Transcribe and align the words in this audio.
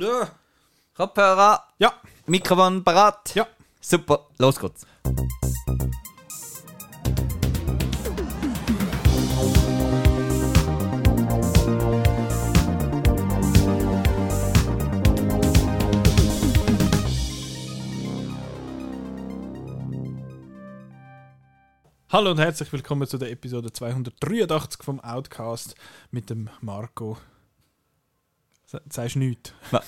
Ja. 0.00 0.28
Kopfhörer. 0.94 1.64
Ja. 1.78 1.92
Mikrofon 2.26 2.84
parat. 2.84 3.34
Ja. 3.34 3.48
Super, 3.80 4.28
los 4.38 4.60
geht's. 4.60 4.86
Hallo 22.10 22.30
und 22.30 22.38
herzlich 22.38 22.72
willkommen 22.72 23.08
zu 23.08 23.18
der 23.18 23.32
Episode 23.32 23.72
283 23.72 24.82
vom 24.84 25.00
Outcast 25.00 25.74
mit 26.12 26.30
dem 26.30 26.50
Marco. 26.60 27.18
Sagst 28.68 29.14
du 29.14 29.20
nichts? 29.20 29.54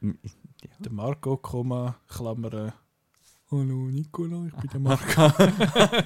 Der 0.00 0.92
Marco, 0.92 1.36
Komma, 1.36 1.96
Klammern. 2.08 2.72
Hallo 3.50 3.88
Nicola, 3.90 4.46
ich 4.46 4.54
bin 4.54 4.70
der 4.70 4.80
Marco. 4.80 5.32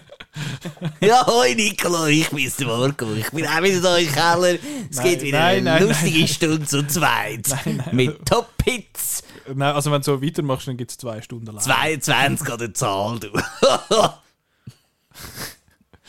Ja, 1.00 1.26
hoi 1.26 1.54
Nicola, 1.54 2.06
ich 2.06 2.28
bin's 2.30 2.56
der 2.56 2.68
Marco. 2.68 3.12
Ich 3.14 3.30
bin 3.30 3.46
auch 3.46 3.62
wieder 3.62 3.80
da 3.80 3.96
im 3.98 4.10
Keller. 4.10 4.54
Es 4.90 4.96
Nein, 4.96 5.04
geht 5.04 5.22
wieder 5.22 5.40
nein, 5.40 5.66
eine 5.66 5.78
nein, 5.78 5.88
lustige 5.88 6.26
Stunde 6.26 6.64
zu 6.66 6.86
zweit. 6.86 7.48
Mit 7.92 8.24
Top-Hits. 8.26 9.22
Nein, 9.48 9.74
also 9.74 9.90
wenn 9.90 10.00
du 10.00 10.04
so 10.04 10.22
weitermachst, 10.22 10.68
dann 10.68 10.76
gibt 10.76 10.92
es 10.92 10.98
zwei 10.98 11.20
Stunden 11.20 11.46
lang. 11.46 11.60
22 11.60 12.48
an 12.48 12.58
der 12.58 12.74
Zahl, 12.74 13.20
du. 13.20 13.28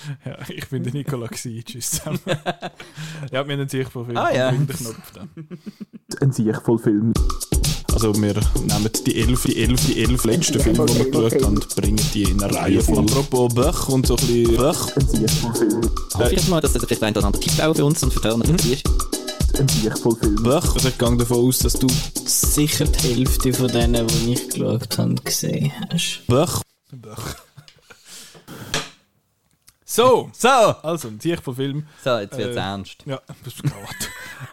Ja, 0.26 0.38
ich 0.50 0.68
bin 0.70 0.84
der 0.84 0.94
Nicola 0.94 1.28
gewesen. 1.28 1.64
Tschüss 1.66 1.92
zusammen. 1.92 2.20
ja, 2.26 2.42
wir 3.32 3.40
haben 3.40 3.50
einen 3.52 3.70
Sichtprofil. 3.70 4.18
Ah, 4.18 4.34
ja. 4.34 4.52
Den 4.52 4.68
Knopf 4.68 5.12
dann. 5.14 5.30
ein 6.22 6.32
Sieg 6.32 6.62
voll 6.62 6.80
Film. 6.80 7.14
Also 7.94 8.14
wir 8.16 8.34
nehmen 8.34 8.90
die 9.06 9.22
elf, 9.22 9.44
die 9.44 9.62
elf, 9.62 9.86
die 9.86 10.02
elf 10.02 10.26
letzten 10.26 10.60
Filme, 10.60 10.86
die 10.86 10.96
wir 10.96 11.12
geschaut 11.12 11.44
haben, 11.44 11.58
und 11.58 11.76
bringen 11.76 12.02
die 12.14 12.24
in 12.24 12.42
eine 12.42 12.56
Reihe 12.56 12.82
voll. 12.82 13.00
Apropos 13.00 13.54
Böch 13.54 13.90
und 13.90 14.08
so 14.08 14.16
ein 14.16 14.28
bisschen 14.28 14.58
Böch. 14.58 14.96
Ein 14.96 15.08
Sieg 15.08 15.32
voll 15.32 15.56
Film. 15.56 15.82
Hoffe 16.16 16.34
ich 16.34 16.48
mal, 16.48 16.62
dass 16.62 16.74
das 16.74 16.84
vielleicht 16.84 17.04
ein 17.04 17.16
oder 17.16 17.26
andere 17.28 17.42
Tipp 17.44 17.60
auch 17.64 17.76
für 17.76 17.86
uns 17.86 18.02
und 18.04 18.12
für 18.12 18.20
die 18.20 18.28
Hörner 18.28 18.46
ist. 18.50 18.84
Ein 19.60 19.68
Sieg 19.68 19.98
voll 20.00 20.16
Film. 20.16 20.36
Böch. 20.42 20.74
Also 20.74 20.90
ich 20.90 20.98
gehe 20.98 21.18
davon 21.18 21.48
aus, 21.48 21.60
dass 21.60 21.74
du 21.74 21.88
sicher 22.26 22.86
die 22.86 23.16
Hälfte 23.16 23.54
von 23.54 23.68
denen, 23.68 24.08
die 24.08 24.34
ich 24.34 24.50
geschaut 24.50 24.98
habe, 24.98 25.16
gesehen 25.16 25.72
hast. 25.92 26.24
Böch. 26.28 26.62
Böch. 26.92 27.36
So, 29.96 30.30
So, 30.34 30.48
also 30.50 31.08
ein 31.10 31.20
Sicht 31.20 31.44
Film. 31.44 31.86
so, 32.04 32.18
jetzt 32.18 32.36
wird's 32.38 32.56
Äh, 32.56 32.60
ernst. 32.60 33.04
Ja, 33.06 33.22
das 33.44 33.54
ist 33.54 33.62
gerade. 33.64 33.96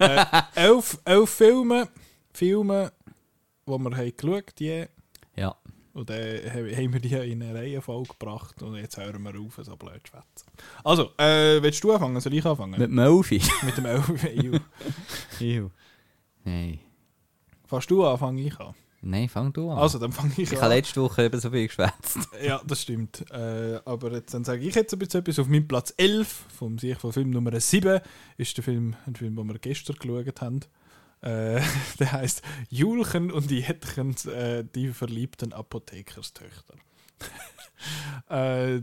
äh, 0.01 0.43
elf, 0.55 0.99
elf 1.05 1.31
Filme, 1.31 1.89
Filme, 2.33 2.93
die 3.67 3.71
wir 3.71 3.97
haben 3.97 4.13
geschaut 4.17 4.53
haben. 4.61 4.89
Ja. 5.37 5.57
Und 5.95 6.11
dann 6.11 6.19
haben 6.53 6.77
haben 6.77 6.93
wir 6.93 7.01
die 7.01 7.15
in 7.33 7.43
eine 7.43 7.55
Reihenfolge 7.59 8.11
gebracht 8.11 8.63
und 8.63 8.77
jetzt 8.77 8.99
hören 8.99 9.23
wir 9.23 9.41
auf, 9.41 9.59
so 9.65 9.77
blöd 9.77 10.01
zu 10.07 10.11
schwätzen. 10.13 10.47
Also, 10.85 11.11
äh, 11.17 11.63
willst 11.63 11.83
du 11.83 11.93
anfangen? 11.93 12.21
Soll 12.21 12.35
ich 12.35 12.45
anfangen? 12.45 12.79
Mit 12.79 12.91
Mofi. 12.91 13.41
Mit 13.63 13.77
dem 13.79 13.87
Elf. 13.87 14.09
Ew. 15.41 15.71
Nein. 16.45 16.81
Fast 17.67 17.91
du 17.91 18.05
an, 18.07 18.19
fange 18.19 18.43
ich 18.43 18.59
an. 18.61 18.75
Nein, 19.03 19.29
fang 19.31 19.53
du 19.53 19.71
an. 19.71 19.79
Also, 19.79 19.99
dann 19.99 20.13
fange 20.13 20.33
ich, 20.33 20.53
ich 20.53 20.53
an. 20.53 20.63
habe 20.63 20.75
letzte 20.75 21.01
Woche 21.01 21.25
eben 21.25 21.41
so 21.41 21.51
viel 21.51 21.67
geschwätzt. 21.67 22.19
Ja, 22.45 22.61
das 22.67 22.83
stimmt. 22.83 23.25
Äh, 23.31 23.81
aber 23.85 24.13
jetzt, 24.13 24.35
dann 24.35 24.45
sage 24.45 24.63
ich 24.63 24.75
jetzt 24.75 24.93
ein 24.93 24.99
bisschen 24.99 25.21
etwas. 25.21 25.39
Auf 25.39 25.49
meinem 25.49 25.67
Platz 25.67 25.95
11 25.97 26.45
vom 26.57 26.79
Sieg 26.79 27.01
von 27.01 27.13
Film 27.13 27.31
Nummer 27.31 27.59
7 27.59 28.01
ist 28.37 28.57
der 28.57 28.65
Film, 28.65 28.97
ein 29.07 29.17
Film, 29.17 29.37
den 29.37 29.49
wir 29.49 29.59
gestern 29.59 29.97
geschaut 29.97 30.41
haben. 30.43 30.61
Äh, 31.23 31.61
der 31.99 32.13
heißt 32.13 32.43
Julchen 32.69 33.31
und 33.31 33.51
die 33.51 33.61
Jättchen, 33.61 34.15
äh, 34.27 34.65
die 34.65 34.89
verliebten 34.89 35.53
Apothekerstöchter. 35.53 36.75
äh, 38.29 38.83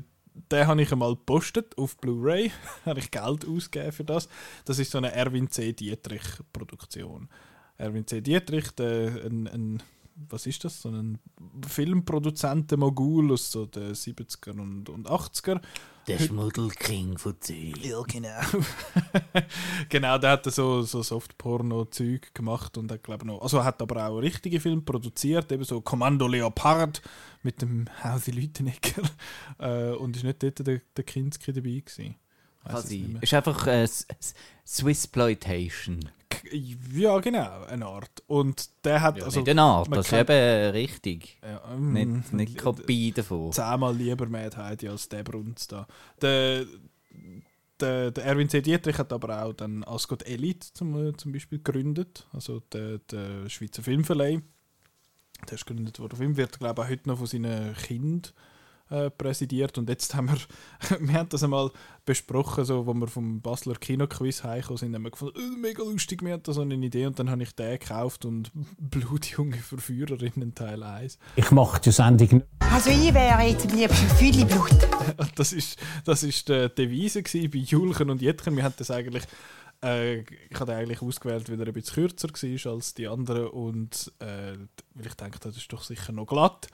den 0.51 0.67
habe 0.67 0.81
ich 0.81 0.91
einmal 0.91 1.15
gepostet 1.15 1.77
auf 1.77 1.97
Blu-ray. 1.97 2.51
habe 2.85 2.99
ich 2.99 3.11
Geld 3.11 3.47
ausgegeben 3.47 3.91
für 3.91 4.03
das. 4.03 4.29
Das 4.65 4.79
ist 4.79 4.91
so 4.91 4.97
eine 4.97 5.11
Erwin 5.11 5.49
C. 5.49 5.73
Dietrich-Produktion. 5.73 7.29
Erwin 7.77 8.05
C. 8.07 8.21
Dietrich, 8.21 8.71
der, 8.71 9.25
ein, 9.25 9.47
ein, 9.47 9.83
was 10.29 10.45
ist 10.45 10.63
das? 10.63 10.81
So 10.81 10.89
ein 10.89 11.19
Filmproduzenten-Mogul 11.67 13.31
aus 13.31 13.51
so 13.51 13.65
den 13.65 13.93
70er 13.93 14.59
und, 14.59 14.89
und 14.89 15.07
80er. 15.07 15.61
Der 16.07 16.19
Schmuddelking 16.19 17.17
von 17.17 17.35
Zürich. 17.41 17.83
Ja, 17.83 18.01
genau. 18.01 18.39
genau, 19.89 20.17
der 20.17 20.31
hat 20.31 20.45
so, 20.45 20.81
so 20.83 21.03
Softporno-Zeug 21.03 22.33
gemacht 22.33 22.77
und 22.77 22.91
hat, 22.91 23.03
glaube 23.03 23.27
noch, 23.27 23.41
also 23.41 23.57
er 23.57 23.65
hat 23.65 23.81
aber 23.81 24.07
auch 24.07 24.17
richtige 24.19 24.61
Filme 24.61 24.81
produziert, 24.81 25.51
eben 25.51 25.65
so 25.65 25.81
Kommando 25.81 26.27
Leopard 26.27 27.01
mit 27.43 27.61
dem 27.61 27.85
Hausi 28.03 28.31
Lütenegger 28.31 29.03
äh, 29.59 29.91
und 29.95 30.15
ist 30.15 30.23
nicht 30.23 30.41
dort 30.41 30.65
der, 30.65 30.81
der 30.95 31.03
Kinski 31.03 31.51
dabei 31.51 31.81
gewesen. 31.85 32.15
Mehr. 33.13 33.23
Ist 33.23 33.33
einfach 33.33 33.67
äh, 33.67 33.87
Swissploitation. 34.65 36.09
Ja, 36.93 37.17
genau, 37.19 37.63
eine 37.65 37.85
Art. 37.85 38.23
Und 38.27 38.69
der 38.85 39.01
hat, 39.01 39.17
Ja, 39.17 39.25
also... 39.25 39.39
nicht 39.39 39.49
eine 39.49 39.61
Art, 39.61 39.87
das 39.91 40.05
ist 40.05 40.09
kennt- 40.11 40.29
eben 40.29 40.71
richtig. 40.71 41.39
Ja, 41.43 41.75
mm, 41.75 41.93
Nicht, 41.93 42.33
nicht 42.33 42.57
Kopie 42.57 43.11
davon. 43.11 43.51
zehnmal 43.51 43.95
lieber 43.95 44.27
Heidi 44.57 44.87
als 44.89 45.09
der 45.09 45.23
Brunz 45.23 45.67
da. 45.67 45.87
Der, 46.21 46.65
der, 47.79 48.11
der 48.11 48.23
Erwin 48.25 48.49
C. 48.49 48.61
Dietrich 48.61 48.97
hat 48.97 49.13
aber 49.13 49.43
auch 49.43 49.53
dann 49.53 49.83
Ascot 49.83 50.25
Elite 50.25 50.67
zum, 50.73 51.09
äh, 51.09 51.15
zum 51.15 51.31
Beispiel 51.31 51.59
gegründet, 51.59 52.27
also 52.33 52.61
der, 52.71 52.97
der 52.99 53.47
Schweizer 53.49 53.83
Filmverleih. 53.83 54.41
Der 55.47 55.53
ist 55.53 55.65
gegründet 55.67 55.99
worden. 55.99 56.17
Film 56.17 56.35
wird, 56.37 56.57
glaube 56.59 56.81
ich, 56.81 56.85
auch 56.87 56.91
heute 56.91 57.09
noch 57.09 57.17
von 57.19 57.27
seinen 57.27 57.75
Kindern 57.75 58.31
äh, 58.89 59.09
präsidiert. 59.09 59.77
Und 59.77 59.89
jetzt 59.89 60.15
haben 60.15 60.29
wir, 60.29 60.99
wir 60.99 61.13
haben 61.13 61.29
das 61.29 61.43
einmal 61.43 61.71
besprochen, 62.05 62.63
so, 62.65 62.85
wo 62.85 62.93
wir 62.93 63.07
vom 63.07 63.41
Basler 63.41 63.75
Kinoquiz 63.75 64.43
heimgekommen 64.43 64.77
sind, 64.77 64.95
haben 64.95 65.03
wir 65.03 65.11
gefunden, 65.11 65.37
äh, 65.37 65.57
mega 65.57 65.83
lustig, 65.83 66.23
wir 66.23 66.33
hatten 66.33 66.43
da 66.43 66.53
so 66.53 66.61
eine 66.61 66.75
Idee 66.75 67.05
und 67.05 67.19
dann 67.19 67.29
habe 67.29 67.43
ich 67.43 67.53
den 67.53 67.77
gekauft 67.77 68.25
und 68.25 68.51
Blutjunge 68.79 69.57
Verführerinnen 69.57 70.55
Teil 70.55 70.83
1. 70.83 71.19
Ich 71.35 71.51
mache 71.51 71.81
die 71.81 71.91
Sendung 71.91 72.29
nicht. 72.29 72.45
Also 72.59 72.89
ich 72.89 73.13
wäre 73.13 73.41
jetzt 73.43 73.69
am 73.69 73.77
liebsten 73.77 74.09
Fülliblut. 74.09 74.71
Das 75.35 75.53
ist, 75.53 75.77
das 76.05 76.23
ist 76.23 76.49
die 76.49 76.69
Devise 76.69 77.21
bei 77.23 77.57
Julchen 77.59 78.09
und 78.09 78.21
Jettchen. 78.21 78.55
Wir 78.55 78.63
haben 78.63 78.73
das 78.77 78.91
eigentlich, 78.91 79.23
äh, 79.83 80.19
ich 80.19 80.59
habe 80.59 80.73
eigentlich 80.73 81.01
ausgewählt, 81.01 81.49
weil 81.49 81.59
er 81.59 81.67
ein 81.67 81.73
bisschen 81.73 81.95
kürzer 81.95 82.29
war 82.29 82.73
als 82.73 82.93
die 82.93 83.07
anderen 83.07 83.47
und 83.47 84.11
äh, 84.19 84.57
weil 84.93 85.07
ich 85.07 85.13
denke, 85.13 85.39
das 85.39 85.57
ist 85.57 85.71
doch 85.71 85.83
sicher 85.83 86.11
noch 86.11 86.25
glatt. 86.25 86.67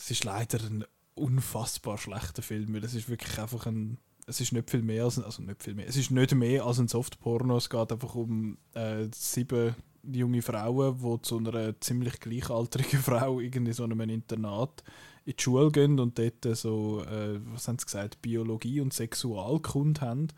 Es 0.00 0.10
ist 0.10 0.24
leider 0.24 0.58
ein 0.64 0.84
unfassbar 1.14 1.98
schlechter 1.98 2.42
Film, 2.42 2.72
weil 2.72 2.84
es 2.84 2.94
ist 2.94 3.08
wirklich 3.08 3.38
einfach 3.38 3.66
ein 3.66 3.98
es 4.26 4.40
ist 4.40 4.52
nicht 4.52 4.70
viel 4.70 4.82
mehr 4.82 5.04
als 5.04 5.18
ein, 5.18 5.24
also 5.24 5.42
nicht 5.42 5.62
viel 5.62 5.74
mehr, 5.74 5.88
es 5.88 5.96
ist 5.96 6.12
nicht 6.12 6.34
mehr 6.34 6.64
als 6.64 6.78
ein 6.78 6.86
Softporno, 6.86 7.56
es 7.56 7.68
geht 7.68 7.90
einfach 7.90 8.14
um 8.14 8.58
äh, 8.74 9.08
sieben 9.12 9.74
junge 10.04 10.40
Frauen, 10.40 10.98
die 10.98 11.22
zu 11.22 11.38
einer 11.38 11.78
ziemlich 11.80 12.20
gleichaltrigen 12.20 13.00
Frau 13.02 13.40
irgendwie 13.40 13.72
so 13.72 13.84
einem 13.84 14.00
Internat 14.00 14.84
in 15.24 15.34
die 15.36 15.42
Schule 15.42 15.70
gehen 15.70 15.98
und 15.98 16.18
dort 16.18 16.56
so, 16.56 17.02
äh, 17.02 17.40
was 17.52 17.68
haben 17.68 17.78
sie 17.78 17.84
gesagt, 17.84 18.22
Biologie 18.22 18.80
und 18.80 18.94
Sexualkunde 18.94 20.00
haben. 20.00 20.28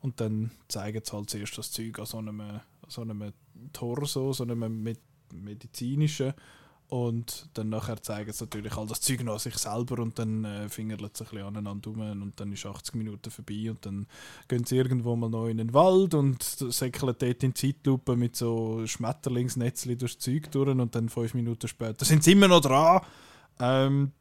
Und 0.00 0.20
dann 0.20 0.50
zeigen 0.68 1.02
sie 1.04 1.12
halt 1.12 1.30
zuerst 1.30 1.56
das 1.58 1.72
Zeug 1.72 1.98
an 1.98 2.06
so 2.06 2.18
einem, 2.18 2.40
an 2.40 2.60
so 2.88 3.02
einem 3.02 3.32
Torso, 3.72 4.32
so 4.32 4.44
einem 4.44 4.82
med 4.82 4.98
medizinischen. 5.32 6.34
Und 6.88 7.50
dann 7.52 7.68
nachher 7.68 8.02
zeigen 8.02 8.32
sie 8.32 8.44
natürlich 8.44 8.74
all 8.78 8.86
das 8.86 9.02
Zeug 9.02 9.22
noch 9.22 9.34
an 9.34 9.38
sich 9.38 9.58
selber 9.58 9.98
und 10.02 10.18
dann 10.18 10.46
äh, 10.46 10.70
fingern 10.70 10.98
sie 10.98 11.04
ein 11.04 11.10
bisschen 11.10 11.42
aneinander 11.42 11.90
rum 11.90 12.22
und 12.22 12.40
dann 12.40 12.50
ist 12.50 12.64
80 12.64 12.94
Minuten 12.94 13.30
vorbei 13.30 13.70
und 13.70 13.84
dann 13.84 14.06
gehen 14.48 14.64
sie 14.64 14.76
irgendwo 14.76 15.14
mal 15.14 15.28
noch 15.28 15.48
in 15.48 15.58
den 15.58 15.74
Wald 15.74 16.14
und 16.14 16.42
säckeln 16.42 17.14
dort 17.18 17.42
in 17.42 17.54
Zeitlupe 17.54 18.16
mit 18.16 18.36
so 18.36 18.86
Schmetterlingsnetzli 18.86 19.96
durchs 19.96 20.18
Zeug 20.18 20.50
durch 20.50 20.70
und 20.70 20.94
dann 20.94 21.10
fünf 21.10 21.34
Minuten 21.34 21.68
später 21.68 22.06
sind 22.06 22.24
sie 22.24 22.32
immer 22.32 22.48
noch 22.48 22.62
dran. 22.62 23.02
Ähm, 23.60 24.12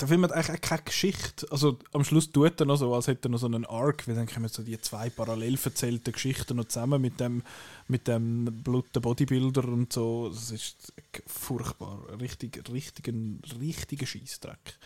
der 0.00 0.08
Film 0.08 0.24
hat 0.24 0.32
eigentlich 0.32 0.56
auch 0.56 0.60
keine 0.60 0.82
Geschichte. 0.82 1.46
Also 1.50 1.78
am 1.92 2.04
Schluss 2.04 2.30
tut 2.30 2.60
er 2.60 2.66
noch 2.66 2.76
so, 2.76 2.94
als 2.94 3.06
hätte 3.06 3.28
er 3.28 3.30
noch 3.30 3.38
so 3.38 3.46
einen 3.46 3.64
Arc, 3.64 4.08
weil 4.08 4.14
dann 4.14 4.26
kommen 4.26 4.48
so 4.48 4.62
die 4.62 4.78
zwei 4.80 5.08
parallel 5.10 5.58
erzählten 5.62 6.12
Geschichten 6.12 6.56
noch 6.56 6.66
zusammen 6.66 7.00
mit 7.00 7.20
dem, 7.20 7.42
mit 7.86 8.08
dem 8.08 8.44
bluten 8.62 9.00
Bodybuilder 9.00 9.64
und 9.64 9.92
so. 9.92 10.28
Das 10.30 10.50
ist 10.50 10.92
furchtbar. 11.26 12.02
Richtig, 12.20 12.62
richtig, 12.72 13.08
ein 13.08 13.40
richtiger 13.60 14.06
Scheißdreck. 14.06 14.78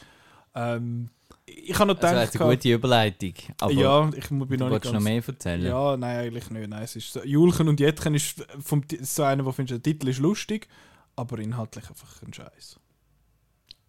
Ähm, 0.54 1.10
ich 1.46 1.78
habe 1.78 1.86
noch 1.86 1.98
Das 1.98 2.10
wäre 2.10 2.20
gedacht, 2.20 2.34
jetzt 2.34 2.42
eine 2.42 2.54
gute 2.54 2.72
Überleitung. 2.72 3.34
Aber 3.60 3.72
ja, 3.72 4.10
ich 4.14 4.28
bin 4.28 4.38
du 4.38 4.44
noch 4.44 4.50
nicht 4.50 4.70
wolltest 4.70 4.94
noch 4.94 5.00
mehr 5.00 5.22
erzählen. 5.26 5.64
ja, 5.64 5.96
nein, 5.96 6.18
eigentlich 6.18 6.50
nicht. 6.50 6.68
Nein, 6.68 6.82
es 6.82 6.96
ist 6.96 7.12
so, 7.12 7.24
Julchen 7.24 7.68
und 7.68 7.80
Jettchen 7.80 8.14
ist 8.14 8.44
vom, 8.60 8.84
so 9.00 9.22
einer, 9.22 9.44
wo 9.44 9.52
findest, 9.52 9.84
der 9.86 9.92
Titel 9.92 10.08
ist 10.08 10.18
lustig, 10.18 10.68
aber 11.16 11.38
inhaltlich 11.38 11.88
einfach 11.88 12.22
ein 12.22 12.34
Scheiß. 12.34 12.78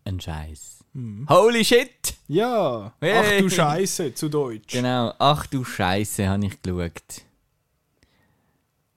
Ein 0.10 0.20
Scheiß. 0.20 0.84
Mhm. 0.94 1.28
Holy 1.30 1.64
shit! 1.64 2.16
Ja, 2.28 2.94
Hey. 3.00 3.14
ach 3.38 3.42
du 3.44 3.50
Scheiße, 3.50 4.12
zu 4.16 4.28
Deutsch. 4.28 4.74
Genau, 4.74 5.14
ach 5.20 5.46
du 5.46 5.64
Scheiße, 5.64 6.28
habe 6.28 6.48
ich 6.48 6.60
geschaut. 6.64 7.22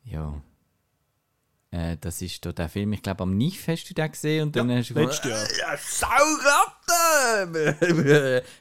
Ja. 0.04 0.40
Äh, 1.72 1.96
das 1.98 2.20
ist 2.20 2.44
der 2.44 2.68
Film, 2.68 2.92
ich 2.92 3.00
glaube, 3.00 3.22
am 3.22 3.34
NIF 3.34 3.66
hast 3.66 3.88
du 3.88 3.94
den 3.94 4.12
gesehen 4.12 4.42
und 4.42 4.54
dann 4.56 4.70
hast 4.70 4.90
du 4.90 4.94
letztes 4.94 5.30
Jahr. 5.30 5.46
Ja, 5.58 5.74
Sauglatte! 5.78 6.84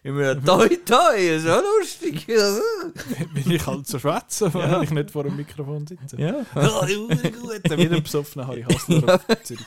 Immer 0.02 0.42
toi 0.42 0.69
toi, 0.86 1.40
so 1.40 1.62
lustig. 1.80 2.25
Bin 3.34 3.52
ich 3.52 3.68
halt 3.68 3.86
so 3.86 4.00
schwätzen, 4.00 4.54
weil 4.54 4.84
ich 4.84 4.92
nicht 4.92 5.12
vor 5.12 5.25
dem 5.25 5.36
Mikrofon 5.36 5.86
sitze. 5.86 6.16
ja. 6.22 6.31
gut. 6.56 7.62
Wie 7.66 7.90
ein 7.90 8.02
besoffener 8.02 8.48
Harry 8.48 8.63
Hassler 8.63 9.16
auf 9.16 9.44
Zürich. 9.44 9.66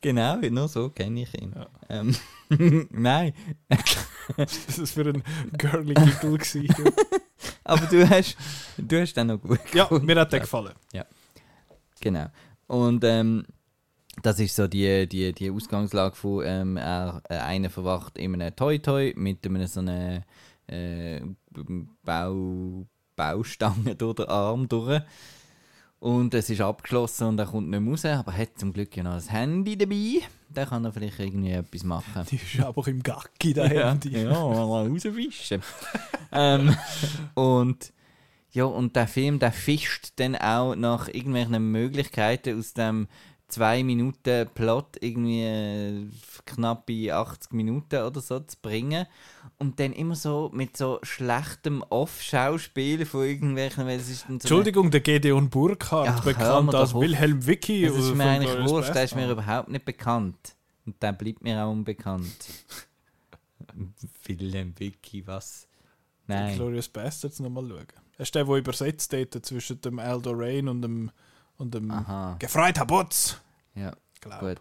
Genau, 0.00 0.36
nur 0.38 0.66
so 0.66 0.90
kenne 0.90 1.22
ich 1.22 1.40
ihn. 1.40 1.54
Ähm, 1.88 2.16
nein, 2.90 3.34
Das 4.36 4.78
war 4.80 4.86
für 4.86 5.10
ein 5.10 5.22
girly 5.56 5.94
gewesen. 5.94 6.68
aber 7.62 7.86
du 7.86 8.08
hast, 8.10 8.36
du 8.76 9.00
hast 9.00 9.14
den 9.14 9.28
noch 9.28 9.40
gut 9.40 9.60
Ja, 9.72 9.88
mir 9.90 10.18
hat 10.18 10.32
der 10.32 10.40
gefallen. 10.40 10.74
Genau. 12.02 12.26
Und 12.66 13.04
ähm, 13.04 13.44
das 14.22 14.38
ist 14.40 14.56
so 14.56 14.66
die, 14.66 15.08
die, 15.08 15.32
die 15.32 15.50
Ausgangslage 15.50 16.16
von 16.16 16.44
ähm, 16.44 16.76
er, 16.76 17.22
äh, 17.30 17.36
einer 17.36 17.70
verwacht 17.70 18.18
in 18.18 18.34
einem 18.34 18.54
Toy-Toy 18.54 19.14
mit 19.16 19.46
einem 19.46 19.66
so 19.66 19.80
einer 19.80 20.22
äh, 20.66 21.20
Bau, 22.02 22.86
Baustange 23.16 23.94
durch 23.94 24.16
den 24.16 24.26
Arm 24.26 24.68
durch. 24.68 25.00
Und 26.00 26.34
es 26.34 26.50
ist 26.50 26.60
abgeschlossen 26.60 27.28
und 27.28 27.38
er 27.38 27.46
kommt 27.46 27.70
nicht 27.70 27.80
mehr 27.80 27.92
raus, 27.92 28.04
aber 28.04 28.32
er 28.32 28.38
hat 28.38 28.58
zum 28.58 28.72
Glück 28.72 28.96
ja 28.96 29.04
noch 29.04 29.12
ein 29.12 29.28
Handy 29.28 29.78
dabei. 29.78 30.26
Da 30.48 30.66
kann 30.66 30.84
er 30.84 30.92
vielleicht 30.92 31.20
irgendwie 31.20 31.52
etwas 31.52 31.84
machen. 31.84 32.26
Die 32.28 32.36
ist 32.36 32.60
aber 32.60 32.86
im 32.88 33.02
Gacki 33.02 33.54
da 33.54 33.64
Handy. 33.64 34.10
Ja, 34.10 34.32
mal 34.32 34.88
rausfischen. 34.88 35.62
ähm, 36.32 36.76
und 37.34 37.92
ja, 38.52 38.64
und 38.64 38.96
der 38.96 39.08
Film, 39.08 39.38
der 39.38 39.52
fischt 39.52 40.12
dann 40.16 40.36
auch 40.36 40.74
nach 40.74 41.08
irgendwelchen 41.08 41.72
Möglichkeiten 41.72 42.58
aus 42.58 42.74
dem 42.74 43.08
2 43.48 43.84
Minuten 43.84 44.48
Plot 44.54 44.96
irgendwie 45.00 45.42
äh, 45.42 46.06
knappe 46.46 47.14
80 47.14 47.52
Minuten 47.52 48.02
oder 48.02 48.20
so 48.20 48.40
zu 48.40 48.56
bringen 48.62 49.06
und 49.58 49.78
dann 49.78 49.92
immer 49.92 50.14
so 50.14 50.50
mit 50.54 50.76
so 50.76 50.98
schlechtem 51.02 51.82
Off-Schauspiel 51.90 53.04
von 53.04 53.24
irgendwelchen, 53.26 53.86
weil 53.86 53.98
es 54.00 54.08
ist 54.08 54.26
so 54.26 54.32
Entschuldigung, 54.32 54.90
der 54.90 55.00
Gedeon 55.00 55.50
Burkhardt, 55.50 56.06
Ja, 56.06 56.20
bekannt 56.20 56.74
als. 56.74 56.94
Wilhelm 56.94 57.46
Wicki. 57.46 57.86
das 57.86 57.96
ist 57.96 58.14
mir 58.14 58.24
eigentlich 58.24 58.68
wurscht, 58.68 58.94
der 58.94 59.04
ist 59.04 59.14
mir 59.14 59.30
überhaupt 59.30 59.68
nicht 59.68 59.84
bekannt. 59.84 60.56
Und 60.86 61.00
der 61.02 61.12
bleibt 61.12 61.42
mir 61.42 61.62
auch 61.62 61.70
unbekannt. 61.70 62.26
Wilhelm 64.24 64.74
Vicky, 64.78 65.26
was? 65.26 65.68
Nein. 66.26 66.56
Glorious 66.56 66.88
Bastards 66.88 67.40
nochmal 67.40 67.66
schauen. 67.68 68.01
Er 68.18 68.22
ist 68.22 68.34
der, 68.34 68.44
der 68.44 68.56
übersetzt 68.56 69.12
dort 69.12 69.44
zwischen 69.46 69.80
dem 69.80 69.98
Aldo 69.98 70.32
Rain 70.34 70.68
und 70.68 70.82
dem, 70.82 71.10
und 71.56 71.74
dem 71.74 71.90
Aha. 71.90 72.36
Gefreiter 72.38 72.84
Butz. 72.86 73.40
Ja, 73.74 73.92
Glaub. 74.20 74.40
gut. 74.40 74.60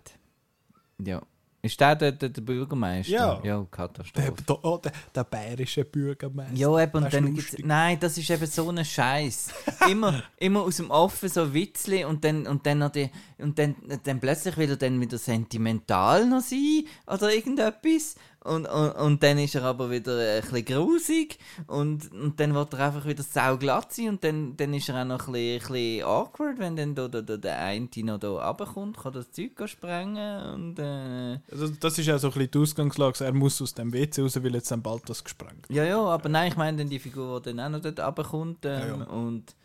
Ja. 1.05 1.21
Ist 1.63 1.79
der 1.79 1.95
der, 1.95 2.11
der, 2.11 2.29
der 2.29 2.41
Bürgermeister? 2.41 3.11
Ja. 3.11 3.33
Ja, 3.43 3.57
Der, 3.59 3.67
Katastrophe. 3.69 4.33
der, 4.47 4.65
oh, 4.65 4.77
der, 4.79 4.91
der 5.13 5.23
bayerische 5.25 5.85
Bürgermeister. 5.85 6.55
Ja, 6.55 6.79
eben, 6.81 6.93
und 6.97 7.03
Das 7.03 7.11
dann 7.11 7.35
gibt's, 7.35 7.55
Nein, 7.59 7.99
das 7.99 8.17
ist 8.17 8.31
eben 8.31 8.47
so 8.47 8.67
ein 8.71 8.83
Scheiß. 8.83 9.49
Immer, 9.89 10.23
immer 10.37 10.61
aus 10.61 10.77
dem 10.77 10.89
Offen 10.89 11.29
so 11.29 11.53
Witzli 11.53 12.03
und 12.03 12.23
dann, 12.25 12.47
und 12.47 12.65
dann 12.65 12.79
noch 12.79 12.89
die, 12.91 13.11
und 13.37 13.59
dann, 13.59 13.75
dann 14.03 14.19
plötzlich 14.19 14.57
will 14.57 14.71
er 14.71 14.77
dann 14.77 14.99
wieder 14.99 15.19
sentimental 15.19 16.25
noch 16.27 16.41
sein 16.41 16.83
oder 17.05 17.31
irgendetwas. 17.31 18.15
Und, 18.43 18.65
und, 18.65 18.91
und 18.93 19.21
dann 19.21 19.37
ist 19.37 19.53
er 19.53 19.63
aber 19.63 19.91
wieder 19.91 20.17
ein 20.17 20.41
bisschen 20.41 20.65
grusig 20.65 21.37
und, 21.67 22.11
und 22.11 22.39
dann 22.39 22.55
wird 22.55 22.73
er 22.73 22.87
einfach 22.87 23.05
wieder 23.05 23.21
sauglatt 23.21 23.93
sein 23.93 24.09
und 24.09 24.23
dann, 24.23 24.57
dann 24.57 24.73
ist 24.73 24.89
er 24.89 25.01
auch 25.01 25.05
noch 25.05 25.27
ein 25.27 25.33
bisschen, 25.33 25.61
ein 25.61 25.73
bisschen 25.73 26.03
awkward, 26.03 26.57
wenn 26.57 26.75
dann 26.75 26.95
da, 26.95 27.07
da, 27.07 27.21
da, 27.21 27.37
der 27.37 27.59
eine 27.59 27.87
noch 27.97 28.17
da 28.17 28.29
runterkommt, 28.49 28.97
kann 28.97 29.13
das 29.13 29.31
Zeug 29.31 29.51
sprengen 29.69 30.53
und 30.53 30.79
äh, 30.79 31.37
Also, 31.51 31.67
das 31.79 31.99
ist 31.99 32.09
auch 32.09 32.17
so 32.17 32.27
ein 32.29 32.33
bisschen 32.33 32.51
die 32.51 32.57
Ausgangslage. 32.57 33.23
Er 33.25 33.33
muss 33.33 33.61
aus 33.61 33.75
dem 33.75 33.93
WC 33.93 34.23
raus, 34.23 34.43
weil 34.43 34.55
jetzt 34.55 34.71
dann 34.71 34.81
bald 34.81 35.07
das 35.07 35.23
gesprengt 35.23 35.67
Ja, 35.69 35.83
ja, 35.83 35.99
aber 35.99 36.27
nein, 36.27 36.51
ich 36.51 36.57
meine 36.57 36.77
dann 36.77 36.89
die 36.89 36.97
Figur, 36.99 37.41
die 37.41 37.53
dann 37.53 37.59
auch 37.59 37.77
noch 37.77 37.81
dort 37.81 37.99
runterkommt. 37.99 38.65
Ähm, 38.65 38.71
Ja, 38.71 38.97
ja. 38.97 39.03
Und 39.03 39.55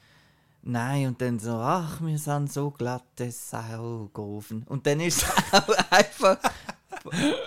nein, 0.62 1.06
und 1.08 1.20
dann 1.22 1.38
so, 1.38 1.52
ach, 1.52 2.00
wir 2.02 2.18
sind 2.18 2.52
so 2.52 2.70
glatte 2.70 3.30
Saugrofen. 3.30 4.64
Und 4.68 4.86
dann 4.86 5.00
ist 5.00 5.22
es 5.22 5.28
auch 5.52 5.68
einfach. 5.90 6.38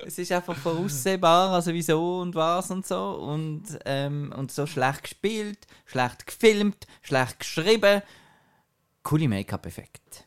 Es 0.05 0.17
ist 0.17 0.31
einfach 0.31 0.55
voraussehbar, 0.55 1.51
also 1.51 1.73
wieso 1.73 2.19
und 2.21 2.35
was 2.35 2.71
und 2.71 2.85
so. 2.85 3.11
Und, 3.11 3.63
ähm, 3.85 4.33
und 4.35 4.51
so 4.51 4.65
schlecht 4.65 5.03
gespielt, 5.03 5.67
schlecht 5.85 6.25
gefilmt, 6.27 6.87
schlecht 7.01 7.39
geschrieben. 7.39 8.01
Coole 9.03 9.27
Make-up-Effekt. 9.27 10.25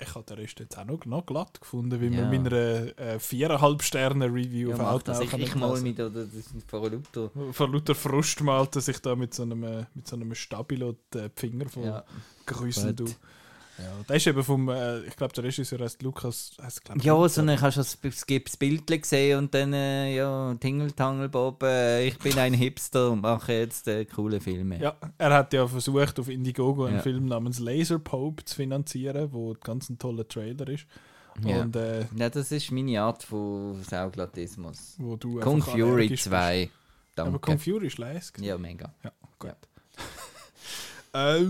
Ich 0.00 0.14
habe 0.16 0.24
den 0.24 0.36
Rest 0.38 0.58
jetzt 0.58 0.76
auch 0.76 0.84
noch, 0.84 1.04
noch 1.04 1.24
glatt 1.24 1.60
gefunden, 1.60 2.00
wie 2.00 2.06
Ja. 2.06 2.22
man 2.22 2.30
meiner 2.30 2.52
äh, 2.98 3.18
4,5 3.20 3.82
Sterne 3.82 4.24
Review 4.26 4.70
Ja, 4.70 4.76
auf. 4.76 4.80
Outnow 5.08 5.20
Ich, 5.22 5.32
ich 5.32 5.50
kann 5.50 5.60
mal 5.60 5.80
mit, 5.80 6.00
oder 6.00 6.24
das 6.24 6.34
ist 6.34 6.68
vor 6.68 6.90
lauter. 6.90 7.30
Von 7.52 7.72
lauter 7.72 7.94
Frust 7.94 8.40
malte 8.40 8.80
sich 8.80 8.98
da 8.98 9.14
mit 9.14 9.32
so 9.32 9.42
einem, 9.44 9.62
äh, 9.62 9.84
mit 9.94 10.08
so 10.08 10.16
einem 10.16 10.34
Stabilo 10.34 10.96
die 11.14 11.18
äh, 11.18 11.28
die 11.30 11.40
Finger 11.40 11.68
voll 11.68 11.84
Ja. 11.84 12.04
grüßen. 12.46 12.96
Du. 12.96 13.04
Ja, 13.78 13.84
der 14.06 14.16
ist 14.16 14.26
eben 14.26 14.44
vom, 14.44 14.68
äh, 14.68 15.00
ich 15.00 15.16
glaube, 15.16 15.32
der 15.32 15.44
Regisseur 15.44 15.78
heißt 15.80 16.02
Lukas. 16.02 16.52
Heißt, 16.60 16.84
glaub, 16.84 17.02
Ja, 17.02 17.14
Lukas. 17.14 17.34
so 17.36 17.40
eine, 17.40 17.60
hast 17.60 17.76
du 17.76 17.80
das, 17.80 17.98
das 18.44 18.56
Bild 18.58 18.86
gesehen 18.86 19.38
und 19.38 19.54
dann, 19.54 19.72
äh, 19.72 20.14
ja, 20.14 20.54
Tingle 20.60 20.92
Bob, 21.30 21.62
äh, 21.62 22.06
ich 22.06 22.18
bin 22.18 22.38
ein 22.38 22.52
Hipster 22.54 23.10
und 23.10 23.22
mache 23.22 23.52
jetzt 23.54 23.88
äh, 23.88 24.04
coole 24.04 24.40
Filme. 24.40 24.78
Ja, 24.80 24.94
er 25.18 25.32
hat 25.32 25.52
ja 25.54 25.66
versucht, 25.66 26.20
auf 26.20 26.28
Indiegogo 26.28 26.84
einen 26.84 26.96
Ja. 26.96 27.02
Film 27.02 27.26
namens 27.26 27.58
Laser 27.60 27.98
Pope 27.98 28.44
zu 28.44 28.54
finanzieren, 28.56 29.32
wo 29.32 29.54
ganz 29.54 29.88
ein 29.88 29.98
toller 29.98 30.28
Trailer 30.28 30.68
ist. 30.68 30.84
Ja. 31.42 31.62
Und 31.62 31.74
äh, 31.76 32.04
Ja, 32.14 32.28
das 32.28 32.52
ist 32.52 32.70
meine 32.70 33.00
Art 33.00 33.22
von 33.22 33.82
Sauglatismus. 33.84 34.96
wo 34.98 35.16
du 35.16 35.40
Kung 35.40 35.62
Fury 35.62 35.82
allergisch 35.82 36.24
2. 36.24 36.60
bist. 36.66 36.72
Aber 37.16 37.30
Danke. 37.30 37.38
Kung 37.40 37.58
Fury 37.58 37.86
ist 37.86 37.96
leise. 37.98 38.32
ja, 38.40 38.58
mega. 38.58 38.92
Ja, 39.02 39.12
gut. 39.38 39.56
Äh, 41.14 41.44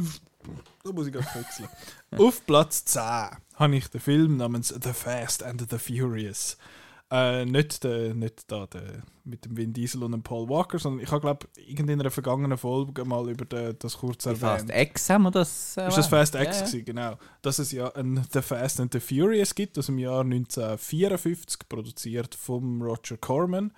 da 0.82 0.92
muss 0.92 1.06
ich 1.06 1.12
gerade 1.12 1.24
wechseln. 1.34 1.68
Auf 2.18 2.44
Platz 2.46 2.84
10 2.84 3.02
habe 3.54 3.76
ich 3.76 3.88
den 3.88 4.00
Film 4.00 4.36
namens 4.36 4.68
The 4.68 4.92
Fast 4.92 5.42
and 5.42 5.64
the 5.70 5.78
Furious. 5.78 6.56
Äh, 7.12 7.44
nicht, 7.44 7.84
der, 7.84 8.14
nicht 8.14 8.50
da 8.50 8.66
der, 8.66 9.02
mit 9.24 9.44
dem 9.44 9.54
Vin 9.54 9.74
Diesel 9.74 10.02
und 10.02 10.12
dem 10.12 10.22
Paul 10.22 10.48
Walker, 10.48 10.78
sondern 10.78 11.04
ich 11.04 11.10
habe, 11.12 11.20
glaube 11.20 11.46
in 11.66 11.90
einer 11.90 12.10
vergangenen 12.10 12.56
Folge 12.56 13.04
mal 13.04 13.28
über 13.28 13.44
den, 13.44 13.76
das 13.78 13.98
kurz 13.98 14.24
erwähnt. 14.24 14.40
Fast 14.40 14.70
X 14.70 15.10
haben 15.10 15.24
wir 15.24 15.30
das. 15.30 15.76
Äh, 15.76 15.88
Ist 15.88 15.98
das 15.98 16.06
Fast 16.06 16.34
X 16.34 16.44
ja. 16.44 16.52
gewesen, 16.64 16.84
genau. 16.86 17.18
Dass 17.42 17.58
es 17.58 17.70
ja 17.70 17.94
ein 17.94 18.26
The 18.32 18.40
Fast 18.40 18.80
and 18.80 18.92
the 18.94 19.00
Furious 19.00 19.54
gibt, 19.54 19.78
aus 19.78 19.86
dem 19.86 19.98
Jahr 19.98 20.22
1954, 20.22 21.68
produziert 21.68 22.34
vom 22.34 22.80
Roger 22.80 23.18
Corman. 23.18 23.72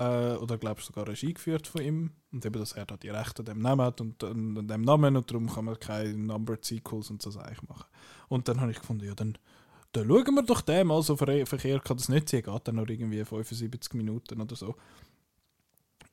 Äh, 0.00 0.36
oder 0.36 0.56
glaube 0.56 0.80
ich 0.80 0.86
sogar 0.86 1.06
Regie 1.06 1.34
geführt 1.34 1.66
von 1.66 1.82
ihm. 1.82 2.10
Und 2.32 2.44
eben, 2.46 2.58
dass 2.58 2.72
er 2.72 2.86
da 2.86 2.96
die 2.96 3.10
Rechte 3.10 3.42
an 3.42 3.46
dem 3.46 3.58
Namen 3.58 3.84
hat 3.84 4.00
und 4.00 4.24
an, 4.24 4.66
dem 4.66 4.80
Namen 4.80 5.16
und 5.16 5.30
darum 5.30 5.48
kann 5.48 5.66
man 5.66 5.78
keine 5.78 6.14
Numbered 6.14 6.64
Sequels 6.64 7.10
und 7.10 7.20
so 7.20 7.30
Sachen 7.30 7.68
machen. 7.68 7.84
Und 8.28 8.48
dann 8.48 8.60
habe 8.60 8.70
ich 8.70 8.80
gefunden, 8.80 9.04
ja 9.04 9.14
dann, 9.14 9.36
dann 9.92 10.08
schauen 10.08 10.34
wir 10.34 10.42
doch 10.42 10.62
den 10.62 10.86
mal, 10.86 11.02
so 11.02 11.16
ver 11.16 11.46
verkehrt 11.46 11.84
kann 11.84 11.98
das 11.98 12.08
nicht 12.08 12.30
sein, 12.30 12.42
geht 12.42 12.68
dann 12.68 12.76
noch 12.76 12.88
irgendwie 12.88 13.22
75 13.24 13.92
Minuten 13.92 14.40
oder 14.40 14.56
so. 14.56 14.74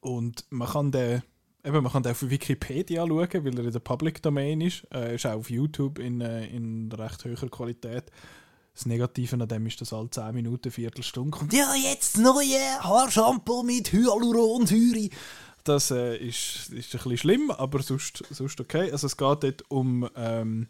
Und 0.01 0.45
man 0.49 0.67
kann 0.67 0.91
den 0.91 1.23
Eben, 1.63 1.83
man 1.83 1.91
kann 1.91 2.03
den 2.03 2.13
auf 2.13 2.29
Wikipedia 2.29 3.05
schauen, 3.05 3.43
weil 3.43 3.59
er 3.59 3.65
in 3.65 3.71
der 3.71 3.79
Public 3.79 4.21
Domain 4.21 4.61
ist. 4.61 4.87
Äh, 4.93 5.15
ist 5.15 5.25
auch 5.25 5.33
auf 5.33 5.49
YouTube 5.49 5.99
in, 5.99 6.21
äh, 6.21 6.45
in 6.47 6.89
recht 6.91 7.25
hoher 7.25 7.49
Qualität. 7.49 8.09
Das 8.77 8.85
Negative 8.85 9.35
an 9.35 9.47
dem 9.47 9.65
ist, 9.65 9.81
dass 9.81 9.91
alle 9.91 10.07
10 10.07 10.35
Minuten, 10.35 10.69
Viertelstunde 10.69 11.31
kommt. 11.31 11.51
Ja, 11.51 11.73
jetzt 11.73 12.19
neue 12.19 12.59
Haarshampoo 12.79 13.63
mit 13.63 13.91
Hyaluronsäure. 13.91 15.09
Das 15.63 15.89
äh, 15.89 16.15
ist, 16.17 16.69
ist 16.69 16.93
ein 16.93 16.99
bisschen 16.99 17.17
schlimm, 17.17 17.49
aber 17.49 17.81
sonst, 17.81 18.23
sonst 18.29 18.61
okay. 18.61 18.91
Also 18.91 19.07
es 19.07 19.17
geht 19.17 19.43
dort 19.43 19.63
um, 19.71 20.07
ähm, 20.15 20.67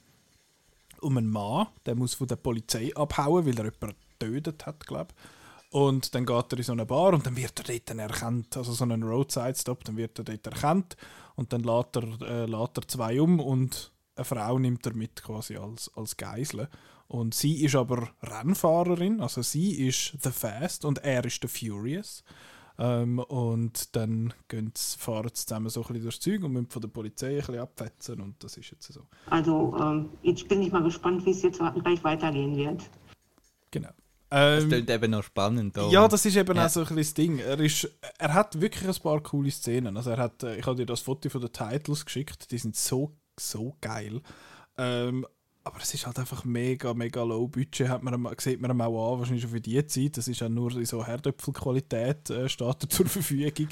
um 1.01 1.17
einen 1.17 1.29
Mann, 1.29 1.67
der 1.85 1.95
muss 1.95 2.13
von 2.13 2.27
der 2.27 2.37
Polizei 2.37 2.95
abhauen, 2.95 3.45
weil 3.45 3.59
er 3.59 3.65
jemanden 3.65 3.97
getötet 4.17 4.65
hat, 4.65 4.87
glaube 4.87 5.13
ich. 5.13 5.75
Und 5.75 6.15
dann 6.15 6.25
geht 6.25 6.53
er 6.53 6.57
in 6.59 6.63
so 6.63 6.71
eine 6.71 6.85
Bar 6.85 7.13
und 7.13 7.25
dann 7.25 7.35
wird 7.35 7.59
er 7.59 7.65
dort 7.65 7.89
dann 7.89 7.99
erkannt. 7.99 8.55
Also 8.55 8.71
so 8.71 8.85
einen 8.85 9.03
Roadside-Stop, 9.03 9.83
dann 9.83 9.97
wird 9.97 10.17
er 10.17 10.23
dort 10.23 10.47
erkannt 10.47 10.95
und 11.35 11.51
dann 11.51 11.63
lädt 11.63 11.93
er, 11.97 12.21
äh, 12.21 12.45
lädt 12.45 12.77
er 12.77 12.87
zwei 12.87 13.19
um 13.19 13.41
und 13.41 13.91
eine 14.15 14.23
Frau 14.23 14.57
nimmt 14.59 14.85
er 14.85 14.93
mit 14.93 15.21
quasi 15.21 15.57
als, 15.57 15.91
als 15.93 16.15
Geisel. 16.15 16.69
Und 17.07 17.33
sie 17.33 17.63
ist 17.63 17.75
aber 17.75 18.09
Rennfahrerin, 18.21 19.21
also 19.21 19.41
sie 19.41 19.87
ist 19.87 20.13
The 20.21 20.31
Fast 20.31 20.83
und 20.85 20.99
er 21.03 21.23
ist 21.25 21.41
The 21.41 21.47
Furious. 21.47 22.23
Ähm, 22.79 23.17
und 23.19 23.95
dann 23.95 24.33
gehen 24.49 24.71
sie, 24.75 24.97
fahren 24.99 25.29
sie 25.33 25.45
zusammen 25.45 25.69
so 25.69 25.81
ein 25.81 25.87
bisschen 25.87 26.03
durchs 26.03 26.19
Zeug 26.19 26.43
und 26.43 26.51
müssen 26.51 26.69
von 26.69 26.81
der 26.81 26.89
Polizei 26.89 27.29
ein 27.29 27.37
bisschen 27.37 27.59
abfetzen 27.59 28.21
und 28.21 28.43
das 28.43 28.55
ist 28.57 28.69
jetzt 28.69 28.91
so. 28.93 29.01
Also 29.27 29.75
ähm, 29.79 30.09
jetzt 30.21 30.47
bin 30.47 30.61
ich 30.61 30.71
mal 30.71 30.83
gespannt, 30.83 31.25
wie 31.25 31.31
es 31.31 31.41
jetzt 31.41 31.59
gleich 31.59 32.03
weitergehen 32.03 32.55
wird. 32.55 32.83
Genau. 33.71 33.89
Das 34.29 34.63
Ähm, 34.63 34.69
klingt 34.69 34.89
eben 34.89 35.11
noch 35.11 35.23
spannend. 35.23 35.75
darum. 35.77 35.91
Ja, 35.91 36.07
das 36.07 36.25
ist 36.25 36.35
eben 36.35 36.55
Ja. 36.55 36.65
auch 36.65 36.69
so 36.69 36.81
ein 36.81 36.85
bisschen 36.87 36.97
das 36.97 37.13
Ding. 37.13 37.39
Er, 37.39 37.59
ist, 37.59 37.89
er 38.19 38.33
hat 38.33 38.59
wirklich 38.59 38.87
ein 38.87 39.01
paar 39.01 39.21
coole 39.23 39.49
Szenen. 39.49 39.95
Also 39.97 40.09
er 40.11 40.17
hat, 40.17 40.43
äh, 40.43 40.57
ich 40.57 40.65
habe 40.65 40.75
dir 40.75 40.85
das 40.85 41.01
Foto 41.01 41.29
von 41.29 41.41
den 41.41 41.51
Titles 41.53 42.05
geschickt, 42.05 42.51
die 42.51 42.57
sind 42.57 42.75
so, 42.75 43.15
so 43.39 43.75
geil. 43.81 44.21
Ähm, 44.77 45.25
aber 45.67 45.81
es 45.81 45.93
ist 45.93 46.05
halt 46.05 46.17
einfach 46.17 46.45
mega, 46.45 46.93
mega 46.93 47.23
low 47.23 47.47
Budget, 47.47 47.89
hat 47.89 48.01
man, 48.01 48.27
sieht 48.39 48.61
man 48.61 48.81
auch 48.81 49.13
an, 49.13 49.19
wahrscheinlich 49.19 49.43
schon 49.43 49.51
für 49.51 49.61
die 49.61 49.85
Zeit. 49.85 50.17
Das 50.17 50.27
ist 50.27 50.39
ja 50.39 50.49
nur 50.49 50.75
in 50.75 50.85
so 50.85 51.05
Herdöpfelqualität 51.05 52.29
äh, 52.29 52.49
steht 52.49 52.83
er 52.83 52.89
zur 52.89 53.05
Verfügung. 53.05 53.69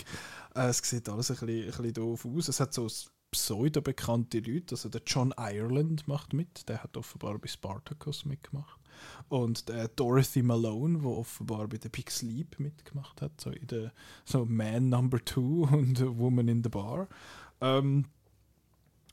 Äh, 0.56 0.68
es 0.68 0.78
sieht 0.80 1.08
alles 1.10 1.32
ein 1.32 1.38
bisschen, 1.38 1.64
ein 1.64 1.68
bisschen 1.68 1.94
doof 1.94 2.26
aus. 2.26 2.48
Es 2.50 2.60
hat 2.60 2.74
so 2.74 2.88
pseudo-bekannte 3.32 4.40
Leute, 4.40 4.76
also 4.76 4.90
der 4.90 5.02
John 5.06 5.34
Ireland 5.38 6.08
macht 6.08 6.34
mit, 6.34 6.68
der 6.70 6.84
hat 6.84 6.96
offenbar 6.98 7.38
bei 7.40 7.48
Spartacus 7.48 8.26
mitgemacht. 8.26 8.80
Und 9.28 9.68
der 9.70 9.88
Dorothy 9.90 10.42
Malone, 10.42 11.04
wo 11.04 11.18
offenbar 11.18 11.68
bei 11.68 11.80
The 11.82 11.90
Big 11.90 12.12
Sleep 12.12 12.60
mitgemacht 12.60 13.22
hat, 13.22 13.40
so 13.42 13.50
in 13.52 13.68
der 13.68 13.94
so 14.24 14.46
Man 14.46 14.90
Number 14.90 15.24
Two 15.24 15.68
und 15.72 16.00
Woman 16.18 16.48
in 16.48 16.64
the 16.64 16.70
Bar. 16.70 17.08
Ähm, 17.62 18.06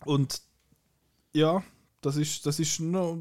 und 0.04 0.42
ja, 1.32 1.62
das 2.02 2.16
ist, 2.16 2.44
das 2.44 2.58
ist 2.58 2.80
noch, 2.80 3.16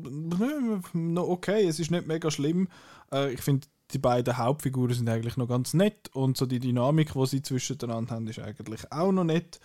noch 0.93 1.27
okay, 1.27 1.65
es 1.65 1.79
ist 1.79 1.91
nicht 1.91 2.07
mega 2.07 2.29
schlimm. 2.29 2.67
Äh, 3.13 3.33
ich 3.33 3.41
finde, 3.41 3.67
die 3.91 3.99
beiden 3.99 4.37
Hauptfiguren 4.37 4.93
sind 4.93 5.09
eigentlich 5.09 5.37
noch 5.37 5.47
ganz 5.47 5.73
nett 5.73 6.09
und 6.13 6.37
so 6.37 6.45
die 6.45 6.59
Dynamik, 6.59 7.13
die 7.13 7.25
sie 7.25 7.41
zwischeneinander 7.41 8.15
haben, 8.15 8.27
ist 8.27 8.39
eigentlich 8.39 8.91
auch 8.91 9.11
noch 9.11 9.23
nett. 9.23 9.59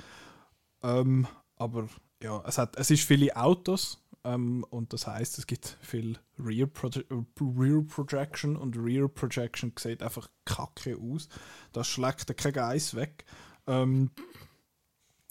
Ähm, 0.82 1.26
aber 1.56 1.88
ja, 2.23 2.42
es, 2.46 2.58
hat, 2.58 2.76
es 2.76 2.90
ist 2.90 3.04
viele 3.04 3.35
Autos 3.37 4.02
ähm, 4.25 4.64
und 4.70 4.92
das 4.92 5.06
heißt, 5.06 5.38
es 5.38 5.46
gibt 5.46 5.78
viel 5.80 6.18
Rear, 6.38 6.66
Proje 6.66 7.04
Rear 7.40 7.82
Projection 7.82 8.56
und 8.56 8.76
Rear 8.76 9.08
Projection 9.08 9.73
sieht 9.78 10.02
einfach 10.02 10.28
kacke 10.44 10.99
aus. 10.99 11.28
Das 11.73 11.87
schlägt 11.87 12.37
kein 12.37 12.52
Geiss 12.52 12.94
weg. 12.94 13.25
Ähm, 13.66 14.11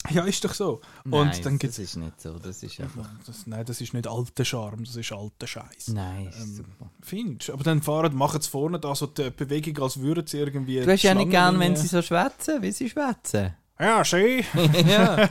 ja, 0.10 0.24
ist 0.26 0.44
doch 0.46 0.54
so. 0.54 0.82
Nein, 1.04 1.22
und 1.22 1.46
dann 1.46 1.54
das 1.54 1.60
gibt's 1.60 1.80
ist 1.80 1.96
nicht 1.98 2.22
so. 2.22 2.38
Das 2.40 2.62
ist 2.64 2.80
einfach. 2.80 3.10
das, 3.26 3.48
nein, 3.48 3.66
das 3.66 3.82
ist 3.82 3.94
nicht 3.94 4.08
alter 4.08 4.46
Charme, 4.46 4.84
das 4.84 4.96
ist 4.96 5.12
alter 5.12 5.48
Scheiß. 5.48 5.90
Nein, 5.90 6.28
ist 6.28 6.40
Ähm, 6.40 6.56
super. 6.56 6.90
Findest? 7.02 7.50
Aber 7.52 7.64
dann 7.64 7.82
fahren, 7.82 8.16
machen 8.16 8.42
sie 8.42 8.50
vorne 8.50 8.80
da 8.80 8.94
so 8.96 9.08
die 9.08 9.30
Bewegung, 9.32 9.84
als 9.84 10.00
würden 10.00 10.26
sie 10.28 10.38
irgendwie. 10.40 10.82
Du 10.82 10.92
hast 10.92 11.04
ja 11.04 11.14
nicht 11.14 11.32
gern, 11.32 11.60
wenn 11.60 11.76
sie 11.76 11.88
so 11.88 12.02
schwätzen, 12.02 12.62
wie 12.62 12.72
sie 12.72 12.90
schwätzen. 12.90 13.56
Ja, 13.78 14.04
sie. 14.06 14.46
ja. 14.88 15.28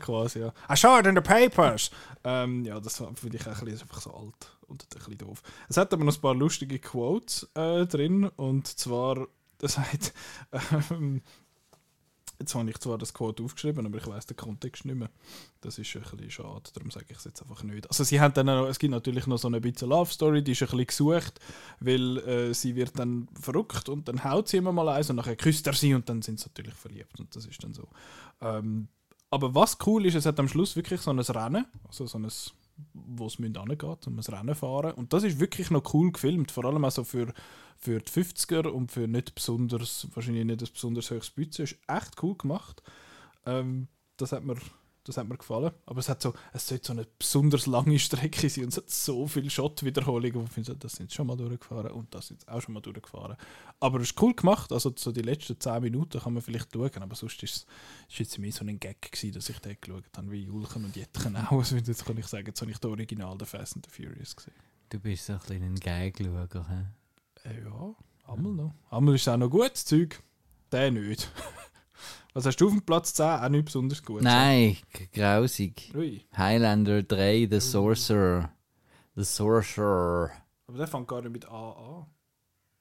Quasi, 0.00 0.40
ja. 0.40 0.52
I 0.70 0.76
saw 0.76 0.98
it 0.98 1.06
in 1.06 1.14
the 1.14 1.22
papers. 1.22 1.90
ähm, 2.24 2.64
ja, 2.64 2.78
das 2.80 3.02
finde 3.14 3.36
ich 3.38 3.46
auch 3.46 3.58
ein 3.58 3.64
bisschen, 3.64 3.80
einfach 3.82 4.00
so 4.02 4.12
alt 4.12 4.56
und 4.66 4.82
ein 4.84 4.88
bisschen 4.98 5.18
doof. 5.18 5.42
Es 5.68 5.76
hat 5.76 5.92
aber 5.92 6.04
noch 6.04 6.14
ein 6.14 6.20
paar 6.20 6.34
lustige 6.34 6.78
Quotes 6.78 7.48
äh, 7.54 7.86
drin 7.86 8.24
und 8.36 8.66
zwar, 8.66 9.26
das 9.58 9.78
heißt, 9.78 10.12
ähm, 10.90 11.22
jetzt 12.40 12.54
habe 12.54 12.68
ich 12.68 12.78
zwar 12.78 12.98
das 12.98 13.14
Quote 13.14 13.42
aufgeschrieben, 13.42 13.86
aber 13.86 13.98
ich 13.98 14.06
weiß 14.06 14.26
den 14.26 14.36
Kontext 14.36 14.84
nicht 14.84 14.96
mehr. 14.96 15.10
Das 15.60 15.78
ist 15.78 15.94
ein 15.94 16.02
bisschen 16.02 16.30
schade, 16.30 16.70
darum 16.72 16.90
sage 16.90 17.06
ich 17.10 17.18
es 17.18 17.24
jetzt 17.24 17.42
einfach 17.42 17.62
nicht. 17.62 17.86
Also 17.88 18.02
sie 18.02 18.20
haben 18.20 18.34
dann 18.34 18.46
noch, 18.46 18.66
es 18.66 18.78
gibt 18.78 18.90
natürlich 18.90 19.26
noch 19.26 19.38
so 19.38 19.48
eine 19.48 19.60
bisschen 19.60 19.88
Love 19.90 20.10
Story, 20.10 20.42
die 20.42 20.52
ist 20.52 20.62
ein 20.62 20.68
bisschen 20.68 20.86
gesucht, 20.86 21.40
weil 21.80 22.18
äh, 22.18 22.54
sie 22.54 22.74
wird 22.74 22.98
dann 22.98 23.28
verrückt 23.40 23.88
und 23.88 24.08
dann 24.08 24.24
haut 24.24 24.48
sie 24.48 24.56
immer 24.56 24.72
mal 24.72 24.88
eins 24.88 25.10
und 25.10 25.16
nachher 25.16 25.36
küsst 25.36 25.66
er 25.66 25.74
sie 25.74 25.94
und 25.94 26.08
dann 26.08 26.22
sind 26.22 26.40
sie 26.40 26.48
natürlich 26.48 26.74
verliebt 26.74 27.20
und 27.20 27.34
das 27.36 27.46
ist 27.46 27.62
dann 27.62 27.74
so. 27.74 27.88
Ähm, 28.40 28.88
aber 29.30 29.54
was 29.54 29.78
cool 29.86 30.06
ist, 30.06 30.14
es 30.16 30.26
hat 30.26 30.40
am 30.40 30.48
Schluss 30.48 30.74
wirklich 30.74 31.00
so 31.00 31.10
ein 31.12 31.20
Rennen, 31.20 31.66
also 31.86 32.06
so 32.06 32.18
ein, 32.18 32.26
wo 32.92 33.26
es 33.26 33.38
angeht, 33.38 34.06
um 34.06 34.18
ein 34.18 34.34
Rennen 34.34 34.54
fahren. 34.54 34.92
Und 34.92 35.12
das 35.12 35.24
ist 35.24 35.40
wirklich 35.40 35.70
noch 35.70 35.94
cool 35.94 36.12
gefilmt, 36.12 36.50
vor 36.50 36.64
allem 36.64 36.84
also 36.84 37.04
für, 37.04 37.32
für 37.76 38.00
die 38.00 38.10
50er 38.10 38.68
und 38.68 38.92
für 38.92 39.08
nicht 39.08 39.34
besonders, 39.34 40.08
wahrscheinlich 40.14 40.44
nicht 40.44 40.62
ein 40.62 40.72
besonders 40.72 41.10
hohes 41.10 41.30
Budget. 41.30 41.60
Ist 41.60 41.78
echt 41.88 42.22
cool 42.22 42.36
gemacht. 42.36 42.82
Ähm, 43.46 43.88
das 44.16 44.32
hat 44.32 44.44
mir 44.44 44.56
das 45.04 45.16
hat 45.16 45.28
mir 45.28 45.36
gefallen. 45.36 45.72
Aber 45.86 46.00
es 46.00 46.08
hat 46.08 46.22
so, 46.22 46.34
es 46.52 46.66
sollte 46.66 46.86
so 46.86 46.92
eine 46.92 47.06
besonders 47.18 47.66
lange 47.66 47.98
Strecke 47.98 48.48
sein 48.48 48.64
und 48.64 48.70
es 48.70 48.76
hat 48.76 48.90
so 48.90 49.26
viele 49.26 49.50
Shot-Wiederholungen, 49.50 50.34
wo 50.34 50.44
ich 50.44 50.50
finde, 50.50 50.76
das 50.76 50.92
sind 50.92 51.12
schon 51.12 51.26
mal 51.26 51.36
durchgefahren 51.36 51.92
und 51.92 52.14
das 52.14 52.28
sind 52.28 52.46
auch 52.48 52.60
schon 52.60 52.74
mal 52.74 52.80
durchgefahren. 52.80 53.36
Aber 53.80 54.00
es 54.00 54.10
ist 54.10 54.22
cool 54.22 54.34
gemacht, 54.34 54.72
also 54.72 54.92
so 54.96 55.12
die 55.12 55.22
letzten 55.22 55.58
10 55.58 55.82
Minuten 55.82 56.20
kann 56.20 56.34
man 56.34 56.42
vielleicht 56.42 56.72
schauen, 56.72 57.02
aber 57.02 57.14
sonst 57.14 57.42
ist 57.42 57.66
es 58.08 58.18
jetzt 58.18 58.38
mehr 58.38 58.52
so 58.52 58.64
ein 58.64 58.78
Gag 58.78 59.00
gewesen, 59.00 59.32
dass 59.32 59.48
ich 59.48 59.58
den 59.58 59.76
geschaut 59.80 60.04
habe, 60.16 60.30
wie 60.30 60.44
Julchen 60.44 60.84
und 60.84 60.96
Jetchen 60.96 61.36
auch. 61.36 61.52
Also 61.52 61.76
jetzt 61.76 62.04
kann 62.04 62.18
ich 62.18 62.26
sagen, 62.26 62.46
jetzt 62.46 62.60
habe 62.60 62.70
ich 62.70 62.78
das 62.78 62.90
Original 62.90 63.36
der 63.38 63.46
Fast 63.46 63.76
and 63.76 63.86
the 63.86 64.02
Furious 64.02 64.36
gesehen. 64.36 64.54
Du 64.90 64.98
bist 64.98 65.26
so 65.26 65.34
ein 65.34 65.38
bisschen 65.38 65.62
ein 65.62 65.74
Geigsschauer, 65.76 66.48
hä? 66.68 67.48
Äh, 67.48 67.64
ja, 67.64 67.94
einmal 68.26 68.52
noch. 68.52 68.74
Einmal 68.90 69.14
ist 69.14 69.22
es 69.22 69.28
auch 69.28 69.36
noch 69.36 69.48
gut, 69.48 69.72
das 69.72 69.84
Zeug. 69.84 70.22
Der 70.72 70.90
nicht. 70.90 71.30
Was 72.34 72.46
hast 72.46 72.56
du 72.60 72.66
auf 72.66 72.72
dem 72.72 72.82
Platz 72.82 73.12
10? 73.14 73.24
Auch 73.26 73.48
nicht 73.48 73.64
besonders 73.64 74.02
gut. 74.02 74.22
Nein, 74.22 74.76
grausig. 75.12 75.92
Ui, 75.94 76.24
Highlander 76.36 77.02
3, 77.02 77.48
The 77.50 77.60
Sorcerer. 77.60 78.50
The 79.16 79.24
Sorcerer. 79.24 80.30
aber 80.68 80.78
der 80.78 80.86
fängt 80.86 81.08
gar 81.08 81.20
nicht 81.22 81.32
mit 81.32 81.44
A 81.48 81.72
an. 81.72 82.06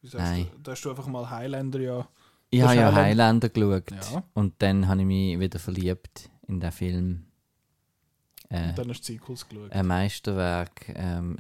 Wieso 0.02 0.18
Nein. 0.18 0.46
Hast 0.46 0.54
du, 0.54 0.60
da 0.62 0.72
hast 0.72 0.82
du 0.86 0.90
einfach 0.92 1.08
mal 1.08 1.30
Highlander 1.30 1.80
ja. 1.80 2.08
Ich 2.52 2.62
habe 2.62 2.76
ja 2.76 2.94
Highlander- 2.94 3.50
geschaut. 3.50 3.92
Ja. 3.92 4.24
Und 4.34 4.54
dann 4.60 4.88
habe 4.88 5.02
ich 5.02 5.08
mich 5.08 5.40
wieder 5.40 5.60
verliebt 5.60 6.30
in 6.48 6.60
den 6.60 6.72
Film. 6.72 7.26
Äh, 8.50 8.70
Und 8.70 8.78
dann 8.80 8.90
hast 8.90 9.02
du 9.02 9.14
Sequels 9.14 9.48
geschaut. 9.48 9.72
ein 9.72 9.86
Meisterwerk, 9.88 10.90
ähm, 10.96 11.38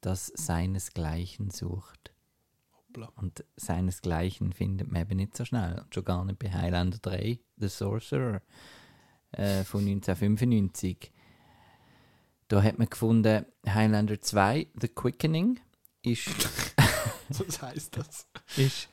das 0.00 0.26
seinesgleichen 0.34 1.50
sucht. 1.50 2.11
Hoppla. 2.92 3.12
Und 3.16 3.44
seinesgleichen 3.56 4.52
findet 4.52 4.90
man 4.90 5.02
eben 5.02 5.16
nicht 5.16 5.36
so 5.36 5.44
schnell. 5.44 5.80
Und 5.80 5.94
schon 5.94 6.04
gar 6.04 6.24
nicht 6.24 6.38
bei 6.38 6.50
Highlander 6.50 6.98
3, 7.00 7.38
The 7.56 7.68
Sorcerer 7.68 8.42
äh, 9.32 9.64
von 9.64 9.80
1995. 9.80 11.10
Da 12.48 12.62
hat 12.62 12.78
man 12.78 12.88
gefunden, 12.88 13.46
Highlander 13.66 14.20
2, 14.20 14.68
The 14.80 14.88
Quickening, 14.88 15.60
ist. 16.02 16.28
Was 17.28 17.62
heisst 17.62 17.96
das? 17.96 18.26
ist 18.56 18.88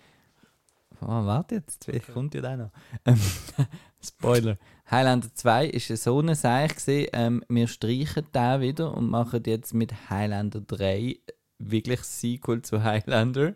oh, 1.02 1.08
warte 1.08 1.56
jetzt, 1.56 1.86
vielleicht 1.86 2.14
kommt 2.14 2.36
ja 2.36 2.42
da 2.42 2.58
noch. 2.58 2.72
Ähm, 3.06 3.20
Spoiler. 4.02 4.58
Highlander 4.90 5.34
2 5.34 5.68
ist 5.68 5.88
so 5.88 6.20
eine 6.20 6.36
Sache 6.36 6.70
gewesen, 6.70 7.10
ähm, 7.14 7.44
wir 7.50 7.68
streichen 7.68 8.26
da 8.32 8.62
wieder 8.62 8.96
und 8.96 9.10
machen 9.10 9.44
jetzt 9.46 9.74
mit 9.74 10.10
Highlander 10.10 10.62
3 10.62 11.20
wirklich 11.58 12.02
Sequel 12.02 12.62
zu 12.62 12.84
Highlander. 12.84 13.56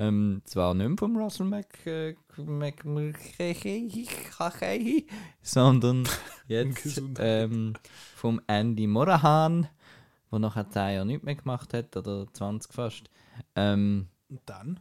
Ähm, 0.00 0.42
zwar 0.44 0.74
nicht 0.74 0.86
mehr 0.88 0.96
vom 0.96 1.16
Russell 1.16 1.46
Mac, 1.46 1.84
äh, 1.84 2.14
Mac, 2.36 2.84
sondern 5.42 6.08
jetzt 6.46 7.02
ähm, 7.18 7.74
vom 8.14 8.40
Andy 8.46 8.86
Morahan, 8.86 9.68
der 10.30 10.38
nachher 10.38 10.70
10 10.70 10.82
Jahre 10.94 11.06
nicht 11.06 11.24
mehr 11.24 11.34
gemacht 11.34 11.74
hat, 11.74 11.96
oder 11.96 12.32
20 12.32 12.72
fast. 12.72 13.10
Ähm, 13.56 14.06
Und 14.28 14.40
dann? 14.46 14.78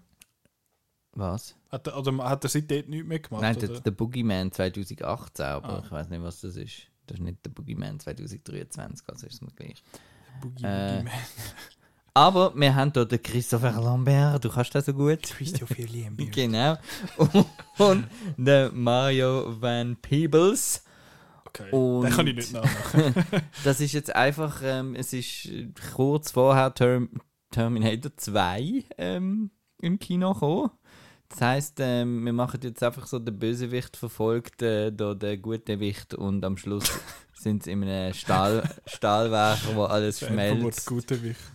was? 1.13 1.55
Hat 1.71 1.87
er, 1.87 1.97
oder 1.97 2.15
hat 2.29 2.43
er 2.45 2.49
seitdem 2.49 2.87
nichts 2.91 3.07
mehr 3.07 3.19
gemacht? 3.19 3.41
Nein, 3.41 3.57
der, 3.57 3.69
der 3.79 3.91
Boogeyman 3.91 4.51
2018, 4.51 5.45
aber 5.45 5.79
Ah. 5.79 5.81
ich 5.83 5.91
weiß 5.91 6.09
nicht, 6.09 6.21
was 6.21 6.41
das 6.41 6.57
ist. 6.57 6.91
Das 7.07 7.17
ist 7.17 7.23
nicht 7.23 7.43
der 7.43 7.49
Boogeyman 7.49 7.99
2023, 7.99 9.09
also 9.09 9.25
ist 9.25 9.33
es 9.33 9.41
mir 9.41 9.51
gleich. 9.55 9.81
Boogie 10.41 10.63
äh, 10.63 10.97
Boogie 10.97 11.03
Man. 11.05 11.13
Aber 12.17 12.51
wir 12.55 12.73
haben 12.73 12.91
hier 12.95 13.05
den 13.05 13.21
Christopher 13.21 13.79
Lambert, 13.79 14.43
du 14.43 14.49
kannst 14.49 14.73
das 14.73 14.87
so 14.87 14.93
gut. 14.95 15.21
Christopher 15.21 15.83
Lambert. 15.87 16.31
genau. 16.35 16.75
Und 17.77 18.07
den 18.37 18.75
Mario 18.75 19.61
Van 19.61 19.95
Peebles. 19.97 20.83
Okay, 21.45 21.69
Und- 21.69 22.05
den 22.05 22.11
kann 22.11 22.25
ich 22.25 22.35
nicht 22.37 22.53
nachmachen. 22.53 23.13
Das 23.63 23.79
ist 23.81 23.91
jetzt 23.93 24.15
einfach, 24.15 24.61
ähm, 24.63 24.95
es 24.95 25.13
ist 25.13 25.45
äh, 25.45 25.67
kurz 25.93 26.31
vorher 26.31 26.73
Term 26.73 27.09
Terminator 27.51 28.11
2 28.17 28.85
ähm, 28.97 29.51
im 29.79 29.99
Kino 29.99 30.33
gekommen. 30.33 30.71
Das 31.29 31.41
heisst, 31.41 31.79
ähm, 31.79 32.25
wir 32.25 32.33
machen 32.33 32.61
jetzt 32.63 32.81
einfach 32.81 33.05
so, 33.05 33.19
der 33.19 33.31
Bösewicht 33.31 33.95
verfolgt 33.95 34.63
äh, 34.63 34.91
da 34.91 35.13
den 35.13 35.39
guten 35.39 35.79
Wicht 35.79 36.15
und 36.15 36.43
am 36.43 36.57
Schluss 36.57 36.99
sind 37.47 37.63
sie 37.63 37.71
in 37.71 37.83
einem 37.83 38.13
Stahl 38.13 38.63
Stahlwerk, 38.85 39.59
wo 39.73 39.83
alles 39.83 40.19
schmelzt. 40.19 40.91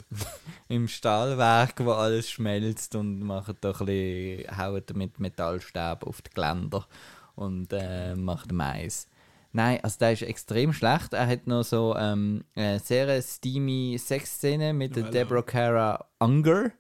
Im 0.69 0.89
Stahlwerk, 0.89 1.75
wo 1.85 1.93
alles 1.93 2.31
schmelzt 2.31 2.95
und 2.95 3.21
machen 3.21 3.57
da 3.61 3.73
ein 3.73 3.87
bisschen, 3.87 4.57
hauen 4.57 4.83
mit 4.95 5.21
Metallstäben 5.21 6.09
auf 6.09 6.23
die 6.23 6.31
Geländer 6.31 6.87
und 7.35 7.73
äh, 7.73 8.15
macht 8.15 8.53
Mais. 8.53 9.07
Nein, 9.53 9.81
also 9.83 9.99
der 9.99 10.13
ist 10.13 10.23
extrem 10.23 10.73
schlecht. 10.73 11.13
Er 11.13 11.27
hat 11.27 11.47
noch 11.47 11.63
so 11.63 11.95
ähm, 11.95 12.45
eine 12.55 12.79
sehr 12.79 13.21
steamy 13.21 13.99
Sexszene 13.99 14.73
mit 14.73 14.97
der. 14.97 15.11
Deborah 15.11 15.43
Cara 15.43 16.07
Unger 16.19 16.71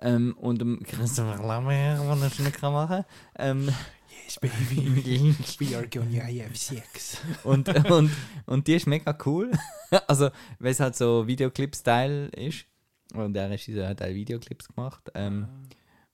ähm, 0.00 0.36
und 0.40 0.60
dem 0.60 0.82
Christopher 0.82 1.40
Lambert, 1.46 2.00
den 2.00 2.22
er 2.22 2.30
schon 2.30 2.44
nicht 2.44 2.58
kann 2.58 2.72
machen 2.72 3.04
ähm, 3.38 3.68
Yes, 4.24 4.38
baby. 4.40 5.34
We 5.58 5.76
are 5.76 5.86
gonna 5.88 6.24
have 6.24 6.56
sex. 6.56 7.18
und, 7.44 7.68
und, 7.90 8.10
und 8.46 8.66
die 8.66 8.74
ist 8.74 8.86
mega 8.86 9.16
cool. 9.26 9.50
also, 10.06 10.30
weil 10.58 10.72
es 10.72 10.80
halt 10.80 10.96
so 10.96 11.26
Videoclip-Style 11.26 12.28
ist. 12.28 12.66
Und 13.14 13.34
der 13.34 13.50
Regisseur 13.50 13.88
hat 13.88 14.02
auch 14.02 14.08
Videoclips 14.08 14.68
gemacht. 14.68 15.10
Ähm, 15.14 15.46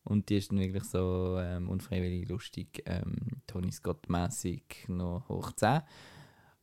Und 0.04 0.30
die 0.30 0.38
ist 0.38 0.50
dann 0.50 0.58
wirklich 0.58 0.84
so 0.84 1.38
ähm, 1.38 1.68
unfreiwillig 1.68 2.28
lustig, 2.28 2.82
ähm, 2.86 3.42
Tony 3.46 3.70
Scott-mäßig 3.70 4.86
noch 4.88 5.28
hoch 5.28 5.52
10. 5.52 5.82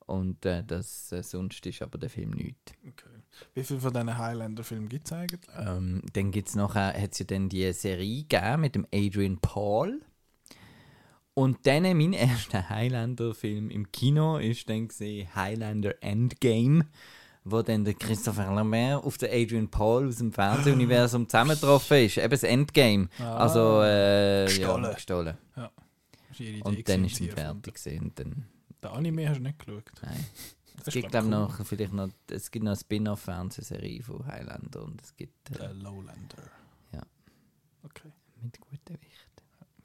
Und 0.08 0.46
äh, 0.46 0.64
das, 0.64 1.12
äh, 1.12 1.24
sonst 1.24 1.66
ist 1.66 1.82
aber 1.82 1.98
der 1.98 2.10
Film 2.10 2.32
nichts. 2.32 2.74
Okay. 2.82 3.22
Wie 3.54 3.64
viele 3.64 3.80
von 3.80 3.94
diesen 3.94 4.18
Highlander-Filmen 4.18 4.90
gibt 4.90 5.06
es 5.06 5.14
eigentlich? 5.14 5.42
Ähm, 5.58 6.02
dann 6.14 6.32
gibt 6.32 6.50
es 6.50 6.56
nachher, 6.56 7.00
hat 7.00 7.12
es 7.14 7.20
ja 7.20 7.26
dann 7.26 7.50
die 7.50 7.72
Serie 7.74 8.24
gegeben 8.24 8.62
mit 8.62 8.76
dem 8.76 8.88
Adrian 8.94 9.38
Paul. 9.40 10.02
Und 11.36 11.68
dann 11.68 11.84
mein 11.84 12.14
erster 12.14 12.70
Highlander-Film 12.70 13.70
im 13.70 13.92
Kino 13.92 14.38
ist 14.38 14.70
dann 14.70 14.88
gesehen 14.88 15.28
Highlander 15.36 16.02
Endgame, 16.02 16.88
wo 17.44 17.62
dann 17.62 17.84
der 17.84 17.94
Christopher 17.94 18.54
Lambert 18.54 19.04
auf 19.04 19.18
den 19.18 19.30
Adrian 19.32 19.70
Paul 19.70 20.08
aus 20.08 20.16
dem 20.16 20.32
Fernsehuniversum 20.32 21.28
zusammengetroffen 21.28 21.98
ist. 22.06 22.18
Eben 22.18 22.30
das 22.30 22.44
Endgame. 22.44 23.10
also, 23.20 23.82
äh, 23.84 24.46
Gestohlen. 24.46 24.84
Ja, 24.86 24.94
gestohlen. 24.94 25.38
Idee 26.38 26.62
Und 26.64 26.88
dann 26.90 27.06
ist 27.06 27.20
er 27.22 27.32
fertig 27.34 27.76
gewesen. 27.76 28.00
Und 28.06 28.20
dann, 28.20 28.46
Den 28.84 28.92
Anime 28.92 29.30
hast 29.30 29.38
du 29.38 29.44
nicht 29.44 29.60
geschaut. 29.60 29.92
nein. 30.02 30.26
Das 30.78 30.88
Es 30.88 30.94
gibt, 30.94 31.10
glaub 31.12 31.24
glaube 31.24 31.28
ich, 31.28 31.58
noch, 31.60 31.66
vielleicht 31.66 31.94
noch, 31.94 32.10
es 32.30 32.52
gibt 32.52 32.64
noch 32.64 32.72
eine 32.72 32.80
Spin-off-Fernsehserie 32.80 34.04
von 34.04 34.26
Highlander 34.26 34.84
und 34.84 35.02
es 35.02 35.16
gibt 35.16 35.50
äh, 35.52 35.58
Der 35.60 35.74
Lowlander. 35.74 36.44
Ja. 36.94 37.02
Okay. 37.84 38.12
mit 38.42 38.58
Wicht. 38.72 39.05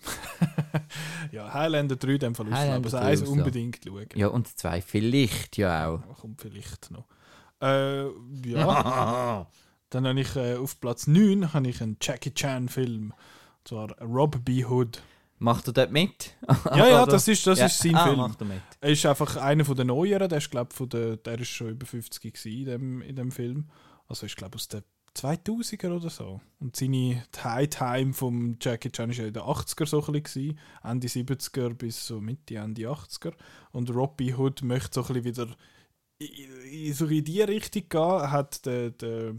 Ja, 1.33 1.53
Highlander 1.53 1.97
3 1.97 2.13
in 2.13 2.19
dem 2.19 2.35
Fall 2.35 2.47
Highlander 2.47 2.75
aber 2.75 2.91
das 2.91 2.93
3 2.93 2.99
eins 3.01 3.23
unbedingt 3.23 3.81
schauen. 3.87 4.07
Ja, 4.15 4.29
und 4.29 4.59
zwei 4.59 4.81
vielleicht 4.81 5.57
ja 5.57 5.89
auch. 5.89 6.01
Kommt 6.19 6.41
vielleicht 6.41 6.91
noch. 6.91 7.07
Äh, 7.61 8.07
ja. 8.49 9.47
Dann 9.91 10.07
habe 10.07 10.21
ich 10.21 10.37
äh, 10.37 10.57
auf 10.57 10.81
Platz 10.81 11.07
9 11.07 11.53
habe 11.53 11.69
ich 11.69 11.83
einen 11.83 11.97
Jackie 12.01 12.33
Chan 12.33 12.69
Film. 12.69 13.13
Und 13.59 13.69
zwar 13.69 14.01
Rob 14.01 14.45
B. 14.45 14.65
Hood. 14.65 15.03
Macht 15.39 15.67
er 15.69 15.73
dort 15.73 15.91
mit? 15.91 16.37
Ja, 16.75 16.87
ja, 16.87 17.07
das 17.07 17.27
ist, 17.27 17.47
das 17.47 17.59
Ja. 17.59 17.67
ist 17.67 17.79
sein 17.79 17.95
ah, 17.95 18.05
Film. 18.05 18.19
macht 18.19 18.41
er 18.41 18.47
mit. 18.47 18.63
Er 18.81 18.91
ist 18.91 19.07
einfach 19.07 19.37
einer 19.37 19.65
von 19.65 19.77
den 19.77 19.89
neueren, 19.89 20.29
der 20.29 20.39
ist, 20.39 20.51
glaub, 20.51 20.73
von 20.73 20.89
der, 20.89 21.17
der 21.17 21.39
ist 21.41 21.49
schon 21.49 21.71
über 21.71 21.87
50 21.87 22.35
gewesen 22.35 22.59
in 22.59 22.65
dem, 22.65 23.03
in 23.03 23.17
dem 23.17 23.31
Film. 23.33 23.71
Also 24.07 24.27
ich 24.27 24.37
glaube 24.37 24.57
aus 24.57 24.69
den 24.69 24.83
2000er 25.17 25.97
oder 25.97 26.11
so. 26.11 26.41
Und 26.61 26.77
seine 26.77 27.25
High 27.43 27.69
Time 27.69 28.13
vom 28.13 28.57
Jackie 28.61 28.91
Chan 28.91 29.11
ist 29.11 29.19
ja 29.19 29.27
in 29.27 29.33
den 29.33 29.43
80er 29.43 29.87
so 29.87 30.05
ein 30.05 30.23
bisschen, 30.23 30.59
Ende 30.83 31.09
70er 31.09 31.75
bis 31.75 32.07
so 32.07 32.21
Mitte, 32.21 32.57
Ende 32.57 32.83
80er. 32.83 33.33
Und 33.73 33.91
Robbie 33.91 34.35
Hood 34.35 34.63
möchte 34.63 34.95
so 34.95 35.01
ein 35.03 35.23
bisschen 35.23 35.25
wieder 35.25 35.57
in, 36.19 36.95
so 36.95 37.07
in 37.07 37.25
die 37.25 37.43
Richtung 37.43 37.89
gehen. 37.89 38.31
Hat 38.31 38.65
der, 38.67 38.91
der 38.91 39.35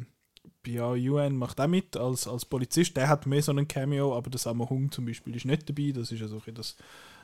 Bia 0.64 0.94
Yuan 0.96 1.36
macht 1.36 1.60
auch 1.60 1.68
mit 1.68 1.96
als, 1.96 2.28
als 2.28 2.46
Polizist. 2.46 2.98
Der 2.98 3.08
hat 3.08 3.26
mehr 3.26 3.42
so 3.42 3.52
einen 3.52 3.68
Cameo, 3.68 4.16
aber 4.16 4.30
der 4.30 4.40
Sammo 4.40 4.70
Hung 4.70 4.92
zum 4.92 5.06
Beispiel 5.06 5.36
ist 5.36 5.46
nicht 5.46 5.70
dabei. 5.70 5.92
Das 5.92 6.12
ist 6.12 6.20
ja 6.20 6.28
so 6.28 6.36
ein 6.36 6.40
bisschen 6.40 6.56
das, 6.56 6.76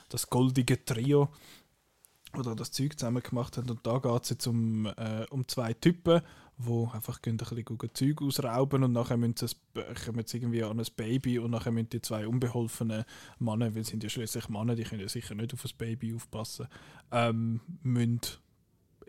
das 0.09 0.29
goldige 0.29 0.83
Trio 0.83 1.29
oder 2.35 2.55
das 2.55 2.71
Zeug 2.71 2.97
zusammen 2.97 3.23
gemacht 3.23 3.57
haben. 3.57 3.69
Und 3.69 3.85
da 3.85 3.99
geht 3.99 4.23
es 4.23 4.29
jetzt 4.29 4.47
um, 4.47 4.85
äh, 4.85 5.25
um 5.29 5.47
zwei 5.47 5.73
Typen, 5.73 6.21
die 6.57 6.87
einfach 6.91 7.21
gehen 7.21 7.39
ein 7.39 7.55
bisschen 7.55 7.93
Zeug 7.93 8.21
ausrauben 8.21 8.83
und 8.83 8.93
nachher 8.93 9.17
müssen 9.17 9.35
sie 9.37 9.55
kommen 10.05 10.25
sie 10.25 10.37
irgendwie 10.37 10.63
an 10.63 10.79
ein 10.79 10.85
Baby 10.95 11.37
und 11.39 11.51
nachher 11.51 11.71
müssen 11.71 11.89
die 11.89 12.01
zwei 12.01 12.27
unbeholfenen 12.27 13.05
Männer, 13.39 13.75
weil 13.75 13.83
sind 13.83 14.03
ja 14.03 14.09
schließlich 14.09 14.49
Männer, 14.49 14.75
die 14.75 14.83
können 14.83 15.01
ja 15.01 15.09
sicher 15.09 15.35
nicht 15.35 15.53
auf 15.53 15.61
das 15.61 15.73
Baby 15.73 16.15
aufpassen, 16.15 16.67
ähm, 17.11 17.61
müssen 17.83 18.21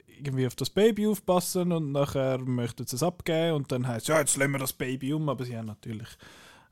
irgendwie 0.06 0.46
auf 0.46 0.56
das 0.56 0.70
Baby 0.70 1.06
aufpassen 1.06 1.72
und 1.72 1.92
nachher 1.92 2.38
möchten 2.38 2.86
sie 2.86 2.96
es 2.96 3.02
abgeben 3.02 3.56
und 3.56 3.72
dann 3.72 3.86
heißt 3.86 4.08
ja, 4.08 4.18
jetzt 4.18 4.36
lassen 4.36 4.52
wir 4.52 4.58
das 4.58 4.72
Baby 4.72 5.14
um, 5.14 5.28
aber 5.28 5.44
sie 5.44 5.56
haben 5.56 5.66
natürlich 5.66 6.08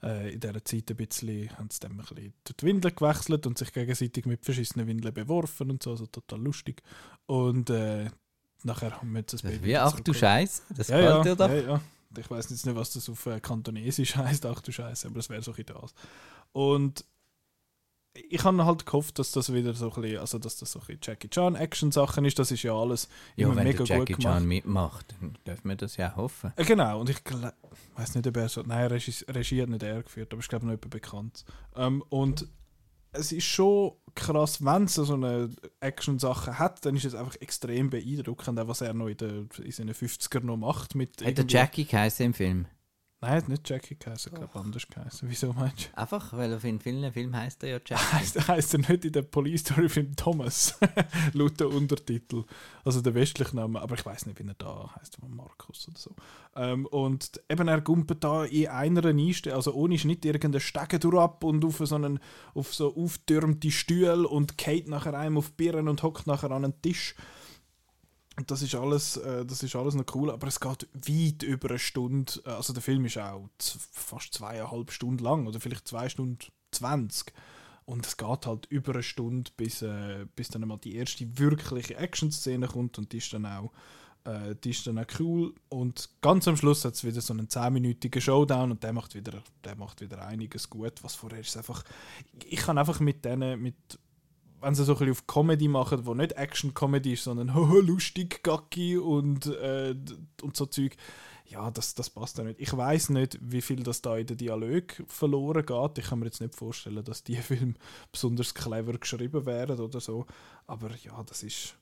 äh, 0.02 0.35
in 0.35 0.40
dieser 0.40 0.64
Zeit 0.64 0.90
ein 0.90 0.97
bisschen, 0.97 1.50
haben 1.56 1.71
sie 1.71 1.80
dann 1.80 1.92
ein 1.92 1.99
bisschen 1.99 2.35
die 2.61 2.66
Windeln 2.66 2.95
gewechselt 2.95 3.47
und 3.47 3.56
sich 3.56 3.73
gegenseitig 3.73 4.26
mit 4.26 4.45
verschissenen 4.45 4.87
Windeln 4.87 5.14
beworfen 5.14 5.71
und 5.71 5.83
so, 5.83 5.90
also 5.90 6.06
total 6.06 6.40
lustig. 6.40 6.83
Und 7.26 7.71
äh, 7.71 8.11
nachher 8.65 8.93
haben 9.01 9.13
wir 9.13 9.21
jetzt 9.21 9.33
das 9.33 9.43
Das 9.43 9.51
Baby 9.53 9.67
wie, 9.67 9.77
ach 9.77 9.91
du 9.93 9.97
zurückgeholt. 10.13 10.19
Scheiß, 10.21 10.63
das 10.77 10.89
Ja, 10.89 10.97
gefällt 10.99 11.17
ja, 11.17 11.23
dir 11.23 11.37
doch. 11.37 11.49
ja, 11.51 11.57
ja. 11.75 11.81
Ich 12.19 12.31
weiß 12.31 12.49
jetzt 12.51 12.65
nicht, 12.65 12.75
was 12.77 12.93
das 12.93 13.09
auf 13.11 13.27
äh, 13.27 13.41
Kantonesisch 13.41 14.17
heißt, 14.17 14.47
ach 14.47 14.61
du 14.63 14.73
Scheiße, 14.73 15.07
aber 15.09 15.17
das 15.17 15.28
wäre 15.28 15.43
so 15.43 15.52
ein 15.52 15.65
das. 15.67 15.95
Und 16.52 17.04
ich 18.30 18.43
habe 18.45 18.65
halt 18.65 18.87
gehofft, 18.87 19.19
dass 19.19 19.30
das 19.33 19.52
wieder 19.52 19.75
so 19.75 19.93
ein 19.93 20.00
bisschen, 20.00 20.19
also 20.21 20.39
dass 20.39 20.57
das 20.57 20.73
so 20.73 20.78
ein 20.78 20.87
bisschen 20.87 21.00
Jackie 21.02 21.28
Chan 21.28 21.54
Action-Sachen 21.54 22.25
ist, 22.25 22.39
das 22.39 22.50
ist 22.50 22.63
ja 22.63 22.73
alles 22.73 23.09
Ja, 23.37 23.47
immer 23.47 23.57
wenn 23.57 23.65
mega 23.65 23.85
der 23.85 23.99
Jackie 23.99 24.15
gut 24.15 24.23
gemacht. 24.23 24.39
Chan 24.39 24.47
mitmacht, 24.49 25.15
dann 25.21 25.37
dürfen 25.47 25.69
wir 25.69 25.76
das 25.76 25.99
ja 25.99 26.17
hoffen. 26.17 26.52
Äh, 26.57 26.65
Genau, 26.65 27.00
und 27.00 27.11
ich 27.11 27.19
weiß 27.97 28.15
nicht, 28.15 28.26
ob 28.26 28.37
er 28.39 28.49
so. 28.49 28.63
Nein, 28.63 28.87
Regie, 28.87 29.13
Regie 29.28 29.61
hat 29.61 29.69
nicht 29.69 29.83
er 29.83 30.02
geführt, 30.02 30.33
aber 30.33 30.41
ich 30.41 30.49
glaube 30.49 30.65
noch 30.65 30.73
jemand 30.73 30.89
bekannt. 30.91 31.45
Ähm, 31.76 32.02
und 32.09 32.47
es 33.19 33.33
ist 33.33 33.45
schon 33.45 33.93
krass, 34.15 34.65
wenn 34.65 34.85
es 34.85 34.95
so 34.95 35.15
eine 35.15 35.50
Action-Sache 35.81 36.59
hat, 36.59 36.85
dann 36.85 36.97
ist 36.97 37.05
es 37.05 37.15
einfach 37.15 37.37
extrem 37.41 37.91
beeindruckend, 37.91 38.59
was 38.67 38.81
er 38.81 38.95
noch 38.95 39.09
in, 39.09 39.17
der, 39.17 39.47
in 39.63 39.71
seinen 39.71 39.95
50er 39.95 40.41
noch 40.41 40.57
macht. 40.57 40.95
Mit 40.95 41.25
Hat 41.25 41.39
der 41.39 41.47
Jackie 41.47 41.85
geheißen 41.85 42.26
im 42.26 42.35
Film? 42.35 42.67
Nein, 43.26 43.34
er 43.34 43.43
hat 43.43 43.49
nicht 43.49 43.69
Jackie 43.69 43.97
geheißen, 43.99 44.32
ich 44.32 44.39
glaube 44.39 44.58
anders 44.58 44.86
geheißen. 44.86 45.28
Wieso 45.30 45.52
meinst 45.52 45.91
du? 45.93 45.99
Einfach, 45.99 46.32
weil 46.32 46.54
auf 46.54 46.62
in 46.62 46.78
vielen 46.78 47.12
Filmen 47.12 47.36
heißt 47.36 47.62
er 47.65 47.71
ja 47.71 47.78
Jackie. 47.84 48.04
Heißt, 48.12 48.49
heißt 48.49 48.75
er 48.75 48.78
nicht 48.78 49.04
in 49.04 49.12
der 49.12 49.23
Police 49.23 49.62
Story 49.62 49.89
Film 49.89 50.15
Thomas, 50.15 50.78
laut 51.32 51.58
der 51.58 51.69
Untertitel. 51.69 52.45
Also 52.84 53.00
der 53.00 53.15
westliche 53.15 53.56
Name, 53.56 53.80
aber 53.80 53.97
ich 53.97 54.06
weiß 54.06 54.26
nicht, 54.26 54.39
wie 54.39 54.47
er 54.47 54.54
da 54.54 54.95
heißt, 55.00 55.19
Markus 55.28 55.89
oder 55.89 55.99
so. 55.99 56.15
Ähm, 56.54 56.86
und 56.86 57.41
eben 57.49 57.69
er 57.69 57.80
gumpelt 57.80 58.23
da 58.23 58.45
in 58.45 58.69
einer 58.69 59.04
Einstellung, 59.04 59.56
also 59.56 59.73
ohne 59.73 59.99
Schnitt 59.99 60.25
irgendeinen 60.25 60.60
Stegen 60.60 61.19
ab 61.19 61.43
und 61.43 61.65
auf 61.65 61.78
so 61.78 61.95
einen 61.95 62.21
auf 62.54 62.75
so 62.75 62.95
auftürmte 62.97 63.71
Stühle 63.71 64.28
und 64.28 64.56
geht 64.56 64.89
nachher 64.89 65.15
einem 65.15 65.39
auf 65.39 65.52
Birnen 65.52 65.89
und 65.89 66.02
hockt 66.02 66.26
nachher 66.26 66.52
an 66.52 66.65
einen 66.65 66.80
Tisch. 66.80 67.17
Das 68.45 68.61
ist 68.61 68.75
alles, 68.75 69.17
äh, 69.17 69.47
das 69.47 69.63
ist 69.63 69.75
alles 69.77 69.95
noch 69.95 70.05
cool, 70.15 70.31
aber 70.31 70.47
es 70.47 70.61
geht 70.61 70.87
weit 70.93 71.43
über 71.43 71.71
eine 71.71 71.79
Stunde. 71.79 72.33
Äh, 72.45 72.51
Also 72.51 72.73
der 72.75 72.83
Film 72.83 73.05
ist 73.07 73.17
auch 73.19 73.49
fast 73.93 74.35
zweieinhalb 74.35 74.91
Stunden 74.91 75.25
lang 75.25 75.47
oder 75.47 75.59
vielleicht 75.61 75.89
zwei 75.89 76.09
Stunden 76.09 76.39
zwanzig. 76.71 77.33
Und 77.87 78.05
es 78.05 78.17
geht 78.17 78.47
halt 78.47 78.67
über 78.67 78.93
eine 78.95 79.03
Stunde, 79.03 79.51
bis, 79.57 79.81
äh, 79.81 80.27
bis 80.35 80.49
dann 80.49 80.67
mal 80.67 80.79
die 80.79 80.97
erste 80.97 81.39
wirkliche 81.39 81.97
Action-Szene 81.97 82.67
kommt 82.67 82.99
und 82.99 83.13
die 83.13 83.19
ist 83.19 83.33
dann 83.33 83.47
auch, 83.47 83.73
äh, 84.25 84.57
die 84.57 84.71
ist 84.71 84.87
dann 84.87 84.99
auch 84.99 85.07
cool. 85.21 85.55
Und 85.69 86.11
ganz 86.21 86.49
am 86.49 86.57
Schluss 86.57 86.85
hat 86.85 86.95
es 86.95 87.05
wieder 87.05 87.21
so 87.21 87.33
einen 87.33 87.49
10-minütigen 87.49 88.21
Showdown 88.21 88.73
und 88.73 88.83
der 88.83 88.93
macht 88.93 89.15
wieder, 89.15 89.41
der 89.65 89.77
macht 89.77 90.01
wieder 90.01 90.27
einiges 90.27 90.69
gut. 90.69 91.03
Was 91.05 91.15
vorher 91.15 91.41
ist 91.41 91.57
einfach, 91.57 91.85
ich 92.45 92.59
kann 92.59 92.77
einfach 92.77 92.99
mit 93.01 93.25
denen, 93.25 93.63
mit 93.63 93.77
wenn 94.67 94.75
sie 94.75 94.85
so 94.85 94.95
ein 94.95 94.99
bisschen 94.99 95.13
auf 95.13 95.26
Comedy 95.29 95.69
machen, 95.69 96.07
wo 96.07 96.15
nicht 96.15 96.33
Action-Comedy 96.33 97.13
ist, 97.13 97.23
sondern 97.23 97.55
«Haha, 97.55 97.75
lustig, 97.75 98.43
gacki 98.43 98.99
und, 98.99 99.47
äh, 99.47 99.95
und 100.43 100.57
so 100.57 100.67
Zeug, 100.67 100.97
ja, 101.45 101.71
das, 101.71 101.95
das 101.95 102.11
passt 102.11 102.37
da 102.37 102.43
nicht. 102.43 102.61
Ich 102.61 102.76
weiß 102.76 103.11
nicht, 103.11 103.39
wie 103.41 103.63
viel 103.63 103.85
das 103.85 104.02
da 104.02 104.17
in 104.17 104.26
den 104.26 104.37
Dialog 104.37 105.05
verloren 105.07 105.65
geht. 105.65 105.99
Ich 105.99 106.07
kann 106.07 106.19
mir 106.19 106.25
jetzt 106.25 106.41
nicht 106.41 106.57
vorstellen, 106.57 107.05
dass 107.05 107.23
die 107.23 107.37
Filme 107.37 107.75
besonders 108.11 108.55
clever 108.55 108.99
geschrieben 108.99 109.47
wären 109.47 109.79
oder 109.79 110.00
so. 110.00 110.26
Aber 110.67 110.91
ja, 110.97 111.23
das 111.23 111.45
ist, 111.45 111.76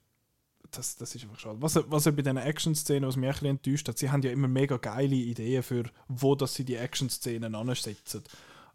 das, 0.71 0.97
das 0.97 1.15
ist 1.15 1.23
einfach 1.25 1.39
schade. 1.39 1.63
Was, 1.63 1.77
was 1.91 2.05
bei 2.05 2.11
diesen 2.11 2.37
Action-Szenen, 2.37 3.09
was 3.09 3.17
mich 3.17 3.41
ein 3.41 3.47
enttäuscht 3.47 3.89
hat, 3.89 3.97
sie 3.97 4.11
haben 4.11 4.21
ja 4.21 4.31
immer 4.31 4.49
mega 4.49 4.77
geile 4.77 5.17
Ideen 5.17 5.63
für, 5.63 5.85
wo 6.09 6.35
dass 6.35 6.53
sie 6.53 6.67
die 6.67 6.77
Action-Szenen 6.77 7.55
ansetzen. 7.55 8.25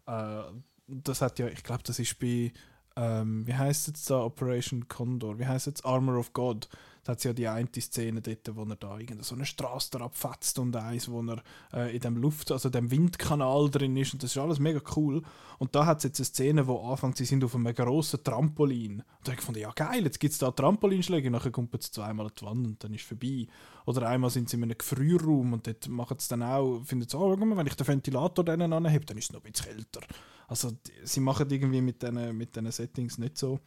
Äh, 0.08 0.42
das 0.88 1.22
hat 1.22 1.38
ja, 1.38 1.46
ich 1.46 1.62
glaube, 1.62 1.84
das 1.84 2.00
ist 2.00 2.18
bei 2.18 2.52
ähm, 2.96 3.46
wie 3.46 3.54
heißt 3.54 3.86
jetzt 3.88 4.08
da 4.10 4.22
Operation 4.22 4.88
Condor? 4.88 5.38
Wie 5.38 5.46
heißt 5.46 5.66
jetzt 5.66 5.84
Armor 5.84 6.18
of 6.18 6.32
God? 6.32 6.68
Da 7.02 7.12
hat 7.12 7.24
ja 7.24 7.32
die 7.32 7.48
eine 7.48 7.68
Szene 7.78 8.20
dort, 8.20 8.54
wo 8.54 8.62
er 8.64 8.76
da 8.76 8.92
irgendeine 8.92 9.22
so 9.22 9.34
eine 9.34 9.46
Straße 9.46 9.98
abfetzt 10.00 10.58
und 10.58 10.76
eins, 10.76 11.08
wo 11.08 11.22
er 11.22 11.42
äh, 11.72 11.94
in 11.94 12.00
dem 12.00 12.16
Luft, 12.16 12.52
also 12.52 12.68
dem 12.68 12.90
Windkanal 12.90 13.70
drin 13.70 13.96
ist 13.96 14.12
und 14.12 14.22
das 14.22 14.32
ist 14.32 14.36
alles 14.38 14.58
mega 14.58 14.80
cool. 14.96 15.22
Und 15.58 15.74
da 15.74 15.86
hat 15.86 15.98
es 15.98 16.04
jetzt 16.04 16.20
eine 16.20 16.26
Szene, 16.26 16.66
wo 16.66 16.78
anfängt, 16.90 17.16
sie 17.16 17.24
sind 17.24 17.42
auf 17.44 17.54
einem 17.54 17.74
grossen 17.74 18.22
Trampolin. 18.22 19.00
Und 19.00 19.04
da 19.28 19.32
ich 19.32 19.38
gefunden, 19.38 19.60
ja 19.60 19.70
geil, 19.72 20.04
jetzt 20.04 20.20
gibt 20.20 20.32
es 20.32 20.38
da 20.38 20.50
Trampolinschläge, 20.50 21.30
nachher 21.30 21.50
kommt 21.50 21.74
es 21.74 21.90
zweimal 21.90 22.26
an 22.26 22.32
die 22.38 22.44
Wand 22.44 22.66
und 22.66 22.84
dann 22.84 22.92
ist 22.94 23.02
es 23.02 23.08
vorbei. 23.08 23.46
Oder 23.86 24.08
einmal 24.08 24.30
sind 24.30 24.48
sie 24.50 24.56
in 24.56 24.62
einem 24.64 24.76
Gefrierraum 24.76 25.54
und 25.54 25.66
dort 25.66 25.88
machen 25.88 26.18
sie 26.18 26.28
dann 26.28 26.42
auch, 26.42 26.82
finden 26.84 27.08
sie, 27.08 27.16
oh, 27.16 27.34
wenn 27.38 27.66
ich 27.66 27.74
den 27.74 27.86
Ventilator 27.88 28.44
denen 28.44 28.72
anhebe, 28.72 29.04
dann 29.06 29.16
ist 29.18 29.24
es 29.24 29.32
noch 29.32 29.42
ein 29.44 29.50
bisschen 29.52 29.66
kälter. 29.74 30.00
Also 30.48 30.70
die- 30.72 30.92
sie 31.04 31.20
machen 31.20 31.48
irgendwie 31.48 31.80
mit 31.80 32.02
diesen 32.02 32.36
mit 32.36 32.58
Settings 32.74 33.18
nicht 33.18 33.38
so, 33.38 33.60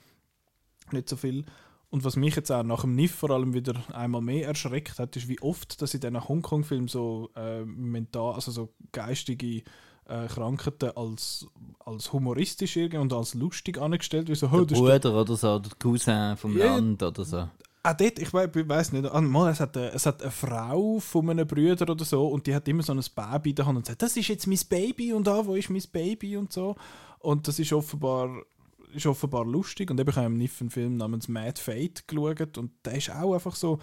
nicht 0.91 1.09
so 1.09 1.15
viel. 1.15 1.45
Und 1.93 2.03
was 2.03 2.15
mich 2.15 2.35
jetzt 2.35 2.51
auch 2.51 2.63
nach 2.63 2.81
dem 2.81 2.95
NIF 2.95 3.13
vor 3.13 3.29
allem 3.29 3.53
wieder 3.53 3.75
einmal 3.93 4.19
mehr 4.19 4.47
erschreckt 4.47 4.97
hat, 4.97 5.15
ist, 5.15 5.27
wie 5.27 5.39
oft 5.41 5.79
dass 5.79 5.93
in 5.93 5.99
diesen 5.99 6.27
Hongkong-Filmen 6.27 6.87
so 6.87 7.29
äh, 7.35 7.63
mental, 7.63 8.33
also 8.33 8.49
so 8.49 8.73
geistige 8.91 9.61
äh, 10.07 10.25
Krankheiten 10.27 10.89
als, 10.97 11.45
als 11.85 12.11
humoristisch 12.11 12.77
irgendwie 12.77 12.97
und 12.97 13.13
als 13.13 13.35
lustig 13.35 13.77
angestellt 13.77 14.27
wird. 14.27 14.39
So, 14.39 14.49
oh, 14.51 14.65
Der 14.65 14.75
Bruder 14.75 15.21
oder 15.21 15.35
so, 15.35 15.59
der 15.59 15.71
Cousin 15.77 16.35
vom 16.35 16.57
ja. 16.57 16.73
Land 16.73 17.03
oder 17.03 17.23
so. 17.23 17.47
Ah, 17.83 17.93
dort, 17.93 18.17
ich 18.17 18.33
weiß, 18.33 18.49
ich 18.55 18.67
weiß 18.67 18.93
nicht, 18.93 19.05
ah, 19.05 19.21
mal, 19.21 19.51
es, 19.51 19.59
hat 19.59 19.77
eine, 19.77 19.91
es 19.91 20.07
hat 20.07 20.23
eine 20.23 20.31
Frau 20.31 20.97
von 20.97 21.29
einem 21.29 21.45
Bruder 21.45 21.91
oder 21.91 22.05
so 22.05 22.27
und 22.27 22.47
die 22.47 22.55
hat 22.55 22.67
immer 22.67 22.81
so 22.81 22.93
ein 22.93 23.03
Baby 23.15 23.51
in 23.51 23.55
der 23.55 23.65
Hand 23.67 23.77
und 23.77 23.85
sagt, 23.85 24.01
das 24.01 24.17
ist 24.17 24.29
jetzt 24.29 24.47
mein 24.47 24.57
Baby 24.67 25.13
und 25.13 25.27
da, 25.27 25.45
wo 25.45 25.53
ist 25.53 25.69
mein 25.69 25.83
Baby 25.91 26.37
und 26.37 26.51
so. 26.51 26.75
Und 27.19 27.47
das 27.47 27.59
ist 27.59 27.71
offenbar, 27.71 28.41
ist 28.93 29.05
offenbar 29.05 29.45
lustig 29.45 29.91
und 29.91 29.99
eben 29.99 30.09
ich 30.09 30.15
habe 30.15 30.27
im 30.27 30.37
Niff 30.37 30.61
einen 30.61 30.69
Film 30.69 30.97
namens 30.97 31.27
Mad 31.27 31.59
Fate 31.59 32.07
geschaut 32.07 32.57
und 32.57 32.71
der 32.85 32.95
ist 32.95 33.11
auch 33.11 33.33
einfach 33.33 33.55
so, 33.55 33.79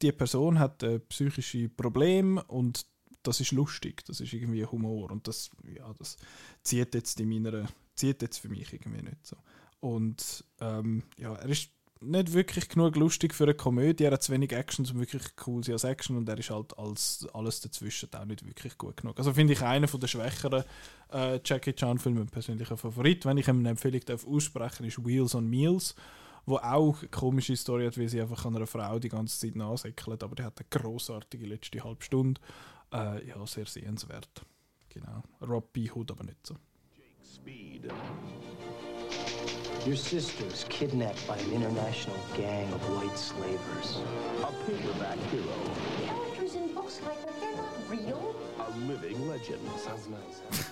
die 0.00 0.12
Person 0.12 0.58
hat 0.58 0.82
äh, 0.82 0.98
psychische 1.00 1.68
Probleme 1.68 2.42
und 2.44 2.86
das 3.22 3.40
ist 3.40 3.52
lustig, 3.52 4.04
das 4.04 4.20
ist 4.20 4.32
irgendwie 4.32 4.64
Humor 4.66 5.10
und 5.10 5.28
das, 5.28 5.50
ja, 5.76 5.92
das 5.94 6.16
zieht 6.62 6.94
jetzt 6.94 7.20
in 7.20 7.28
meiner, 7.28 7.68
zieht 7.94 8.22
jetzt 8.22 8.38
für 8.38 8.48
mich 8.48 8.72
irgendwie 8.72 9.02
nicht 9.02 9.24
so. 9.26 9.36
Und 9.80 10.44
ähm, 10.60 11.04
ja, 11.16 11.34
er 11.34 11.48
ist 11.48 11.70
nicht 12.02 12.32
wirklich 12.32 12.68
genug 12.68 12.96
lustig 12.96 13.34
für 13.34 13.44
eine 13.44 13.54
Komödie, 13.54 14.04
er 14.04 14.12
hat 14.12 14.22
zu 14.22 14.32
wenig 14.32 14.52
Action, 14.52 14.86
um 14.92 15.00
wirklich 15.00 15.22
cool 15.46 15.62
zu 15.62 15.72
als 15.72 15.84
Action 15.84 16.16
und 16.16 16.28
er 16.28 16.38
ist 16.38 16.50
halt 16.50 16.76
als 16.78 17.26
alles 17.32 17.60
dazwischen 17.60 18.12
auch 18.14 18.24
nicht 18.24 18.44
wirklich 18.46 18.76
gut 18.78 18.98
genug. 18.98 19.18
Also 19.18 19.32
finde 19.32 19.52
ich 19.52 19.62
einer 19.62 19.88
von 19.88 20.00
der 20.00 20.08
schwächeren 20.08 20.64
äh, 21.12 21.40
Jackie 21.44 21.72
Chan 21.72 21.98
Filme 21.98 22.20
mein 22.20 22.28
persönlicher 22.28 22.76
Favorit. 22.76 23.24
Wenn 23.24 23.38
ich 23.38 23.48
ihm 23.48 23.60
eine 23.60 23.70
Empfehlung 23.70 24.00
darf 24.04 24.26
aussprechen, 24.26 24.86
ist 24.86 25.04
Wheels 25.04 25.34
on 25.34 25.48
Meals 25.48 25.94
wo 26.44 26.56
auch 26.56 26.98
eine 27.00 27.08
komische 27.08 27.56
Story 27.56 27.86
hat, 27.86 27.96
wie 27.98 28.08
sie 28.08 28.20
einfach 28.20 28.44
an 28.44 28.56
einer 28.56 28.66
Frau 28.66 28.98
die 28.98 29.08
ganze 29.08 29.38
Zeit 29.38 29.56
nachsäckelt, 29.56 30.22
aber 30.22 30.34
der 30.34 30.46
hat 30.46 30.58
eine 30.58 30.82
großartige 30.82 31.46
letzte 31.46 31.82
halbe 31.84 32.02
Stunde. 32.02 32.40
Äh, 32.92 33.28
ja, 33.28 33.46
sehr 33.46 33.66
sehenswert. 33.66 34.44
Genau. 34.88 35.22
Rob. 35.40 35.76
Hood 35.94 36.10
aber 36.10 36.24
nicht 36.24 36.46
so. 36.46 36.56
Speed. 37.24 37.90
Your 39.86 39.96
sister's 39.96 40.64
kidnapped 40.68 41.26
by 41.26 41.36
an 41.36 41.52
international 41.52 42.16
gang 42.36 42.72
of 42.72 42.80
white 42.94 43.18
slavers. 43.18 43.98
A 44.42 44.52
paperback 44.64 45.18
hero. 45.30 45.44
Characters 46.06 46.54
in 46.54 46.74
books 46.74 47.00
like 47.04 47.20
that, 47.26 47.40
they're 47.40 47.56
not 47.56 47.90
real. 47.90 48.34
A 48.60 48.70
living 48.86 49.28
legend. 49.28 49.60
Sounds 49.78 50.08
nice. 50.08 50.66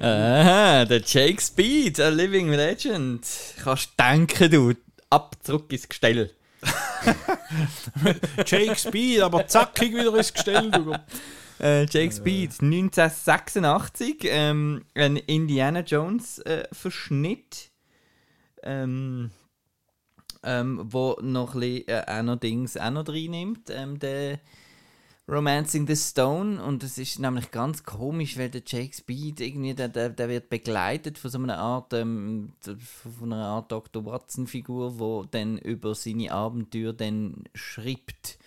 Aha, 0.00 0.84
der 0.84 1.00
Jake 1.00 1.40
Speed, 1.40 1.98
a 2.00 2.08
living 2.08 2.48
legend. 2.50 3.26
Kannst 3.62 3.90
denken, 3.98 4.50
du. 4.50 4.74
Ab, 5.10 5.36
zurück 5.42 5.72
ins 5.72 5.88
Gestell. 5.88 6.30
Jake 8.46 8.76
Speed, 8.76 9.20
aber 9.22 9.46
zackig 9.48 9.92
wieder 9.92 10.14
ins 10.14 10.32
Gestell. 10.32 10.70
Du. 10.70 10.94
Äh, 11.60 11.84
Jake 11.84 12.12
Speed, 12.12 12.62
1986, 12.62 14.24
ähm, 14.24 14.84
ein 14.94 15.16
Indiana 15.16 15.80
Jones 15.80 16.38
äh, 16.40 16.64
Verschnitt, 16.72 17.69
ähm, 18.62 19.30
ähm, 20.42 20.80
wo 20.84 21.16
noch 21.20 21.54
ein 21.54 21.60
bisschen, 21.60 21.88
äh, 21.88 22.04
auch 22.06 22.22
noch 22.22 22.36
Dings 22.36 22.76
auch 22.76 22.90
noch 22.90 23.08
reinnimmt, 23.08 23.70
ähm, 23.70 23.98
der 23.98 24.40
Romancing 25.30 25.86
the 25.86 25.94
Stone 25.94 26.60
und 26.60 26.82
es 26.82 26.98
ist 26.98 27.20
nämlich 27.20 27.52
ganz 27.52 27.84
komisch, 27.84 28.36
weil 28.36 28.50
der 28.50 28.62
Jake 28.66 28.92
Speed 28.92 29.40
irgendwie, 29.40 29.74
der, 29.74 29.88
der, 29.88 30.10
der 30.10 30.28
wird 30.28 30.50
begleitet 30.50 31.18
von 31.18 31.30
so 31.30 31.38
einer 31.38 31.58
Art, 31.58 31.92
ähm, 31.92 32.52
von 33.18 33.32
einer 33.32 33.46
Art 33.46 33.70
Dr. 33.70 34.04
Watson 34.04 34.48
Figur, 34.48 34.98
wo 34.98 35.22
dann 35.22 35.56
über 35.58 35.94
seine 35.94 36.32
Abenteuer 36.32 36.92
dann 36.92 37.44
schreibt. 37.54 38.39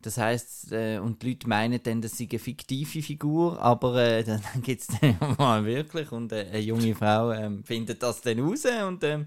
Das 0.00 0.16
heißt, 0.16 0.72
äh, 0.72 0.98
und 0.98 1.22
die 1.22 1.30
Leute 1.30 1.48
meinen 1.48 1.82
dann, 1.82 2.00
das 2.00 2.16
sei 2.16 2.28
eine 2.30 2.38
fiktive 2.38 3.02
Figur, 3.02 3.60
aber 3.60 3.96
äh, 3.96 4.24
dann 4.24 4.40
gibt 4.62 4.82
es 4.82 4.86
dann 4.86 5.18
mal 5.38 5.64
wirklich 5.64 6.12
und 6.12 6.32
äh, 6.32 6.46
eine 6.46 6.60
junge 6.60 6.94
Frau 6.94 7.32
ähm, 7.32 7.64
findet 7.64 8.02
das 8.02 8.20
dann 8.20 8.38
raus 8.38 8.64
und 8.64 9.02
ähm, 9.02 9.26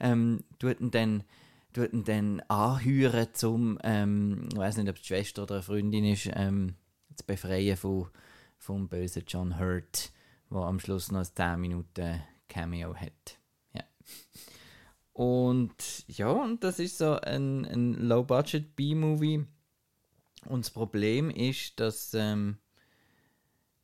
ähm, 0.00 0.44
tut 0.58 0.80
ihn 0.80 0.90
dann, 0.90 1.22
tut 1.72 1.92
ihn 1.92 2.04
dann 2.04 2.40
anheuern, 2.48 3.28
zum, 3.32 3.78
ähm, 3.84 4.48
ich 4.52 4.58
weiß 4.58 4.78
nicht, 4.78 4.88
ob 4.88 4.96
es 4.96 5.02
die 5.02 5.06
Schwester 5.06 5.44
oder 5.44 5.56
eine 5.56 5.62
Freundin 5.62 6.04
ist, 6.04 6.28
ähm, 6.34 6.74
zu 7.14 7.24
befreien 7.24 7.76
von, 7.76 8.08
vom 8.58 8.88
bösen 8.88 9.22
John 9.26 9.58
Hurt, 9.60 10.10
der 10.50 10.58
am 10.58 10.80
Schluss 10.80 11.12
noch 11.12 11.20
ein 11.20 11.26
10 11.36 11.60
Minuten 11.60 12.20
Cameo 12.48 12.94
hat. 12.96 13.38
Ja. 13.72 13.84
Und 15.12 16.04
ja, 16.08 16.28
und 16.28 16.64
das 16.64 16.80
ist 16.80 16.98
so 16.98 17.20
ein, 17.20 17.64
ein 17.66 17.94
Low-Budget 17.94 18.74
B-Movie. 18.74 19.46
Und 20.48 20.64
das 20.64 20.70
Problem 20.70 21.30
ist, 21.30 21.78
dass 21.78 22.14
ähm, 22.14 22.56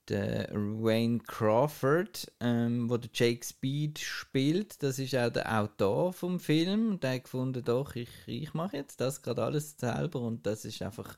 der 0.09 0.49
Wayne 0.53 1.19
Crawford, 1.21 2.31
ähm, 2.41 2.89
wo 2.89 2.97
der 2.97 3.11
Jake 3.13 3.45
Speed 3.45 3.99
spielt, 3.99 4.83
das 4.83 4.99
ist 4.99 5.15
auch 5.15 5.31
der 5.31 5.61
Autor 5.61 6.13
vom 6.13 6.41
Film. 6.41 7.01
Der 7.01 7.15
hat 7.15 7.25
gefunden, 7.25 7.63
doch, 7.65 7.97
ich, 7.97 8.09
ich 8.27 8.55
mache 8.55 8.77
jetzt 8.77 9.01
das 9.01 9.23
gerade 9.23 9.45
alles 9.45 9.77
selber. 9.79 10.21
Und 10.21 10.47
das 10.47 10.65
ist 10.65 10.83
einfach, 10.83 11.17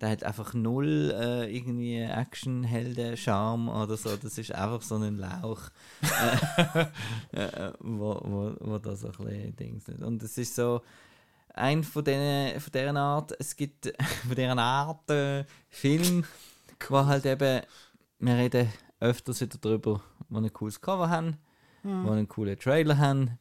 der 0.00 0.10
hat 0.10 0.24
einfach 0.24 0.54
null 0.54 1.14
äh, 1.14 1.54
irgendwie 1.54 2.00
Actionhelden-Charme 2.00 3.68
oder 3.68 3.96
so. 3.96 4.16
Das 4.16 4.36
ist 4.38 4.52
einfach 4.52 4.82
so 4.82 4.96
ein 4.96 5.16
Lauch, 5.16 5.70
äh, 6.02 6.86
äh, 7.32 7.72
wo, 7.80 8.20
wo, 8.24 8.54
wo 8.60 8.78
da 8.78 8.96
so 8.96 9.08
ein 9.08 9.12
bisschen 9.12 9.56
Dings 9.56 9.88
nicht. 9.88 10.02
Und 10.02 10.22
es 10.22 10.38
ist 10.38 10.54
so 10.54 10.82
ein 11.54 11.84
von 11.84 12.04
denen, 12.04 12.60
von 12.60 12.72
deren 12.72 12.96
Art, 12.96 13.32
es 13.38 13.56
gibt 13.56 13.92
von 14.26 14.34
deren 14.36 14.58
Art 14.58 15.10
äh, 15.10 15.44
Film, 15.68 16.24
wo 16.88 17.04
halt 17.04 17.26
eben, 17.26 17.62
wir 18.18 18.36
reden 18.36 18.72
öfters 19.00 19.40
wieder 19.40 19.58
darüber, 19.60 20.00
wo 20.28 20.38
ein 20.38 20.52
cooles 20.52 20.80
Cover 20.80 21.08
haben, 21.10 21.36
Mhm. 21.84 22.04
wo 22.06 22.10
einen 22.12 22.28
coolen 22.28 22.56
Trailer 22.56 22.96
haben, 22.98 23.38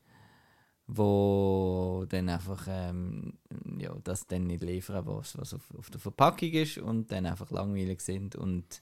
wo 0.88 2.06
dann 2.10 2.28
einfach 2.30 2.65
ähm, 2.67 3.34
ja, 3.78 3.93
das 4.04 4.26
dann 4.28 4.47
nicht 4.47 4.63
liefern, 4.63 5.06
was, 5.06 5.38
was 5.38 5.54
auf, 5.54 5.62
auf 5.78 5.89
der 5.89 6.00
Verpackung 6.00 6.50
ist 6.50 6.78
und 6.80 7.12
dann 7.12 7.26
einfach 7.28 7.52
langweilig 7.52 8.02
sind 8.02 8.36
und 8.36 8.82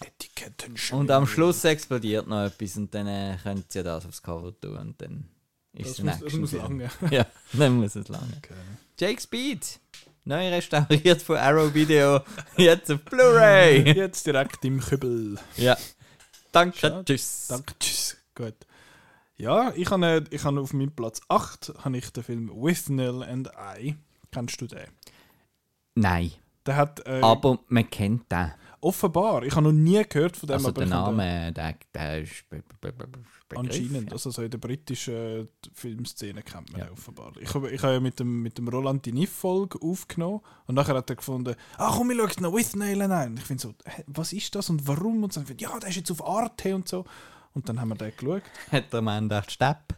Etiketten 0.00 0.74
und 0.98 1.10
am 1.10 1.26
Schluss 1.26 1.64
explodiert 1.64 2.26
noch 2.26 2.44
etwas 2.44 2.76
und 2.76 2.92
dann 2.94 3.06
äh, 3.06 3.36
sie 3.68 3.78
ja 3.78 3.82
das 3.84 4.06
aufs 4.06 4.22
Cover 4.22 4.52
tun 4.60 4.76
und 4.76 5.00
dann 5.00 5.28
ist 5.78 5.98
Das 5.98 6.04
muss, 6.04 6.20
das 6.20 6.32
muss 6.34 6.52
lange. 6.52 6.90
Ja, 7.10 7.26
dann 7.52 7.76
muss 7.76 7.96
es 7.96 8.08
lange. 8.08 8.32
Okay. 8.38 8.54
Jake 8.98 9.20
Speed, 9.20 9.78
neu 10.24 10.48
restauriert 10.50 11.22
von 11.22 11.36
Arrow 11.36 11.72
Video, 11.72 12.20
jetzt 12.56 12.90
auf 12.90 13.00
Blu-ray. 13.04 13.92
Jetzt 13.96 14.26
direkt 14.26 14.64
im 14.64 14.80
Kübel. 14.80 15.38
ja, 15.56 15.76
danke, 16.52 16.78
Schade. 16.78 17.04
tschüss. 17.04 17.46
Danke, 17.48 17.74
tschüss. 17.78 18.16
Gut. 18.34 18.54
Ja, 19.36 19.72
ich 19.76 19.88
habe 19.90 20.24
ich 20.30 20.42
habe 20.44 20.60
auf 20.60 20.72
meinem 20.72 20.90
Platz 20.90 21.20
8 21.28 21.74
habe 21.84 21.96
ich 21.96 22.10
den 22.12 22.24
Film 22.24 22.50
With 22.52 22.88
Nell 22.88 23.22
and 23.22 23.48
I. 23.78 23.94
Kennst 24.32 24.60
du 24.60 24.66
den? 24.66 24.88
Nein, 25.94 26.32
Der 26.66 26.76
hat 26.76 27.06
äh, 27.06 27.20
aber 27.22 27.58
man 27.68 27.88
kennt 27.88 28.30
den. 28.32 28.52
Offenbar, 28.80 29.42
ich 29.42 29.52
habe 29.54 29.62
noch 29.64 29.72
nie 29.72 30.02
gehört 30.08 30.36
von 30.36 30.46
dem, 30.46 30.54
Also 30.54 30.68
aber 30.68 30.80
der 30.80 30.88
Name, 30.88 31.52
der, 31.52 31.74
der 31.94 32.22
ist 32.22 32.44
anscheinend, 33.54 34.12
also 34.12 34.30
so 34.30 34.42
in 34.42 34.50
der 34.50 34.58
britischen 34.58 35.14
äh, 35.14 35.46
Filmszene 35.72 36.42
kennt 36.42 36.70
man 36.72 36.82
Ja. 36.82 36.90
offenbar. 36.90 37.32
Ich 37.40 37.52
habe 37.54 37.70
ich 37.70 37.82
habe 37.82 37.94
ja 37.94 38.00
mit 38.00 38.18
dem, 38.20 38.42
mit 38.42 38.58
dem 38.58 38.68
Roland 38.68 39.04
die 39.06 39.12
Niff-Folge 39.12 39.78
aufgenommen 39.82 40.40
und 40.66 40.74
nachher 40.74 40.94
hat 40.96 41.10
er 41.10 41.16
gefunden, 41.16 41.54
ach 41.76 41.96
komm, 41.96 42.10
ich 42.10 42.18
schaue 42.18 42.42
noch 42.42 42.52
With 42.54 42.74
I. 42.74 43.26
Und 43.26 43.38
ich 43.38 43.44
finde 43.44 43.62
so, 43.62 43.74
was 44.06 44.32
ist 44.32 44.54
das 44.54 44.70
und 44.70 44.86
warum? 44.86 45.22
Und 45.24 45.32
find, 45.34 45.60
ja, 45.60 45.78
der 45.78 45.88
ist 45.88 45.96
jetzt 45.96 46.10
auf 46.10 46.24
Arte 46.26 46.74
und 46.74 46.88
so. 46.88 47.04
Und 47.54 47.68
dann 47.68 47.80
haben 47.80 47.88
wir 47.88 47.96
den 47.96 48.12
geschaut. 48.16 48.42
Hat 48.70 48.92
der 48.92 49.02
Mann 49.02 49.28
den 49.28 49.42
Stepp? 49.48 49.94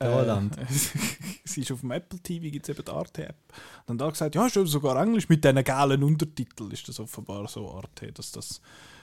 Der 0.00 0.12
Roland. 0.12 0.56
Äh, 0.56 0.66
es 1.44 1.56
ist 1.56 1.72
auf 1.72 1.80
dem 1.80 1.90
Apple 1.90 2.20
TV 2.20 2.50
gibt 2.50 2.68
es 2.68 2.76
eben 2.76 2.84
die 2.84 2.90
Arte-App. 2.90 3.36
Und 3.86 3.88
dann 3.88 3.98
da 3.98 4.10
gesagt, 4.10 4.34
ja, 4.34 4.46
ist 4.46 4.54
sogar 4.54 5.00
Englisch 5.02 5.28
mit 5.28 5.44
diesen 5.44 5.64
geilen 5.64 6.02
Untertiteln 6.04 6.70
ist 6.70 6.88
das 6.88 7.00
offenbar 7.00 7.48
so 7.48 7.72
Arte, 7.72 8.12
dass 8.12 8.30
das 8.30 8.60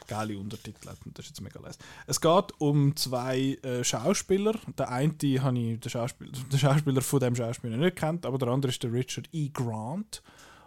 geile 0.08 0.38
Untertitel 0.38 0.88
hat. 0.88 1.06
Und 1.06 1.18
das 1.18 1.26
ist 1.26 1.32
jetzt 1.32 1.42
mega 1.42 1.60
leise. 1.60 1.80
Es 2.08 2.22
geht 2.22 2.54
um 2.60 2.96
zwei 2.96 3.58
äh, 3.64 3.84
Schauspieler. 3.84 4.54
Der 4.78 4.90
eine 4.90 5.14
habe 5.42 5.60
ich 5.60 5.80
den 5.80 5.90
Schauspieler, 5.90 6.32
den 6.52 6.60
Schauspieler 6.60 7.02
von 7.02 7.20
dem 7.20 7.36
Schauspieler 7.36 7.78
nicht 7.78 7.98
kennt, 7.98 8.26
aber 8.26 8.38
der 8.38 8.50
andere 8.50 8.72
ist 8.72 8.82
der 8.82 8.94
Richard 8.94 9.28
E. 9.34 9.50
Grant. 9.50 10.24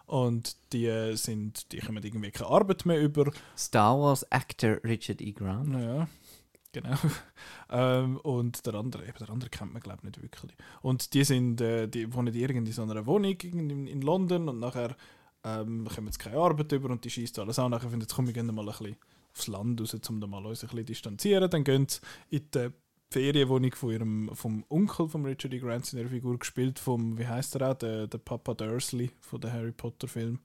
Und 0.07 0.57
die 0.73 0.87
äh, 0.87 1.15
sind, 1.17 1.73
die 1.73 1.79
kommen 1.79 2.03
irgendwie 2.03 2.31
keine 2.31 2.51
Arbeit 2.51 2.85
mehr 2.85 3.01
über. 3.01 3.31
Star 3.57 3.99
Wars 3.99 4.31
Actor 4.31 4.79
Richard 4.85 5.23
E. 5.23 5.33
Grant. 5.33 5.73
Ja, 5.73 6.09
genau. 6.73 6.97
ähm, 7.71 8.19
und 8.19 8.65
der 8.67 8.75
andere, 8.75 9.07
eben 9.07 9.19
der 9.19 9.31
andere 9.31 9.51
kennt 9.51 9.73
man 9.73 9.83
glaube 9.83 9.99
ich 9.99 10.05
nicht 10.05 10.23
wirklich. 10.23 10.53
Und 10.83 11.15
die 11.15 11.25
sind, 11.25 11.61
äh, 11.61 11.89
die 11.89 12.13
wohnen 12.13 12.35
irgendwie 12.35 12.71
in 12.71 12.73
so 12.73 12.83
einer 12.83 13.07
Wohnung 13.07 13.37
in, 13.41 13.87
in 13.87 14.03
London 14.03 14.49
und 14.49 14.59
nachher 14.59 14.97
ähm, 15.45 15.87
kommen 15.95 16.07
jetzt 16.07 16.19
keine 16.19 16.37
Arbeit 16.37 16.73
über 16.73 16.91
und 16.91 17.05
die 17.05 17.11
schießt 17.11 17.39
alles 17.39 17.59
an. 17.59 17.71
Nachher 17.71 17.91
finden 17.91 18.03
jetzt 18.03 18.15
komm, 18.15 18.27
wir 18.27 18.35
gehen 18.35 18.47
mal 18.47 18.63
ein 18.63 18.67
bisschen 18.67 18.97
aufs 19.33 19.47
Land 19.47 19.81
raus, 19.81 19.97
um 20.09 20.21
da 20.21 20.27
mal 20.27 20.45
uns 20.45 20.63
ein 20.63 20.69
bisschen 20.69 20.87
distanzieren. 20.87 21.51
Dann 21.51 21.65
gehen 21.65 21.87
sie 21.89 22.01
in 22.31 22.51
die 22.53 22.71
Ferienwohnung 23.11 23.75
von 23.75 23.91
ihrem, 23.91 24.31
vom 24.35 24.65
Onkel 24.69 25.09
von 25.09 25.25
Richard 25.25 25.55
E. 25.55 25.59
Grant, 25.59 25.87
seiner 25.87 26.09
Figur, 26.09 26.39
gespielt 26.39 26.79
vom, 26.79 27.19
wie 27.19 27.27
heißt 27.27 27.55
er 27.57 27.71
auch, 27.71 27.75
der, 27.75 28.07
der 28.07 28.19
Papa 28.19 28.55
Dursley 28.55 29.11
von 29.21 29.41
der 29.41 29.53
Harry 29.53 29.73
Potter 29.73 30.09
Film. 30.09 30.41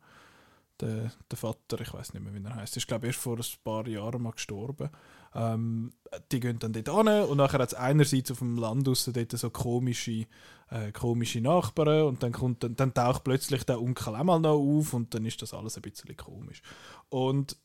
Der, 0.79 1.11
der 1.29 1.37
Vater, 1.37 1.79
ich 1.81 1.93
weiß 1.93 2.13
nicht 2.13 2.23
mehr, 2.23 2.33
wie 2.33 2.43
er 2.43 2.55
heißt, 2.55 2.77
ist 2.77 2.87
glaube 2.87 3.05
ich 3.05 3.13
erst 3.13 3.21
vor 3.21 3.37
ein 3.37 3.63
paar 3.63 3.87
Jahren 3.87 4.21
mal 4.21 4.31
gestorben. 4.31 4.89
Ähm, 5.35 5.93
die 6.31 6.39
gehen 6.39 6.59
dann 6.59 6.73
dort 6.73 6.87
hin 6.87 7.23
und 7.23 7.37
nachher 7.37 7.59
hat 7.59 7.71
es 7.71 7.73
einerseits 7.73 8.31
auf 8.31 8.39
dem 8.39 8.57
Land 8.57 8.87
raus 8.87 9.09
dort 9.11 9.31
so 9.31 9.49
komische, 9.49 10.27
äh, 10.69 10.91
komische 10.91 11.41
Nachbarn 11.41 12.03
und 12.03 12.23
dann, 12.23 12.31
kommt, 12.31 12.63
dann, 12.63 12.75
dann 12.75 12.93
taucht 12.93 13.23
plötzlich 13.23 13.63
der 13.63 13.81
Onkel 13.81 14.15
auch 14.15 14.23
mal 14.23 14.39
noch 14.39 14.59
auf 14.59 14.93
und 14.93 15.13
dann 15.13 15.25
ist 15.25 15.41
das 15.41 15.53
alles 15.53 15.75
ein 15.75 15.81
bisschen 15.81 16.15
komisch. 16.15 16.61
Und 17.09 17.57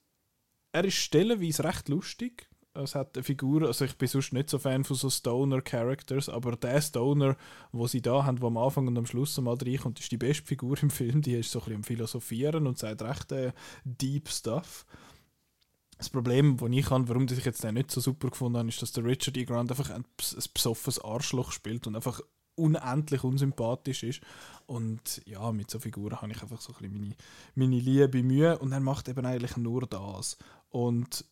er 0.72 0.84
ist 0.84 0.94
stellenweise 0.94 1.64
recht 1.64 1.88
lustig. 1.88 2.48
Es 2.74 2.94
hat 2.94 3.16
eine 3.16 3.24
Figur, 3.24 3.66
also 3.66 3.84
ich 3.84 3.96
bin 3.98 4.06
sonst 4.06 4.32
nicht 4.32 4.48
so 4.48 4.58
Fan 4.58 4.84
von 4.84 4.96
so 4.96 5.10
Stoner-Characters, 5.10 6.28
aber 6.28 6.54
der 6.56 6.80
Stoner, 6.80 7.36
wo 7.72 7.86
sie 7.88 8.00
da 8.00 8.24
haben, 8.24 8.40
wo 8.40 8.46
am 8.46 8.56
Anfang 8.56 8.86
und 8.86 8.96
am 8.96 9.06
Schluss 9.06 9.36
mal 9.40 9.56
reinkommt, 9.56 9.98
ist 9.98 10.12
die 10.12 10.16
beste 10.16 10.46
Figur 10.46 10.80
im 10.80 10.90
Film. 10.90 11.20
Die 11.22 11.34
ist 11.34 11.50
so 11.50 11.58
ein 11.58 11.64
bisschen 11.64 11.76
am 11.76 11.84
Philosophieren 11.84 12.66
und 12.66 12.78
sagt 12.78 13.02
recht 13.02 13.32
äh, 13.32 13.52
deep 13.84 14.28
Stuff. 14.28 14.86
Das 15.98 16.08
Problem, 16.08 16.56
das 16.56 16.70
ich 16.70 16.90
habe, 16.90 17.08
warum 17.08 17.26
ich 17.26 17.44
jetzt 17.44 17.64
den 17.64 17.74
nicht 17.74 17.90
so 17.90 18.00
super 18.00 18.30
gefunden 18.30 18.58
habe, 18.58 18.68
ist, 18.68 18.80
dass 18.80 18.92
der 18.92 19.04
Richard 19.04 19.36
E. 19.36 19.44
Grant 19.44 19.70
einfach 19.70 19.90
ein, 19.90 20.04
ein 20.04 20.44
besoffenes 20.54 21.00
Arschloch 21.04 21.50
spielt 21.50 21.86
und 21.88 21.96
einfach 21.96 22.20
unendlich 22.54 23.24
unsympathisch 23.24 24.04
ist. 24.04 24.20
Und 24.66 25.22
ja, 25.26 25.50
mit 25.52 25.70
so 25.70 25.80
Figuren 25.80 26.20
habe 26.20 26.32
ich 26.32 26.42
einfach 26.42 26.60
so 26.60 26.72
ein 26.72 26.78
bisschen 26.78 27.00
meine, 27.00 27.16
meine 27.54 27.80
Liebe 27.80 28.22
Mühe 28.22 28.58
und 28.58 28.72
er 28.72 28.80
macht 28.80 29.08
eben 29.08 29.26
eigentlich 29.26 29.56
nur 29.56 29.86
das. 29.86 30.38
Und 30.70 31.24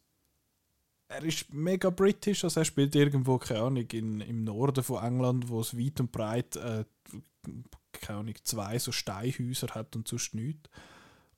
er 1.09 1.23
ist 1.23 1.53
mega 1.53 1.91
britisch, 1.91 2.43
also 2.43 2.61
er 2.61 2.65
spielt 2.65 2.95
irgendwo, 2.97 3.39
keine 3.39 3.61
Ahnung, 3.61 3.87
in, 3.93 4.21
im 4.21 4.45
Norden 4.45 4.83
von 4.83 5.05
England, 5.05 5.49
wo 5.49 5.61
es 5.61 5.79
weit 5.79 6.01
und 6.01 6.11
breit, 6.11 6.57
äh, 6.57 6.85
keine 7.93 8.21
Ahnung, 8.21 8.35
zwei 8.43 8.79
so 8.79 8.91
Steinhäuser 8.91 9.69
hat 9.69 9.95
und 9.95 10.09
sonst 10.09 10.35
nichts. 10.35 10.69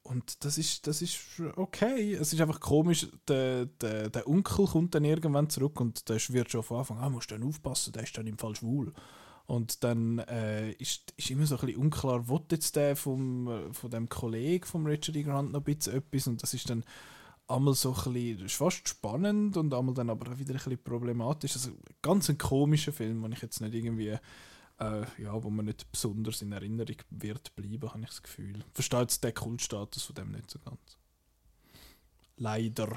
Und 0.09 0.43
das 0.43 0.57
ist, 0.57 0.87
das 0.87 1.03
ist 1.03 1.19
okay. 1.57 2.15
Es 2.15 2.33
ist 2.33 2.41
einfach 2.41 2.61
komisch, 2.61 3.09
der, 3.29 3.67
der, 3.67 4.09
der 4.09 4.27
Onkel 4.27 4.67
kommt 4.67 4.95
dann 4.95 5.05
irgendwann 5.05 5.51
zurück 5.51 5.81
und 5.81 6.09
der 6.09 6.17
wird 6.31 6.51
schon 6.51 6.63
von 6.63 6.79
Anfang 6.79 6.97
an, 6.97 7.05
ah, 7.05 7.11
musst 7.11 7.31
dann 7.31 7.43
aufpassen, 7.43 7.93
der 7.93 8.05
ist 8.05 8.17
dann 8.17 8.27
im 8.27 8.39
Fall 8.39 8.57
schwul. 8.57 8.95
Und 9.45 9.85
dann 9.85 10.19
äh, 10.21 10.73
ist, 10.73 11.13
ist 11.17 11.31
immer 11.31 11.45
so 11.45 11.57
ein 11.57 11.67
bisschen 11.67 11.83
unklar, 11.83 12.27
will 12.27 12.41
jetzt 12.51 12.75
der 12.77 12.97
vom, 12.97 13.49
äh, 13.49 13.73
von 13.75 13.91
dem 13.91 14.09
Kollegen 14.09 14.65
von 14.65 14.87
Richard 14.87 15.17
E. 15.17 15.23
Grant 15.23 15.53
noch 15.53 15.61
ein 15.61 15.65
bisschen 15.65 15.97
etwas 15.97 16.27
und 16.27 16.43
das 16.43 16.55
ist 16.55 16.71
dann 16.71 16.85
einmal 17.47 17.75
so 17.75 17.95
ein 17.95 18.13
bisschen, 18.13 18.49
fast 18.49 18.89
spannend 18.89 19.59
und 19.59 19.75
einmal 19.75 19.95
dann 19.95 20.09
aber 20.09 20.33
auch 20.33 20.39
wieder 20.39 20.53
ein 20.53 20.57
bisschen 20.57 20.83
problematisch. 20.83 21.55
Also 21.55 21.73
ganz 22.01 22.31
ein 22.31 22.39
komischer 22.39 22.93
Film, 22.93 23.23
den 23.23 23.33
ich 23.33 23.43
jetzt 23.43 23.61
nicht 23.61 23.75
irgendwie, 23.75 24.17
äh, 24.79 25.05
ja, 25.23 25.43
wo 25.43 25.51
man 25.51 25.67
nicht 25.67 25.91
besonders 25.91 26.43
in 26.43 26.53
Erinnerung 26.53 26.97
wird 27.11 27.55
bleiben, 27.57 27.89
habe 27.89 28.01
ich 28.03 28.09
das 28.09 28.23
Gefühl. 28.23 28.65
Versteht 28.73 29.23
den 29.25 29.35
Kultstatus 29.35 30.05
von 30.05 30.15
dem 30.15 30.33
nicht 30.33 30.51
so 30.51 30.59
ganz. 30.61 30.99
Leider. 32.37 32.97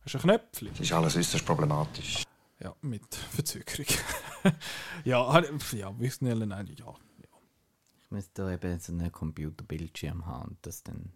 Hast 0.00 0.14
du 0.14 0.18
ein 0.18 0.22
Knöpfchen? 0.22 0.68
Das 0.70 0.80
ist 0.80 0.92
alles 0.92 1.16
äußerst 1.16 1.46
problematisch. 1.46 2.24
Ja, 2.58 2.74
mit 2.80 3.14
Verzögerung. 3.14 3.86
ja, 5.04 5.42
ja, 5.72 5.98
wir 6.00 6.10
schnell 6.10 6.46
nein, 6.46 6.74
ja. 6.76 6.94
Ich 8.06 8.10
müsste 8.10 8.42
da 8.42 8.52
eben 8.52 8.78
so 8.78 8.92
einen 8.92 9.10
Computerbildschirm 9.10 10.26
haben 10.26 10.50
und 10.50 10.58
das 10.62 10.82
dann 10.82 11.12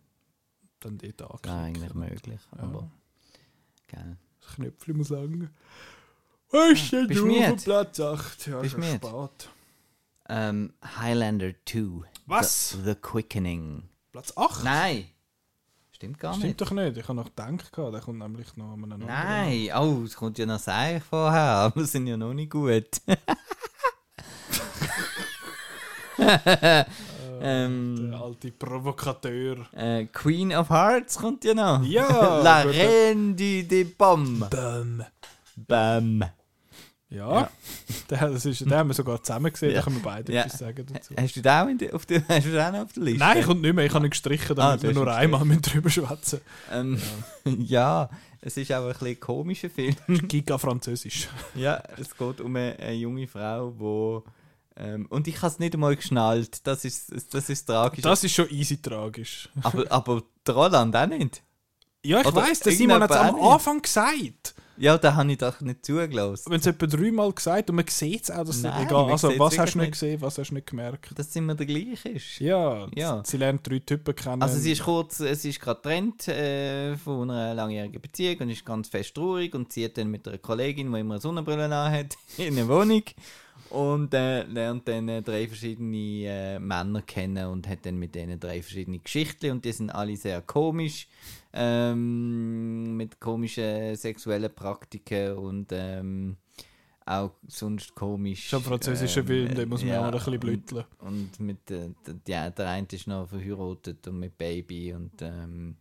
Dann 0.81 0.99
dort 0.99 1.23
anklicken. 1.23 1.51
eigentlich 1.51 1.95
möglich. 1.95 2.41
Aber, 2.51 2.91
gell. 3.87 4.17
Das 4.41 4.55
Knöpfchen 4.55 4.97
muss 4.97 5.09
lang. 5.11 5.51
Bist 6.51 6.93
du 6.93 7.27
müde? 7.27 7.57
Platz 7.63 8.01
8? 8.01 8.47
Ja, 8.49 8.61
Bist 8.61 8.73
schon 8.73 8.83
spät. 8.83 9.01
Ähm, 10.29 10.73
Highlander 10.99 11.53
2. 11.65 12.03
Was? 12.27 12.71
The, 12.71 12.79
The 12.85 12.95
Quickening. 12.97 13.89
Platz 14.13 14.33
8? 14.37 14.65
Nein! 14.65 15.07
Stimmt 15.93 16.19
gar 16.19 16.33
Stimmt 16.35 16.47
nicht. 16.47 16.61
doch 16.61 16.71
nicht. 16.71 16.97
Ich 16.97 17.05
habe 17.05 17.15
noch 17.15 17.27
gedacht, 17.27 17.71
der 17.77 18.01
kommt 18.01 18.19
nämlich 18.19 18.57
noch 18.57 18.73
an 18.73 18.85
einem 18.85 18.93
anderen. 18.95 19.07
Nein! 19.09 19.71
Oh, 19.77 20.03
es 20.05 20.17
kommt 20.17 20.39
ja 20.39 20.47
noch 20.47 20.59
Seich 20.59 21.03
vorher, 21.03 21.41
aber 21.43 21.77
wir 21.77 21.87
sind 21.87 22.07
ja 22.07 22.17
noch 22.17 22.33
nicht 22.33 22.51
gut. 22.51 22.89
ähm, 27.41 28.11
Der 28.11 28.21
alte 28.21 28.51
Provokateur. 28.53 29.67
äh, 29.73 30.07
Queen 30.07 30.53
of 30.55 30.71
Hearts 30.71 31.19
kommt 31.19 31.45
ja 31.45 31.55
noch. 31.55 31.83
Ja, 31.85 32.39
La. 32.43 32.63
Reine 32.63 33.35
du 33.35 33.65
de 33.65 33.85
Bam. 33.85 34.47
Bam. 34.51 35.05
Bam. 35.57 36.25
Ja, 37.11 37.51
Der, 38.11 38.31
das 38.31 38.45
ist, 38.47 38.61
den 38.61 38.73
haben 38.73 38.89
wir 38.89 38.95
sogar 38.95 39.23
zusammen 39.23 39.53
gesehen, 39.53 39.75
da 39.75 39.83
können 39.83 39.97
wir 39.97 40.03
beide 40.03 40.33
Ja. 40.33 40.43
etwas 40.43 40.59
sagen 40.61 40.87
dazu. 40.93 41.15
Hast 41.19 41.35
du 41.37 41.43
da 41.43 41.65
auch, 41.65 41.69
der, 41.77 41.95
auf 41.95 42.07
der, 42.07 42.23
hast 42.29 42.47
du 42.47 42.53
da 42.53 42.69
auch 42.69 42.73
noch 42.73 42.81
auf 42.83 42.93
der 42.93 43.03
Liste? 43.03 43.19
Nein, 43.19 43.43
kommt 43.45 43.63
nicht 43.63 43.75
mehr, 43.75 43.85
ich 43.85 43.93
habe 43.95 44.07
ihn 44.07 44.11
gestrichen, 44.11 44.53
Ah, 44.59 44.77
damit 44.77 44.83
du 44.85 44.87
wir 44.89 44.95
nur 44.95 45.13
einmal 45.13 45.45
müssen 45.45 45.63
drüber 45.63 45.91
schwätzen 45.91 46.41
Ähm, 46.71 46.99
ja. 47.45 48.09
es 48.41 48.57
ist 48.57 48.73
auch 48.73 48.83
ein 48.85 48.93
bisschen 48.93 49.09
ein 49.09 49.21
komischer 49.21 49.71
Film. 49.71 49.97
Giga 50.29 50.57
Französisch. 50.59 51.29
ja, 51.57 51.83
es 51.99 52.17
geht 52.17 52.41
um 52.41 52.55
eine, 52.55 52.77
eine 52.79 52.95
junge 52.95 53.27
Frau, 53.27 53.75
wo 53.77 54.25
ähm, 54.77 55.07
und 55.11 55.27
ich 55.27 55.37
habe 55.39 55.49
es 55.49 55.59
nicht 55.59 55.75
einmal 55.75 55.97
geschnallt. 55.97 56.65
Das 56.67 56.85
ist 56.85 57.13
das 57.35 57.51
ist 57.51 57.65
tragisch. 57.67 58.03
Das 58.03 58.23
ist 58.23 58.33
schon 58.35 58.49
easy 58.51 58.81
tragisch. 58.81 59.49
aber 59.63 59.85
aber 59.91 60.23
Roland 60.49 60.95
auch 60.97 61.07
nicht. 61.09 61.43
Ja, 62.05 62.21
ich 62.21 62.27
Oder 62.27 62.37
weiss, 62.37 62.61
der 62.61 62.73
Simon 62.73 63.03
hat 63.03 63.11
es 63.11 63.17
am 63.17 63.35
nicht. 63.37 63.45
Anfang 63.45 63.83
gesagt. 63.83 64.55
Ja, 64.79 64.97
da 64.97 65.15
habe 65.15 65.31
ich 65.31 65.37
doch 65.37 65.61
nicht 65.61 65.85
zugelassen. 65.85 66.51
Wenn 66.51 66.59
es 66.61 66.67
etwa 66.67 66.87
dreimal 66.87 67.31
gesagt 67.35 67.69
und 67.69 67.77
man 67.77 67.85
sieht 67.87 68.23
es 68.23 68.31
auch, 68.31 68.45
dass 68.45 68.57
es 68.57 68.65
egal 68.65 68.87
man 69.03 69.11
Also, 69.11 69.29
was 69.39 69.59
hast 69.59 69.75
du 69.75 69.79
nicht 69.79 69.89
nicht. 69.89 69.93
gesehen, 69.93 70.21
was 70.23 70.39
hast 70.39 70.49
du 70.49 70.55
nicht 70.55 70.67
gemerkt? 70.69 71.11
Dass 71.19 71.29
es 71.29 71.37
immer 71.37 71.55
der 71.55 71.67
gleiche 71.67 72.09
ist. 72.09 72.39
Ja, 72.39 72.89
Ja. 72.95 73.23
sie 73.27 73.37
lernt 73.37 73.69
drei 73.69 73.81
Typen 73.81 74.15
kennen. 74.17 74.41
Also 74.41 74.59
sie 74.59 74.73
ist 74.73 74.83
kurz, 74.83 75.21
es 75.21 75.45
ist 75.45 75.61
gerade 75.61 75.83
getrennt 75.83 76.27
äh, 76.29 76.97
von 76.97 77.31
einer 77.31 77.53
langjährigen 77.53 78.01
Beziehung 78.01 78.39
und 78.39 78.49
ist 78.49 78.65
ganz 78.65 78.89
fest 78.89 79.15
traurig 79.15 79.55
und 79.55 79.71
zieht 79.71 79.99
dann 79.99 80.11
mit 80.11 80.27
einer 80.27 80.39
Kollegin, 80.39 80.91
die 80.91 81.01
immer 81.01 81.15
eine 81.17 81.21
Sonnenbrille 81.21 81.69
hat, 81.69 82.17
in 82.39 82.57
eine 82.57 82.67
Wohnung 82.67 83.03
und 83.69 84.15
äh, 84.15 84.45
lernt 84.45 84.89
dann 84.89 85.11
äh, 85.11 85.21
drei 85.21 85.47
verschiedene 85.47 86.25
äh, 86.27 86.59
Männer 86.59 87.03
kennen 87.03 87.49
und 87.49 87.69
hat 87.69 87.85
dann 87.85 87.99
mit 87.99 88.15
denen 88.15 88.41
drei 88.41 88.63
verschiedene 88.63 88.99
Geschichten 89.01 89.51
und 89.51 89.65
die 89.67 89.73
sind 89.73 89.91
alle 89.91 90.17
sehr 90.17 90.41
komisch, 90.41 91.07
ähm, 91.53 92.97
mit 92.97 93.19
komischen 93.21 93.97
sexuellen 93.97 94.55
Praktiken 94.55 95.37
und 95.37 95.69
ähm, 95.73 96.37
auch 97.07 97.33
sonst 97.49 97.95
komisch. 97.95 98.49
Schon 98.49 98.63
französischer 98.63 99.25
Film, 99.25 99.55
den 99.55 99.69
muss 99.69 99.85
man 99.85 99.97
auch 99.97 100.13
noch 100.13 100.13
ein 100.13 100.13
bisschen 100.13 100.33
und- 100.35 100.41
blüteln. 100.41 100.85
Und 100.99 101.41
mit, 101.41 101.71
äh, 101.71 101.91
ja, 102.29 102.51
der 102.51 102.69
eine 102.69 102.87
ist 102.93 103.07
noch 103.07 103.29
verheiratet 103.29 104.07
und 104.07 104.19
mit 104.21 104.37
Baby 104.39 104.93
und 104.95 105.21
ähm, 105.23 105.77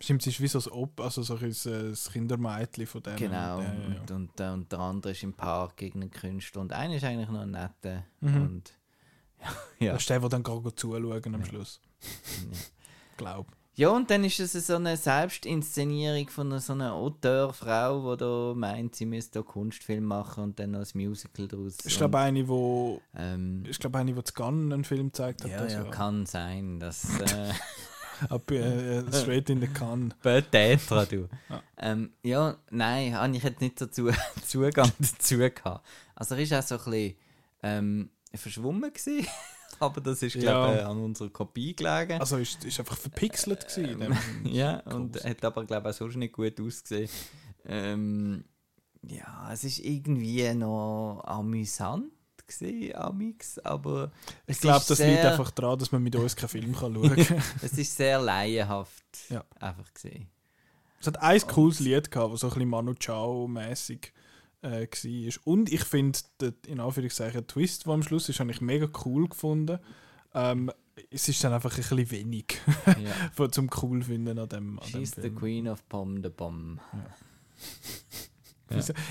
Stimmt, 0.00 0.22
sie 0.22 0.30
ist 0.30 0.40
wie 0.40 0.46
so 0.46 0.60
ein 0.60 0.70
Op, 0.70 1.00
also 1.00 1.22
so 1.22 1.34
ein, 1.34 1.50
äh, 1.50 1.88
das 1.90 2.12
Kindermädchen 2.12 2.86
von 2.86 3.02
dem. 3.02 3.16
genau. 3.16 3.60
Ja, 3.60 3.64
ja, 3.64 3.72
ja. 3.72 4.00
Und, 4.00 4.10
und, 4.12 4.40
äh, 4.40 4.50
und 4.50 4.70
der 4.70 4.78
andere 4.78 5.10
ist 5.10 5.24
im 5.24 5.32
Park 5.32 5.76
gegen 5.76 6.02
einen 6.02 6.12
Künstler 6.12 6.60
und 6.60 6.72
einer 6.72 6.94
ist 6.94 7.02
eigentlich 7.02 7.28
noch 7.28 7.40
ein 7.40 7.50
netter. 7.50 8.04
Mhm. 8.20 8.36
Und 8.42 8.72
ja. 9.80 9.94
Das 9.94 10.02
ist 10.02 10.10
der, 10.10 10.20
der 10.20 10.28
dann 10.28 10.44
gar 10.44 10.60
gut 10.60 10.78
zuschauen 10.78 11.34
am 11.34 11.44
Schluss. 11.44 11.80
Ja. 12.00 12.58
Glaub. 13.16 13.48
Ja, 13.78 13.90
und 13.90 14.10
dann 14.10 14.24
ist 14.24 14.40
es 14.40 14.66
so 14.66 14.74
eine 14.74 14.96
Selbstinszenierung 14.96 16.28
von 16.30 16.48
einer, 16.48 16.58
so 16.58 16.72
einer 16.72 16.94
Auteurfrau, 16.94 18.16
die 18.16 18.18
da 18.18 18.52
meint, 18.56 18.96
sie 18.96 19.06
müsste 19.06 19.38
da 19.38 19.42
Kunstfilm 19.44 20.02
machen 20.02 20.42
und 20.42 20.58
dann 20.58 20.72
noch 20.72 20.80
ein 20.80 20.88
Musical 20.94 21.46
daraus. 21.46 21.76
Ich 21.84 21.96
glaube, 21.96 22.18
eine, 22.18 22.48
wo. 22.48 23.00
Ähm, 23.14 23.62
Ich 23.68 23.78
glaube, 23.78 23.96
eine, 23.98 24.12
die 24.12 24.24
zu 24.24 24.34
Gunn 24.34 24.72
einen 24.72 24.82
Film 24.82 25.12
gezeigt 25.12 25.44
hat. 25.44 25.50
ja, 25.52 25.62
das 25.62 25.74
ja, 25.74 25.84
kann 25.84 26.26
sein, 26.26 26.80
dass. 26.80 27.06
Äh, 27.20 27.52
Ab, 28.30 28.50
äh, 28.50 28.98
äh, 28.98 29.12
straight 29.12 29.48
in 29.48 29.60
the 29.60 29.68
Can. 29.68 30.12
Petetra, 30.22 31.04
du. 31.04 31.28
Ja. 31.48 31.62
Ähm, 31.76 32.10
ja, 32.24 32.56
nein, 32.70 33.14
habe 33.14 33.36
ich 33.36 33.44
jetzt 33.44 33.60
nicht 33.60 33.78
so 33.78 33.86
zu, 33.86 34.10
Zugang 34.44 34.90
dazu 34.98 35.38
gehabt. 35.38 35.86
Also 36.16 36.34
er 36.34 36.40
ist 36.40 36.52
auch 36.52 36.62
so 36.62 36.74
ein 36.78 36.90
bisschen 36.90 37.14
ähm, 37.62 38.10
verschwommen 38.34 38.92
gewesen. 38.92 39.24
Aber 39.80 40.00
das 40.00 40.22
ist, 40.22 40.34
glaube 40.38 40.74
ich, 40.74 40.80
Ja. 40.80 40.88
an 40.90 40.98
unserer 40.98 41.30
Kopie 41.30 41.74
gelegen. 41.74 42.20
Also 42.20 42.36
ist, 42.38 42.64
ist 42.64 42.78
einfach 42.80 42.96
verpixelt 42.96 43.66
gewesen. 43.68 44.00
dem- 44.00 44.16
ja, 44.52 44.80
und 44.80 45.22
hat 45.22 45.44
aber, 45.44 45.64
glaube 45.64 45.88
ich, 45.90 45.94
auch 45.94 45.98
sonst 45.98 46.16
nicht 46.16 46.32
gut 46.34 46.60
ausgesehen. 46.60 47.08
Ähm, 47.66 48.44
ja, 49.02 49.50
es 49.52 49.64
ist 49.64 49.78
irgendwie 49.78 50.52
noch 50.54 51.22
amüsant 51.24 52.10
gewesen, 52.46 52.94
amix, 52.96 53.58
aber 53.58 54.10
Ich 54.46 54.58
glaube, 54.60 54.84
das 54.88 54.98
liegt 54.98 55.20
sehr- 55.20 55.30
einfach 55.32 55.50
daran, 55.50 55.78
dass 55.78 55.92
man 55.92 56.02
mit 56.02 56.16
uns 56.16 56.34
keinen 56.34 56.48
Film 56.48 56.74
kann 56.74 56.94
schauen 56.94 57.14
kann. 57.16 57.42
es 57.62 57.72
ist 57.76 57.94
sehr 57.96 58.20
laienhaft 58.20 59.04
Ja. 59.28 59.44
einfach 59.60 59.92
gesehen. 59.92 60.28
Es 61.00 61.06
hat 61.06 61.22
ein 61.22 61.40
cooles 61.42 61.78
Lied 61.80 62.10
gehabt, 62.10 62.32
das 62.32 62.40
so 62.40 62.48
ein 62.48 62.54
bisschen 62.54 62.68
Manu 62.70 62.94
Chao-mäßig 62.94 64.12
äh, 64.62 64.86
war. 64.86 65.32
Und 65.44 65.72
ich 65.72 65.84
finde, 65.84 66.18
den, 66.40 66.54
in 66.66 66.80
Anführungszeichen, 66.80 67.40
der 67.40 67.46
Twist, 67.46 67.86
der 67.86 67.92
am 67.94 68.02
Schluss 68.02 68.28
ist, 68.28 68.40
habe 68.40 68.50
ich 68.50 68.60
mega 68.60 68.88
cool 69.04 69.28
gefunden. 69.28 69.78
Ähm, 70.34 70.70
es 71.10 71.28
ist 71.28 71.42
dann 71.44 71.52
einfach 71.52 71.70
ein 71.70 71.76
bisschen 71.76 72.10
wenig 72.10 72.46
Ja. 72.86 72.94
von- 73.32 73.52
zum 73.52 73.70
cool 73.82 74.02
finden 74.02 74.38
an 74.38 74.48
dem, 74.48 74.78
an 74.80 74.86
dem 74.92 75.00
She's 75.00 75.14
the 75.14 75.20
Film. 75.22 75.36
Queen 75.36 75.68
of 75.68 75.88
Pom 75.88 76.22
the 76.22 76.28
Bomb. 76.28 76.80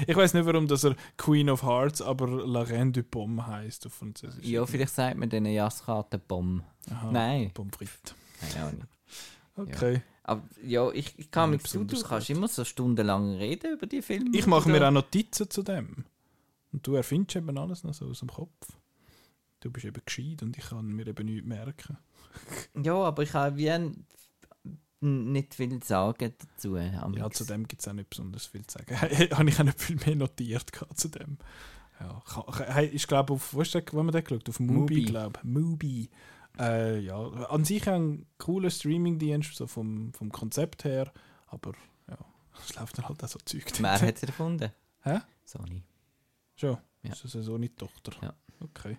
Ich 0.06 0.16
weiß 0.16 0.36
nicht, 0.36 0.46
warum 0.46 0.68
dass 0.68 0.84
er 0.84 0.96
Queen 1.18 1.50
of 1.50 1.64
Hearts, 1.64 2.02
aber 2.04 2.28
La 2.46 2.62
Reine 2.62 2.92
du 2.92 3.02
Pomme 3.02 3.46
heißt 3.48 3.88
auf 3.88 3.94
Französisch. 3.96 4.46
Ja, 4.46 4.64
vielleicht 4.68 4.94
sagt 4.94 5.18
man 5.18 5.30
diesen 5.30 5.48
Jaskarten 5.48 6.22
Bomb. 6.28 6.64
Aha, 6.92 7.12
Nein. 7.12 7.50
Pommes 7.54 7.76
frites. 7.76 8.14
Keine 8.54 8.66
Ahnung. 8.68 8.84
Okay. 9.56 10.02
Aber 10.28 10.44
ja, 10.62 10.92
ich, 10.92 11.18
ich 11.18 11.32
kann 11.32 11.52
Ja, 11.52 11.58
mich 11.58 11.64
zu, 11.64 11.84
du 11.86 12.02
kannst 12.02 12.30
immer 12.30 12.50
so 12.50 12.66
stundenlang 12.66 13.36
reden 13.36 13.74
über 13.74 13.88
die 13.88 14.02
Filme. 14.02 14.38
Ich 14.38 14.46
mache 14.46 14.70
mir 14.70 14.86
auch 14.86 14.92
Notizen 14.92 15.50
zu 15.50 15.64
dem. 15.64 16.04
Und 16.74 16.86
du 16.86 16.96
erfindest 16.96 17.38
eben 17.38 17.58
alles 17.58 17.84
noch 17.84 17.94
so 17.94 18.06
aus 18.06 18.20
dem 18.20 18.28
Kopf. 18.28 18.68
Du 19.62 19.72
bist 19.72 19.86
eben 19.86 20.02
gescheit 20.06 20.44
und 20.44 20.58
ich 20.58 20.66
kann 20.66 20.86
mir 20.86 21.08
eben 21.08 21.26
nichts 21.26 21.48
merken. 21.48 21.98
Ja, 22.84 22.94
aber 22.94 23.24
ich 23.24 23.34
habe 23.34 23.58
wie 23.58 23.72
ein 23.72 24.06
nicht 25.00 25.56
viel 25.56 25.82
sagen 25.84 26.34
dazu. 26.38 26.76
Ja, 26.78 27.02
amigs. 27.02 27.38
zu 27.38 27.46
dem 27.46 27.68
gibt 27.68 27.82
es 27.82 27.88
auch 27.88 27.94
nicht 27.94 28.10
besonders 28.12 28.46
viel 28.46 28.66
zu 28.68 28.78
sagen. 28.78 29.02
Habe 29.02 29.50
ich 29.50 29.60
auch 29.60 29.64
nicht 29.64 29.82
viel 29.82 29.96
mehr 29.96 30.16
notiert 30.16 30.72
zu 30.96 31.08
dem. 31.08 31.38
Ja, 32.00 32.82
ich 32.82 33.08
glaube 33.08 33.34
auf, 33.34 33.54
wo 33.56 33.62
ist 33.62 33.74
der, 33.74 33.84
wo 33.92 34.00
haben 34.00 34.08
wir 34.08 34.12
den 34.12 34.24
geschaut? 34.24 34.48
Auf 34.50 34.60
Mubi, 34.60 34.80
Mubi. 34.80 35.06
glaube 35.06 35.40
ich. 35.40 35.50
Mubi. 35.50 36.10
Äh, 36.60 37.00
ja, 37.00 37.18
an 37.18 37.66
sich 37.66 37.88
ein 37.90 38.26
cooler 38.38 38.70
Streamingdienst, 38.70 39.56
so 39.56 39.68
vom, 39.68 40.14
vom 40.14 40.32
Konzept 40.32 40.84
her, 40.84 41.12
aber 41.48 41.74
ja, 42.10 42.18
es 42.64 42.76
läuft 42.76 42.98
dann 42.98 43.08
halt 43.08 43.24
auch 43.24 43.28
so 43.28 43.40
Zeug. 43.46 43.66
Wer 43.80 44.02
hat 44.02 44.16
es 44.16 44.24
erfunden? 44.24 44.72
Hä? 45.04 45.20
Sony. 45.46 45.84
Schon? 46.56 46.78
Ja. 47.04 47.12
Ist 47.12 47.24
das 47.24 47.36
eine 47.36 47.44
Sony-Tochter? 47.44 48.14
Ja. 48.22 48.34
Okay. 48.60 48.98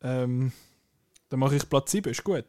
Ähm, 0.00 0.52
dann 1.28 1.40
mache 1.40 1.56
ich 1.56 1.68
Platz 1.68 1.90
7, 1.90 2.10
ist 2.10 2.24
gut. 2.24 2.46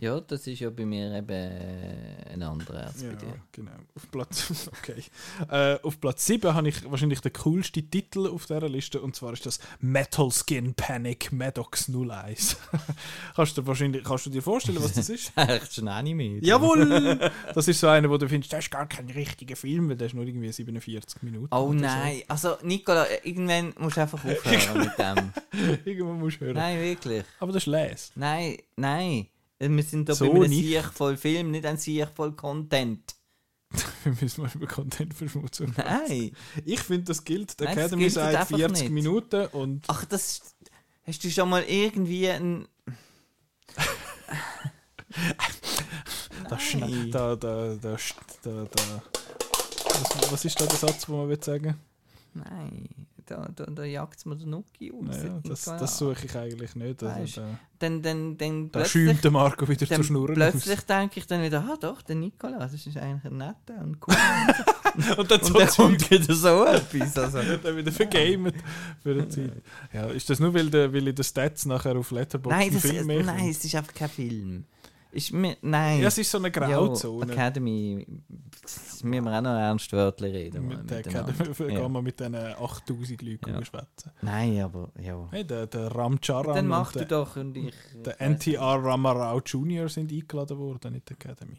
Ja, 0.00 0.18
das 0.20 0.46
ist 0.46 0.60
ja 0.60 0.70
bei 0.70 0.86
mir 0.86 1.14
eben 1.14 1.28
äh, 1.30 2.32
ein 2.32 2.42
anderer 2.42 2.86
als 2.86 3.02
Ja, 3.02 3.10
bei 3.10 3.16
dir. 3.16 3.34
genau. 3.52 3.70
Auf 3.94 4.10
Platz, 4.10 4.70
okay. 4.82 5.02
äh, 5.50 5.78
auf 5.82 6.00
Platz 6.00 6.24
7 6.26 6.54
habe 6.54 6.68
ich 6.70 6.90
wahrscheinlich 6.90 7.20
den 7.20 7.32
coolsten 7.34 7.90
Titel 7.90 8.26
auf 8.26 8.46
dieser 8.46 8.68
Liste 8.68 9.00
und 9.00 9.14
zwar 9.14 9.34
ist 9.34 9.44
das 9.44 9.60
Metal 9.80 10.30
Skin 10.30 10.72
Panic 10.72 11.32
Maddox 11.32 11.90
01. 11.90 12.56
kannst, 13.36 13.56
du 13.58 13.60
dir 13.60 13.66
wahrscheinlich, 13.66 14.02
kannst 14.02 14.24
du 14.24 14.30
dir 14.30 14.42
vorstellen, 14.42 14.82
was 14.82 14.94
das 14.94 15.10
ist? 15.10 15.32
Echt 15.36 15.74
schon 15.74 15.88
Anime. 15.88 16.38
oder? 16.38 16.46
Jawohl! 16.46 17.30
Das 17.54 17.68
ist 17.68 17.80
so 17.80 17.88
einer, 17.88 18.08
wo 18.08 18.16
du 18.16 18.26
findest, 18.26 18.52
das 18.54 18.60
ist 18.64 18.70
gar 18.70 18.88
kein 18.88 19.10
richtiger 19.10 19.54
Film, 19.56 19.90
weil 19.90 19.96
der 19.96 20.06
ist 20.06 20.14
nur 20.14 20.24
irgendwie 20.24 20.50
47 20.50 21.22
Minuten. 21.22 21.48
Oh 21.50 21.64
oder 21.68 21.78
so. 21.78 21.84
nein, 21.84 22.22
also 22.26 22.56
Nicola, 22.62 23.04
irgendwann 23.22 23.74
musst 23.78 23.98
du 23.98 24.00
einfach 24.00 24.24
aufhören 24.24 24.78
mit 24.78 24.98
dem. 24.98 25.32
Irgendwann 25.84 26.20
musst 26.20 26.40
du 26.40 26.46
hören. 26.46 26.56
Nein, 26.56 26.80
wirklich. 26.80 27.24
Aber 27.38 27.52
das 27.52 27.64
ist 27.64 27.66
Les. 27.66 28.12
Nein, 28.14 28.56
nein. 28.76 29.26
Wir 29.60 29.82
sind 29.82 30.08
doch 30.08 30.14
So 30.14 30.32
bei 30.32 30.44
einem. 30.46 30.52
Sieg 30.52 30.84
voll 30.84 31.16
Film, 31.18 31.50
nicht 31.50 31.66
ein 31.66 31.76
Sieg 31.76 32.08
voll 32.08 32.32
Content. 32.32 33.14
Wir 34.04 34.16
müssen 34.20 34.42
mal 34.42 34.50
über 34.54 34.66
Contentverschmutzung 34.66 35.74
Nein. 35.76 36.32
Ich 36.64 36.80
finde, 36.80 37.04
das 37.04 37.22
gilt. 37.24 37.54
Nein, 37.60 37.68
das 37.68 37.76
Academy 37.76 38.02
gilt 38.02 38.14
sagt 38.14 38.36
einfach 38.36 38.56
40 38.56 38.82
nicht. 38.82 38.90
Minuten 38.90 39.46
und 39.48 39.84
Ach, 39.88 40.04
das. 40.06 40.56
Hast 41.06 41.22
du 41.22 41.30
schon 41.30 41.50
mal 41.50 41.62
irgendwie 41.62 42.28
ein. 42.30 42.66
da, 46.48 46.56
da, 47.10 47.36
da, 47.36 47.76
da, 47.76 47.96
da, 48.42 48.64
da. 48.64 49.02
Was, 49.84 50.32
was 50.32 50.44
ist 50.44 50.60
da 50.60 50.66
der 50.66 50.76
Satz, 50.76 51.06
den 51.06 51.16
man 51.16 51.28
will 51.28 51.42
sagen 51.42 51.78
Nein, 52.32 52.88
da, 53.30 53.48
da, 53.54 53.64
da 53.66 53.84
jagt 53.84 54.18
es 54.18 54.24
mir 54.24 54.36
der 54.36 54.46
Nuki 54.46 54.92
aus. 54.92 55.06
Naja, 55.06 55.40
das, 55.44 55.64
das 55.64 55.98
suche 55.98 56.26
ich 56.26 56.36
eigentlich 56.36 56.74
nicht. 56.74 57.02
Also, 57.02 57.20
Weißt, 57.20 57.36
da 57.36 57.58
Dann, 57.78 58.02
dann, 58.02 58.36
dann 58.36 58.72
da 58.72 58.84
schäumt 58.84 59.22
der 59.22 59.30
Marco 59.30 59.68
wieder 59.68 59.86
dann 59.86 59.98
zu 59.98 60.04
schnurren. 60.04 60.34
plötzlich 60.34 60.80
denke 60.80 61.20
ich 61.20 61.26
dann 61.26 61.42
wieder, 61.42 61.60
ah 61.60 61.76
doch, 61.80 62.02
der 62.02 62.16
Nicola, 62.16 62.58
das 62.58 62.74
ist 62.74 62.96
eigentlich 62.96 63.24
ein 63.24 63.36
netter 63.36 63.80
und 63.82 63.98
cool. 64.06 64.16
und 65.16 65.30
dann 65.30 65.40
und 65.40 65.58
dann 65.58 65.68
kommt 65.68 66.10
wieder 66.10 66.34
so 66.34 66.64
etwas. 66.64 67.16
Also. 67.16 67.38
dann 67.62 67.76
wieder 67.76 67.92
vergamet 67.92 68.56
für 69.02 69.12
eine 69.12 69.28
Zeit. 69.28 69.62
Ja, 69.92 70.06
ist 70.06 70.28
das 70.28 70.40
nur, 70.40 70.52
weil, 70.52 70.68
der, 70.68 70.92
weil 70.92 71.06
ich 71.08 71.14
den 71.14 71.24
Stats 71.24 71.66
nachher 71.66 71.96
auf 71.96 72.10
Letterboxd 72.10 72.58
Nein, 72.58 72.72
das, 72.72 72.82
Film 72.82 73.06
mehr 73.06 73.22
nein, 73.22 73.48
es 73.48 73.64
ist 73.64 73.74
einfach 73.74 73.94
kein 73.94 74.08
Film. 74.08 74.64
Ist 75.12 75.32
mir, 75.32 75.56
nein. 75.62 76.00
Ja, 76.00 76.06
es 76.08 76.18
ist 76.18 76.30
so 76.30 76.38
eine 76.38 76.50
Grauzone. 76.52 77.26
Ja, 77.26 77.32
Academy, 77.32 78.06
das 78.62 79.02
müssen 79.02 79.24
wir 79.24 79.32
auch 79.36 79.40
noch 79.42 79.50
ernst 79.58 79.92
wörtlich 79.92 80.32
reden. 80.32 80.68
mit 80.68 80.88
der. 80.88 80.98
Academy 80.98 81.48
Ja. 81.72 81.80
gehen 81.80 81.92
wir 81.92 82.02
mit 82.02 82.20
diesen 82.20 82.34
8000 82.36 83.22
Leuten 83.22 83.50
Ja. 83.50 83.64
schwätzen. 83.64 84.12
Nein, 84.22 84.60
aber 84.60 84.92
ja. 85.00 85.26
Hey, 85.32 85.44
der, 85.44 85.66
der 85.66 85.88
Ramcharan 85.94 86.54
Dann 86.54 86.68
mach 86.68 86.92
du 86.92 87.04
doch 87.06 87.34
und 87.36 87.56
ich. 87.56 87.74
der 88.04 88.20
NTR 88.20 88.60
Ramarao 88.84 89.40
Jr. 89.44 89.88
sind 89.88 90.12
eingeladen 90.12 90.58
worden 90.58 90.94
in 90.94 91.02
die 91.06 91.12
Academy. 91.14 91.58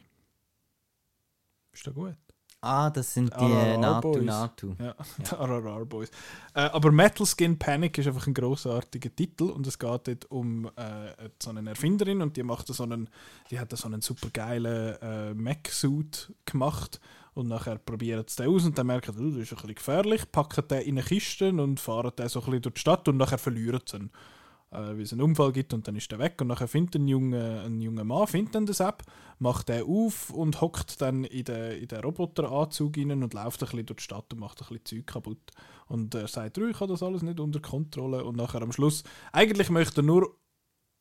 Ist 1.74 1.86
das 1.88 1.94
gut? 1.94 2.16
Ah, 2.64 2.92
das 2.92 3.16
sind 3.16 3.34
die 3.40 3.78
Natu. 3.78 4.18
Natu. 4.22 4.76
Ja, 4.80 4.96
die 5.18 5.34
RRR 5.34 5.84
Boys. 5.86 6.12
Äh, 6.54 6.62
aber 6.62 6.92
Metal 6.92 7.26
Skin 7.26 7.58
Panic 7.58 7.98
ist 7.98 8.06
einfach 8.06 8.28
ein 8.28 8.36
großartiger 8.36 9.16
Titel 9.16 9.46
und 9.46 9.66
es 9.66 9.80
geht 9.80 10.08
dort 10.08 10.26
um 10.30 10.68
äh, 10.76 11.30
so 11.42 11.50
eine 11.50 11.68
Erfinderin 11.68 12.22
und 12.22 12.38
die 12.38 12.44
macht 12.44 12.68
so 12.68 12.84
einen, 12.84 13.10
die 13.50 13.60
hat 13.60 13.76
so 13.76 13.88
einen 13.88 14.02
super 14.02 14.30
geilen 14.32 14.96
äh, 15.02 15.34
Mech-Suit 15.34 16.34
gemacht 16.46 17.00
und 17.34 17.48
nachher 17.48 17.80
probiert 17.80 18.30
sie 18.30 18.44
den 18.44 18.54
aus 18.54 18.64
und 18.66 18.78
dann 18.78 18.86
merkt 18.86 19.08
sie, 19.08 19.20
oh, 19.20 19.30
das 19.30 19.38
ist 19.38 19.52
ein 19.54 19.56
bisschen 19.56 19.76
gefährlich, 19.76 20.32
packen 20.32 20.68
den 20.68 20.82
in 20.82 21.00
eine 21.00 21.08
Kiste 21.08 21.50
und 21.50 21.80
fahren 21.80 22.12
den 22.16 22.30
so 22.30 22.42
ein 22.42 22.46
bisschen 22.46 22.62
durch 22.62 22.76
die 22.76 22.82
Stadt 22.82 23.08
und 23.08 23.18
nachher 23.18 23.40
verlieren 23.40 23.82
sie 23.86 23.98
ihn. 23.98 24.12
Äh, 24.72 24.96
weil 24.96 25.02
es 25.02 25.12
einen 25.12 25.22
Unfall 25.22 25.52
gibt 25.52 25.74
und 25.74 25.86
dann 25.88 25.98
ist 25.98 26.12
er 26.14 26.20
weg 26.20 26.40
und 26.40 26.48
nachher 26.48 26.68
findet 26.68 26.96
ein 26.96 27.08
junger, 27.08 27.64
ein 27.66 27.82
junger 27.82 28.06
Mann 28.06 28.26
findet 28.28 28.56
dann 28.56 28.66
das 28.66 28.80
App, 28.80 29.04
macht 29.38 29.68
den 29.68 29.84
auf 29.84 30.30
und 30.30 30.62
hockt 30.62 31.02
dann 31.02 31.26
in 31.26 31.44
den, 31.44 31.82
in 31.82 31.88
den 31.90 32.00
Roboteranzug 32.00 32.98
rein 32.98 33.12
und 33.24 33.34
läuft 33.34 33.62
ein 33.62 33.66
bisschen 33.66 33.86
durch 33.86 33.98
die 33.98 34.04
Stadt 34.04 34.32
und 34.32 34.40
macht 34.40 34.62
ein 34.62 34.68
bisschen 34.68 34.86
Zeug 34.86 35.08
kaputt. 35.08 35.52
Und 35.88 36.16
er 36.16 36.28
sagt, 36.30 36.56
«Du, 36.56 36.68
ich 36.68 36.80
habe 36.80 36.94
das 36.94 37.04
alles 37.04 37.22
nicht 37.22 37.42
unter 37.42 37.60
Kontrolle 37.60 38.24
und 38.24 38.38
nachher 38.38 38.62
am 38.62 38.72
Schluss, 38.72 39.04
eigentlich 39.34 39.70
möchte 39.70 40.00
er 40.00 40.06
nur 40.06 40.38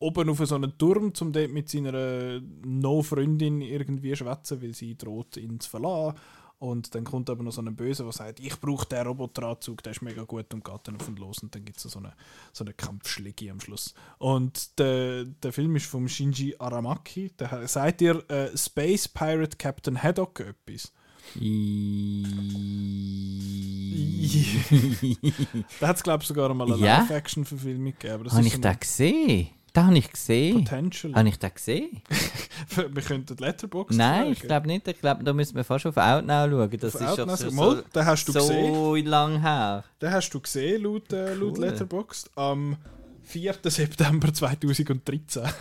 oben 0.00 0.30
auf 0.30 0.38
so 0.38 0.54
einen 0.56 0.76
Turm, 0.76 1.12
um 1.20 1.32
dort 1.32 1.50
mit 1.50 1.68
seiner 1.68 2.40
No-Freundin 2.40 3.60
irgendwie 3.60 4.16
schwätzen, 4.16 4.62
weil 4.62 4.74
sie 4.74 4.96
droht, 4.96 5.36
ihn 5.36 5.60
zu 5.60 5.70
verlassen. 5.70 6.18
Und 6.60 6.94
dann 6.94 7.04
kommt 7.04 7.30
aber 7.30 7.42
noch 7.42 7.52
so 7.52 7.62
ein 7.62 7.74
Böse, 7.74 8.02
der 8.02 8.12
sagt, 8.12 8.38
ich 8.38 8.60
brauche 8.60 8.86
den 8.86 9.06
Roboteranzug, 9.06 9.82
der 9.82 9.92
ist 9.92 10.02
mega 10.02 10.24
gut 10.24 10.52
und 10.52 10.62
geht 10.62 10.80
dann 10.84 10.96
auf 10.96 11.08
und 11.08 11.18
los. 11.18 11.38
Und 11.38 11.54
dann 11.54 11.64
gibt 11.64 11.78
es 11.78 11.84
so 11.84 11.98
eine, 11.98 12.12
so 12.52 12.64
eine 12.64 12.74
Kampfschläge 12.74 13.50
am 13.50 13.60
Schluss. 13.60 13.94
Und 14.18 14.78
der, 14.78 15.24
der 15.24 15.54
Film 15.54 15.74
ist 15.76 15.86
vom 15.86 16.06
Shinji 16.06 16.54
Aramaki. 16.58 17.30
Der, 17.38 17.66
sagt 17.66 18.02
ihr 18.02 18.22
äh, 18.30 18.54
Space 18.54 19.08
Pirate 19.08 19.56
Captain 19.56 20.02
Haddock 20.02 20.40
etwas? 20.40 20.92
Da 25.80 25.88
hat 25.88 25.96
es, 25.96 26.02
glaube 26.02 26.22
ich, 26.22 26.28
sogar 26.28 26.52
mal 26.52 26.70
eine 26.70 26.84
Ja? 26.84 27.00
Live-Action-Verfilmung 27.00 27.94
gegeben. 27.98 28.30
Habe 28.30 28.46
ich 28.46 28.52
so 28.52 28.60
den 28.60 28.80
gesehen? 28.80 29.48
Den 29.76 29.86
habe 29.86 29.98
ich 29.98 30.10
gesehen. 30.10 30.64
Potential. 30.64 31.14
Habe 31.14 31.28
ich 31.28 31.38
den 31.38 31.54
gesehen? 31.54 32.02
wir 32.90 33.02
könnten 33.02 33.36
Letterboxd 33.36 33.96
Nein, 33.96 34.32
ich 34.32 34.38
fragen. 34.38 34.48
glaube 34.48 34.66
nicht. 34.66 34.88
Ich 34.88 35.00
glaube, 35.00 35.22
da 35.24 35.32
müssen 35.32 35.54
wir 35.54 35.64
fast 35.64 35.86
auf 35.86 35.96
Outnow 35.96 36.48
schauen. 36.50 36.78
Das 36.80 36.96
Auf 36.96 37.00
ist 37.02 37.20
Outnow 37.20 37.52
mal, 37.52 37.76
so, 37.76 37.82
den 37.94 38.04
hast 38.06 38.24
du 38.28 38.32
so 38.32 38.38
gesehen. 38.40 39.06
lang 39.06 39.40
her. 39.40 39.84
Den 40.02 40.10
hast 40.12 40.30
du 40.30 40.40
gesehen, 40.40 40.82
laut, 40.82 41.12
äh, 41.12 41.34
laut 41.34 41.56
Cool. 41.58 41.66
Letterboxd, 41.66 42.30
am 42.36 42.76
4. 43.30 43.54
September 43.64 44.32
2013. 44.32 45.42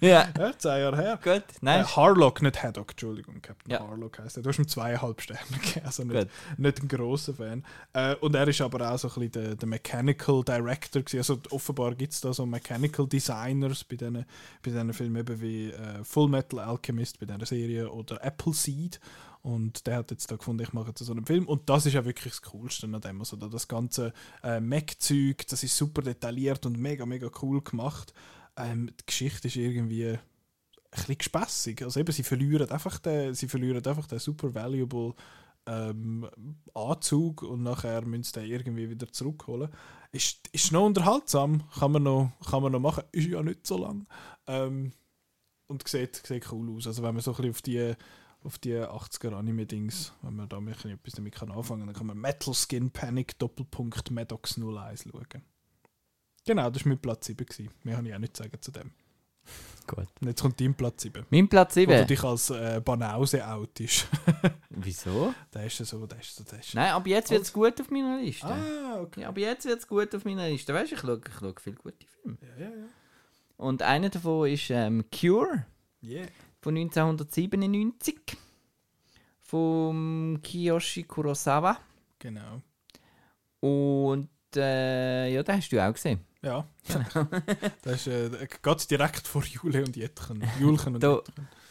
Ja, 0.00 0.28
ja, 0.38 0.56
zehn 0.56 0.78
Jahre 0.80 0.96
her. 0.96 1.18
gut. 1.20 1.32
Äh, 1.38 1.42
Nein, 1.60 1.84
Harlock, 1.96 2.40
nicht 2.40 2.62
Haddock, 2.62 2.92
Entschuldigung, 2.92 3.42
Captain 3.42 3.72
Ja. 3.72 3.80
Harlock 3.80 4.20
heisst 4.20 4.36
er. 4.36 4.44
Du 4.44 4.48
hast 4.48 4.58
ihm 4.60 4.68
zweieinhalb 4.68 5.20
Sterne 5.20 5.40
gegeben, 5.60 5.86
also 5.86 6.04
nicht, 6.04 6.28
nicht 6.56 6.82
ein 6.82 6.86
grosser 6.86 7.34
Fan. 7.34 7.64
Äh, 7.94 8.14
und 8.16 8.36
er 8.36 8.46
ist 8.46 8.60
aber 8.60 8.92
auch 8.92 8.96
so 8.96 9.08
ein 9.08 9.14
bisschen 9.14 9.32
der, 9.32 9.56
der 9.56 9.68
Mechanical 9.68 10.44
Director 10.44 11.02
gewesen. 11.02 11.18
Also 11.18 11.40
offenbar 11.50 11.96
gibt 11.96 12.12
es 12.12 12.20
da 12.20 12.32
so 12.32 12.46
Mechanical 12.46 13.08
Designers 13.08 13.82
bei 13.82 13.96
diesen 13.96 14.24
bei 14.62 14.92
Filmen 14.92 15.16
eben 15.16 15.40
wie 15.40 15.70
äh, 15.70 16.04
Full 16.04 16.28
Metal 16.28 16.60
Alchemist 16.60 17.18
bei 17.18 17.26
dieser 17.26 17.46
Serie 17.46 17.90
oder 17.90 18.24
Appleseed. 18.24 19.00
Und 19.42 19.86
der 19.86 19.96
hat 19.96 20.10
jetzt 20.10 20.30
da 20.30 20.36
gefunden, 20.36 20.62
ich 20.62 20.72
mache 20.72 20.88
jetzt 20.88 20.98
so 20.98 21.12
einen 21.12 21.26
Film. 21.26 21.46
Und 21.46 21.68
das 21.68 21.86
ist 21.86 21.94
ja 21.94 22.04
wirklich 22.04 22.34
das 22.34 22.42
Coolste 22.42 22.86
an 22.86 23.00
dem. 23.00 23.20
Also 23.20 23.36
da 23.36 23.48
das 23.48 23.68
ganze 23.68 24.12
äh, 24.42 24.60
Mech-Zeug, 24.60 25.46
das 25.48 25.62
ist 25.62 25.76
super 25.76 26.02
detailliert 26.02 26.66
und 26.66 26.78
mega, 26.78 27.06
mega 27.06 27.30
cool 27.42 27.62
gemacht. 27.62 28.12
Ähm, 28.56 28.90
die 29.00 29.06
Geschichte 29.06 29.48
ist 29.48 29.56
irgendwie 29.56 30.08
ein 30.08 30.20
bisschen 30.90 31.18
gespässig. 31.18 31.82
Also 31.82 32.00
eben, 32.00 32.12
sie 32.12 32.22
verlieren 32.22 32.70
einfach 32.70 32.98
den, 32.98 33.34
sie 33.34 33.48
verlieren 33.48 33.84
einfach 33.84 34.06
den 34.06 34.18
super 34.18 34.54
valuable 34.54 35.14
ähm, 35.66 36.28
Anzug 36.74 37.42
und 37.42 37.62
nachher 37.62 38.02
müssen 38.02 38.24
sie 38.24 38.32
den 38.32 38.50
irgendwie 38.50 38.90
wieder 38.90 39.10
zurückholen. 39.12 39.68
Ist, 40.10 40.48
ist 40.52 40.72
noch 40.72 40.86
unterhaltsam, 40.86 41.68
kann 41.78 41.92
man 41.92 42.02
noch, 42.02 42.32
kann 42.50 42.62
man 42.62 42.72
noch 42.72 42.80
machen, 42.80 43.04
ist 43.12 43.28
ja 43.28 43.42
nicht 43.42 43.66
so 43.66 43.78
lang. 43.78 44.06
Ähm, 44.46 44.92
und 45.66 45.86
sieht, 45.86 46.16
sieht 46.26 46.50
cool 46.50 46.74
aus. 46.74 46.86
Also 46.86 47.02
wenn 47.02 47.14
man 47.14 47.22
so 47.22 47.32
ein 47.32 47.36
bisschen 47.36 47.50
auf 47.50 47.62
die, 47.62 47.94
auf 48.44 48.58
die 48.58 48.74
80er 48.74 49.34
Anime-Dings, 49.34 50.12
wenn 50.22 50.36
man 50.36 50.48
da 50.48 50.58
ein 50.58 50.66
bisschen 50.66 50.92
etwas 50.92 51.14
damit 51.14 51.34
kann 51.34 51.50
anfangen 51.50 51.86
dann 51.86 51.94
kann 51.94 52.06
man 52.06 52.18
Metal 52.18 52.54
Skin 52.54 52.90
Panic 52.90 53.38
Doppelpunkt 53.38 54.10
Maddox 54.10 54.58
01 54.58 55.04
schauen. 55.10 55.42
Genau, 56.46 56.70
das 56.70 56.84
war 56.84 56.88
mein 56.88 56.98
Platz 56.98 57.26
7. 57.26 57.44
gewesen. 57.44 57.70
Mehr 57.82 57.96
habe 57.96 58.08
ich 58.08 58.14
auch 58.14 58.18
nicht 58.18 58.36
zu 58.36 58.42
sagen 58.42 58.60
zu 58.60 58.70
dem. 58.70 58.92
Gut. 59.86 60.06
Und 60.20 60.28
jetzt 60.28 60.42
kommt 60.42 60.60
dein 60.60 60.74
Platz 60.74 61.02
7. 61.02 61.26
mein 61.30 61.48
Platz 61.48 61.76
Wo 61.76 61.80
du 61.80 61.92
7. 61.92 62.06
dich 62.06 62.22
als 62.22 62.50
äh, 62.50 62.80
Banause 62.84 63.46
outest. 63.46 64.06
Wieso? 64.70 65.34
der 65.52 65.66
ist 65.66 65.78
so, 65.78 66.06
der 66.06 66.20
ist 66.20 66.36
so, 66.36 66.44
der 66.44 66.58
ist 66.58 66.74
Nein, 66.74 66.92
aber 66.92 67.08
jetzt 67.08 67.30
wird 67.30 67.42
es 67.42 67.52
gut 67.52 67.80
auf 67.80 67.90
meiner 67.90 68.18
Liste. 68.18 68.46
Ah, 68.46 69.00
okay. 69.00 69.22
Ja, 69.22 69.28
aber 69.28 69.40
jetzt 69.40 69.64
wird 69.64 69.80
es 69.80 69.88
gut 69.88 70.14
auf 70.14 70.24
meiner 70.24 70.48
Liste. 70.48 70.72
Weißt 70.72 70.92
du, 70.92 70.94
ich 70.94 71.00
schaue, 71.00 71.20
ich 71.26 71.34
schaue 71.34 71.54
viele 71.60 71.76
gute 71.76 72.06
Filme. 72.06 72.38
Ja, 72.42 72.64
ja, 72.64 72.70
ja. 72.70 72.88
Und 73.56 73.82
einer 73.82 74.08
davon 74.08 74.48
ist 74.48 74.70
ähm, 74.70 75.04
Cure 75.10 75.64
Yeah. 76.02 76.28
Von 76.60 76.76
1997 76.76 78.16
vom 79.40 80.40
Kiyoshi 80.42 81.04
Kurosawa. 81.04 81.78
Genau. 82.18 82.62
Und 83.60 84.28
äh, 84.56 85.32
ja, 85.32 85.42
den 85.42 85.56
hast 85.56 85.70
du 85.70 85.80
auch 85.82 85.92
gesehen. 85.92 86.20
Ja. 86.42 86.66
das 87.82 88.06
ist 88.06 88.08
äh, 88.08 88.48
geht 88.62 88.90
direkt 88.90 89.26
vor 89.26 89.42
Jule 89.44 89.84
und 89.84 89.96
Jetchen. 89.96 90.44
Julchen 90.60 90.94
und 90.94 91.02
Da 91.02 91.20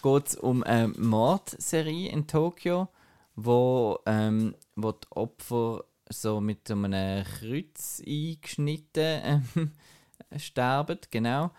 geht 0.03 0.27
es 0.27 0.35
um 0.35 0.63
eine 0.63 0.89
Mordserie 0.89 2.09
in 2.09 2.27
Tokio, 2.27 2.89
wo, 3.35 3.99
ähm, 4.05 4.55
wo 4.75 4.91
die 4.91 5.07
Opfer 5.11 5.83
so 6.09 6.41
mit 6.41 6.69
einem 6.69 7.23
Kreuz 7.25 8.01
eingeschnitten 8.05 9.41
ähm, 9.55 9.71
sterben, 10.37 10.99
genau. 11.11 11.51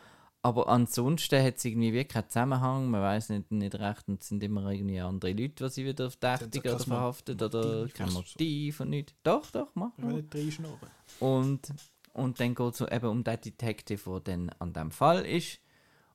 Aber 0.48 0.66
ansonsten 0.68 1.44
hat 1.44 1.56
es 1.58 1.64
irgendwie 1.66 1.92
wirklich 1.92 2.08
keinen 2.08 2.30
Zusammenhang, 2.30 2.90
man 2.90 3.02
weiß 3.02 3.28
nicht, 3.28 3.52
nicht 3.52 3.74
recht 3.74 4.08
und 4.08 4.22
es 4.22 4.28
sind 4.28 4.42
immer 4.42 4.70
irgendwie 4.70 4.98
andere 4.98 5.32
Leute, 5.32 5.64
die 5.64 5.68
sie 5.68 5.84
wieder 5.84 6.10
verdächtigen 6.10 6.62
kein 6.62 6.74
oder 6.74 6.84
verhaftet 6.84 7.42
oder 7.42 7.86
kein. 7.88 8.10
Motiv 8.14 8.80
und 8.80 8.88
nichts. 8.88 9.12
Doch, 9.22 9.50
doch, 9.50 9.70
mach 9.74 9.90
Ich 9.98 10.04
will 10.04 10.10
mal. 10.10 10.22
nicht 10.22 10.34
reinschnauben. 10.34 10.88
Und, 11.20 11.74
und 12.14 12.40
dann 12.40 12.54
geht 12.54 12.72
es 12.72 12.78
so 12.78 12.88
eben 12.88 13.06
um 13.08 13.22
den 13.24 13.38
Detective, 13.42 14.10
der 14.10 14.20
dann 14.20 14.48
an 14.58 14.72
dem 14.72 14.90
Fall 14.90 15.26
ist. 15.26 15.60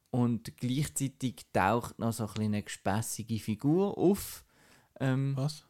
Und 0.09 0.57
gleichzeitig 0.57 1.45
taucht 1.53 1.99
noch 1.99 2.13
so 2.13 2.25
ein 2.25 2.41
eine 2.41 2.63
gespässige 2.63 3.37
Figur 3.37 3.95
auf. 3.99 4.43
Ähm, 4.99 5.33
Was? 5.37 5.63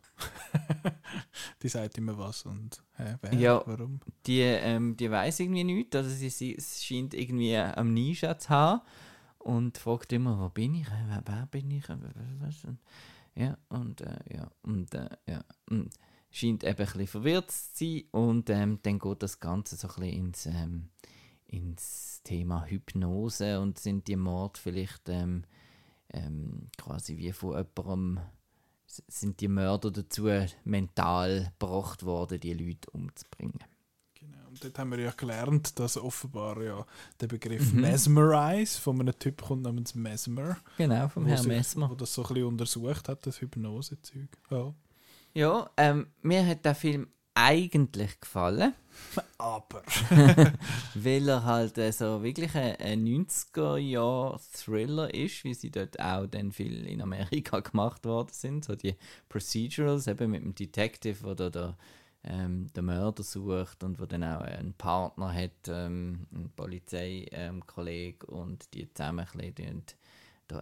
die 1.61 1.69
sagt 1.69 1.97
immer 1.97 2.17
was 2.17 2.43
und 2.45 2.82
hä, 2.97 3.15
wer, 3.21 3.34
Ja. 3.34 3.63
warum? 3.65 3.99
die, 4.26 4.41
ähm, 4.41 4.95
die 4.97 5.09
weiß 5.09 5.39
irgendwie 5.41 5.63
nichts. 5.63 5.95
Also 5.95 6.09
sie, 6.09 6.30
sie, 6.30 6.57
scheint 6.59 7.13
irgendwie 7.13 7.57
Amnesia 7.57 8.38
zu 8.38 8.49
haben. 8.49 8.82
Und 9.39 9.78
fragt 9.78 10.13
immer, 10.13 10.39
wo 10.39 10.47
bin 10.47 10.74
ich? 10.76 10.88
Wer, 10.89 11.21
wer 11.26 11.45
bin 11.47 11.69
ich? 11.71 11.84
Was? 12.39 12.63
Und, 12.63 12.80
ja, 13.36 13.57
und 13.67 13.99
äh, 13.99 14.19
ja, 14.34 14.49
und 14.61 14.93
äh, 14.93 15.09
ja. 15.28 15.43
Und 15.69 15.89
scheint 16.32 16.63
eben 16.63 16.71
ein 16.71 16.86
bisschen 16.86 17.07
verwirrt 17.07 17.51
zu 17.51 17.69
sein. 17.74 18.03
Und 18.11 18.49
ähm, 18.49 18.80
dann 18.84 18.99
geht 18.99 19.21
das 19.21 19.39
Ganze 19.41 19.76
so 19.76 19.89
ein 19.89 19.95
bisschen 19.95 20.28
ins, 20.28 20.45
ähm, 20.45 20.89
ins 21.45 22.21
Thema 22.24 22.65
Hypnose 22.65 23.59
und 23.59 23.80
sind 23.80 24.07
die 24.07 24.15
Mord 24.15 24.57
vielleicht 24.57 25.09
ähm, 25.09 25.43
ähm, 26.13 26.69
quasi 26.78 27.17
wie 27.17 27.32
von 27.34 27.51
jemandem 27.76 28.19
sind 29.08 29.39
die 29.39 29.48
Mörder 29.48 29.91
dazu 29.91 30.30
mental 30.64 31.52
gebracht 31.60 32.04
worden, 32.04 32.39
die 32.39 32.54
Leute 32.54 32.89
umzubringen. 32.91 33.60
Genau. 34.14 34.38
Und 34.50 34.64
dort 34.64 34.78
haben 34.78 34.91
wir 34.91 35.00
ja 35.00 35.12
gelernt, 35.12 35.80
dass 35.80 35.98
offenbar 35.98 36.62
ja 36.62 36.86
der 37.20 37.28
Begriff 37.28 37.74
Mhm. 37.74 37.82
Mesmerize 37.82 38.80
von 38.80 39.00
einem 39.00 39.18
Typ 39.18 39.41
kommt 39.41 39.64
namens 39.64 39.96
Mesmer. 39.96 40.58
Genau, 40.78 41.08
vom 41.08 41.26
wo 41.26 41.30
Herrn 41.30 41.48
Messmer. 41.48 41.89
Wo 41.89 41.96
das 41.96 42.14
so 42.14 42.24
ein 42.24 42.28
bisschen 42.30 42.48
untersucht 42.48 43.10
hat, 43.10 43.26
das 43.26 43.41
Hypnose-Zeug. 43.41 44.30
Ja. 44.50 44.74
Ja, 45.36 45.70
ähm, 45.78 46.08
mir 46.22 46.46
hat 46.46 46.64
der 46.64 46.76
Film 46.76 47.08
eigentlich 47.36 48.19
gefallen, 48.19 48.73
Aber. 49.38 49.84
weil 50.95 51.27
er 51.27 51.43
halt 51.43 51.77
äh, 51.77 51.91
so 51.91 52.23
wirklich 52.23 52.55
ein, 52.55 52.77
ein 52.77 53.05
90er-Jahr-Thriller 53.05 55.13
ist, 55.13 55.43
wie 55.43 55.53
sie 55.53 55.69
dort 55.71 55.99
auch 55.99 56.25
dann 56.27 56.51
viel 56.51 56.88
in 56.88 57.01
Amerika 57.01 57.59
gemacht 57.59 58.05
worden 58.05 58.31
sind. 58.31 58.63
So 58.65 58.75
die 58.75 58.95
Procedurals, 59.29 60.07
eben 60.07 60.31
mit 60.31 60.43
dem 60.43 60.55
Detective, 60.55 61.25
oder 61.25 61.49
der, 61.49 61.77
ähm, 62.23 62.67
der 62.75 62.84
Mörder 62.84 63.23
sucht 63.23 63.84
und 63.84 63.99
wo 63.99 64.05
dann 64.05 64.23
auch 64.23 64.41
einen 64.41 64.73
Partner 64.73 65.34
hat, 65.34 65.67
ähm, 65.67 66.27
einen 66.34 66.51
Polizeikollegen 66.55 68.29
und 68.29 68.73
die 68.73 68.91
zusammen 68.93 69.27
ein 69.34 69.53
bisschen 69.53 69.84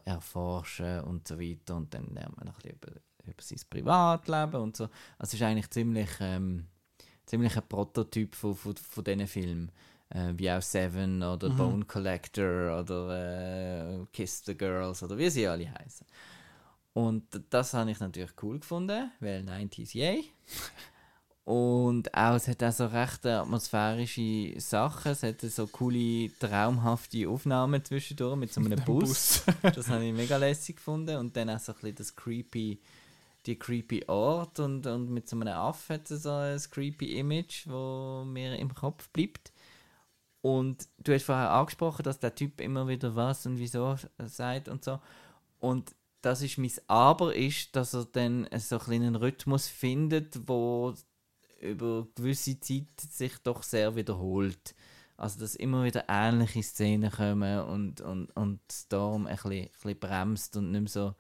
erforschen 0.06 1.02
und 1.02 1.28
so 1.28 1.40
weiter 1.40 1.76
und 1.76 1.94
dann 1.94 2.14
lernt 2.14 2.38
man 2.38 2.48
noch 2.48 2.56
ein 2.56 2.62
bisschen 2.62 2.78
über, 2.78 2.94
über 3.26 3.42
sein 3.42 3.60
Privatleben 3.70 4.62
und 4.62 4.78
so. 4.78 4.86
Also 5.18 5.30
es 5.30 5.34
ist 5.36 5.42
eigentlich 5.42 5.70
ziemlich, 5.70 6.10
ähm, 6.20 6.66
ziemlich 7.26 7.56
ein 7.56 7.68
Prototyp 7.68 8.36
von, 8.36 8.56
von, 8.56 8.76
von 8.76 9.04
diesen 9.04 9.28
Filmen. 9.28 9.72
Äh, 10.10 10.34
wie 10.36 10.52
auch 10.52 10.62
Seven 10.62 11.24
oder 11.24 11.50
Mhm. 11.50 11.58
Bone 11.58 11.86
Collector 11.86 12.80
oder 12.82 14.02
äh, 14.02 14.06
Kiss 14.12 14.44
the 14.46 14.58
Girls 14.58 15.02
oder 15.04 15.18
wie 15.18 15.30
sie 15.30 15.48
alle 15.48 15.72
heißen. 15.74 16.06
Und 16.94 17.24
das 17.50 17.74
habe 17.74 17.92
ich 17.92 18.00
natürlich 18.02 18.32
cool 18.42 18.60
gefunden, 18.60 19.10
weil 19.22 19.42
90s 19.44 19.96
yay. 19.96 20.26
Und 21.46 22.14
auch, 22.14 22.36
es 22.36 22.48
hat 22.48 22.62
auch 22.64 22.72
so 22.72 22.86
recht 22.86 23.26
atmosphärische 23.26 24.60
Sachen. 24.60 25.14
Es 25.14 25.24
hat 25.24 25.42
so 25.42 25.66
coole, 25.68 26.30
traumhafte 26.38 27.28
Aufnahmen 27.28 27.84
zwischendurch 27.84 28.36
mit 28.36 28.54
so 28.54 28.62
einem 28.62 28.76
dem 28.76 28.86
Bus. 28.86 29.44
das 29.62 29.88
habe 29.88 30.06
ich 30.06 30.14
mega 30.14 30.38
lässig 30.38 30.76
gefunden. 30.76 31.18
Und 31.18 31.36
dann 31.36 31.50
auch 31.50 31.60
so 31.60 31.72
ein 31.72 31.80
bisschen 31.80 31.96
das 31.96 32.16
creepy, 32.16 32.80
die 33.46 33.58
creepy 33.58 34.06
Ort 34.08 34.60
und, 34.60 34.86
und 34.88 35.10
mit 35.10 35.28
so 35.28 35.36
einem 35.36 35.54
Affen 35.54 35.96
hat 35.96 36.08
so 36.08 36.30
ein 36.30 36.60
creepy 36.60 37.18
Image, 37.18 37.68
wo 37.68 38.24
mir 38.26 38.58
im 38.58 38.74
Kopf 38.74 39.10
bleibt. 39.10 39.52
Und 40.42 40.88
du 40.98 41.14
hast 41.14 41.26
vorher 41.26 41.52
angesprochen, 41.52 42.04
dass 42.04 42.20
der 42.20 42.34
Typ 42.34 42.62
immer 42.62 42.88
wieder 42.88 43.16
was 43.16 43.46
und 43.46 43.60
wieso 43.60 43.96
sagt 44.26 44.70
und 44.70 44.84
so. 44.84 45.00
Und 45.60 45.96
das 46.22 46.42
ist 46.42 46.58
mein 46.58 46.72
Aber 46.88 47.36
ist, 47.36 47.76
dass 47.76 47.94
er 47.94 48.06
dann 48.06 48.48
so 48.58 48.80
einen 48.80 49.16
Rhythmus 49.16 49.68
findet, 49.68 50.48
wo 50.48 50.94
über 51.60 52.08
gewisse 52.16 52.60
Zeit 52.60 53.00
sich 53.00 53.38
doch 53.44 53.64
sehr 53.64 53.96
wiederholt. 53.96 54.76
Also 55.18 55.40
dass 55.40 55.56
immer 55.56 55.84
wieder 55.84 56.06
ähnliche 56.08 56.64
Szenen 56.64 57.12
kommen 57.12 57.60
und, 57.62 58.02
und, 58.02 58.36
und 58.36 58.60
darum 58.90 59.28
ein 59.28 59.36
bisschen, 59.36 59.52
ein 59.52 59.70
bisschen 59.70 60.00
bremst 60.00 60.58
und 60.58 60.72
nicht 60.72 60.82
mehr 60.82 60.90
so 60.90 61.16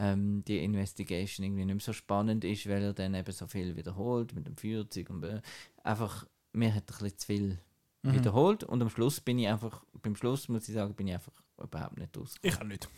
ähm, 0.00 0.42
die 0.46 0.64
Investigation 0.64 1.44
irgendwie 1.44 1.64
nicht 1.66 1.74
mehr 1.74 1.84
so 1.84 1.92
spannend 1.92 2.44
ist, 2.44 2.66
weil 2.68 2.82
er 2.82 2.92
dann 2.94 3.14
eben 3.14 3.32
so 3.32 3.46
viel 3.46 3.76
wiederholt 3.76 4.34
mit 4.34 4.46
dem 4.46 4.56
Feuerzeug 4.56 5.10
und 5.10 5.22
äh, 5.24 5.42
einfach, 5.84 6.26
mir 6.52 6.74
hat 6.74 6.90
er 6.90 6.96
ein 6.96 7.02
bisschen 7.04 7.18
zu 7.18 7.26
viel 7.26 7.58
Mhm. 8.02 8.14
wiederholt 8.14 8.64
und 8.64 8.80
am 8.80 8.88
Schluss 8.88 9.20
bin 9.20 9.38
ich 9.38 9.46
einfach, 9.46 9.84
beim 10.00 10.16
Schluss 10.16 10.48
muss 10.48 10.66
ich 10.66 10.74
sagen, 10.74 10.94
bin 10.94 11.06
ich 11.08 11.12
einfach 11.14 11.34
überhaupt 11.62 11.98
nicht 11.98 12.16
aus. 12.16 12.34
Ich 12.42 12.56
auch 12.58 12.64
nicht. 12.64 12.88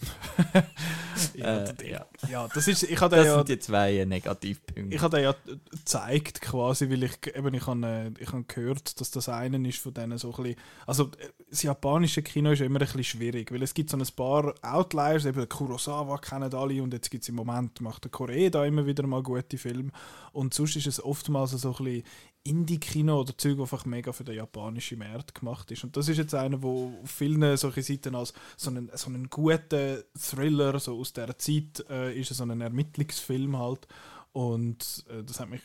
ja, 1.34 1.64
Äh, 1.64 1.90
ja. 1.90 2.06
ja, 2.30 2.48
das 2.48 2.68
ist, 2.68 2.82
ich 2.84 3.00
habe 3.00 3.16
Das 3.16 3.26
ja, 3.26 3.36
sind 3.36 3.48
die 3.48 3.58
zwei 3.58 4.04
Negativpunkte. 4.04 4.94
ich 4.94 5.02
habe 5.02 5.20
ja 5.20 5.34
gezeigt 5.70 6.40
quasi, 6.40 6.90
weil 6.90 7.02
ich 7.04 7.18
eben 7.34 7.54
ich 7.54 7.66
habe, 7.66 7.86
äh, 7.86 8.10
ich 8.22 8.32
habe 8.32 8.44
gehört, 8.44 9.00
dass 9.00 9.10
das 9.10 9.28
einen 9.28 9.64
ist 9.64 9.78
von 9.78 9.94
denen 9.94 10.18
so 10.18 10.32
ein 10.34 10.42
bisschen, 10.42 10.60
also 10.86 11.04
äh, 11.18 11.28
das 11.50 11.62
japanische 11.62 12.22
Kino 12.22 12.50
ist 12.52 12.60
immer 12.60 12.80
ein 12.80 12.86
bisschen 12.86 13.04
schwierig, 13.04 13.52
weil 13.52 13.62
es 13.62 13.74
gibt 13.74 13.90
so 13.90 13.96
ein 13.96 14.06
paar 14.16 14.54
Outliers, 14.62 15.24
eben 15.24 15.48
Kurosawa 15.48 16.18
kennen 16.18 16.52
alle 16.54 16.82
und 16.82 16.92
jetzt 16.92 17.10
gibt 17.10 17.22
es 17.22 17.28
im 17.28 17.34
Moment, 17.34 17.80
macht 17.80 18.04
der 18.04 18.10
Korea 18.10 18.50
da 18.50 18.64
immer 18.64 18.86
wieder 18.86 19.06
mal 19.06 19.22
gute 19.22 19.58
Filme 19.58 19.90
und 20.32 20.54
sonst 20.54 20.76
ist 20.76 20.86
es 20.86 21.02
oftmals 21.02 21.50
so 21.52 21.74
ein 21.76 21.84
bisschen 21.84 22.04
Indie-Kino 22.44 23.20
oder 23.20 23.36
Zeug, 23.38 23.60
einfach 23.60 23.84
mega 23.84 24.12
für 24.12 24.24
den 24.24 24.34
japanischen 24.34 24.98
Markt 24.98 25.34
gemacht 25.34 25.70
ist. 25.70 25.84
Und 25.84 25.96
das 25.96 26.08
ist 26.08 26.18
jetzt 26.18 26.34
einer, 26.34 26.60
wo 26.62 26.92
auf 27.02 27.10
vielen 27.10 27.56
solche 27.56 27.82
Seiten 27.82 28.14
als 28.16 28.32
so 28.56 28.70
einen, 28.70 28.90
so 28.94 29.08
einen 29.08 29.28
guten 29.28 30.02
Thriller, 30.18 30.78
so 30.78 30.98
aus 30.98 31.12
dieser 31.12 31.36
Zeit, 31.38 31.84
äh, 31.88 32.18
ist 32.18 32.34
so 32.34 32.44
ein 32.44 32.60
Ermittlungsfilm 32.60 33.58
halt. 33.58 33.86
Und 34.32 35.04
äh, 35.08 35.22
das 35.22 35.40
hat 35.40 35.50
mich 35.50 35.62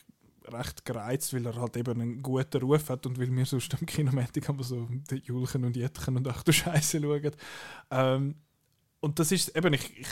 recht 0.52 0.84
gereizt, 0.84 1.34
weil 1.34 1.46
er 1.46 1.56
halt 1.56 1.76
eben 1.76 2.00
einen 2.00 2.22
guten 2.22 2.62
Ruf 2.62 2.88
hat 2.88 3.06
und 3.06 3.18
weil 3.18 3.34
wir 3.34 3.46
sonst 3.46 3.74
am 3.74 3.86
Kinomatic 3.86 4.48
aber 4.48 4.64
so 4.64 4.88
die 5.10 5.16
Julchen 5.16 5.64
und 5.64 5.76
Jetchen 5.76 6.16
und 6.16 6.28
ach 6.28 6.42
du 6.42 6.52
Scheiße 6.52 7.00
schauen. 7.00 7.32
Ähm, 7.90 8.34
und 9.00 9.18
das 9.18 9.32
ist 9.32 9.54
eben, 9.56 9.74
ich, 9.74 9.98
ich, 9.98 10.08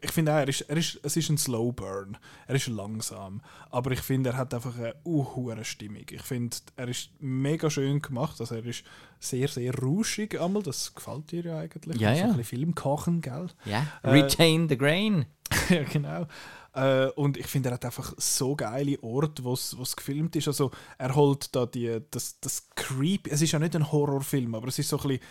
ich 0.00 0.12
finde 0.12 0.32
auch, 0.32 0.38
er 0.38 0.48
ist, 0.48 0.62
er 0.62 0.76
ist, 0.76 1.00
es 1.02 1.16
ist 1.16 1.28
ein 1.30 1.38
Slow 1.38 1.72
Burn. 1.72 2.16
Er 2.46 2.54
ist 2.54 2.66
langsam. 2.68 3.40
Aber 3.70 3.90
ich 3.90 4.00
finde, 4.00 4.30
er 4.30 4.36
hat 4.36 4.54
einfach 4.54 4.76
eine 4.76 4.94
unhure 5.04 5.64
Stimmung. 5.64 6.04
Ich 6.10 6.22
finde, 6.22 6.56
er 6.76 6.88
ist 6.88 7.10
mega 7.20 7.70
schön 7.70 8.02
gemacht. 8.02 8.40
Also 8.40 8.54
er 8.54 8.64
ist 8.66 8.84
sehr, 9.18 9.48
sehr 9.48 9.74
rauschig 9.74 10.40
einmal. 10.40 10.62
Das 10.62 10.94
gefällt 10.94 11.32
dir 11.32 11.44
ja 11.44 11.58
eigentlich. 11.58 12.00
Ja, 12.00 12.14
so 12.14 12.20
ja. 12.20 12.24
ein 12.24 12.36
bisschen 12.36 12.58
Filmkochen, 12.58 13.20
gell? 13.20 13.48
ja, 13.64 13.86
Äh, 14.02 14.10
retain 14.10 14.68
the 14.68 14.76
grain. 14.76 15.26
ja, 15.68 15.82
genau. 15.84 16.26
Äh, 16.74 17.06
und 17.10 17.36
ich 17.36 17.46
finde, 17.46 17.68
er 17.68 17.74
hat 17.74 17.84
einfach 17.84 18.14
so 18.16 18.56
geile 18.56 19.00
Orte, 19.02 19.44
wo 19.44 19.52
es 19.52 19.96
gefilmt 19.96 20.34
ist. 20.36 20.48
Also, 20.48 20.72
er 20.98 21.14
holt 21.14 21.54
da 21.54 21.66
die, 21.66 22.00
das, 22.10 22.40
das 22.40 22.68
Creepy. 22.74 23.30
Es 23.30 23.42
ist 23.42 23.52
ja 23.52 23.58
nicht 23.58 23.76
ein 23.76 23.92
Horrorfilm, 23.92 24.54
aber 24.54 24.68
es 24.68 24.78
ist 24.78 24.88
so 24.88 24.98
ein 24.98 25.08
bisschen 25.08 25.24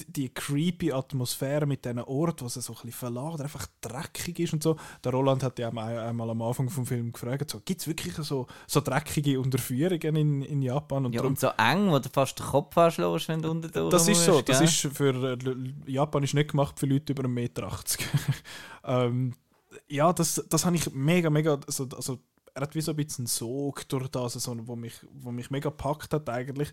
die, 0.00 0.28
creepy 0.28 0.92
Atmosphäre 0.92 1.66
mit 1.66 1.84
diesen 1.84 2.00
Orten, 2.00 2.42
wo 2.42 2.46
es 2.46 2.54
so 2.54 2.72
ein 2.72 2.76
bisschen 2.76 2.92
verlagert, 2.92 3.42
einfach 3.42 3.66
dreckig 3.80 4.38
ist 4.40 4.52
und 4.52 4.62
so. 4.62 4.76
Der 5.02 5.12
Roland 5.12 5.42
hat 5.42 5.58
ja 5.58 5.68
einmal, 5.68 6.30
am 6.30 6.42
Anfang 6.42 6.68
vom 6.68 6.86
Film 6.86 7.12
gefragt, 7.12 7.50
so, 7.50 7.60
gibt 7.60 7.80
es 7.80 7.86
wirklich 7.86 8.14
so, 8.14 8.46
so 8.66 8.80
dreckige 8.80 9.40
Unterführungen 9.40 10.16
in, 10.16 10.42
in 10.42 10.62
Japan? 10.62 11.06
Und 11.06 11.14
Ja, 11.14 11.22
und 11.22 11.38
so 11.38 11.48
eng, 11.58 11.90
wo 11.90 11.98
du 11.98 12.08
fast 12.08 12.38
den 12.38 12.46
Kopf 12.46 12.76
anschlägst, 12.76 13.28
wenn 13.28 13.42
du 13.42 13.50
unten 13.50 13.70
durch 13.70 13.90
das 13.90 14.08
ist 14.08 14.24
so. 14.24 14.32
musst, 14.32 14.48
Das 14.48 14.58
gell? 14.58 14.68
ist 14.68 14.96
für 14.96 15.32
äh, 15.32 15.90
Japan 15.90 16.22
ist 16.22 16.34
nicht 16.34 16.50
gemacht 16.50 16.78
für 16.78 16.86
Leute 16.86 17.12
über 17.12 17.24
1,80 17.24 17.28
Meter. 17.28 17.70
ähm, 18.84 19.34
ja, 19.88 20.12
das, 20.12 20.44
das 20.48 20.64
habe 20.64 20.76
ich 20.76 20.92
mega, 20.92 21.30
mega. 21.30 21.58
Also, 21.66 21.88
also, 21.94 22.18
er 22.54 22.62
hat 22.62 22.74
wie 22.74 22.80
so 22.80 22.92
ein 22.92 22.96
bisschen 22.96 23.22
einen 23.22 23.26
Sog 23.26 23.88
durch 23.88 24.08
das, 24.08 24.34
also, 24.34 24.56
wo, 24.66 24.76
mich, 24.76 24.94
wo 25.12 25.30
mich 25.32 25.50
mega 25.50 25.70
gepackt 25.70 26.12
hat 26.12 26.28
eigentlich. 26.28 26.72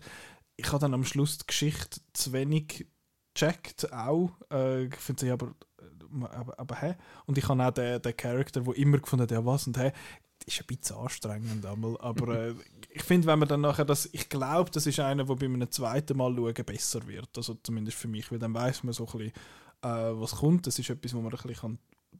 Ich 0.56 0.68
habe 0.68 0.80
dann 0.80 0.94
am 0.94 1.04
Schluss 1.04 1.38
die 1.38 1.46
Geschichte 1.46 2.00
zu 2.12 2.32
wenig 2.32 2.86
gecheckt, 3.34 3.92
auch. 3.92 4.30
Äh, 4.50 4.84
ich 4.84 4.96
finde 4.96 5.20
sie 5.20 5.30
aber, 5.30 5.54
aber, 6.30 6.58
aber 6.58 6.80
hä? 6.80 6.94
Und 7.26 7.38
ich 7.38 7.48
habe 7.48 7.64
auch 7.64 7.70
den, 7.70 8.00
den 8.02 8.16
Charakter, 8.16 8.60
der 8.60 8.76
immer 8.76 8.98
gefunden 8.98 9.22
hat, 9.22 9.30
ja 9.30 9.44
was 9.44 9.66
und 9.66 9.78
hä? 9.78 9.92
ist 10.46 10.60
ein 10.60 10.66
bisschen 10.66 10.96
anstrengend 10.96 11.64
einmal, 11.64 11.96
aber 12.00 12.48
äh, 12.48 12.54
ich 12.90 13.02
finde, 13.02 13.26
wenn 13.28 13.38
man 13.38 13.48
dann 13.48 13.60
nachher 13.60 13.84
das, 13.84 14.08
ich 14.12 14.28
glaube, 14.28 14.70
das 14.70 14.86
ist 14.86 15.00
einer, 15.00 15.24
der 15.24 15.34
bei 15.34 15.46
einem 15.46 15.70
zweiten 15.70 16.16
Mal 16.16 16.34
schauen 16.34 16.64
besser 16.66 17.06
wird, 17.06 17.36
also 17.36 17.54
zumindest 17.62 17.98
für 17.98 18.08
mich, 18.08 18.30
weil 18.30 18.38
dann 18.38 18.54
weiß 18.54 18.84
man 18.84 18.92
so 18.92 19.06
ein 19.06 19.18
bisschen, 19.18 19.32
äh, 19.82 20.20
was 20.20 20.36
kommt, 20.36 20.66
das 20.66 20.78
ist 20.78 20.90
etwas, 20.90 21.14
wo 21.14 21.20
man 21.20 21.32
ein 21.32 21.38
bisschen 21.38 21.54
kann 21.56 21.78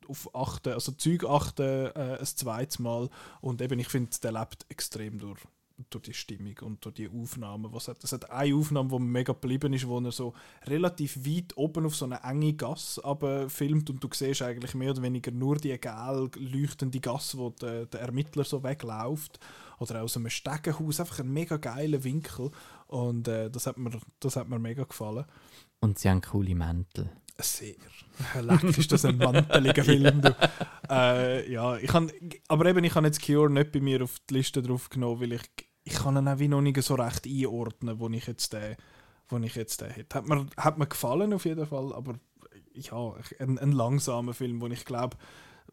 auf 0.09 0.35
achten, 0.35 0.73
also 0.73 0.93
Zeug 0.93 1.25
achten 1.25 1.87
äh, 1.95 2.19
ein 2.19 2.27
zweites 2.27 2.79
Mal 2.79 3.09
und 3.41 3.61
eben, 3.61 3.79
ich 3.79 3.89
finde, 3.89 4.11
der 4.23 4.33
lebt 4.33 4.67
extrem 4.69 5.19
durch 5.19 5.41
durch 5.91 6.05
die 6.05 6.15
Stimmung 6.15 6.55
und 6.63 6.85
durch 6.85 6.95
die 6.95 7.09
Aufnahmen. 7.09 7.73
Was 7.73 7.89
hat, 7.89 8.03
es 8.03 8.13
hat 8.13 8.31
eine 8.31 8.55
Aufnahme, 8.55 8.89
die 8.91 8.99
mir 8.99 9.11
mega 9.11 9.33
geblieben 9.33 9.73
ist, 9.73 9.87
wo 9.87 10.01
er 10.01 10.13
so 10.13 10.35
relativ 10.67 11.25
weit 11.27 11.57
oben 11.57 11.87
auf 11.87 11.97
so 11.97 12.05
eine 12.05 12.23
enge 12.23 12.55
Gasse 12.55 13.05
aber 13.05 13.49
filmt 13.49 13.91
und 13.91 14.03
du 14.03 14.09
siehst 14.13 14.43
eigentlich 14.43 14.75
mehr 14.75 14.91
oder 14.91 15.03
weniger 15.03 15.31
nur 15.31 15.57
die 15.57 15.79
gel 15.79 16.31
leuchtende 16.37 17.01
Gasse, 17.01 17.39
wo 17.39 17.51
der, 17.51 17.87
der 17.87 18.01
Ermittler 18.01 18.45
so 18.45 18.63
wegläuft. 18.63 19.39
Oder 19.79 20.03
aus 20.03 20.17
einem 20.17 20.31
Stegenhaus, 20.31 21.01
einfach 21.01 21.19
ein 21.19 21.33
mega 21.33 21.57
geiler 21.57 22.05
Winkel. 22.05 22.51
Und 22.87 23.27
äh, 23.27 23.51
das, 23.51 23.67
hat 23.67 23.79
mir, 23.79 23.91
das 24.21 24.37
hat 24.37 24.49
mir 24.49 24.61
mega 24.61 24.85
gefallen. 24.85 25.25
Und 25.81 25.99
sie 25.99 26.09
haben 26.09 26.21
coole 26.21 26.55
Mäntel. 26.55 27.11
Sehr. 27.39 27.75
Leck, 28.41 28.63
ist 28.65 28.93
das 28.93 29.05
ein 29.05 29.17
manteliger 29.17 29.85
Film. 29.85 30.21
Du. 30.21 30.37
Äh, 30.89 31.51
ja, 31.51 31.77
ich 31.77 31.89
kann, 31.89 32.11
aber 32.49 32.67
eben, 32.67 32.85
ich 32.85 32.95
habe 32.95 33.07
jetzt 33.07 33.25
Cure 33.25 33.51
nicht 33.51 33.73
bei 33.73 33.81
mir 33.81 34.03
auf 34.03 34.19
die 34.29 34.35
Liste 34.35 34.63
drauf 34.63 34.91
genommen, 34.91 35.21
weil 35.21 35.33
ich, 35.33 35.43
ich 35.85 35.95
kann 35.95 36.17
ihn 36.17 36.29
auch 36.29 36.39
wie 36.39 36.49
noch 36.49 36.61
nicht 36.61 36.81
so 36.83 36.95
recht 36.95 37.27
einordnen, 37.27 37.99
wo 37.99 38.09
ich 38.09 38.27
jetzt 38.27 38.53
den, 38.53 38.77
wo 39.29 39.39
ich 39.39 39.55
jetzt 39.55 39.81
den 39.81 39.91
hätte. 39.91 40.17
Hat 40.17 40.27
mir, 40.27 40.47
hat 40.57 40.79
mir 40.79 40.87
gefallen 40.87 41.33
auf 41.33 41.45
jeden 41.45 41.67
Fall, 41.67 41.93
aber 41.93 42.15
ja, 42.75 43.15
ein, 43.39 43.59
ein 43.59 43.73
langsamer 43.73 44.35
Film, 44.35 44.61
wo 44.61 44.67
ich 44.69 44.85
glaube, 44.85 45.17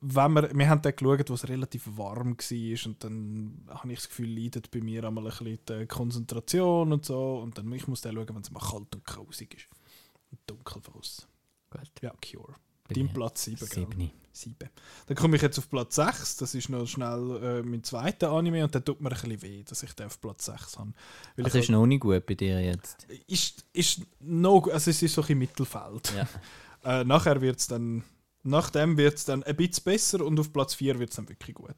wenn 0.02 0.34
wir, 0.34 0.50
wir 0.54 0.70
haben 0.70 0.82
den 0.82 0.96
geschaut, 0.96 1.30
wo 1.30 1.34
es 1.34 1.50
relativ 1.50 1.84
warm 1.98 2.38
war 2.38 2.86
und 2.86 3.04
dann 3.04 3.66
habe 3.70 3.92
ich 3.92 4.00
das 4.00 4.10
Gefühl, 4.10 4.30
leidet 4.30 4.72
bei 4.72 4.82
mir 4.82 5.04
einmal 5.04 5.26
ein 5.26 5.30
bisschen 5.30 5.60
die 5.68 5.86
Konzentration 5.88 6.94
und 6.94 7.06
so 7.06 7.40
und 7.40 7.58
dann 7.58 7.72
ich 7.74 7.88
muss 7.88 8.02
den 8.02 8.16
schauen, 8.16 8.30
wenn 8.30 8.42
es 8.42 8.52
mal 8.52 8.62
kalt 8.62 8.96
und 8.96 9.06
grausig 9.06 9.56
ist 9.56 9.68
und 10.32 10.40
dunkel 10.48 10.82
draussen. 10.82 11.26
Gut. 11.70 11.92
Ja, 12.02 12.14
Cure. 12.26 12.56
Dein 12.88 13.12
Platz 13.14 13.44
7, 13.44 13.58
Siebni. 13.58 14.12
7. 14.42 14.56
Dann 15.08 15.18
komme 15.18 15.36
ich 15.36 15.42
jetzt 15.42 15.58
auf 15.58 15.70
Platz 15.70 15.96
6. 15.96 16.38
Das 16.38 16.56
ist 16.56 16.70
noch 16.70 16.86
schnell 16.88 17.40
äh, 17.44 17.64
mein 17.64 17.84
zweiter 17.84 18.32
Anime 18.32 18.64
und 18.64 18.74
der 18.74 18.84
tut 18.84 19.02
mir 19.02 19.10
ein 19.10 19.14
bisschen 19.22 19.42
weh, 19.42 19.64
dass 19.64 19.84
ich 19.84 19.94
den 19.94 20.08
auf 20.08 20.20
Platz 20.22 20.46
6 20.46 20.78
habe. 20.78 20.94
Weil 21.36 21.46
Also 21.46 21.60
ist 21.60 21.70
noch 21.70 21.86
nicht 21.86 22.02
gut 22.02 22.26
bei 22.26 22.36
dir 22.36 22.62
jetzt. 22.62 23.08
ist, 23.28 23.66
ist 23.74 24.02
noch, 24.20 24.68
also 24.68 24.90
es 24.90 25.02
ist 25.02 25.14
so 25.14 25.24
ein 25.24 25.38
Mittelfeld. 25.38 26.14
Ja. 26.16 26.28
Äh, 26.82 27.04
nachher 27.04 27.42
wird 27.42 27.60
es 27.60 27.68
dann, 27.68 28.06
nach 28.44 28.70
dem 28.70 28.96
wird 28.96 29.16
es 29.16 29.26
dann 29.26 29.44
ein 29.44 29.58
bisschen 29.58 29.84
besser 29.84 30.26
und 30.26 30.40
auf 30.40 30.54
Platz 30.54 30.76
4 30.76 30.98
wird 30.98 31.10
es 31.10 31.18
dann 31.18 31.28
wirklich 31.28 31.54
gut. 31.54 31.76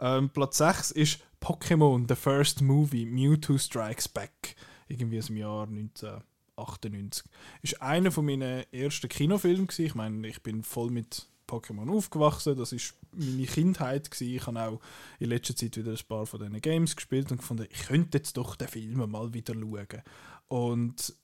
Ähm, 0.00 0.28
Platz 0.30 0.58
6 0.58 0.90
ist 0.90 1.20
Pokémon, 1.40 2.06
The 2.08 2.16
First 2.16 2.60
Movie, 2.60 3.06
Mewtwo 3.06 3.58
Strikes 3.58 4.08
Back. 4.08 4.56
Irgendwie 4.88 5.20
aus 5.20 5.26
dem 5.26 5.36
Jahr 5.36 5.68
1998. 5.68 7.24
Ist 7.62 7.80
einer 7.80 8.10
von 8.10 8.26
meinen 8.26 8.64
ersten 8.72 9.08
Kinofilmen 9.08 9.66
gewesen. 9.66 9.86
Ich 9.86 9.94
meine, 9.94 10.26
ich 10.26 10.42
bin 10.42 10.62
voll 10.62 10.90
mit 10.90 11.28
Pokémon 11.50 11.90
aufgewachsen. 11.90 12.56
Das 12.56 12.72
ist 12.72 12.94
meine 13.12 13.46
Kindheit 13.46 14.10
gewesen. 14.10 14.34
Ich 14.34 14.46
habe 14.46 14.60
auch 14.60 14.80
in 15.18 15.28
letzter 15.28 15.56
Zeit 15.56 15.76
wieder 15.76 15.92
ein 15.92 16.06
paar 16.08 16.26
von 16.26 16.40
diesen 16.40 16.60
Games 16.60 16.96
gespielt 16.96 17.30
und 17.30 17.38
gefunden, 17.38 17.66
ich 17.70 17.86
könnte 17.86 18.18
jetzt 18.18 18.36
doch 18.36 18.56
den 18.56 18.68
Film 18.68 19.10
mal 19.10 19.32
wieder 19.34 19.54
schauen. 19.54 20.02
Und 20.48 21.14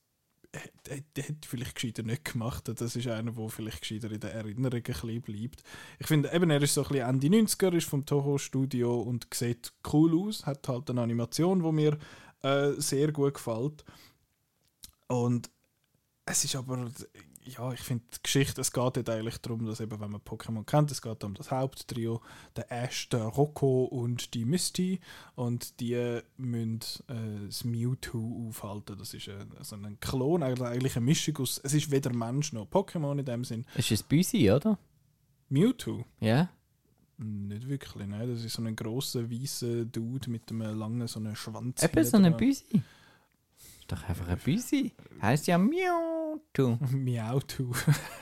der, 1.15 1.23
hätte 1.23 1.47
vielleicht 1.47 1.75
gescheiter 1.75 2.03
nicht 2.03 2.25
gemacht. 2.25 2.69
Das 2.73 2.95
ist 2.95 3.07
einer, 3.07 3.31
der 3.31 3.49
vielleicht 3.49 3.81
gescheiter 3.81 4.11
in 4.11 4.19
der 4.19 4.33
Erinnerung 4.33 4.77
ein 4.77 4.83
bisschen 4.83 5.21
bleibt. 5.21 5.63
Ich 5.99 6.07
finde, 6.07 6.31
eben, 6.33 6.49
er 6.49 6.61
ist 6.61 6.73
so 6.73 6.83
ein 6.83 6.87
bisschen 6.89 7.09
Ende 7.09 7.27
90er, 7.27 7.73
ist 7.73 7.87
vom 7.87 8.05
Toho 8.05 8.37
Studio 8.37 9.01
und 9.01 9.27
sieht 9.33 9.73
cool 9.91 10.27
aus. 10.27 10.45
Hat 10.45 10.67
halt 10.67 10.89
eine 10.89 11.01
Animation, 11.01 11.63
die 11.63 11.71
mir 11.71 11.97
äh, 12.41 12.71
sehr 12.77 13.11
gut 13.11 13.35
gefällt. 13.35 13.83
Und 15.07 15.49
es 16.25 16.43
ist 16.43 16.55
aber, 16.55 16.89
ja, 17.47 17.71
ich 17.71 17.79
finde 17.79 18.03
die 18.13 18.23
Geschichte, 18.23 18.61
es 18.61 18.71
geht 18.71 18.97
dort 18.97 19.09
eigentlich 19.09 19.37
darum, 19.39 19.65
dass 19.65 19.79
eben, 19.79 19.99
wenn 19.99 20.11
man 20.11 20.21
Pokémon 20.21 20.65
kennt, 20.65 20.91
es 20.91 21.01
geht 21.01 21.23
um 21.23 21.33
das 21.33 21.51
Haupttrio, 21.51 22.21
der 22.55 22.71
Ash, 22.71 23.09
der 23.09 23.23
Rocco 23.23 23.85
und 23.85 24.33
die 24.33 24.45
Misty 24.45 24.99
und 25.35 25.79
die 25.79 26.21
müssen 26.37 26.81
äh, 27.07 27.45
das 27.47 27.63
Mewtwo 27.63 28.47
aufhalten. 28.47 28.97
Das 28.97 29.13
ist 29.13 29.29
ein, 29.29 29.51
also 29.57 29.75
ein 29.75 29.99
Klon, 29.99 30.43
eigentlich 30.43 30.67
eigentlich 30.67 30.95
eine 30.95 31.05
Mischung 31.05 31.37
aus, 31.37 31.59
es 31.63 31.73
ist 31.73 31.91
weder 31.91 32.13
Mensch 32.13 32.53
noch 32.53 32.67
Pokémon 32.67 33.17
in 33.17 33.25
dem 33.25 33.43
Sinn. 33.43 33.65
Es 33.75 33.91
ist 33.91 34.03
ein 34.03 34.07
Büsi, 34.09 34.51
oder? 34.51 34.77
Mewtwo? 35.49 36.05
Ja. 36.19 36.49
Nicht 37.17 37.67
wirklich, 37.67 38.07
nein. 38.07 38.29
Das 38.29 38.43
ist 38.43 38.53
so 38.53 38.61
ein 38.61 38.75
grosser, 38.75 39.29
weißer 39.29 39.85
Dude 39.85 40.29
mit 40.29 40.51
einem 40.51 40.77
langen, 40.77 41.07
so 41.07 41.19
einem 41.19 41.35
Schwanz. 41.35 41.81
Eben 41.83 42.03
so 42.03 42.17
ein. 42.17 42.37
Büsi. 42.37 42.83
Ist 43.89 43.93
doch 43.93 44.09
einfach 44.09 44.27
ein 44.27 44.37
Büsi. 44.37 44.91
Heißt 45.21 45.47
ja 45.47 45.57
Mewtwo. 45.57 46.77
Mewtwo. 46.91 47.73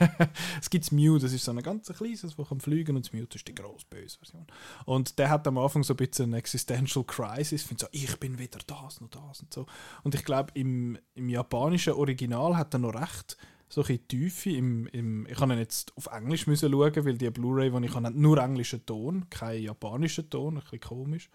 es 0.60 0.70
gibt 0.70 0.92
Mew, 0.92 1.18
das 1.18 1.32
ist 1.32 1.44
so 1.44 1.50
ein 1.50 1.60
ganz 1.60 1.88
kleines, 1.88 2.20
das 2.20 2.36
kann 2.36 2.60
fliegen 2.60 2.94
und 2.94 3.04
das 3.04 3.12
Mewtwo 3.12 3.34
ist 3.34 3.48
die 3.48 3.54
grosse 3.54 3.84
böse 3.90 4.16
Version. 4.16 4.46
Und 4.84 5.18
der 5.18 5.28
hat 5.28 5.44
am 5.48 5.58
Anfang 5.58 5.82
so 5.82 5.94
ein 5.94 5.96
bisschen 5.96 6.26
eine 6.26 6.36
Existential 6.36 7.02
Crisis, 7.04 7.64
findet 7.64 7.80
so, 7.80 7.86
ich 7.90 8.16
bin 8.20 8.38
weder 8.38 8.60
das 8.64 9.00
noch 9.00 9.08
das 9.08 9.40
und 9.40 9.52
so. 9.52 9.66
Und 10.04 10.14
ich 10.14 10.24
glaube, 10.24 10.52
im, 10.54 10.98
im 11.16 11.28
japanischen 11.28 11.94
Original 11.94 12.56
hat 12.56 12.72
er 12.72 12.78
noch 12.78 12.94
recht 12.94 13.36
so 13.68 13.82
ein 13.82 14.06
Tiefe. 14.06 14.50
Im, 14.50 14.86
im, 14.92 15.26
ich 15.26 15.40
habe 15.40 15.52
ihn 15.52 15.58
jetzt 15.58 15.92
auf 15.96 16.06
Englisch 16.12 16.46
müssen 16.46 16.70
schauen, 16.70 17.04
weil 17.04 17.18
die 17.18 17.30
Blu-ray, 17.30 17.72
die 17.72 17.86
ich 17.86 17.94
habe, 17.96 18.06
hat 18.06 18.14
nur 18.14 18.38
englischen 18.38 18.86
Ton, 18.86 19.28
keinen 19.30 19.64
japanischen 19.64 20.30
Ton, 20.30 20.58
ein 20.58 20.62
bisschen 20.62 20.78
komisch. 20.78 21.28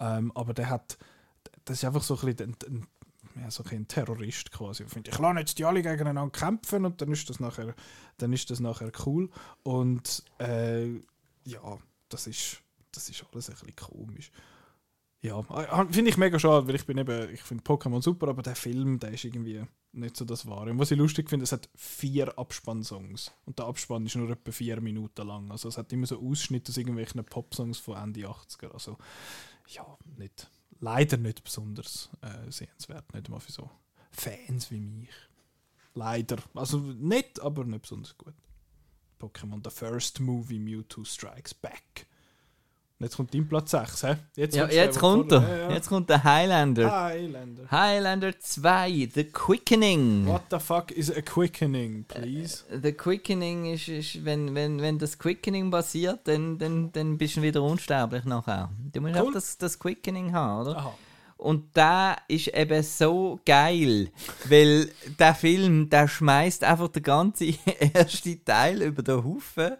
Ähm, 0.00 0.32
aber 0.34 0.52
der 0.52 0.68
hat, 0.68 0.98
das 1.64 1.76
ist 1.76 1.84
einfach 1.84 2.02
so 2.02 2.16
ein 2.18 2.26
bisschen 2.26 2.56
ein, 2.66 2.72
ein 2.72 2.86
ja, 3.40 3.50
so 3.50 3.64
ein 3.70 3.86
Terrorist 3.88 4.50
quasi. 4.50 4.84
Ich 4.84 5.18
lasse 5.18 5.38
jetzt 5.38 5.58
die 5.58 5.64
alle 5.64 5.82
gegeneinander 5.82 6.30
kämpfen 6.30 6.84
und 6.84 7.00
dann 7.00 7.12
ist 7.12 7.28
das 7.28 7.40
nachher, 7.40 7.74
dann 8.18 8.32
ist 8.32 8.50
das 8.50 8.60
nachher 8.60 8.90
cool. 9.06 9.30
Und 9.62 10.22
äh, 10.38 10.88
ja, 11.44 11.78
das 12.08 12.26
ist, 12.26 12.62
das 12.92 13.08
ist 13.08 13.24
alles 13.32 13.48
ein 13.48 13.54
bisschen 13.54 13.76
komisch. 13.76 14.30
Ja, 15.20 15.40
äh, 15.40 15.92
finde 15.92 16.10
ich 16.10 16.16
mega 16.16 16.38
schade, 16.38 16.68
weil 16.68 16.76
ich 16.76 16.86
bin 16.86 16.96
eben, 16.96 17.32
ich 17.32 17.42
finde 17.42 17.64
Pokémon 17.64 18.02
super, 18.02 18.28
aber 18.28 18.42
der 18.42 18.54
Film, 18.54 18.98
der 19.00 19.12
ist 19.12 19.24
irgendwie 19.24 19.64
nicht 19.92 20.16
so 20.16 20.24
das 20.24 20.46
Wahre. 20.46 20.70
Und 20.70 20.78
was 20.78 20.90
ich 20.90 20.98
lustig 20.98 21.28
finde, 21.28 21.44
es 21.44 21.52
hat 21.52 21.68
vier 21.74 22.38
Abspannsongs. 22.38 23.32
Und 23.44 23.58
der 23.58 23.66
Abspann 23.66 24.06
ist 24.06 24.14
nur 24.14 24.30
etwa 24.30 24.52
vier 24.52 24.80
Minuten 24.80 25.26
lang. 25.26 25.50
Also 25.50 25.68
es 25.68 25.78
hat 25.78 25.92
immer 25.92 26.06
so 26.06 26.20
Ausschnitte 26.20 26.70
aus 26.70 26.76
irgendwelchen 26.76 27.24
Popsongs 27.24 27.78
von 27.78 27.96
Ende 27.96 28.20
80er. 28.20 28.70
Also 28.72 28.96
ja, 29.66 29.84
nicht, 30.16 30.48
leider 30.80 31.16
nicht 31.16 31.44
besonders 31.44 32.10
äh, 32.20 32.50
sehenswert. 32.50 33.12
Nicht 33.14 33.28
mal 33.28 33.40
für 33.40 33.52
so 33.52 33.70
Fans 34.10 34.70
wie 34.70 34.80
mich. 34.80 35.10
Leider. 35.94 36.38
Also 36.54 36.78
nett, 36.78 37.40
aber 37.40 37.64
nicht 37.64 37.82
besonders 37.82 38.16
gut. 38.16 38.34
Pokémon 39.20 39.60
The 39.64 39.70
First 39.70 40.20
Movie 40.20 40.58
Mewtwo 40.58 41.04
Strikes 41.04 41.54
Back. 41.54 42.06
Jetzt 43.00 43.16
kommt 43.16 43.32
dein 43.32 43.46
Platz 43.46 43.70
6, 43.70 44.02
hä? 44.02 44.16
Jetzt, 44.34 44.56
Ja, 44.56 44.66
jetzt 44.68 44.98
kommt 44.98 45.30
er. 45.30 45.42
Ja, 45.42 45.56
ja. 45.56 45.70
Jetzt 45.70 45.88
kommt 45.88 46.10
der 46.10 46.24
Highlander. 46.24 46.90
Highlander. 46.90 47.70
Highlander 47.70 48.36
2, 48.40 49.08
The 49.14 49.22
Quickening. 49.24 50.26
What 50.26 50.42
the 50.50 50.58
fuck 50.58 50.90
is 50.90 51.08
a 51.08 51.20
quickening, 51.22 52.04
please? 52.08 52.64
The 52.82 52.92
Quickening 52.92 53.72
ist, 53.72 53.86
ist 53.86 54.24
wenn, 54.24 54.52
wenn, 54.56 54.80
wenn 54.82 54.98
das 54.98 55.16
Quickening 55.16 55.70
passiert, 55.70 56.20
dann, 56.24 56.58
dann, 56.58 56.90
dann 56.90 57.16
bist 57.18 57.36
du 57.36 57.42
wieder 57.42 57.62
unsterblich 57.62 58.24
nachher. 58.24 58.68
Du 58.92 59.00
musst 59.00 59.14
Cool. 59.14 59.28
auch 59.28 59.32
das, 59.32 59.56
das 59.58 59.78
Quickening 59.78 60.32
haben, 60.32 60.62
oder? 60.66 60.76
Aha. 60.78 60.94
Und 61.36 61.66
da 61.74 62.16
ist 62.26 62.48
eben 62.48 62.82
so 62.82 63.38
geil, 63.46 64.10
weil 64.48 64.90
der 65.20 65.36
Film, 65.36 65.88
der 65.88 66.08
schmeißt 66.08 66.64
einfach 66.64 66.88
den 66.88 67.04
ganzen 67.04 67.56
ersten 67.94 68.44
Teil 68.44 68.82
über 68.82 69.04
den 69.04 69.22
Haufen. 69.22 69.76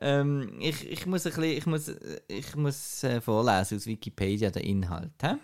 Ähm, 0.00 0.56
ich, 0.60 0.88
ich 0.88 1.06
muss 1.06 1.26
ein 1.26 1.32
bisschen, 1.32 1.56
ich 1.56 1.66
muss, 1.66 1.92
ich 2.28 2.56
muss 2.56 3.04
äh, 3.04 3.20
vorlesen 3.20 3.76
aus 3.76 3.86
Wikipedia 3.86 4.50
den 4.50 4.62
Inhalt. 4.62 5.12
Hä? 5.22 5.34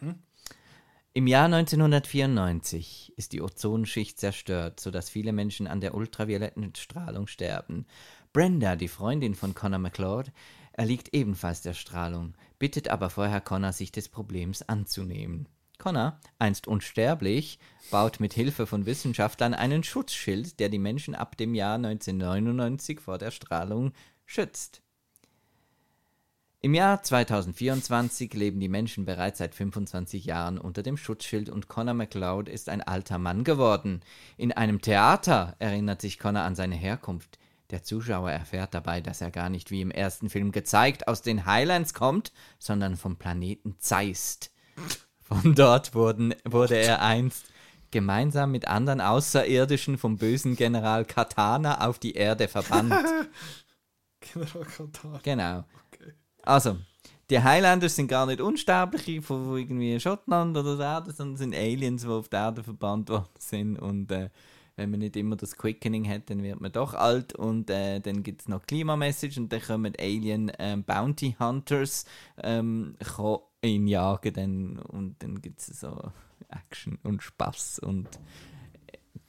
Im 1.13 1.27
Jahr 1.27 1.47
1994 1.47 3.15
ist 3.17 3.33
die 3.33 3.41
Ozonschicht 3.41 4.19
zerstört, 4.19 4.81
sodass 4.81 5.09
viele 5.09 5.33
Menschen 5.33 5.67
an 5.67 5.81
der 5.81 5.95
ultravioletten 5.95 6.75
Strahlung 6.75 7.27
sterben. 7.27 7.87
Brenda, 8.35 8.77
die 8.77 8.89
Freundin 8.89 9.35
von 9.35 9.55
Connor 9.55 9.79
McLeod, 9.79 10.31
erliegt 10.73 11.15
ebenfalls 11.15 11.63
der 11.63 11.73
Strahlung, 11.73 12.35
bittet 12.59 12.89
aber 12.89 13.09
vorher 13.09 13.41
Connor, 13.41 13.73
sich 13.73 13.93
des 13.93 14.11
Problems 14.11 14.61
anzunehmen. 14.69 15.49
Connor, 15.79 16.19
einst 16.39 16.67
unsterblich, 16.67 17.59
baut 17.91 18.21
mit 18.21 18.35
Hilfe 18.35 18.67
von 18.67 18.87
Wissenschaftlern 18.87 19.55
einen 19.55 19.85
Schutzschild, 19.85 20.61
der 20.61 20.69
die 20.69 20.79
Menschen 20.79 21.15
ab 21.15 21.37
dem 21.37 21.55
Jahr 21.55 21.77
1999 21.77 23.01
vor 23.01 23.19
der 23.19 23.31
Strahlung 23.31 23.93
schützt. 24.27 24.83
Im 26.61 26.75
Jahr 26.75 27.03
2024 27.03 28.35
leben 28.35 28.59
die 28.59 28.69
Menschen 28.69 29.05
bereits 29.05 29.39
seit 29.39 29.55
25 29.55 30.25
Jahren 30.25 30.59
unter 30.59 30.83
dem 30.83 30.97
Schutzschild 30.97 31.49
und 31.49 31.69
Connor 31.69 31.95
MacLeod 31.95 32.49
ist 32.49 32.69
ein 32.69 32.83
alter 32.83 33.19
Mann 33.19 33.45
geworden. 33.45 34.01
In 34.37 34.53
einem 34.53 34.81
Theater 34.81 35.55
erinnert 35.61 36.01
sich 36.01 36.19
Connor 36.19 36.43
an 36.43 36.57
seine 36.57 36.75
Herkunft. 36.75 37.39
Der 37.71 37.83
Zuschauer 37.83 38.31
erfährt 38.31 38.75
dabei, 38.75 39.01
dass 39.01 39.21
er 39.21 39.31
gar 39.31 39.49
nicht 39.49 39.71
wie 39.71 39.81
im 39.81 39.91
ersten 39.91 40.29
Film 40.29 40.51
gezeigt 40.51 41.09
aus 41.09 41.23
den 41.23 41.47
Highlands 41.47 41.95
kommt, 41.95 42.33
sondern 42.59 42.97
vom 42.97 43.17
Planeten 43.17 43.77
Zeist. 43.79 44.53
Von 45.21 45.55
dort 45.55 45.95
wurden, 45.95 46.35
wurde 46.45 46.77
er 46.77 47.03
einst 47.03 47.47
gemeinsam 47.91 48.51
mit 48.51 48.67
anderen 48.69 49.01
Außerirdischen 49.01 49.99
vom 49.99 50.17
bösen 50.17 50.57
General 50.57 51.05
Katana 51.05 51.87
auf 51.87 51.99
die 51.99 52.15
Erde 52.15 52.49
verbannt. 52.49 52.93
General 54.21 54.65
Katana. 54.65 55.21
Genau. 55.23 55.65
Also, 56.43 56.77
die 57.29 57.43
Highlanders 57.43 57.97
sind 57.97 58.09
gar 58.09 58.27
nicht 58.27 58.41
Unsterbliche 58.41 59.21
von 59.21 59.57
irgendwie 59.57 59.99
Schottland 59.99 60.57
oder 60.57 60.77
der 60.77 60.87
Erde, 60.87 61.13
sondern 61.13 61.37
sind 61.37 61.55
Aliens, 61.55 62.03
die 62.03 62.09
auf 62.09 62.29
der 62.29 62.41
Erde 62.41 62.63
verbannt 62.63 63.09
worden 63.09 63.27
sind. 63.39 63.79
Und 63.79 64.13
äh, 64.13 64.31
wenn 64.77 64.91
man 64.91 65.01
nicht 65.01 65.17
immer 65.17 65.37
das 65.37 65.57
Quickening 65.57 66.09
hat, 66.09 66.31
dann 66.31 66.43
wird 66.43 66.61
man 66.61 66.71
doch 66.71 66.95
alt. 66.95 67.35
Und 67.35 67.69
äh, 67.71 68.01
dann 68.01 68.23
gibt 68.23 68.43
es 68.43 68.49
noch 68.49 68.65
Klimamessage 68.65 69.41
und 69.41 69.53
dann 69.53 69.61
kommen 69.61 69.95
Alien 69.99 70.53
ähm, 70.59 70.85
Bounty 70.85 71.35
Hunters 71.39 72.05
ähm, 72.43 72.97
ihn 73.63 73.89
jagen. 73.89 74.33
Dann, 74.33 74.79
und 74.79 75.23
dann 75.23 75.41
gibt 75.41 75.61
es 75.61 75.67
so 75.81 76.13
Action 76.49 76.99
und 77.03 77.23
Spaß 77.23 77.81
und 77.81 78.09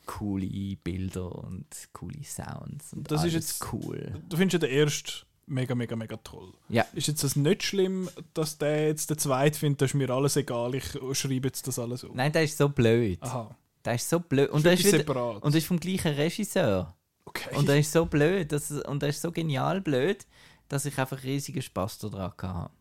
coole 0.08 0.76
Bilder 0.78 1.32
und 1.36 1.68
coole 1.94 2.24
Sounds. 2.24 2.94
Und 2.94 3.12
Das 3.12 3.24
ist 3.24 3.34
jetzt- 3.34 3.72
cool. 3.72 4.22
Du 4.28 4.36
findest 4.38 4.54
ja 4.64 4.68
den 4.68 4.76
ersten 4.78 5.26
mega, 5.46 5.76
mega, 5.76 5.96
mega 5.96 6.18
toll. 6.18 6.52
Ja. 6.70 6.86
Ist 6.94 7.08
jetzt 7.08 7.24
das 7.24 7.36
nicht 7.36 7.62
schlimm, 7.64 8.10
dass 8.34 8.58
der 8.58 8.88
jetzt 8.88 9.10
der 9.12 9.18
zweite 9.18 9.60
findet, 9.60 9.82
das 9.82 9.92
ist 9.92 9.94
mir 9.96 10.10
alles 10.10 10.36
egal, 10.36 10.74
ich 10.76 10.86
schreibe 11.14 11.48
jetzt 11.48 11.68
das 11.68 11.78
alles 11.78 12.04
auf? 12.04 12.16
Nein, 12.16 12.32
der 12.32 12.44
ist 12.44 12.58
so 12.58 12.68
blöd. 12.70 13.22
Aha. 13.22 13.56
Der 13.86 13.96
ist 13.96 14.10
so 14.10 14.20
blöd. 14.20 14.50
Und 14.50 14.58
Ist 14.60 14.66
der 14.66 14.74
ist, 14.74 14.86
wieder, 14.86 14.98
separat. 14.98 15.44
und 15.44 15.54
der 15.54 15.60
ist 15.60 15.68
vom 15.68 15.80
gleichen 15.80 16.14
Regisseur. 16.14 16.96
Okay. 17.26 17.56
Und 17.56 17.68
der 17.70 17.80
ist 17.80 17.92
so 17.92 18.06
blöd. 18.06 18.52
Dass, 18.52 18.72
und 18.72 19.02
der 19.02 19.10
ist 19.10 19.22
so 19.22 19.32
genial 19.32 19.80
blöd, 19.82 20.26
dass 20.68 20.86
ich 20.86 20.98
einfach 20.98 21.24
riesigen 21.24 21.62
Spaß 21.62 22.00
daran 22.00 22.32
hatte. 22.42 22.72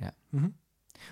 Ja. 0.00 0.12
Mhm. 0.32 0.54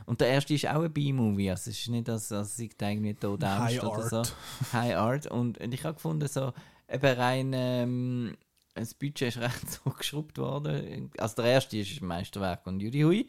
Und 0.07 0.21
der 0.21 0.29
erste 0.29 0.55
ist 0.55 0.67
auch 0.67 0.83
ein 0.83 0.93
B-Movie. 0.93 1.51
Also 1.51 1.71
es 1.71 1.79
ist 1.79 1.89
nicht, 1.89 2.09
dass, 2.09 2.29
dass 2.29 2.59
ich 2.59 2.77
da 2.77 2.91
irgendwie 2.91 3.15
tot 3.15 3.45
High 3.45 3.83
Angst 3.83 3.85
oder 3.85 4.09
so. 4.09 4.17
Art. 4.19 4.37
High 4.73 4.97
Art. 4.97 5.27
Und 5.27 5.61
ich 5.61 5.85
habe 5.85 5.95
gefunden, 5.95 6.29
so 6.29 6.53
eben 6.89 7.19
rein. 7.19 7.53
Ähm, 7.55 8.37
das 8.75 8.95
Budget 8.95 9.29
ist 9.29 9.39
recht 9.39 9.71
so 9.85 9.91
geschrubbt 9.91 10.39
worden. 10.39 11.11
Also 11.19 11.37
der 11.43 11.53
erste 11.53 11.77
ist 11.77 12.01
ein 12.01 12.07
Meisterwerk 12.07 12.67
und 12.67 12.81
Judy 12.81 13.03
Hui. 13.03 13.29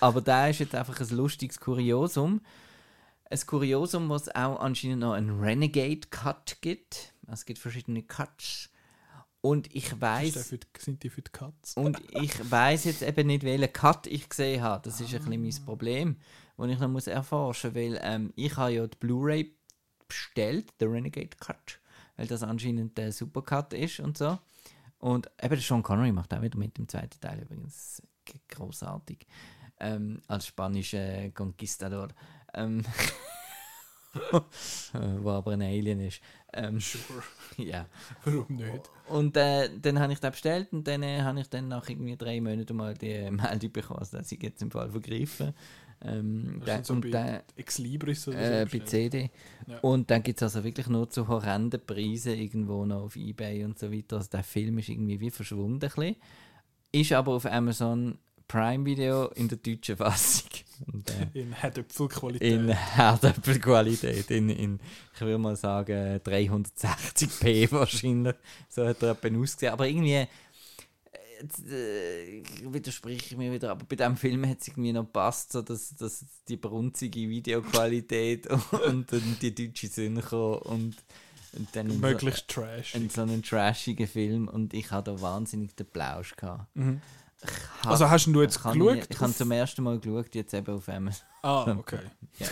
Aber 0.00 0.20
der 0.20 0.50
ist 0.50 0.60
jetzt 0.60 0.74
einfach 0.74 0.98
ein 1.00 1.16
lustiges 1.16 1.60
Kuriosum. 1.60 2.40
Ein 3.28 3.40
Kuriosum, 3.46 4.08
was 4.08 4.28
auch 4.34 4.60
anscheinend 4.60 5.00
noch 5.00 5.12
einen 5.12 5.38
Renegade-Cut 5.38 6.58
gibt. 6.60 7.14
Also 7.26 7.40
es 7.40 7.44
gibt 7.44 7.58
verschiedene 7.58 8.02
Cuts. 8.02 8.70
Und 9.42 9.74
ich 9.74 9.98
weiß 9.98 10.54
sind 10.78 11.02
die 11.02 11.08
für 11.08 11.22
die 11.22 11.30
Katz? 11.30 11.74
und 11.74 11.98
ich 12.10 12.50
weiß 12.50 12.84
jetzt 12.84 13.02
eben 13.02 13.26
nicht, 13.26 13.42
welchen 13.42 13.72
Cut 13.72 14.06
ich 14.06 14.28
gesehen 14.28 14.62
habe. 14.62 14.82
Das 14.84 15.00
ist 15.00 15.14
ein 15.14 15.24
bisschen 15.24 15.42
mein 15.42 15.64
Problem, 15.64 16.16
das 16.58 16.68
ich 16.68 16.78
noch 16.78 16.88
muss 16.88 17.06
erforschen 17.06 17.70
muss, 17.70 17.76
weil 17.76 17.98
ähm, 18.02 18.32
ich 18.36 18.56
habe 18.56 18.72
ja 18.72 18.86
die 18.86 18.98
Blu-ray 18.98 19.54
bestellt, 20.06 20.74
der 20.78 20.92
Renegade 20.92 21.36
Cut, 21.38 21.80
weil 22.16 22.26
das 22.26 22.42
anscheinend 22.42 22.98
der 22.98 23.12
Supercut 23.12 23.72
ist 23.72 24.00
und 24.00 24.18
so. 24.18 24.38
Und 24.98 25.30
eben 25.42 25.54
der 25.54 25.58
Sean 25.60 25.82
Connery 25.82 26.12
macht 26.12 26.34
auch 26.34 26.42
wieder 26.42 26.58
mit 26.58 26.76
dem 26.76 26.86
zweiten 26.86 27.18
Teil 27.20 27.40
übrigens 27.40 28.02
großartig 28.48 29.26
ähm, 29.80 30.20
als 30.28 30.46
spanischer 30.46 31.30
Conquistador. 31.30 32.08
Ähm, 32.52 32.80
äh, 32.80 32.84
wo 34.92 35.30
aber 35.30 35.52
ein 35.52 35.62
Alien 35.62 36.00
ist. 36.00 36.20
Ähm, 36.52 36.80
Sure. 36.80 37.22
ja. 37.56 37.86
Warum 38.24 38.56
nicht? 38.56 38.90
Und 39.08 39.36
äh, 39.36 39.70
dann 39.80 40.00
habe 40.00 40.12
ich 40.12 40.20
den 40.20 40.30
bestellt 40.30 40.72
und 40.72 40.86
dann 40.86 41.02
äh, 41.02 41.20
habe 41.22 41.40
ich 41.40 41.48
dann 41.48 41.68
nach 41.68 41.88
irgendwie 41.88 42.16
drei 42.16 42.40
Monaten 42.40 42.76
mal 42.76 42.94
die 42.94 43.10
äh, 43.10 43.30
Meldung 43.30 43.72
bekommen, 43.72 44.06
dass 44.10 44.32
ich 44.32 44.42
jetzt 44.42 44.62
im 44.62 44.70
Fall 44.70 44.90
vergriffen. 44.90 45.54
Ähm, 46.02 46.62
ist 46.64 46.86
so 46.86 46.94
und 46.94 47.02
bei 47.02 47.10
der, 47.10 47.44
Ex 47.56 47.78
Libris 47.78 48.26
oder 48.26 48.62
äh, 48.62 48.66
so. 48.66 48.78
bei 48.78 48.84
CD. 48.84 49.30
Ja. 49.66 49.78
Und 49.80 50.10
dann 50.10 50.22
gibt 50.22 50.38
es 50.38 50.42
also 50.42 50.64
wirklich 50.64 50.88
nur 50.88 51.10
zu 51.10 51.28
horrenden 51.28 51.80
Preisen 51.84 52.38
irgendwo 52.38 52.86
noch 52.86 53.02
auf 53.02 53.16
Ebay 53.16 53.64
und 53.64 53.78
so 53.78 53.92
weiter. 53.92 54.16
Also 54.16 54.30
der 54.30 54.42
Film 54.42 54.78
ist 54.78 54.88
irgendwie 54.88 55.20
wie 55.20 55.30
verschwunden. 55.30 55.74
ein 55.74 55.78
bisschen. 55.78 56.16
Ist 56.92 57.12
aber 57.12 57.34
auf 57.34 57.46
Amazon 57.46 58.18
Prime 58.50 58.84
Video 58.84 59.28
in 59.36 59.46
der 59.46 59.58
deutschen 59.58 59.96
Fassung. 59.96 60.48
Und, 60.92 61.08
äh, 61.10 61.40
In 61.40 61.52
Herdöpfelqualität. 61.52 62.52
in 62.52 62.68
Herdöpfelqualität. 62.70 64.28
In, 64.32 64.48
in, 64.48 64.80
ich 65.14 65.20
würde 65.20 65.38
mal 65.38 65.54
sagen, 65.54 66.16
360p 66.16 67.70
wahrscheinlich. 67.70 68.34
So 68.68 68.84
hat 68.84 69.00
er 69.04 69.12
etwa 69.12 69.40
ausgesehen. 69.40 69.72
Aber 69.72 69.86
irgendwie 69.86 70.14
äh, 70.14 70.26
widerspreche 72.62 73.24
ich 73.24 73.36
mir 73.36 73.52
wieder. 73.52 73.70
Aber 73.70 73.84
bei 73.84 73.94
diesem 73.94 74.16
Film 74.16 74.44
hat 74.48 74.62
es 74.62 74.68
irgendwie 74.68 74.94
noch 74.94 75.04
gepasst, 75.04 75.52
so 75.52 75.62
dass, 75.62 75.94
dass 75.94 76.24
die 76.48 76.56
brunzige 76.56 77.28
Videoqualität 77.28 78.46
und, 78.48 79.12
dann 79.12 79.36
die 79.40 79.54
deutsche 79.54 79.86
Synchro 79.86 80.56
und, 80.56 80.96
und 81.52 81.76
dann 81.76 82.00
Möglichst 82.00 82.50
so, 82.50 82.62
trash. 82.62 82.96
in 82.96 83.10
so 83.10 83.22
einen 83.22 83.44
trashigen 83.44 84.08
Film. 84.08 84.48
Und 84.48 84.74
ich 84.74 84.90
hatte 84.90 85.12
da 85.12 85.20
wahnsinnig 85.20 85.76
den 85.76 85.86
Plausch 85.86 86.34
gehabt. 86.34 86.74
Mhm. 86.74 87.00
Ich 87.42 87.86
Also 87.88 88.08
hast 88.10 88.26
du 88.26 88.42
jetzt 88.42 88.56
ich 88.56 88.62
geschaut 88.62 88.74
nie- 88.94 89.02
Ich 89.08 89.20
habe 89.20 89.32
zum 89.34 89.50
ersten 89.50 89.82
Mal 89.82 89.98
geschaut, 89.98 90.34
jetzt 90.34 90.52
eben 90.54 90.74
auf 90.74 90.88
Amazon. 90.88 91.26
Ah, 91.42 91.70
okay. 91.78 92.00
Ja. 92.38 92.46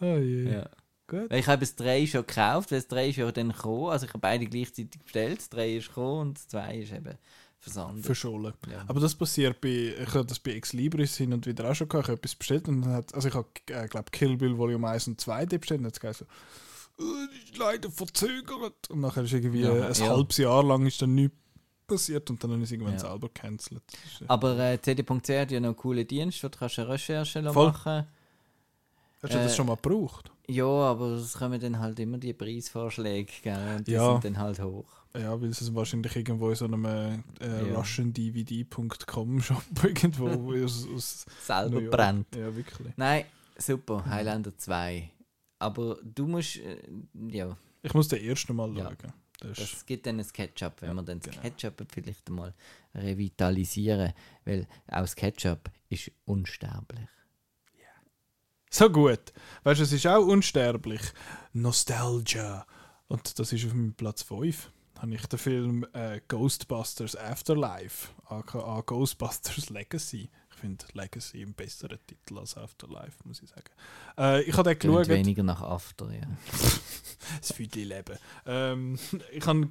Oh 0.00 0.16
je. 0.16 0.52
Ja. 0.52 0.68
Gut. 1.06 1.30
Weil 1.30 1.40
ich 1.40 1.46
habe 1.46 1.60
das 1.60 1.74
3 1.76 2.06
schon 2.06 2.26
gekauft, 2.26 2.70
weil 2.70 2.78
das 2.80 2.88
3 2.88 3.08
ist 3.08 3.16
ja 3.16 3.32
dann 3.32 3.48
gekommen. 3.50 3.88
Also 3.90 4.04
ich 4.06 4.10
habe 4.10 4.20
beide 4.20 4.46
gleichzeitig 4.46 5.00
bestellt. 5.02 5.38
Das 5.38 5.48
3 5.50 5.76
ist 5.76 5.88
gekommen 5.88 6.20
und 6.28 6.38
das 6.38 6.48
2 6.48 6.76
ist 6.78 6.92
eben 6.92 7.16
versandet. 7.58 8.04
Verschollen. 8.06 8.52
Ja. 8.70 8.84
Aber 8.86 9.00
das 9.00 9.14
passiert 9.14 9.60
bei, 9.60 9.94
ich 10.00 10.14
habe 10.14 10.26
das 10.26 10.38
bei 10.38 10.52
Ex 10.52 10.72
Libris 10.74 11.16
hin 11.16 11.32
und 11.32 11.46
wieder 11.46 11.70
auch 11.70 11.74
schon 11.74 11.88
gehabt. 11.88 12.04
Ich 12.06 12.10
habe 12.10 12.18
etwas 12.18 12.34
bestellt 12.36 12.68
und 12.68 12.82
dann 12.82 12.92
hat, 12.92 13.14
also 13.14 13.28
ich 13.28 13.34
habe, 13.34 13.48
äh, 13.70 13.88
glaube 13.88 14.10
Kill 14.12 14.36
Bill 14.36 14.56
Volume 14.56 14.88
1 14.88 15.08
und 15.08 15.20
2 15.20 15.46
bestellt 15.46 15.80
und 15.80 15.84
dann 15.84 15.86
hat 15.86 15.94
es 15.94 16.00
gesagt 16.00 16.18
so, 16.18 16.24
«Äh, 17.04 17.26
das 17.26 17.44
ist 17.50 17.58
leider 17.58 17.90
verzögert. 17.90 18.90
Und 18.90 19.00
nachher 19.00 19.24
ist 19.24 19.32
irgendwie 19.32 19.62
Ja, 19.62 19.72
ein 19.72 19.92
ja. 19.92 20.08
halbes 20.08 20.36
Jahr 20.36 20.62
lang 20.62 20.86
ist 20.86 21.00
dann 21.02 21.14
nichts 21.14 21.36
passiert 21.88 22.30
und 22.30 22.42
dann 22.44 22.62
es 22.62 22.70
irgendwann 22.70 22.94
Ja. 22.94 22.98
selber 23.00 23.28
gecancelt. 23.28 23.82
Das 23.90 24.20
ist, 24.20 24.30
Aber 24.30 24.56
äh, 24.58 24.80
CD.ch 24.80 25.28
hat 25.30 25.50
ja 25.50 25.58
noch 25.58 25.68
einen 25.68 25.76
coolen 25.76 26.06
Dienst, 26.06 26.44
wo 26.44 26.48
du 26.48 26.58
kannst 26.58 26.78
eine 26.78 26.88
Recherche 26.90 27.52
Voll. 27.52 27.66
machen 27.68 28.06
Hast 29.20 29.34
du 29.34 29.38
das 29.38 29.52
äh, 29.52 29.56
schon 29.56 29.66
mal 29.66 29.74
gebraucht? 29.76 30.30
Ja, 30.46 30.64
aber 30.64 31.06
es 31.14 31.32
kommen 31.36 31.58
dann 31.60 31.78
halt 31.80 31.98
immer 31.98 32.18
die 32.18 32.32
Preisvorschläge, 32.32 33.32
gell? 33.42 33.74
Und 33.76 33.88
die 33.88 33.92
Ja. 33.92 34.12
sind 34.12 34.24
dann 34.24 34.38
halt 34.38 34.60
hoch. 34.62 34.86
Ja, 35.16 35.40
weil 35.40 35.48
es 35.48 35.74
wahrscheinlich 35.74 36.14
irgendwo 36.14 36.50
in 36.50 36.54
so 36.54 36.66
einem 36.66 36.84
äh, 36.84 37.18
Ja. 37.40 37.78
russiandvd.com 37.78 39.40
Shop 39.42 39.62
irgendwo 39.82 40.26
wo 40.44 40.64
aus, 40.64 40.86
aus 40.94 41.26
Selber 41.40 41.80
brennt. 41.80 42.34
Ja, 42.36 42.54
wirklich. 42.54 42.92
Nein, 42.96 43.24
super, 43.56 44.04
Highlander 44.04 44.56
2. 44.56 45.10
Aber 45.58 45.96
du 46.04 46.26
musst, 46.28 46.56
äh, 46.58 46.76
ja, 47.30 47.56
Ich 47.82 47.92
muss 47.94 48.06
den 48.08 48.22
ersten 48.22 48.54
Mal 48.54 48.72
Ja. 48.76 48.84
schauen. 48.84 49.12
Das 49.40 49.58
Das 49.58 49.86
gibt 49.86 50.06
dann 50.06 50.18
ein 50.18 50.26
Ketchup, 50.32 50.80
wenn 50.80 50.90
Ja, 50.90 50.94
wir 50.94 51.02
dann 51.02 51.20
das 51.20 51.30
genau. 51.30 51.42
Ketchup 51.42 51.86
vielleicht 51.92 52.28
einmal 52.28 52.54
revitalisieren, 52.94 54.12
weil 54.44 54.66
auch 54.88 55.00
das 55.00 55.14
Ketchup 55.16 55.70
ist 55.88 56.10
unsterblich. 56.24 57.08
So 58.70 58.90
gut. 58.90 59.32
Weißt 59.62 59.80
du, 59.80 59.84
es 59.84 59.92
ist 59.92 60.06
auch 60.06 60.26
unsterblich. 60.26 61.00
Nostalgia. 61.52 62.66
Und 63.08 63.38
das 63.38 63.52
ist 63.52 63.64
auf 63.64 63.72
meinem 63.72 63.94
Platz 63.94 64.22
5. 64.22 64.70
Habe 64.98 65.14
ich 65.14 65.26
den 65.26 65.38
Film 65.38 65.86
äh, 65.94 66.20
Ghostbusters 66.28 67.16
Afterlife, 67.16 68.08
aka 68.26 68.82
Ghostbusters 68.82 69.70
Legacy. 69.70 70.28
Ich 70.58 70.60
finde 70.60 70.84
Legacy 70.92 71.42
ein 71.42 71.54
besserer 71.54 72.04
Titel 72.04 72.36
als 72.36 72.56
Afterlife, 72.56 73.16
muss 73.22 73.40
ich 73.40 73.48
sagen. 73.48 73.70
Äh, 74.18 74.42
ich 74.42 74.56
habe 74.56 74.74
den 74.74 74.78
geschaut. 74.80 75.06
weniger 75.06 75.44
nach 75.44 75.62
After, 75.62 76.10
ja. 76.12 76.26
das 77.40 77.52
Leben. 77.84 78.18
Ähm, 78.44 78.98
ich 79.32 79.46
habe 79.46 79.68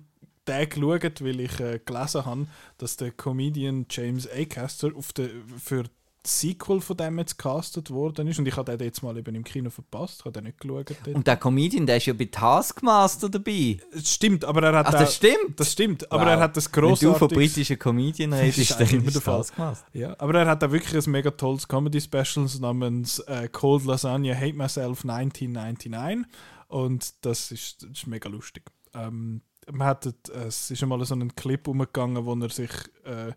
den 0.48 0.70
geschaut, 0.70 1.22
weil 1.26 1.42
ich 1.42 1.60
äh, 1.60 1.82
gelesen 1.84 2.26
habe, 2.26 2.48
dass 2.78 2.96
der 2.96 3.12
Comedian 3.12 3.86
James 3.90 4.30
Acaster 4.32 4.96
auf 4.96 5.12
der, 5.12 5.30
für 5.62 5.84
Sequel 6.28 6.82
von 6.82 6.98
dem 6.98 7.18
jetzt 7.20 7.38
castet 7.38 7.90
worden 7.90 8.28
ist. 8.28 8.38
Und 8.40 8.48
ich 8.48 8.56
habe 8.58 8.78
den 8.78 8.86
jetzt 8.86 9.02
mal 9.02 9.18
eben 9.18 9.34
im 9.36 9.44
Kino 9.44 9.70
verpasst. 9.70 10.20
Ich 10.20 10.26
habe 10.26 10.34
den 10.34 10.44
nicht 10.46 10.60
geschaut. 10.60 10.90
dort. 10.90 11.16
Und 11.16 11.26
der 11.26 11.38
Comedian, 11.38 11.86
der 11.86 11.98
ist 11.98 12.06
ja 12.06 12.14
bei 12.14 12.26
Taskmaster 12.26 13.30
dabei. 13.30 13.80
Es 13.92 14.14
stimmt, 14.14 14.44
aber 14.46 14.62
er 14.64 14.78
hat 14.78 14.88
Ach, 14.88 14.94
auch- 14.96 15.00
das 15.00 15.16
stimmt? 15.16 15.58
Das 15.58 15.72
stimmt, 15.72 16.12
aber 16.12 16.24
Wow. 16.26 16.30
er 16.32 16.40
hat 16.40 16.58
das 16.58 16.70
Wenn 16.76 16.96
du 16.96 17.14
von 17.14 17.28
britischen 17.30 17.80
Comedian 17.80 18.32
Das 18.32 18.40
redest, 18.42 18.58
ist 18.60 18.80
dann 18.80 19.04
ist 19.06 19.16
der 19.16 19.22
Fall. 19.22 19.38
Taskmaster. 19.38 19.88
Ja, 19.94 20.16
aber 20.20 20.40
er 20.40 20.48
hat 20.48 20.64
auch 20.64 20.72
wirklich 20.72 21.06
ein 21.06 21.12
mega 21.12 21.32
tolles 21.32 21.68
Comedy-Special 21.68 22.48
namens 22.60 23.20
äh, 23.20 23.48
Cold 23.52 23.86
Lasagna 23.86 24.34
Hate 24.36 24.54
Myself 24.54 25.04
1999 25.06 26.26
und 26.68 27.14
das 27.26 27.52
ist, 27.52 27.84
das 27.84 27.92
ist 27.92 28.08
mega 28.08 28.28
lustig. 28.30 28.64
Ähm, 28.94 29.42
man 29.72 29.88
hat, 29.88 30.06
äh, 30.06 30.12
es 30.48 30.72
ist 30.72 30.82
einmal 30.84 31.04
so 31.06 31.16
ein 31.16 31.36
Clip 31.36 31.68
umgegangen, 31.68 32.26
wo 32.26 32.34
er 32.36 32.50
sich 32.50 32.72
äh, 33.06 33.32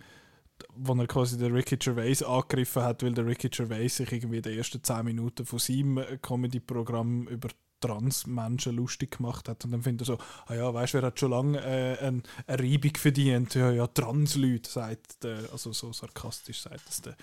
wo 0.74 0.94
er 0.94 1.06
quasi 1.06 1.38
den 1.38 1.52
Ricky 1.52 1.76
Gervais 1.76 2.22
angegriffen 2.22 2.82
hat, 2.82 3.02
weil 3.02 3.14
der 3.14 3.26
Ricky 3.26 3.48
Gervais 3.48 3.96
sich 3.96 4.12
irgendwie 4.12 4.38
in 4.38 4.42
den 4.42 4.56
ersten 4.56 4.82
10 4.82 5.04
Minuten 5.04 5.46
von 5.46 5.58
seinem 5.58 5.98
äh, 5.98 6.18
Comedy-Programm 6.20 7.28
über 7.28 7.48
Trans-Menschen 7.80 8.76
lustig 8.76 9.16
gemacht 9.16 9.48
hat. 9.48 9.64
Und 9.64 9.72
dann 9.72 9.82
findet 9.82 10.06
er 10.06 10.16
so, 10.16 10.18
ah 10.46 10.54
ja, 10.54 10.72
weißt 10.72 10.94
du, 10.94 10.98
wer 10.98 11.06
hat 11.06 11.18
schon 11.18 11.30
lange 11.30 11.58
äh, 11.58 11.98
ein, 11.98 12.22
eine 12.46 12.62
Reibung 12.62 12.96
verdient? 12.96 13.54
Ja, 13.54 13.70
ja, 13.70 13.86
Trans-Leute, 13.86 14.70
sagt 14.70 15.24
der, 15.24 15.38
also 15.50 15.72
so 15.72 15.92
sarkastisch 15.92 16.62
sagt 16.62 16.86
das 16.86 17.00
der 17.00 17.16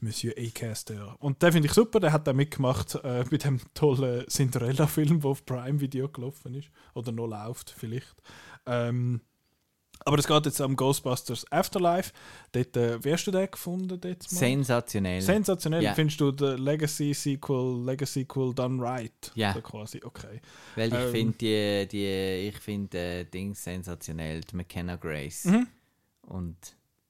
Monsieur 0.00 0.34
Acaster. 0.38 1.16
Und 1.18 1.42
den 1.42 1.52
finde 1.52 1.66
ich 1.66 1.74
super, 1.74 2.00
der 2.00 2.12
hat 2.12 2.28
auch 2.28 2.32
mitgemacht 2.32 2.94
äh, 2.96 3.24
bei 3.28 3.36
dem 3.36 3.60
tollen 3.74 4.26
Cinderella-Film, 4.28 5.20
der 5.20 5.30
auf 5.30 5.44
Prime 5.44 5.80
Video 5.80 6.08
gelaufen 6.08 6.54
ist. 6.54 6.70
Oder 6.94 7.12
noch 7.12 7.26
läuft, 7.26 7.70
vielleicht. 7.70 8.14
Ähm, 8.66 9.20
aber 10.04 10.18
es 10.18 10.26
geht 10.26 10.46
jetzt 10.46 10.60
um 10.60 10.76
Ghostbusters 10.76 11.44
Afterlife. 11.50 12.12
Dort, 12.52 12.76
äh, 12.76 13.02
wie 13.04 13.12
hast 13.12 13.24
du 13.26 13.30
den 13.30 13.50
gefunden? 13.50 13.88
Dort 13.88 14.04
mal? 14.04 14.18
Sensationell. 14.20 15.22
Sensationell. 15.22 15.82
Ja. 15.82 15.94
Findest 15.94 16.20
du 16.20 16.30
den 16.32 16.58
Legacy-Sequel 16.58 17.84
Legacy 17.84 18.20
Sequel 18.20 18.54
done 18.54 18.82
right? 18.82 19.32
Ja. 19.34 19.54
So 19.54 19.60
quasi, 19.60 20.00
okay. 20.04 20.40
Weil 20.76 20.88
ich 20.92 20.98
Ähm, 20.98 21.10
finde 21.12 21.38
die, 21.38 21.88
die, 21.88 22.48
ich 22.48 22.56
finde 22.58 22.98
äh, 22.98 23.24
Dings 23.24 23.62
sensationell, 23.64 24.40
die 24.42 24.56
McKenna 24.56 24.96
Grace. 24.96 25.44
Mhm. 25.46 25.66
Und 26.22 26.56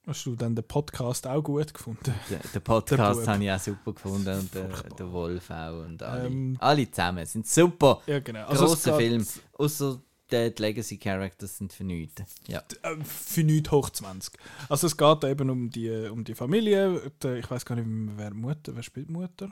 Hast 0.07 0.23
du 0.27 0.35
dann 0.35 0.55
den 0.55 0.63
Podcast 0.63 1.25
auch 1.25 1.41
gut 1.41 1.73
gefunden? 1.73 1.99
den, 2.05 2.13
den 2.29 2.39
Der 2.53 2.59
Podcast 2.59 3.27
habe 3.27 3.43
ich 3.43 3.51
auch 3.51 3.59
super 3.59 3.93
gefunden 3.93 4.39
und 4.39 4.53
der, 4.53 4.67
der 4.67 5.11
Wolf 5.11 5.49
auch 5.49 5.83
und 5.83 6.03
alle, 6.03 6.27
Ähm, 6.27 6.55
alle 6.59 6.89
zusammen 6.91 7.25
sind 7.25 7.47
super. 7.47 8.01
Ja, 8.05 8.19
genau. 8.19 8.45
Also 8.45 8.65
Grosser 8.67 8.97
Film. 8.97 9.25
Außer 9.53 9.99
die 10.31 10.53
Legacy 10.57 10.97
Characters 10.97 11.57
sind 11.57 11.71
vernichtet. 11.73 12.27
Ja. 12.47 12.63
äh, 12.83 12.95
für 13.03 13.43
nichts 13.43 13.71
hoch 13.71 13.89
20. 13.89 14.33
Also 14.69 14.87
es 14.87 14.97
geht 14.97 15.23
eben 15.23 15.49
um 15.49 15.69
die, 15.69 15.89
um 16.11 16.23
die 16.23 16.35
Familie. 16.35 17.11
Ich 17.37 17.49
weiß 17.49 17.65
gar 17.65 17.75
nicht, 17.75 17.87
wer 18.17 18.33
Mutter, 18.33 18.75
wer 18.75 18.83
spielt 18.83 19.09
Mutter? 19.09 19.51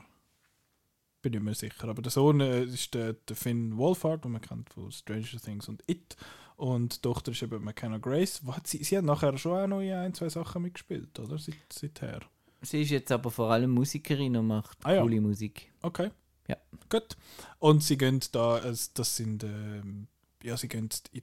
Bin 1.22 1.32
nicht 1.32 1.42
mehr 1.42 1.54
sicher. 1.54 1.88
Aber 1.88 2.02
der 2.02 2.10
Sohn 2.12 2.40
äh, 2.40 2.64
ist 2.64 2.92
der, 2.94 3.14
der 3.14 3.36
Finn 3.36 3.76
Wolfhard, 3.76 4.24
den 4.24 4.32
man 4.32 4.42
kennt 4.42 4.68
von 4.70 4.90
Stranger 4.90 5.40
Things 5.42 5.68
und 5.68 5.82
It. 5.86 6.16
Und 6.56 6.96
die 6.96 7.00
Tochter 7.00 7.32
ist 7.32 7.42
eben 7.42 7.64
McKenna 7.64 7.98
Grace. 7.98 8.42
Hat 8.46 8.66
sie, 8.66 8.82
sie 8.84 8.98
hat 8.98 9.04
nachher 9.04 9.36
schon 9.38 9.58
auch 9.58 9.66
noch 9.66 9.80
in 9.80 9.92
ein, 9.92 10.14
zwei 10.14 10.28
Sachen 10.28 10.62
mitgespielt, 10.62 11.18
oder? 11.18 11.38
Seit, 11.38 11.54
seither. 11.72 12.20
Sie 12.62 12.82
ist 12.82 12.90
jetzt 12.90 13.10
aber 13.12 13.30
vor 13.30 13.50
allem 13.50 13.70
Musikerin 13.70 14.36
und 14.36 14.46
macht 14.46 14.78
Ah 14.84 14.94
ja. 14.94 15.02
coole 15.02 15.20
Musik. 15.20 15.70
Okay. 15.82 16.10
Ja. 16.48 16.56
Gut. 16.88 17.16
Und 17.58 17.82
sie 17.82 17.96
gehen 17.96 18.20
da, 18.32 18.60
das 18.60 19.16
sind, 19.16 19.44
ähm, 19.44 20.08
ja, 20.44 20.56
sie 20.56 20.68
gehen 20.68 20.88
in 21.12 21.22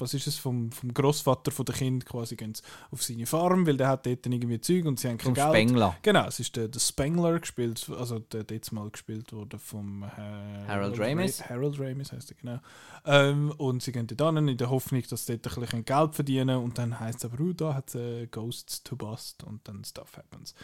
was 0.00 0.14
ist 0.14 0.28
es, 0.28 0.38
vom, 0.38 0.70
vom 0.70 0.94
Großvater 0.94 1.50
von 1.50 1.64
der 1.64 1.74
Kind 1.74 2.06
quasi 2.06 2.36
gehen 2.36 2.54
sie 2.54 2.62
auf 2.92 3.02
seine 3.02 3.26
Farm, 3.26 3.66
weil 3.66 3.76
der 3.76 3.88
hat 3.88 4.06
dort 4.06 4.24
irgendwie 4.26 4.60
Zeug 4.60 4.84
und 4.86 4.98
sie 5.00 5.08
haben 5.08 5.18
kein 5.18 5.26
Vom 5.26 5.34
Geld. 5.34 5.48
Spengler. 5.48 5.96
Genau, 6.02 6.26
es 6.26 6.38
ist 6.38 6.54
der, 6.54 6.68
der 6.68 6.78
Spengler 6.78 7.38
gespielt, 7.40 7.90
also 7.90 8.20
der 8.20 8.44
jetzt 8.48 8.70
mal 8.70 8.88
gespielt 8.90 9.32
wurde 9.32 9.58
vom 9.58 10.04
äh, 10.04 10.66
Harold 10.68 10.98
Ramis. 10.98 11.42
Harold 11.44 11.80
Ramis 11.80 12.12
heißt 12.12 12.30
er, 12.30 12.36
genau. 12.36 12.60
Ähm, 13.04 13.52
und 13.58 13.82
sie 13.82 13.90
gehen 13.90 14.06
dort 14.06 14.36
hin 14.36 14.48
in 14.48 14.56
der 14.56 14.70
Hoffnung, 14.70 15.02
dass 15.10 15.26
sie 15.26 15.38
dort 15.38 15.56
ein 15.56 15.62
bisschen 15.62 15.84
Geld 15.84 16.14
verdienen 16.14 16.58
und 16.58 16.78
dann 16.78 16.98
heißt 16.98 17.18
es 17.18 17.24
aber, 17.24 17.42
oh, 17.42 17.52
da 17.52 17.74
hat 17.74 17.94
äh, 17.96 18.28
Ghosts 18.28 18.84
to 18.84 18.94
bust 18.94 19.42
und 19.42 19.66
dann 19.66 19.84
stuff 19.84 20.16
happens. 20.16 20.54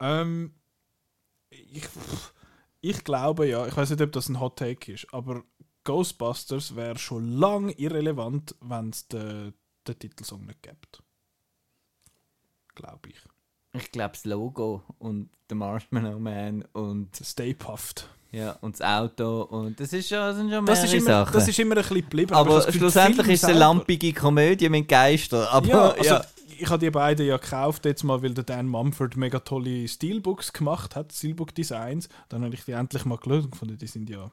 Ähm, 0.00 0.54
ich, 1.50 1.88
ich 2.80 3.04
glaube 3.04 3.46
ja, 3.46 3.66
ich 3.66 3.76
weiß 3.76 3.90
nicht, 3.90 4.02
ob 4.02 4.10
das 4.12 4.28
ein 4.28 4.40
Hot 4.40 4.58
Take 4.58 4.92
ist, 4.92 5.06
aber 5.12 5.44
Ghostbusters 5.84 6.76
wäre 6.76 6.98
schon 6.98 7.32
lang 7.38 7.70
irrelevant, 7.70 8.54
wenn 8.60 8.90
es 8.90 9.06
den, 9.08 9.54
den 9.86 9.98
Titelsong 9.98 10.46
nicht 10.46 10.62
gibt. 10.62 11.02
Glaube 12.74 13.08
ich. 13.08 13.16
Ich 13.72 13.90
glaube, 13.92 14.12
das 14.12 14.24
Logo 14.24 14.82
und 14.98 15.30
der 15.48 15.56
Marshmallow 15.56 16.18
Man 16.18 16.64
und, 16.72 17.14
Stay 17.16 17.54
Puffed. 17.54 18.08
ja, 18.32 18.52
und 18.60 18.74
das 18.78 18.82
Auto 18.82 19.42
und 19.42 19.78
das 19.78 19.92
ist 19.92 20.08
schon, 20.08 20.34
sind 20.36 20.50
schon 20.50 20.66
Das 20.66 20.80
mehrere 20.82 20.96
immer, 20.96 21.06
Sachen. 21.06 21.32
das 21.32 21.48
ist 21.48 21.58
immer 21.58 21.76
ein 21.76 21.82
bisschen 21.82 21.96
geblieben. 22.02 22.34
aber 22.34 22.58
Gefühl, 22.58 22.72
schlussendlich 22.74 23.28
ist 23.28 23.42
es 23.44 23.48
eine 23.48 23.58
lampige 23.58 24.12
Komödie 24.12 24.68
mit 24.68 24.88
Geistern. 24.88 25.46
Aber 25.50 25.66
Ja, 25.68 25.96
ja, 26.02 26.14
also 26.14 26.28
ich 26.58 26.68
habe 26.68 26.78
die 26.78 26.90
beiden 26.90 27.26
ja 27.26 27.36
gekauft, 27.38 27.84
jetzt 27.86 28.02
mal, 28.04 28.22
weil 28.22 28.34
der 28.34 28.44
Dan 28.44 28.66
Mumford 28.66 29.16
mega 29.16 29.38
tolle 29.40 29.86
Steelbooks 29.88 30.52
gemacht 30.52 30.94
hat, 30.94 31.12
Steelbook-Designs. 31.12 32.08
Dann 32.28 32.44
habe 32.44 32.54
ich 32.54 32.64
die 32.64 32.72
endlich 32.72 33.04
mal 33.04 33.16
gelesen 33.18 33.44
und 33.46 33.50
gefunden, 33.52 33.78
die 33.78 33.86
sind 33.86 34.10
ja 34.10 34.30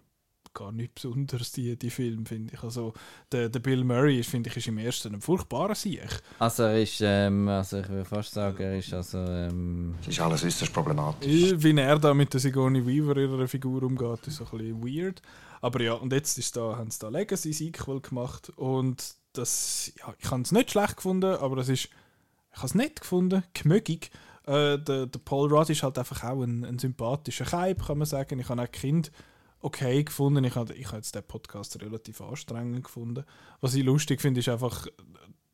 gar 0.57 0.71
nicht 0.71 0.95
besonders, 0.95 1.51
die, 1.51 1.77
die 1.77 1.89
Filme, 1.89 2.25
finde 2.25 2.53
ich. 2.53 2.63
Also 2.63 2.93
der, 3.31 3.49
der 3.49 3.59
Bill 3.59 3.83
Murray, 3.83 4.19
ist, 4.19 4.29
finde 4.29 4.49
ich, 4.49 4.57
ist 4.57 4.67
im 4.67 4.79
ersten 4.79 5.13
ein 5.13 5.21
furchtbarer 5.21 5.75
Sieg. 5.75 6.21
also 6.39 6.63
er 6.63 6.81
ist, 6.81 6.99
ähm, 7.01 7.47
also 7.47 7.79
ich 7.79 7.89
würde 7.89 8.05
fast 8.05 8.33
sagen, 8.33 8.61
er 8.63 8.77
ist 8.77 8.93
also, 8.93 9.19
ähm, 9.19 9.95
Es 10.01 10.07
ist 10.07 10.19
alles 10.19 10.43
äußerst 10.43 10.73
problematisch. 10.73 11.53
Wie 11.57 11.77
er 11.77 11.99
da 11.99 12.13
mit 12.13 12.33
der 12.33 12.39
Sigourney 12.39 12.85
Weaver 12.85 13.17
ihrer 13.17 13.47
Figur 13.47 13.83
umgeht, 13.83 14.25
ist 14.27 14.37
so 14.37 14.45
ein 14.45 14.57
bisschen 14.57 14.83
weird. 14.83 15.21
Aber 15.61 15.81
ja, 15.81 15.93
und 15.93 16.11
jetzt 16.11 16.37
ist 16.37 16.55
da, 16.57 16.77
haben 16.77 16.89
sie 16.89 16.99
da 16.99 17.09
Legacy 17.09 17.53
Sequel 17.53 18.01
gemacht 18.01 18.51
und 18.55 19.15
das, 19.33 19.91
ja, 19.99 20.13
ich 20.17 20.31
habe 20.31 20.41
es 20.41 20.51
nicht 20.51 20.71
schlecht 20.71 20.97
gefunden, 20.97 21.35
aber 21.35 21.57
es 21.57 21.69
ist, 21.69 21.89
ich 22.51 22.57
habe 22.57 22.67
es 22.67 22.75
nett 22.75 23.01
gefunden, 23.01 23.43
gemögig. 23.53 24.09
Äh, 24.45 24.79
der, 24.79 25.05
der 25.05 25.19
Paul 25.23 25.53
Rudd 25.53 25.69
ist 25.69 25.83
halt 25.83 25.99
einfach 25.99 26.23
auch 26.23 26.41
ein, 26.41 26.65
ein 26.65 26.79
sympathischer 26.79 27.45
Kaib, 27.45 27.85
kann 27.85 27.99
man 27.99 28.07
sagen. 28.07 28.39
Ich 28.39 28.49
habe 28.49 28.61
auch 28.61 28.71
Kind 28.71 29.11
okay 29.67 30.03
gefunden. 30.03 30.43
Ich 30.43 30.55
habe, 30.55 30.73
ich 30.73 30.91
jetzt 30.91 31.15
den 31.15 31.23
Podcast 31.23 31.81
relativ 31.81 32.21
anstrengend 32.21 32.83
gefunden. 32.83 33.23
Was 33.61 33.75
ich 33.75 33.83
lustig 33.83 34.21
finde, 34.21 34.39
ist 34.39 34.49
einfach, 34.49 34.87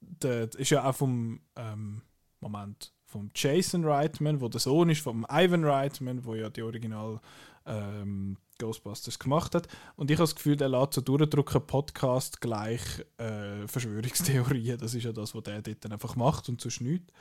der, 0.01 0.53
ist 0.55 0.69
ja 0.69 0.87
auch 0.87 0.95
vom 0.95 1.41
ähm, 1.55 2.01
Moment 2.39 2.93
vom 3.05 3.29
Jason 3.35 3.85
Reitman, 3.85 4.41
wo 4.41 4.49
der 4.49 4.59
Sohn 4.59 4.89
ist 4.89 5.01
vom 5.01 5.25
Ivan 5.29 5.63
Reitman, 5.63 6.25
wo 6.25 6.33
ja 6.33 6.49
die 6.49 6.63
Original 6.63 7.21
ähm, 7.65 8.37
Ghostbusters 8.57 9.19
gemacht 9.19 9.53
hat. 9.53 9.67
Und 9.95 10.09
ich 10.09 10.17
habe 10.17 10.23
das 10.23 10.35
Gefühl, 10.35 10.55
der 10.55 10.69
lässt 10.69 10.93
so 10.93 11.01
durchdrücken 11.01 11.65
Podcast 11.65 12.41
gleich 12.41 12.81
äh, 13.17 13.67
Verschwörungstheorien. 13.67 14.79
Das 14.79 14.95
ist 14.95 15.03
ja 15.03 15.11
das, 15.11 15.35
was 15.35 15.43
der 15.43 15.61
dort 15.61 15.85
dann 15.85 15.91
einfach 15.91 16.15
macht 16.15 16.49
und 16.49 16.59
sonst 16.59 16.81
nichts. 16.81 17.13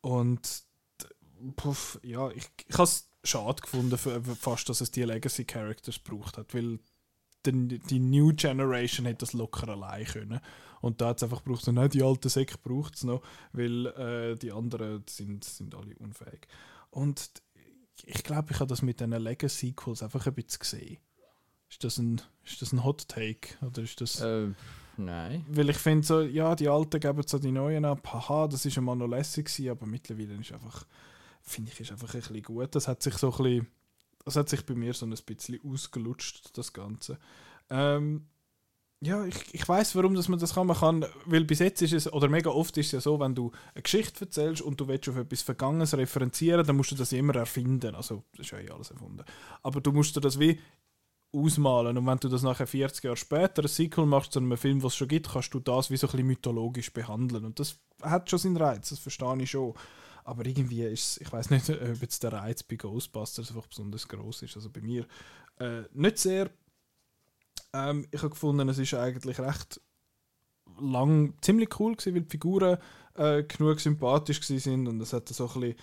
Und 0.00 0.64
puff, 1.54 2.00
ja, 2.02 2.28
ich, 2.30 2.48
ich 2.66 2.74
habe 2.74 2.84
es 2.84 3.08
schade 3.26 3.62
gefunden, 3.62 3.98
fast, 3.98 4.68
dass 4.68 4.80
es 4.80 4.90
die 4.90 5.02
Legacy 5.02 5.44
Characters 5.44 5.98
braucht 5.98 6.38
hat, 6.38 6.54
weil 6.54 6.78
die, 7.44 7.78
die 7.78 7.98
New 7.98 8.32
Generation 8.34 9.06
hätte 9.06 9.20
das 9.20 9.32
locker 9.32 9.68
allein 9.68 10.04
können. 10.04 10.40
Und 10.80 11.00
da 11.00 11.08
hat 11.08 11.16
es 11.16 11.22
einfach 11.22 11.42
gebraucht, 11.42 11.66
nein, 11.68 11.88
die 11.90 12.02
alte 12.02 12.28
Säcke 12.28 12.58
braucht 12.62 12.96
es 12.96 13.04
noch, 13.04 13.22
weil 13.52 13.86
äh, 13.86 14.36
die 14.36 14.52
anderen 14.52 15.02
sind, 15.08 15.44
sind 15.44 15.74
alle 15.74 15.96
unfähig. 15.96 16.46
Und 16.90 17.30
ich 18.04 18.22
glaube, 18.22 18.52
ich 18.52 18.60
habe 18.60 18.68
das 18.68 18.82
mit 18.82 19.00
diesen 19.00 19.12
Legacy-Sequels 19.12 20.02
einfach 20.02 20.26
ein 20.26 20.34
bisschen 20.34 20.58
gesehen. 20.60 20.98
Ist 21.68 21.82
das 21.82 21.98
ein, 21.98 22.20
ist 22.44 22.62
das 22.62 22.72
ein 22.72 22.84
Hot 22.84 23.08
Take? 23.08 23.56
Oder 23.64 23.82
ist 23.82 24.00
das... 24.00 24.20
äh, 24.20 24.48
nein. 24.96 25.44
Weil 25.48 25.70
ich 25.70 25.78
finde 25.78 26.06
so, 26.06 26.20
ja, 26.20 26.54
die 26.54 26.68
Alten 26.68 27.00
geben 27.00 27.22
so 27.26 27.38
die 27.38 27.50
Neuen 27.50 27.84
ab. 27.84 28.06
Haha, 28.12 28.46
das 28.46 28.64
ist 28.66 28.78
einmal 28.78 28.96
noch 28.96 29.08
lässig 29.08 29.46
gewesen, 29.46 29.70
aber 29.70 29.86
mittlerweile 29.86 30.34
ist 30.34 30.52
einfach, 30.52 30.86
finde 31.46 31.72
ich, 31.72 31.80
ist 31.80 31.92
einfach 31.92 32.12
ein 32.14 32.20
bisschen 32.20 32.42
gut. 32.42 32.74
Das 32.74 32.88
hat 32.88 33.02
sich 33.02 33.14
so 33.14 33.32
ein 33.32 33.36
bisschen, 33.36 33.66
das 34.24 34.36
hat 34.36 34.48
sich 34.48 34.66
bei 34.66 34.74
mir 34.74 34.92
so 34.92 35.06
ein 35.06 35.10
bisschen 35.10 35.60
ausgelutscht, 35.64 36.56
das 36.58 36.72
Ganze. 36.72 37.18
Ähm, 37.70 38.26
ja, 39.00 39.24
ich, 39.26 39.36
ich 39.52 39.68
weiß, 39.68 39.94
warum 39.94 40.14
dass 40.14 40.28
man 40.28 40.38
das 40.38 40.54
kann. 40.54 40.66
Man 40.66 40.76
kann, 40.76 41.04
weil 41.26 41.44
bis 41.44 41.58
jetzt 41.58 41.82
ist 41.82 41.92
es, 41.92 42.12
oder 42.12 42.28
mega 42.28 42.50
oft 42.50 42.76
ist 42.78 42.86
es 42.86 42.92
ja 42.92 43.00
so, 43.00 43.20
wenn 43.20 43.34
du 43.34 43.52
eine 43.74 43.82
Geschichte 43.82 44.24
erzählst 44.24 44.62
und 44.62 44.80
du 44.80 44.88
willst 44.88 45.08
auf 45.08 45.16
etwas 45.16 45.42
Vergangenes 45.42 45.96
referenzieren, 45.96 46.66
dann 46.66 46.76
musst 46.76 46.92
du 46.92 46.96
das 46.96 47.12
immer 47.12 47.36
erfinden. 47.36 47.94
Also, 47.94 48.24
das 48.32 48.46
ist 48.46 48.52
ja 48.52 48.58
eh 48.58 48.70
alles 48.70 48.90
erfunden. 48.90 49.24
Aber 49.62 49.80
du 49.80 49.92
musst 49.92 50.16
dir 50.16 50.20
das 50.20 50.40
wie 50.40 50.58
ausmalen. 51.32 51.98
Und 51.98 52.06
wenn 52.06 52.18
du 52.18 52.28
das 52.28 52.42
nachher 52.42 52.66
40 52.66 53.04
Jahre 53.04 53.16
später 53.16 53.62
ein 53.62 53.68
Sequel 53.68 54.06
machst 54.06 54.32
zu 54.32 54.38
einem 54.38 54.56
Film, 54.56 54.82
was 54.82 54.92
es 54.92 54.96
schon 54.96 55.08
gibt, 55.08 55.30
kannst 55.30 55.52
du 55.52 55.60
das 55.60 55.90
wie 55.90 55.96
so 55.96 56.06
ein 56.06 56.12
bisschen 56.12 56.26
mythologisch 56.26 56.92
behandeln. 56.92 57.44
Und 57.44 57.60
das 57.60 57.78
hat 58.02 58.30
schon 58.30 58.38
seinen 58.38 58.56
Reiz, 58.56 58.88
das 58.88 58.98
verstehe 58.98 59.42
ich 59.42 59.50
schon. 59.50 59.74
Aber 60.26 60.44
irgendwie 60.44 60.82
ist 60.82 61.12
es, 61.12 61.20
ich 61.20 61.32
weiß 61.32 61.50
nicht, 61.50 61.70
ob 61.70 62.02
jetzt 62.02 62.22
der 62.24 62.32
Reiz 62.32 62.64
bei 62.64 62.74
Ghostbusters 62.74 63.50
einfach 63.50 63.68
besonders 63.68 64.08
groß 64.08 64.42
ist. 64.42 64.56
Also 64.56 64.70
bei 64.70 64.80
mir 64.80 65.06
äh, 65.60 65.82
nicht 65.92 66.18
sehr. 66.18 66.50
Ähm, 67.72 68.08
ich 68.10 68.18
habe 68.18 68.30
gefunden, 68.30 68.68
es 68.68 68.78
ist 68.78 68.92
eigentlich 68.94 69.38
recht 69.38 69.80
lang 70.80 71.34
ziemlich 71.42 71.78
cool 71.78 71.94
gewesen, 71.94 72.14
weil 72.14 72.22
die 72.22 72.30
Figuren 72.30 72.78
äh, 73.14 73.44
genug 73.44 73.78
sympathisch 73.78 74.42
sind 74.42 74.88
und 74.88 75.00
es 75.00 75.12
hat 75.12 75.28
so 75.28 75.48
ein 75.48 75.60
bisschen, 75.60 75.76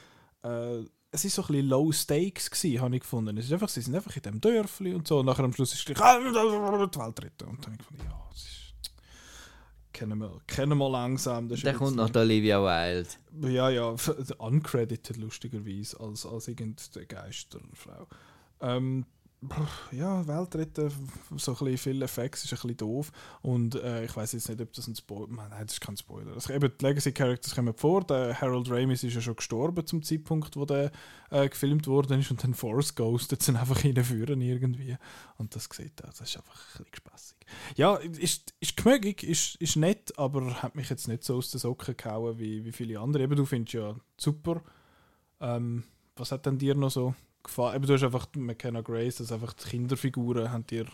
äh, 0.44 0.90
es 1.12 1.24
ist 1.24 1.36
so 1.36 1.44
ein 1.44 1.48
bisschen 1.48 1.70
low 1.70 1.92
stakes 1.94 2.52
gewesen, 2.52 2.82
habe 2.82 2.96
ich 2.96 3.02
gefunden. 3.02 3.38
Es 3.38 3.46
ist 3.46 3.54
einfach, 3.54 3.70
sie 3.70 3.82
sind 3.82 3.96
einfach 3.96 4.14
in 4.14 4.24
dem 4.24 4.42
Dörfli 4.42 4.94
und 4.94 5.08
so 5.08 5.20
und 5.20 5.28
nachher 5.28 5.46
am 5.46 5.54
Schluss 5.54 5.72
ist 5.72 5.80
es 5.80 5.86
gleich 5.86 6.02
ah, 6.02 6.20
die 6.20 7.00
Welt 7.00 7.24
retten 7.24 7.48
und 7.48 7.66
dann 7.66 7.72
habe 7.72 7.76
ich 7.76 7.78
gefunden, 7.78 8.04
ja, 8.04 8.30
es 8.34 8.44
ist 8.44 8.63
kennen 9.94 10.18
wir, 10.20 10.42
kennen 10.48 10.78
wir 10.78 10.90
langsam. 10.90 11.48
Das 11.48 11.64
ein 11.64 11.76
kommt 11.78 11.96
die 12.10 12.18
Olivia 12.20 12.60
Wilde. 12.62 13.10
ja, 13.54 13.70
ja, 13.70 13.94
f- 13.94 14.34
uncredited 14.38 15.18
lustigerweise 15.18 16.00
als, 16.00 16.26
als 16.26 16.48
irgendeine 16.48 17.06
Geisterfrau. 17.06 18.08
Ähm, 18.62 19.06
ja, 19.92 20.26
Weltretten, 20.28 20.92
so 21.36 21.52
ein 21.52 21.58
bisschen 21.58 21.78
viel 21.78 22.02
Effekts 22.02 22.44
ist 22.44 22.54
ein 22.54 22.56
bisschen 22.56 22.78
doof. 22.78 23.12
Und 23.42 23.76
äh, 23.76 24.06
ich 24.06 24.16
weiß 24.16 24.34
jetzt 24.34 24.50
nicht, 24.50 24.62
ob 24.62 24.72
das 24.74 24.88
ein 24.88 24.96
Spoiler 24.96 25.28
Nein, 25.32 25.50
das 25.62 25.74
ist 25.74 25.82
kein 25.82 25.98
Spoiler. 25.98 26.34
Also, 26.34 26.54
eben, 26.54 26.72
die 26.80 26.86
Legacy 26.86 27.12
Characters 27.12 27.56
kommen 27.56 27.74
vor. 27.74 28.04
Der 28.04 28.40
Harold 28.40 28.70
Ramis 28.70 29.04
ist 29.04 29.16
ja 29.16 29.22
schon 29.22 29.36
gestorben 29.36 29.86
zum 29.86 30.04
Zeitpunkt, 30.04 30.56
wo 30.56 30.66
der 30.66 30.92
äh, 31.30 31.48
gefilmt 31.50 31.88
worden 31.88 32.20
ist. 32.20 32.32
Und 32.32 32.44
dann 32.44 32.54
Force 32.54 32.96
Ghost 32.96 33.36
sind 33.42 33.56
einfach 33.56 33.80
hinführen 33.80 34.42
irgendwie. 34.42 34.98
Und 35.38 35.56
das 35.56 35.70
sieht 35.72 36.04
auch, 36.04 36.10
das 36.10 36.22
ist 36.22 36.38
einfach 36.38 36.56
ein 36.56 36.84
bisschen 36.84 36.96
spaßig. 36.96 37.38
Ja, 37.76 37.96
ist, 37.96 38.54
ist 38.60 38.78
gemögig, 38.78 39.24
ist, 39.24 39.56
ist 39.56 39.76
nett, 39.76 40.18
aber 40.18 40.62
hat 40.62 40.76
mich 40.76 40.90
jetzt 40.90 41.08
nicht 41.08 41.24
so 41.24 41.38
aus 41.38 41.52
den 41.52 41.60
Socken 41.60 41.98
gehauen 41.98 42.40
wie, 42.40 42.66
wie 42.66 42.72
viele 42.72 43.00
andere. 43.00 43.24
Eben, 43.24 43.36
du 43.36 43.46
findest 43.46 43.74
ja 43.74 43.96
super. 44.18 44.62
Ähm, 45.40 45.84
was 46.16 46.32
hat 46.32 46.46
denn 46.46 46.58
dir 46.58 46.76
noch 46.76 46.92
so 46.92 47.16
gefallen? 47.44 47.76
Eben, 47.76 47.86
du 47.86 47.94
hast 47.94 48.04
einfach 48.04 48.28
McKenna 48.36 48.82
Grace, 48.82 49.20
also 49.22 49.36
einfach 49.36 49.54
die 49.54 49.70
Kinderfiguren 49.70 50.52
haben 50.52 50.66
dir 50.68 50.86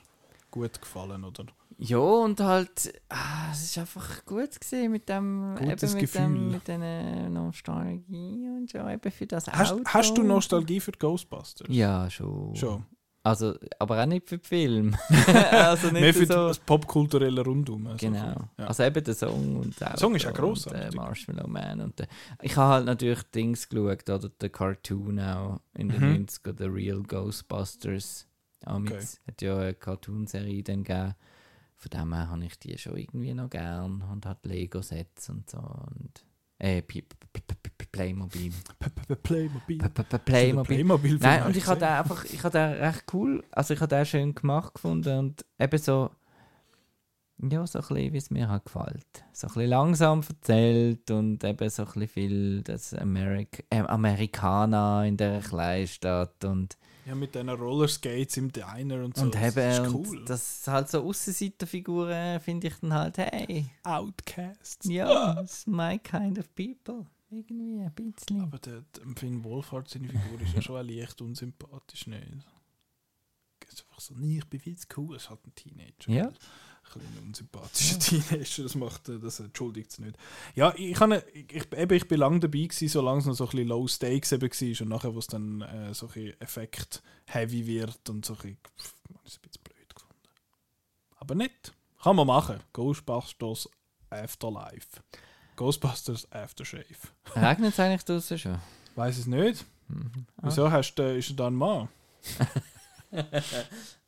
gut 0.51 0.81
gefallen, 0.81 1.23
oder? 1.23 1.45
Ja, 1.77 1.97
und 1.99 2.39
halt, 2.41 2.93
ah, 3.07 3.51
es 3.51 3.63
ist 3.63 3.77
einfach 3.77 4.25
gut 4.25 4.59
gesehen 4.59 4.91
mit 4.91 5.07
dem, 5.07 5.55
Gutes 5.57 5.83
eben 5.83 5.93
mit 5.93 6.01
Gefühl. 6.01 6.21
dem, 6.21 6.51
mit 6.51 6.67
den 6.67 7.33
Nostalgie 7.33 8.49
und 8.49 8.69
so, 8.69 8.79
eben 8.79 9.11
für 9.11 9.27
das 9.27 9.47
Hast, 9.47 9.71
Auto. 9.73 9.83
hast 9.85 10.17
du 10.17 10.23
Nostalgie 10.23 10.79
für 10.81 10.91
Ghostbusters? 10.91 11.67
Ja, 11.69 12.09
schon. 12.09 12.53
Schon. 12.55 12.85
Also, 13.21 13.55
aber 13.79 14.01
auch 14.01 14.05
nicht 14.05 14.27
für 14.29 14.37
den 14.37 14.43
Film. 14.45 14.95
also 15.51 15.87
nicht 15.91 16.01
Mehr 16.01 16.13
für 16.13 16.25
so. 16.25 16.47
das 16.47 16.59
popkulturelle 16.59 17.41
Rundum. 17.43 17.87
Also 17.87 18.07
Genau. 18.07 18.35
Ja. 18.57 18.67
Also 18.67 18.83
eben 18.83 19.03
der 19.03 19.13
Song 19.13 19.57
und 19.57 19.79
der 19.79 19.97
Song 19.97 20.15
ist 20.15 20.25
auch 20.25 20.33
grossartig. 20.33 20.85
Und 20.85 20.93
der 20.93 21.01
Marshmallow 21.01 21.47
Man 21.47 21.81
und 21.81 21.99
der, 21.99 22.07
ich 22.41 22.55
habe 22.55 22.73
halt 22.75 22.85
natürlich 22.85 23.21
Dings 23.23 23.67
geschaut, 23.67 24.09
oder 24.09 24.29
der 24.29 24.49
Cartoon 24.49 25.19
auch 25.19 25.59
in 25.75 25.89
den 25.89 25.99
Mhm. 25.99 26.25
90er, 26.25 26.53
der 26.53 26.73
Real 26.73 27.03
Ghostbusters. 27.03 28.25
Amix 28.65 29.19
hat 29.27 29.41
ja 29.41 29.57
eine 29.57 29.73
Cartoonserie 29.73 30.63
dann 30.63 30.83
gegeben. 30.83 31.15
Von 31.75 31.89
dem 31.91 32.13
her 32.13 32.29
habe 32.29 32.43
ich 32.45 32.59
die 32.59 32.77
schon 32.77 32.97
irgendwie 32.97 33.33
noch 33.33 33.49
gern 33.49 34.01
und 34.01 34.25
hat 34.25 34.45
Lego-Sets 34.45 35.29
und 35.29 35.49
so 35.49 35.59
und 35.59 36.25
äh, 36.59 36.81
Playmobil. 37.91 38.53
Playmobil. 39.23 39.79
Playmobil. 40.25 40.65
Playmobil 40.65 41.17
Nein, 41.19 41.43
und 41.43 41.57
ich 41.57 41.65
habe 41.67 41.79
den 41.79 41.89
einfach, 41.89 42.23
ich 42.25 42.43
habe 42.43 42.57
den 42.57 42.71
recht 42.73 43.05
cool, 43.13 43.43
also 43.51 43.73
ich 43.73 43.81
habe 43.81 43.95
den 43.95 44.05
schön 44.05 44.35
gemacht 44.35 44.75
gefunden 44.75 45.17
und 45.17 45.45
eben 45.57 45.77
so, 45.77 46.11
ja, 47.41 47.65
so 47.65 47.79
ein 47.79 47.87
bisschen, 47.87 48.13
wie 48.13 48.17
es 48.17 48.29
mir 48.29 48.49
halt 48.49 48.65
gefällt. 48.65 49.25
So 49.31 49.47
ein 49.47 49.53
bisschen 49.53 49.69
langsam 49.69 50.21
erzählt 50.27 51.09
und 51.09 51.43
eben 51.43 51.69
so 51.69 51.83
ein 51.83 51.85
bisschen 51.87 52.07
viel 52.07 52.61
das 52.63 52.93
Amerik 52.93 53.65
äh, 53.69 53.79
Amerikaner 53.79 55.05
in 55.05 55.17
der 55.17 55.39
Kleinstadt 55.39 56.43
und, 56.45 56.77
Ja, 57.05 57.15
mit 57.15 57.33
diesen 57.33 57.49
Rollerskates 57.49 58.37
im 58.37 58.51
Diner 58.51 59.03
und 59.03 59.17
so. 59.17 59.23
und 59.23 59.35
das 59.35 59.57
eben, 59.57 59.85
ist 59.85 59.93
cool. 59.93 60.25
das 60.25 60.67
halt 60.67 60.89
so 60.89 61.01
Aussenseiterfiguren 61.01 62.39
finde 62.39 62.67
ich 62.67 62.75
dann 62.81 62.93
halt, 62.93 63.17
hey, 63.17 63.65
Outcasts. 63.83 64.87
ja, 64.87 65.39
it's 65.41 65.65
my 65.65 65.97
kind 65.97 66.37
of 66.37 66.53
people. 66.55 67.05
Irgendwie 67.31 67.81
ein 67.81 67.93
bisschen. 67.93 68.41
Aber 68.41 68.57
der, 68.57 68.81
der 68.95 69.15
Finn 69.15 69.43
Wolfhard, 69.43 69.87
seine 69.87 70.07
Figur, 70.07 70.41
ist 70.41 70.55
ja 70.55 70.61
schon 70.61 70.87
leicht 70.87 71.21
unsympathisch, 71.21 72.07
nicht? 72.07 72.23
Es 73.67 73.73
ist 73.75 73.85
einfach 73.87 73.99
so, 73.99 74.15
nee, 74.15 74.39
ich 74.39 74.45
bin 74.45 74.59
viel 74.59 74.77
zu 74.77 74.87
cool. 74.97 75.15
Es 75.15 75.29
halt 75.29 75.45
ein 75.45 75.53
Teenager. 75.53 76.11
Ja. 76.11 76.31
Ein 76.95 77.01
bisschen 77.01 77.17
ein 77.17 77.27
unsympathischer 77.27 77.99
Teenager, 77.99 78.63
das 78.63 78.75
macht, 78.75 79.01
das 79.07 79.39
entschuldigt 79.39 79.91
es 79.91 79.99
nicht. 79.99 80.17
Ja, 80.55 80.73
ich, 80.75 80.95
kann, 80.95 81.21
ich, 81.33 81.71
eben, 81.73 81.93
ich 81.93 82.07
bin 82.07 82.19
lange 82.19 82.39
dabei 82.39 82.63
gewesen, 82.63 82.87
solange 82.87 83.19
es 83.19 83.25
noch 83.25 83.35
so 83.35 83.45
ein 83.45 83.51
bisschen 83.51 83.67
Low 83.67 83.87
Stakes 83.87 84.31
eben 84.31 84.49
war 84.49 84.81
und 84.81 84.89
nachher, 84.89 85.13
wo 85.13 85.19
es 85.19 85.27
dann 85.27 85.61
äh, 85.61 85.93
so 85.93 86.09
ein 86.15 86.33
Effekt-heavy 86.39 87.67
wird 87.67 88.09
und 88.09 88.25
so 88.25 88.33
ein 88.33 88.37
bisschen, 88.37 88.57
pff, 88.77 88.93
man 89.13 89.23
ist 89.25 89.37
ein 89.37 89.41
bisschen 89.41 89.63
blöd 89.63 89.95
gefunden. 89.95 90.29
Aber 91.17 91.35
nicht. 91.35 91.73
Kann 92.01 92.15
man 92.15 92.27
machen. 92.27 92.59
Ghostbusters 92.71 93.69
Afterlife. 94.09 95.01
Ghostbusters 95.57 96.31
Aftershave. 96.31 96.85
Regnet 97.35 97.73
es 97.73 97.79
eigentlich 97.79 98.05
draußen 98.05 98.37
schon? 98.37 98.59
Weiß 98.95 99.17
es 99.17 99.27
nicht. 99.27 99.65
Mhm. 99.89 100.25
Wieso 100.41 100.71
hast 100.71 100.95
du, 100.95 101.17
ist 101.17 101.31
er 101.31 101.35
da 101.35 101.47
ein 101.47 101.55
Mann? 101.55 101.89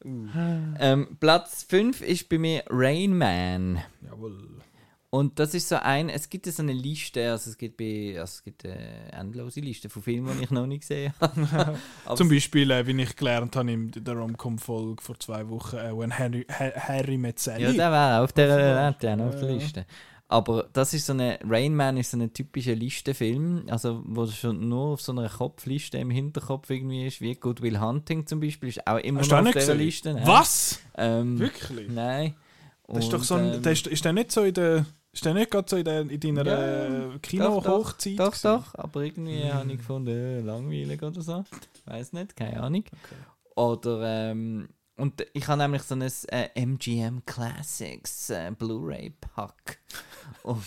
Ähm, 0.04 1.18
Platz 1.20 1.64
5 1.70 2.02
ist 2.02 2.28
bei 2.30 2.38
mir 2.40 2.64
Rain 2.70 3.16
Man. 3.18 3.82
Jawohl. 4.04 4.48
Und 5.14 5.38
das 5.40 5.54
ist 5.54 5.68
so 5.68 5.76
ein, 5.76 6.08
es 6.08 6.30
gibt 6.30 6.46
so 6.46 6.64
eine 6.64 6.72
Liste, 6.72 7.32
also 7.32 7.50
es 7.50 7.58
gibt, 7.58 7.76
bei, 7.76 8.16
also 8.18 8.32
es 8.32 8.44
gibt 8.44 8.64
eine 8.66 9.12
endlose 9.12 9.60
Liste 9.60 9.90
von 9.90 10.02
Filmen, 10.02 10.38
die 10.38 10.46
ich 10.46 10.52
noch 10.52 10.66
nicht 10.66 10.82
gesehen 10.82 11.14
habe. 11.20 11.78
Zum 12.16 12.30
Beispiel, 12.30 12.72
äh, 12.72 12.88
wie 12.88 13.00
ich 13.02 13.14
gelernt 13.16 13.56
habe 13.58 13.72
in 13.74 13.92
der 13.92 14.14
Rom-Com-Folge 14.16 15.02
vor 15.04 15.20
zwei 15.20 15.48
Wochen, 15.50 15.76
äh, 15.76 15.98
wenn 15.98 16.18
Harry, 16.18 16.46
Ha- 16.50 16.72
Harry 16.88 17.18
met 17.18 17.40
Sally. 17.40 17.64
Ja, 17.64 17.72
der 17.74 17.92
wäre 17.92 18.20
auf 18.24 18.32
der, 18.32 18.48
der 18.48 18.90
auf 18.90 18.98
der. 19.36 19.52
Liste. 19.52 19.86
Aber 20.32 20.70
das 20.72 20.94
ist 20.94 21.08
so 21.08 21.12
eine, 21.12 21.40
Rain 21.44 21.76
Man 21.76 21.98
ist 21.98 22.12
so 22.12 22.18
ein 22.18 22.34
typischer 22.34 22.74
Listenfilm, 22.74 23.66
also 23.68 24.02
wo 24.06 24.26
schon 24.28 24.70
nur 24.70 24.94
auf 24.94 25.02
so 25.02 25.12
einer 25.12 25.28
Kopfliste 25.28 25.98
im 25.98 26.10
Hinterkopf 26.10 26.70
irgendwie 26.70 27.06
ist, 27.06 27.20
wie 27.20 27.36
Good 27.36 27.62
Will 27.62 27.82
Hunting 27.82 28.26
zum 28.26 28.40
Beispiel, 28.40 28.70
ist 28.70 28.88
auch 28.88 29.00
immer 29.00 29.20
Hast 29.20 29.30
noch 29.32 29.46
auf 29.46 29.52
dieser? 29.52 29.76
Liste. 29.76 30.14
Nein. 30.14 30.26
Was? 30.26 30.80
Ähm, 30.96 31.38
Wirklich? 31.38 31.90
Nein. 31.90 32.36
Das 32.88 33.04
ist 33.04 33.12
doch 33.12 33.22
so 33.22 33.36
ein, 33.36 33.56
ähm, 33.56 33.62
der 33.62 33.74
ist, 33.74 33.88
ist 33.88 34.06
der 34.06 34.14
nicht 34.14 34.32
so 34.32 34.44
in 34.44 34.54
der, 34.54 34.86
ist 35.12 35.26
der 35.26 35.34
nicht 35.34 35.52
gerade 35.52 35.70
so 35.70 35.76
in, 35.76 35.84
der, 35.84 36.00
in 36.10 36.20
deiner 36.22 36.46
Ja, 36.46 37.14
äh, 37.14 37.20
Kino-Hochzeit? 37.22 38.18
Doch, 38.18 38.28
gewesen? 38.28 38.42
doch, 38.44 38.76
aber 38.76 39.02
irgendwie 39.02 39.52
habe 39.52 39.70
ich 39.70 39.80
gefunden, 39.80 40.16
äh, 40.16 40.40
langweilig 40.40 41.04
oder 41.04 41.22
so. 41.22 41.44
Weiß 41.88 42.14
nicht, 42.14 42.38
keine 42.38 42.64
Ahnung. 42.64 42.86
Oder, 43.56 44.30
ähm, 44.32 44.70
und 44.96 45.26
ich 45.34 45.46
habe 45.50 45.62
nämlich 45.62 45.82
so 45.82 45.96
ein 45.96 46.04
äh, 46.04 46.48
MGM 46.56 47.26
Classics 47.26 48.30
äh, 48.30 48.50
Blu-ray-Pack. 48.58 49.80
Und, 50.44 50.62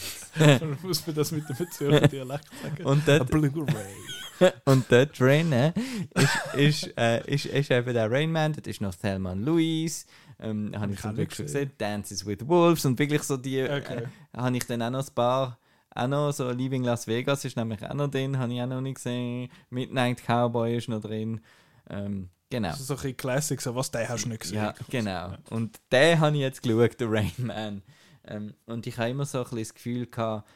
Muss 0.82 1.06
man 1.06 1.16
das 1.16 1.32
mit 1.32 1.48
dem 1.48 1.70
Zürcher 1.70 2.08
Dialekt 2.08 2.48
sagen? 2.62 2.84
und, 2.84 3.06
dort, 3.06 3.30
Blu-ray. 3.30 4.52
und 4.64 4.90
dort 4.90 5.18
drinnen 5.18 5.72
ist, 6.14 6.54
ist, 6.86 6.98
äh, 6.98 7.24
ist, 7.26 7.46
ist 7.46 7.70
eben 7.70 7.94
der 7.94 8.10
Rain 8.10 8.32
Man, 8.32 8.52
dort 8.52 8.66
ist 8.66 8.80
noch 8.80 8.94
Thelma 8.94 9.32
Louise. 9.32 10.06
Ähm, 10.40 10.72
habe 10.74 10.92
ich 10.92 10.96
ich 10.96 11.02
zum 11.02 11.14
Glück 11.14 11.32
schon 11.32 11.46
gesehen. 11.46 11.70
Dances 11.78 12.26
with 12.26 12.46
Wolves 12.46 12.84
und 12.84 12.98
wirklich 12.98 13.22
so 13.22 13.36
die. 13.36 13.62
Okay. 13.62 14.04
Äh, 14.32 14.36
habe 14.36 14.56
ich 14.56 14.66
dann 14.66 14.82
auch 14.82 14.90
noch 14.90 15.06
ein 15.06 15.14
paar. 15.14 15.58
Auch 15.96 16.08
noch 16.08 16.32
so 16.32 16.50
Leaving 16.50 16.82
Las 16.82 17.06
Vegas 17.06 17.44
ist 17.44 17.56
nämlich 17.56 17.80
auch 17.88 17.94
noch 17.94 18.10
drin, 18.10 18.36
habe 18.36 18.52
ich 18.52 18.60
auch 18.60 18.66
noch 18.66 18.80
nicht 18.80 18.96
gesehen. 18.96 19.48
Midnight 19.70 20.24
Cowboy 20.26 20.76
ist 20.76 20.88
noch 20.88 21.00
drin. 21.00 21.40
Ähm, 21.88 22.30
genau. 22.50 22.70
Also 22.70 22.82
so 22.82 22.94
ein 22.94 22.96
bisschen 22.96 23.16
Classic, 23.16 23.60
so 23.60 23.76
was, 23.76 23.92
den 23.92 24.08
hast 24.08 24.24
du 24.24 24.30
nicht 24.30 24.40
gesehen. 24.40 24.56
Ja, 24.56 24.74
genau. 24.90 25.34
Und 25.50 25.78
den 25.92 26.18
habe 26.18 26.34
ich 26.34 26.42
jetzt 26.42 26.62
geschaut, 26.64 26.98
der 26.98 27.12
Rain 27.12 27.32
Man. 27.38 27.82
Ähm, 28.26 28.54
und 28.66 28.86
ich 28.86 28.98
habe 28.98 29.10
immer 29.10 29.24
so 29.24 29.38
ein 29.38 29.44
bisschen 29.44 29.58
das 29.58 29.74
Gefühl 29.74 30.06
gehabt, 30.06 30.48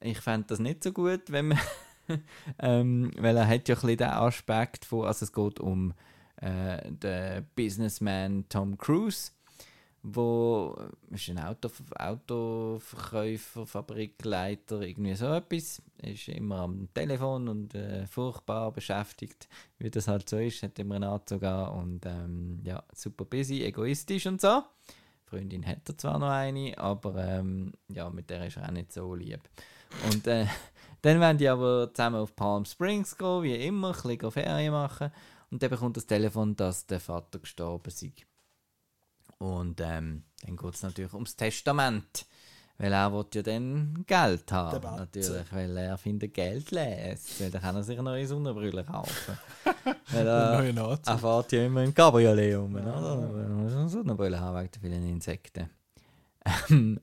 ich 0.00 0.18
fände 0.20 0.46
das 0.48 0.58
nicht 0.58 0.84
so 0.84 0.92
gut, 0.92 1.22
wenn 1.28 1.48
man. 1.48 1.58
ähm, 2.58 3.10
weil 3.18 3.36
er 3.36 3.46
hat 3.46 3.68
ja 3.68 3.74
ein 3.74 3.80
bisschen 3.80 3.96
den 3.98 4.08
Aspekt 4.08 4.84
von, 4.84 5.06
also 5.06 5.24
es 5.24 5.32
geht 5.32 5.60
um 5.60 5.92
äh, 6.40 6.90
den 6.90 7.46
Businessman 7.54 8.44
Tom 8.48 8.78
Cruise, 8.78 9.32
wo 10.02 10.76
ist 11.10 11.28
ein 11.28 11.38
Auto, 11.38 11.68
Autoverkäufer, 11.96 13.66
Fabrikleiter, 13.66 14.80
irgendwie 14.80 15.14
so 15.14 15.26
etwas, 15.26 15.82
ist 16.00 16.28
immer 16.28 16.60
am 16.60 16.88
Telefon 16.94 17.48
und 17.48 17.74
äh, 17.74 18.06
furchtbar 18.06 18.72
beschäftigt, 18.72 19.48
wie 19.78 19.90
das 19.90 20.08
halt 20.08 20.28
so 20.28 20.38
ist, 20.38 20.62
hat 20.62 20.78
immer 20.78 20.94
einen 20.94 21.04
Anzug 21.04 21.42
an 21.42 21.68
und 21.80 22.06
ähm, 22.06 22.60
ja, 22.64 22.82
super 22.94 23.24
busy, 23.24 23.64
egoistisch 23.64 24.26
und 24.26 24.40
so. 24.40 24.62
Freundin 25.28 25.66
hat 25.66 25.88
er 25.88 25.98
zwar 25.98 26.18
noch 26.18 26.30
eine, 26.30 26.76
aber 26.78 27.16
ähm, 27.16 27.72
ja, 27.88 28.08
mit 28.10 28.30
der 28.30 28.46
ist 28.46 28.56
er 28.56 28.66
auch 28.66 28.72
nicht 28.72 28.92
so 28.92 29.14
lieb. 29.14 29.40
Und 30.10 30.26
äh, 30.26 30.46
dann 31.02 31.20
werden 31.20 31.38
die 31.38 31.48
aber 31.48 31.92
zusammen 31.92 32.16
auf 32.20 32.34
Palm 32.34 32.64
Springs 32.64 33.16
gehen, 33.16 33.42
wie 33.42 33.54
immer, 33.54 33.94
ein 33.94 34.02
bisschen 34.02 34.30
Ferien 34.30 34.72
machen. 34.72 35.10
Und 35.50 35.62
dann 35.62 35.70
bekommt 35.70 35.96
das 35.96 36.06
Telefon, 36.06 36.56
dass 36.56 36.86
der 36.86 37.00
Vater 37.00 37.38
gestorben 37.38 37.88
ist. 37.88 38.04
Und 39.38 39.80
ähm, 39.80 40.24
dann 40.42 40.56
geht 40.56 40.74
es 40.74 40.82
natürlich 40.82 41.14
ums 41.14 41.36
Testament. 41.36 42.26
Weil 42.80 42.92
er 42.92 43.12
will 43.12 43.26
ja 43.34 43.42
dann 43.42 44.04
Geld 44.06 44.52
haben. 44.52 44.96
Natürlich, 44.96 45.52
weil 45.52 45.76
er 45.76 45.98
findet 45.98 46.32
Geld 46.32 46.70
lässt. 46.70 47.40
Weil 47.40 47.50
dann 47.50 47.60
kann 47.60 47.74
er 47.74 47.82
sich 47.82 47.98
eine 47.98 48.08
neue 48.08 48.26
Sonnenbrille 48.26 48.84
kaufen. 48.84 49.36
weil 50.12 50.26
er, 50.26 50.62
er 51.04 51.18
fährt 51.18 51.52
ja 51.52 51.66
immer 51.66 51.82
im 51.82 51.92
Cabriolet 51.92 52.56
um, 52.56 52.76
oder? 52.76 53.32
Weil 53.32 53.42
er 53.42 53.48
muss 53.48 53.72
eine 53.72 53.88
Sonnenbrille 53.88 54.38
haben 54.38 54.58
wegen 54.58 54.70
der 54.70 54.80
vielen 54.80 55.08
Insekten. 55.08 55.70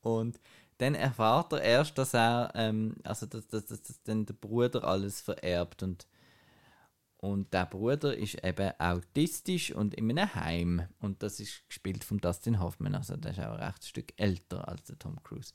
Und 0.00 0.40
dann 0.78 0.94
erfahrt 0.94 1.52
er 1.52 1.62
erst, 1.62 1.96
dass 1.96 2.14
er, 2.14 2.50
ähm, 2.54 2.96
also 3.04 3.26
dass, 3.26 3.46
dass, 3.46 3.66
dass, 3.66 3.82
dass 3.82 4.02
dann 4.02 4.26
der 4.26 4.34
Bruder 4.34 4.82
alles 4.84 5.20
vererbt 5.20 5.82
und 5.82 6.06
und 7.18 7.52
der 7.52 7.66
Bruder 7.66 8.16
ist 8.16 8.42
eben 8.44 8.70
autistisch 8.78 9.72
und 9.72 9.94
in 9.94 10.10
einem 10.10 10.34
Heim. 10.36 10.82
Und 11.00 11.22
das 11.22 11.40
ist 11.40 11.66
gespielt 11.68 12.04
von 12.04 12.18
Dustin 12.18 12.60
Hoffman. 12.60 12.94
Also 12.94 13.16
der 13.16 13.32
ist 13.32 13.40
auch 13.40 13.54
ein 13.54 13.60
recht 13.60 13.84
Stück 13.84 14.12
älter 14.16 14.68
als 14.68 14.84
der 14.84 14.98
Tom 15.00 15.20
Cruise. 15.24 15.52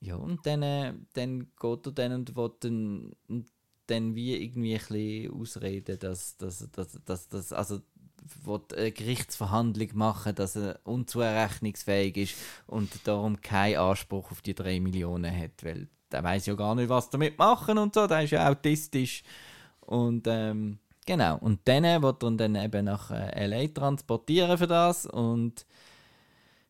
Ja, 0.00 0.16
und 0.16 0.46
dann, 0.46 0.62
äh, 0.62 0.94
dann 1.12 1.48
geht 1.60 1.86
er 1.86 1.92
dann 1.92 2.12
und 2.12 2.34
will 2.34 2.50
dann, 2.60 3.14
dann 3.86 4.14
wie 4.14 4.42
irgendwie 4.42 4.74
ein 4.74 4.78
bisschen 4.78 5.32
ausreden, 5.38 5.98
dass, 5.98 6.38
dass, 6.38 6.66
dass, 6.72 6.98
dass, 7.04 7.28
dass 7.28 7.52
also 7.52 7.80
will 8.44 8.60
eine 8.74 8.90
Gerichtsverhandlung 8.90 9.88
machen, 9.94 10.34
dass 10.34 10.56
er 10.56 10.80
unzurechnungsfähig 10.84 12.16
ist 12.16 12.36
und 12.66 13.06
darum 13.06 13.40
keinen 13.42 13.76
Anspruch 13.76 14.30
auf 14.30 14.40
die 14.40 14.54
3 14.54 14.80
Millionen 14.80 15.36
hat, 15.36 15.62
weil 15.62 15.88
der 16.10 16.22
weiß 16.22 16.46
ja 16.46 16.54
gar 16.54 16.74
nicht, 16.74 16.88
was 16.88 17.10
damit 17.10 17.38
machen 17.38 17.76
und 17.76 17.94
so, 17.94 18.06
der 18.06 18.22
ist 18.22 18.30
ja 18.30 18.48
autistisch 18.48 19.22
und 19.86 20.26
ähm, 20.26 20.78
genau, 21.06 21.38
und 21.38 21.60
dann 21.64 22.02
wird 22.02 22.22
er 22.22 22.30
dann 22.32 22.54
eben 22.56 22.84
nach 22.84 23.10
äh, 23.10 23.30
L.A. 23.44 23.66
transportieren 23.68 24.58
für 24.58 24.66
das 24.66 25.06
und 25.06 25.66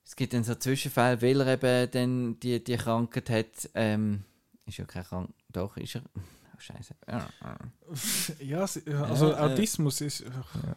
es 0.04 0.16
gibt 0.16 0.34
dann 0.34 0.44
so 0.44 0.54
Zwischenfälle, 0.54 1.20
weil 1.22 1.40
er 1.40 1.52
eben 1.54 1.90
dann 1.90 2.40
die, 2.40 2.62
die 2.62 2.76
Krankheit 2.76 3.30
hat, 3.30 3.70
ähm, 3.74 4.24
ist 4.66 4.78
ja 4.78 4.84
keine 4.84 5.04
Krankheit, 5.04 5.34
doch, 5.50 5.76
ist 5.76 5.94
er, 5.94 6.02
oh, 6.16 6.58
scheiße, 6.58 6.94
Ja, 7.08 8.64
also 9.02 9.30
Ja, 9.30 9.38
äh, 9.46 9.52
Autismus 9.52 10.00
ist 10.00 10.24
ach, 10.30 10.74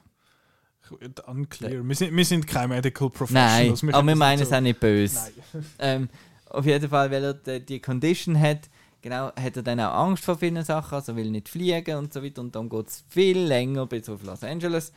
unclear. 1.28 1.86
Wir 1.86 1.96
sind, 1.96 2.16
wir 2.16 2.26
sind 2.26 2.48
keine 2.48 2.70
Medical 2.70 3.10
Professionals. 3.10 3.84
Nein, 3.84 3.94
aber 3.94 4.08
wir 4.08 4.16
meinen 4.16 4.40
das 4.40 4.48
es 4.48 4.54
auch 4.54 4.62
nicht 4.62 4.80
böse. 4.80 5.32
Ähm, 5.80 6.10
auf 6.50 6.66
jeden 6.66 6.90
Fall, 6.90 7.12
weil 7.12 7.24
er 7.24 7.34
die, 7.34 7.66
die 7.66 7.80
Condition 7.82 8.40
hat, 8.40 8.70
genau, 9.02 9.34
hat 9.36 9.56
er 9.58 9.64
dann 9.64 9.80
auch 9.80 9.94
Angst 9.94 10.26
vor 10.26 10.38
vielen 10.38 10.64
Sachen, 10.64 10.96
also 10.96 11.16
will 11.16 11.30
nicht 11.30 11.50
fliegen 11.50 11.98
und 11.98 12.14
so 12.14 12.24
weiter. 12.24 12.42
Und 12.42 12.56
dann 12.56 12.70
geht 12.70 12.88
es 12.88 13.04
viel 13.10 13.40
länger 13.40 13.86
bis 13.86 14.10
auf 14.10 14.24
Los 14.24 14.44
Angeles. 14.44 14.92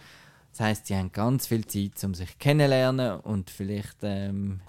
Das 0.53 0.61
heißt, 0.61 0.87
sie 0.87 0.97
haben 0.97 1.13
ganz 1.13 1.47
viel 1.47 1.67
Zeit, 1.67 2.03
um 2.05 2.15
sich 2.15 2.39
kennenzulernen 2.39 3.21
und 3.21 3.51
vielleicht 3.51 3.99
ähm, 4.03 4.61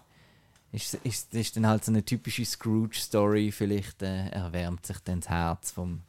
ist, 0.72 0.94
ist, 1.04 1.34
ist 1.34 1.58
dann 1.58 1.68
halt 1.68 1.84
so 1.84 1.92
eine 1.92 2.06
typische 2.06 2.46
Scrooge-Story. 2.46 3.52
Vielleicht 3.52 4.02
äh, 4.02 4.30
erwärmt 4.30 4.86
sich 4.86 5.00
dann 5.00 5.22
das 5.22 5.30
Herz 5.30 5.72
vom, 5.72 6.04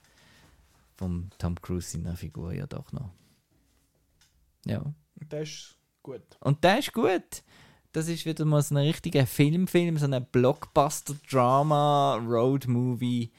vom 0.97 1.31
Tom 1.39 1.61
Cruise 1.61 1.91
seiner 1.91 2.17
Figur 2.17 2.53
ja 2.53 2.67
doch 2.67 2.93
noch. 2.93 3.11
Ja. 4.67 4.85
Das 5.29 5.49
ist 5.49 5.77
gut. 6.03 6.23
Und 6.41 6.63
der 6.63 6.79
ist 6.79 6.93
gut. 6.93 7.43
Das 7.93 8.09
ist 8.09 8.25
wieder 8.25 8.47
mal 8.47 8.63
so 8.63 8.75
ein 8.75 8.79
richtiger 8.79 9.27
Filmfilm, 9.27 9.99
so 9.99 10.07
ein 10.07 10.27
Blockbuster-Drama-Road-Movie. 10.33 13.31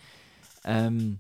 Ähm, 0.63 1.19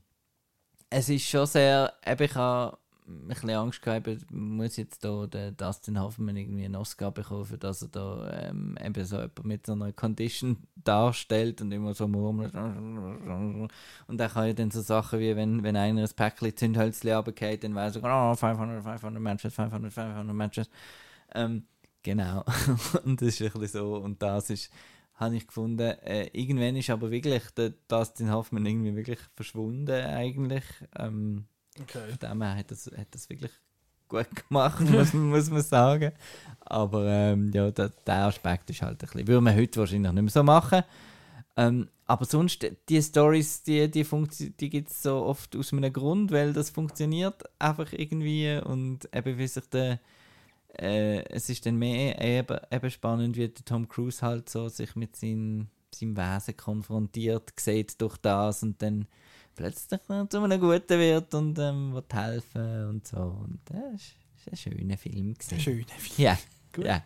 es 0.91 1.09
ist 1.09 1.27
schon 1.27 1.47
sehr. 1.47 1.91
Eben, 2.05 2.23
ich 2.23 2.35
habe 2.35 2.77
ein 3.07 3.27
bisschen 3.27 3.49
Angst 3.49 3.81
gehabt, 3.81 4.31
muss 4.31 4.77
jetzt 4.77 5.03
da 5.03 5.27
der 5.27 5.51
Dustin 5.51 5.99
Hoffman 5.99 6.37
irgendwie 6.37 6.65
einen 6.65 6.75
Oscar 6.75 7.11
bekommen, 7.11 7.57
dass 7.59 7.81
er 7.81 7.87
da 7.89 8.29
ähm, 8.31 8.77
eben 8.83 9.03
so 9.03 9.17
jemand 9.17 9.45
mit 9.45 9.65
so 9.65 9.73
einer 9.73 9.91
Condition 9.91 10.57
darstellt 10.75 11.61
und 11.61 11.71
immer 11.71 11.93
so 11.93 12.07
murmelt. 12.07 12.53
Und 12.53 13.69
er 14.19 14.29
kann 14.29 14.47
ja 14.47 14.53
dann 14.53 14.71
so 14.71 14.81
Sachen 14.81 15.19
wie, 15.19 15.35
wenn, 15.35 15.63
wenn 15.63 15.75
einer 15.75 16.03
ein 16.03 16.09
Päckchen 16.15 16.55
Zündhölzchen 16.55 17.11
runtergeht, 17.11 17.63
dann 17.63 17.75
weiß 17.75 17.97
er, 17.97 18.03
oh, 18.03 18.35
500, 18.35 18.83
500 18.83 19.21
Matches, 19.21 19.53
500, 19.53 19.91
500 19.91 20.35
Matches. 20.35 20.69
Ähm, 21.35 21.65
genau. 22.03 22.43
und 23.05 23.21
das 23.21 23.39
ist 23.39 23.41
ein 23.41 23.59
bisschen 23.61 23.81
so. 23.81 23.95
Und 23.97 24.21
das 24.21 24.49
ist, 24.49 24.69
habe 25.15 25.35
ich 25.35 25.47
gefunden, 25.47 25.79
äh, 26.03 26.27
irgendwann 26.33 26.75
ist 26.75 26.89
aber 26.89 27.09
wirklich 27.11 27.43
der 27.51 27.73
Dustin 27.87 28.31
Hoffman 28.31 28.65
irgendwie 28.65 28.95
wirklich 28.95 29.19
verschwunden 29.35 29.89
eigentlich. 30.05 30.63
Ähm, 30.97 31.45
Okay. 31.81 32.07
von 32.11 32.19
dem 32.29 32.41
her 32.43 32.55
hat 32.57 32.69
das, 32.69 32.85
hat 32.95 33.07
das 33.09 33.27
wirklich 33.31 33.51
gut 34.07 34.27
gemacht, 34.47 34.79
muss, 34.91 35.11
man- 35.13 35.29
muss 35.29 35.49
man 35.49 35.61
sagen. 35.63 36.11
Aber 36.59 37.07
ähm, 37.07 37.51
ja, 37.51 37.71
der, 37.71 37.89
der 37.89 38.25
Aspekt 38.27 38.69
ist 38.69 38.81
halt 38.83 38.93
ein 38.93 38.97
bisschen, 39.07 39.27
würde 39.27 39.41
man 39.41 39.55
heute 39.55 39.79
wahrscheinlich 39.79 40.11
nicht 40.11 40.21
mehr 40.21 40.29
so 40.31 40.43
machen. 40.43 40.83
Ähm, 41.57 41.87
aber 42.05 42.25
sonst, 42.25 42.67
die 42.89 43.01
Stories, 43.01 43.63
die, 43.63 43.89
die, 43.89 44.05
die 44.59 44.69
gibt 44.69 44.89
es 44.89 45.01
so 45.03 45.23
oft 45.23 45.55
aus 45.55 45.71
einem 45.73 45.91
Grund, 45.93 46.31
weil 46.31 46.53
das 46.53 46.69
funktioniert 46.69 47.41
einfach 47.59 47.91
irgendwie 47.93 48.59
und 48.63 49.07
eben 49.15 49.37
wie 49.37 49.47
sich 49.47 49.65
der 49.69 49.99
äh, 50.79 51.23
es 51.29 51.49
ist 51.49 51.65
dann 51.65 51.77
mehr 51.77 52.19
eben, 52.21 52.57
eben 52.71 52.91
spannend, 52.91 53.37
wie 53.37 53.47
der 53.47 53.65
Tom 53.65 53.87
Cruise 53.87 54.21
halt 54.21 54.49
so 54.49 54.69
sich 54.69 54.95
mit 54.95 55.15
seinem, 55.15 55.67
seinem 55.93 56.17
Wesen 56.17 56.57
konfrontiert 56.57 57.53
sieht 57.59 57.99
durch 58.01 58.17
das 58.17 58.63
und 58.63 58.81
dann 58.81 59.07
plötzlich 59.55 60.01
zu 60.01 60.43
einem 60.43 60.59
Guten 60.59 60.99
wird 60.99 61.33
und 61.35 61.59
ähm, 61.59 61.93
will 61.93 62.03
helfen 62.11 62.89
und 62.89 63.07
so. 63.07 63.17
Und 63.17 63.59
das 63.65 64.01
ist, 64.01 64.15
ist 64.37 64.67
ein 64.67 64.73
schöner 64.73 64.97
Film. 64.97 65.33
Gewesen. 65.33 65.53
Ein 65.53 65.59
schöner 65.59 65.85
Film. 65.87 66.13
Ja. 66.17 66.37
Gut. 66.73 66.85
ja. 66.85 67.03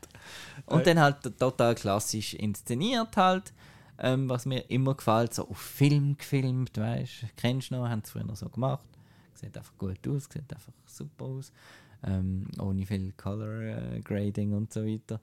Und 0.65 0.81
Äh, 0.81 0.83
dann 0.83 0.99
halt 0.99 1.37
total 1.37 1.75
klassisch 1.75 2.33
inszeniert 2.33 3.15
halt, 3.17 3.53
ähm, 3.99 4.29
was 4.29 4.45
mir 4.45 4.61
immer 4.69 4.95
gefällt, 4.95 5.33
so 5.33 5.49
auf 5.49 5.57
Film 5.57 6.17
gefilmt, 6.17 6.77
weißt 6.77 7.23
du, 7.23 7.27
kennst 7.35 7.71
du 7.71 7.75
noch, 7.75 7.89
haben 7.89 8.01
es 8.03 8.11
früher 8.11 8.23
noch 8.23 8.35
so 8.37 8.47
gemacht. 8.47 8.87
Sieht 9.33 9.55
einfach 9.57 9.77
gut 9.77 10.07
aus, 10.07 10.29
sieht 10.31 10.51
einfach 10.51 10.71
super 10.85 11.25
aus, 11.25 11.51
ähm, 12.03 12.47
ohne 12.59 12.85
viel 12.85 13.13
Color 13.13 13.61
äh, 13.95 14.01
Grading 14.01 14.53
und 14.53 14.71
so 14.73 14.85
weiter. 14.85 15.19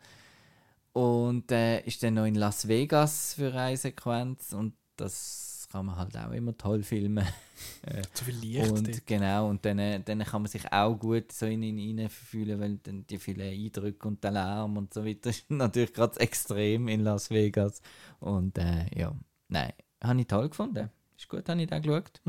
Und 0.93 1.51
äh, 1.51 1.81
ist 1.81 2.03
dann 2.03 2.15
noch 2.15 2.25
in 2.27 2.37
Las 2.37 2.69
Vegas 2.69 3.35
für 3.35 3.53
eine 3.55 3.77
Sequenz 3.77 4.53
und 4.53 4.75
das 4.97 5.67
kann 5.73 5.87
man 5.87 5.97
halt 5.97 6.17
auch 6.17 6.31
immer 6.31 6.57
toll 6.57 6.83
filmen. 6.83 7.25
Äh, 7.83 8.03
So 8.15 8.25
viel 8.25 8.35
Licht 8.37 8.71
und 8.73 8.89
dort. 8.89 9.07
genau, 9.07 9.49
und 9.49 9.65
dann, 9.65 9.79
äh, 9.79 10.01
dann 10.01 10.19
kann 10.21 10.43
man 10.43 10.51
sich 10.51 10.71
auch 10.73 10.95
gut 10.99 11.31
so 11.33 11.47
in 11.47 11.63
ihn 11.63 11.79
hineinfühlen, 11.79 12.59
weil 12.61 12.77
dann 12.79 13.07
die 13.07 13.19
vielen 13.19 13.41
Eindrücke 13.43 14.09
und 14.09 14.23
der 14.25 14.33
Lärm 14.33 14.77
und 14.77 14.93
so 14.93 15.05
weiter 15.05 15.31
ist 15.31 15.51
natürlich 15.51 15.93
gerade 15.93 16.19
extrem 16.21 16.89
in 16.89 17.01
Las 17.01 17.31
Vegas. 17.31 17.81
Und 18.21 18.59
äh, 18.59 18.87
ja, 18.99 19.15
nein, 19.49 19.73
habe 20.03 20.21
ich 20.21 20.27
toll 20.27 20.49
gefunden. 20.49 20.91
Ist 21.17 21.29
gut, 21.29 21.49
habe 21.49 21.63
ich 21.63 21.69
den 21.69 21.81
geschaut. 21.83 22.21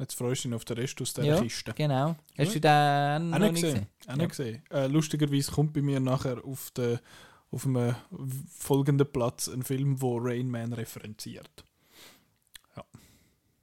Jetzt 0.00 0.14
freust 0.14 0.44
du 0.44 0.48
dich 0.48 0.56
auf 0.56 0.64
den 0.64 0.78
Rest 0.78 1.00
aus 1.02 1.12
dieser 1.12 1.26
ja, 1.26 1.40
Kiste. 1.40 1.74
genau. 1.74 2.16
Hast 2.38 2.54
Gut. 2.54 2.56
du 2.56 2.60
den 2.60 3.30
noch 3.30 3.36
Auch 3.36 3.40
nicht 3.40 3.54
gesehen? 3.54 3.72
gesehen. 3.74 3.86
Auch 4.08 4.16
nicht 4.16 4.30
gesehen. 4.30 4.62
Äh, 4.70 4.86
lustigerweise 4.86 5.52
kommt 5.52 5.72
bei 5.74 5.82
mir 5.82 6.00
nachher 6.00 6.42
auf, 6.44 6.70
den, 6.70 6.98
auf 7.50 7.66
einem 7.66 7.94
folgenden 8.48 9.06
Platz 9.12 9.48
ein 9.48 9.62
Film, 9.62 10.00
wo 10.00 10.18
Rain 10.18 10.48
Man 10.50 10.72
referenziert. 10.72 11.64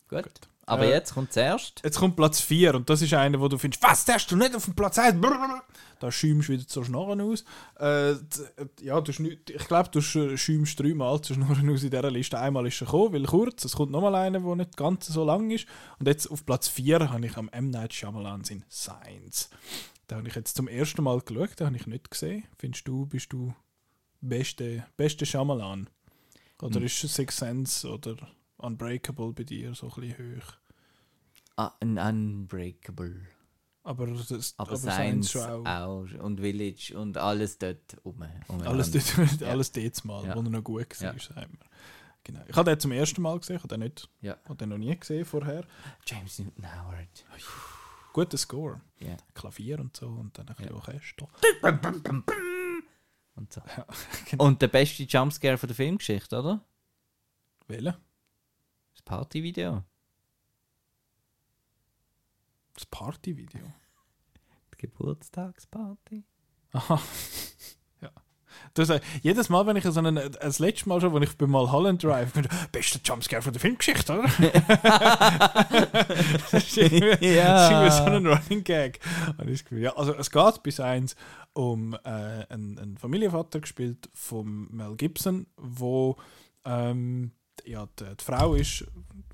Gut. 0.10 0.24
Gut. 0.24 0.40
Aber 0.68 0.84
Äh, 0.86 0.92
jetzt 0.92 1.14
kommt 1.14 1.32
zuerst. 1.34 1.82
Jetzt 1.84 1.98
kommt 1.98 2.16
Platz 2.16 2.42
4 2.42 2.76
und 2.76 2.90
das 2.90 3.02
ist 3.02 3.14
einer, 3.14 3.40
wo 3.40 3.48
du 3.48 3.58
findest, 3.58 3.82
was, 3.82 4.04
der 4.06 4.16
hast 4.16 4.30
du 4.30 4.36
nicht 4.36 4.54
auf 4.56 4.66
dem 4.66 4.76
Platz 4.76 5.00
1? 5.00 5.16
Da 6.00 6.12
schäumst 6.12 6.50
du 6.50 6.54
wieder 6.54 6.68
zur 6.68 6.86
Schnorren 6.86 7.22
aus. 7.22 7.44
Äh, 7.80 8.16
ja, 8.82 9.00
du 9.02 9.12
nicht, 9.24 9.50
ich 9.50 9.68
glaube, 9.68 9.90
du 9.92 10.00
sch- 10.00 10.38
schäumst 10.38 10.80
dreimal 10.80 11.20
zur 11.22 11.38
Schnorren 11.38 11.70
aus 11.72 11.82
in 11.84 11.90
dieser 11.90 12.12
Liste. 12.12 12.38
Einmal 12.38 12.68
ist 12.68 12.80
er 12.82 12.86
gekommen, 12.86 13.14
weil 13.14 13.24
kurz, 13.26 13.66
es 13.66 13.74
kommt 13.76 13.92
nochmal 13.92 14.14
einer, 14.14 14.40
der 14.42 14.56
nicht 14.58 14.78
ganz 14.78 15.08
so 15.08 15.24
lang 15.24 15.50
ist. 15.50 15.66
Und 16.00 16.08
jetzt 16.08 16.30
auf 16.30 16.46
Platz 16.46 16.68
4 16.68 17.10
habe 17.10 17.26
ich 17.26 17.36
am 17.38 17.50
M. 17.50 17.70
Night 17.72 17.94
Shyamalan 17.94 18.44
sein 18.44 18.64
Science. 18.70 19.50
Da 20.08 20.18
habe 20.18 20.28
ich 20.28 20.36
jetzt 20.36 20.56
zum 20.56 20.68
ersten 20.68 21.02
Mal 21.04 21.20
geschaut, 21.22 21.60
den 21.60 21.68
habe 21.68 21.78
ich 21.78 21.88
nicht 21.88 22.12
gesehen. 22.12 22.44
Findest 22.60 22.88
du, 22.88 23.06
bist 23.08 23.32
du 23.34 23.54
beste, 24.22 24.86
beste 24.98 25.26
Shyamalan? 25.26 25.90
Oder 26.62 26.76
Hm. 26.76 26.86
ist 26.86 27.00
Six 27.00 27.38
Sense 27.38 27.88
oder 27.90 28.16
Unbreakable 28.58 29.34
bei 29.34 29.44
dir 29.44 29.74
so 29.76 29.90
ein 29.90 30.02
bisschen 30.02 30.38
hoch? 30.42 30.54
Ah, 31.56 31.72
ein 31.80 31.98
Unbreakable. 31.98 33.22
Aber, 33.84 34.08
das, 34.08 34.54
Aber, 34.58 34.76
Science 34.76 35.30
Science 35.30 35.32
schon 35.32 35.66
auch. 35.66 36.06
auch. 36.12 36.24
Und 36.24 36.40
Village 36.42 36.94
und 36.98 37.18
alles 37.18 37.58
dort 37.58 37.98
um. 38.04 38.22
Alles, 38.66 38.92
dort, 38.92 39.16
Ja. 39.42 39.48
alles 39.48 39.72
dort 39.72 40.04
mal, 40.06 40.26
Ja. 40.26 40.36
wo 40.36 40.42
er 40.42 40.50
noch 40.50 40.64
gut 40.64 41.02
war, 41.02 41.14
Ja. 41.14 41.20
sagen 41.20 41.58
wir. 41.58 41.68
Genau. 42.26 42.42
Ich 42.48 42.56
habe 42.58 42.70
den 42.72 42.80
zum 42.82 42.92
ersten 42.92 43.22
Mal 43.22 43.40
gesehen, 43.40 43.56
ich 43.56 43.64
habe 43.64 43.70
den, 43.74 43.80
nicht, 43.80 44.10
Ja. 44.22 44.36
habe 44.44 44.56
den 44.58 44.70
noch 44.70 44.78
nie 44.78 44.94
gesehen 45.00 45.24
vorher. 45.24 45.66
James 46.06 46.38
Newton 46.40 46.66
Howard. 46.66 47.26
Guter 48.12 48.38
Score. 48.38 48.82
Ja. 49.00 49.16
Klavier 49.34 49.80
und 49.80 49.96
so 49.96 50.08
und 50.08 50.38
dann 50.38 50.50
ein 50.50 50.56
bisschen 50.56 50.74
Orchester. 50.74 51.28
Und 53.36 53.54
so. 53.54 53.62
Ja, 53.78 53.86
genau. 54.30 54.44
Und 54.46 54.62
der 54.62 54.68
beste 54.68 55.04
Jumpscare 55.04 55.58
von 55.58 55.68
der 55.68 55.76
Filmgeschichte, 55.76 56.38
oder? 56.40 56.66
Welcher? 57.68 57.98
Partyvideo. 59.08 59.84
Das 62.74 62.86
Partyvideo. 62.86 63.62
Die 64.74 64.78
Geburtstagsparty. 64.78 66.26
Aha. 66.74 67.02
ja. 68.02 68.12
Das, 68.74 68.90
äh, 68.90 69.00
jedes 69.24 69.48
Mal, 69.48 69.66
wenn 69.66 69.78
ich 69.78 69.86
so 69.86 69.98
einen, 69.98 70.18
äh, 70.18 70.30
das 70.30 70.60
letzte 70.60 70.90
Mal 70.90 71.00
schon, 71.00 71.14
wenn 71.14 71.24
ich 71.24 71.38
bei 71.38 71.48
Mulholland 71.48 72.04
Drive 72.04 72.34
bin, 72.34 72.50
bester 72.74 73.00
Jumpscare 73.02 73.42
von 73.42 73.54
der 73.54 73.62
Filmgeschichte, 73.62 74.20
oder? 74.20 74.28
das 76.52 76.54
ist 76.54 76.78
irgendwie, 76.78 77.28
Ja. 77.34 77.70
das 77.70 77.70
ist 77.70 77.72
irgendwie 77.72 77.92
so 77.92 78.04
ein 78.04 78.28
Running 78.28 78.64
Gag. 78.66 79.00
Und 79.38 79.50
ich 79.50 79.64
ja, 79.72 79.96
also 79.96 80.14
es 80.16 80.30
geht 80.30 80.64
bis 80.64 80.82
eins 80.82 81.16
um 81.54 81.94
äh, 81.94 81.98
einen, 82.50 82.78
einen 82.78 82.98
Familienvater 82.98 83.62
gespielt 83.62 84.10
von 84.14 84.68
Mel 84.70 84.98
Gibson, 84.98 85.48
wo 85.56 86.18
ähm, 86.66 87.32
ja, 87.68 87.88
die, 88.00 88.06
die 88.06 88.24
Frau 88.24 88.56
ist 88.56 88.86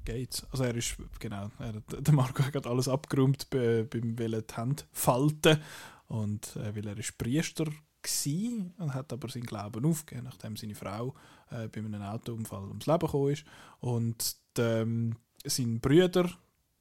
Gates. 0.05 0.45
Also 0.51 0.63
er 0.63 0.75
ist, 0.75 0.97
genau, 1.19 1.49
er, 1.59 1.81
der 1.81 2.13
Marco 2.13 2.43
hat 2.43 2.67
alles 2.67 2.87
abgeräumt 2.87 3.49
bei, 3.49 3.83
beim 3.83 4.17
Willen 4.17 4.43
die 4.47 4.55
Hände 4.55 4.83
falten. 4.91 5.59
Und 6.07 6.55
äh, 6.57 6.75
weil 6.75 6.87
er 6.87 6.97
ist 6.97 7.17
Priester 7.17 7.65
gsi 8.01 8.69
und 8.77 8.93
hat 8.93 9.13
aber 9.13 9.29
seinen 9.29 9.45
Glauben 9.45 9.85
aufgegeben, 9.85 10.25
nachdem 10.25 10.57
seine 10.57 10.75
Frau 10.75 11.15
äh, 11.49 11.69
bei 11.69 11.79
einem 11.79 12.01
Autounfall 12.01 12.67
ums 12.67 12.85
Leben 12.85 12.99
gekommen 12.99 13.31
ist. 13.31 13.45
Und 13.79 14.35
ähm, 14.57 15.15
sein 15.45 15.79
Brüder 15.79 16.29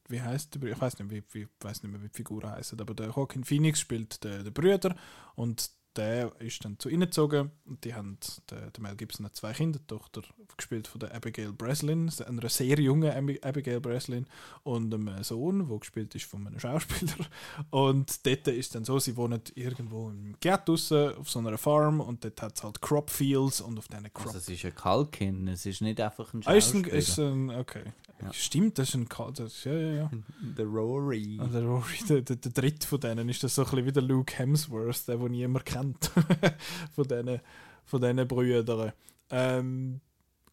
wie 0.08 0.20
heißt 0.20 0.54
der 0.54 0.70
ich 0.70 0.80
weiß 0.80 0.98
nicht, 0.98 1.10
wie, 1.10 1.22
wie, 1.32 1.48
nicht 1.64 1.82
mehr, 1.84 2.02
wie 2.02 2.08
die 2.08 2.14
Figur 2.14 2.48
heißt, 2.48 2.78
aber 2.80 2.94
der 2.94 3.06
Joaquin 3.06 3.44
Phoenix 3.44 3.80
spielt 3.80 4.22
den, 4.22 4.44
den 4.44 4.52
Brüder. 4.52 4.94
Und 5.34 5.70
der 5.96 6.32
ist 6.40 6.64
dann 6.64 6.78
zu 6.78 6.88
ihnen 6.88 7.02
gezogen 7.02 7.50
und 7.66 7.84
die 7.84 7.94
haben, 7.94 8.18
der, 8.50 8.70
der 8.70 8.82
Mel 8.82 8.96
Gibson 8.96 9.26
hat 9.26 9.36
zwei 9.36 9.52
Kinder, 9.52 9.78
die 9.78 9.86
Tochter 9.86 10.22
gespielt 10.56 10.86
von 10.88 11.00
der 11.00 11.14
Abigail 11.14 11.52
Breslin, 11.52 12.10
einer 12.26 12.48
sehr 12.48 12.78
jungen 12.80 13.10
Abi- 13.10 13.40
Abigail 13.42 13.80
Breslin 13.80 14.26
und 14.62 14.92
einem 14.94 15.22
Sohn, 15.22 15.68
der 15.68 15.78
gespielt 15.78 16.14
ist 16.14 16.24
von 16.24 16.46
einem 16.46 16.58
Schauspieler 16.58 17.26
und 17.70 18.26
dort 18.26 18.48
ist 18.48 18.74
dann 18.74 18.84
so, 18.84 18.98
sie 18.98 19.16
wohnen 19.16 19.42
irgendwo 19.54 20.08
im 20.10 20.34
draussen 20.40 21.14
auf 21.16 21.28
so 21.30 21.38
einer 21.38 21.58
Farm 21.58 22.00
und 22.00 22.24
dort 22.24 22.40
hat 22.42 22.56
es 22.56 22.62
halt 22.64 22.80
Crop 22.80 23.10
Fields 23.10 23.60
und 23.60 23.78
auf 23.78 23.88
diesen 23.88 24.12
Crop 24.12 24.26
Also 24.26 24.38
es 24.38 24.48
ist 24.48 24.64
ein 24.64 24.74
Kalkin, 24.74 25.48
es 25.48 25.66
ist 25.66 25.80
nicht 25.82 26.00
einfach 26.00 26.32
ein 26.34 26.42
Ah, 26.46 26.54
ist 26.54 26.74
ein, 26.74 26.84
Schauspieler. 26.84 26.96
ist 26.98 27.18
ein, 27.18 27.50
okay. 27.50 27.84
Ja. 28.22 28.32
Stimmt, 28.32 28.78
das 28.78 28.90
ist 28.90 28.94
ein 28.94 29.08
Ka- 29.08 29.30
das, 29.32 29.64
Ja, 29.64 29.72
ja, 29.72 29.92
ja. 29.94 30.10
Der 30.56 30.66
Rory. 30.66 31.38
Ah, 31.40 31.46
der 31.46 31.62
Rory, 31.64 31.98
der, 32.08 32.20
der, 32.22 32.36
der 32.36 32.52
dritte 32.52 32.86
von 32.86 33.00
denen, 33.00 33.28
ist 33.28 33.42
das 33.42 33.54
so 33.54 33.62
ein 33.62 33.70
bisschen 33.70 33.86
wie 33.86 33.92
der 33.92 34.02
Luke 34.02 34.38
Hemsworth, 34.38 35.08
der, 35.08 35.16
den 35.16 35.32
niemand 35.32 35.64
kennt. 35.66 36.06
von 36.94 37.04
diesen 37.08 37.40
von 37.84 38.00
diesen 38.00 38.28
Brüdern. 38.28 38.92
Ähm, 39.30 40.00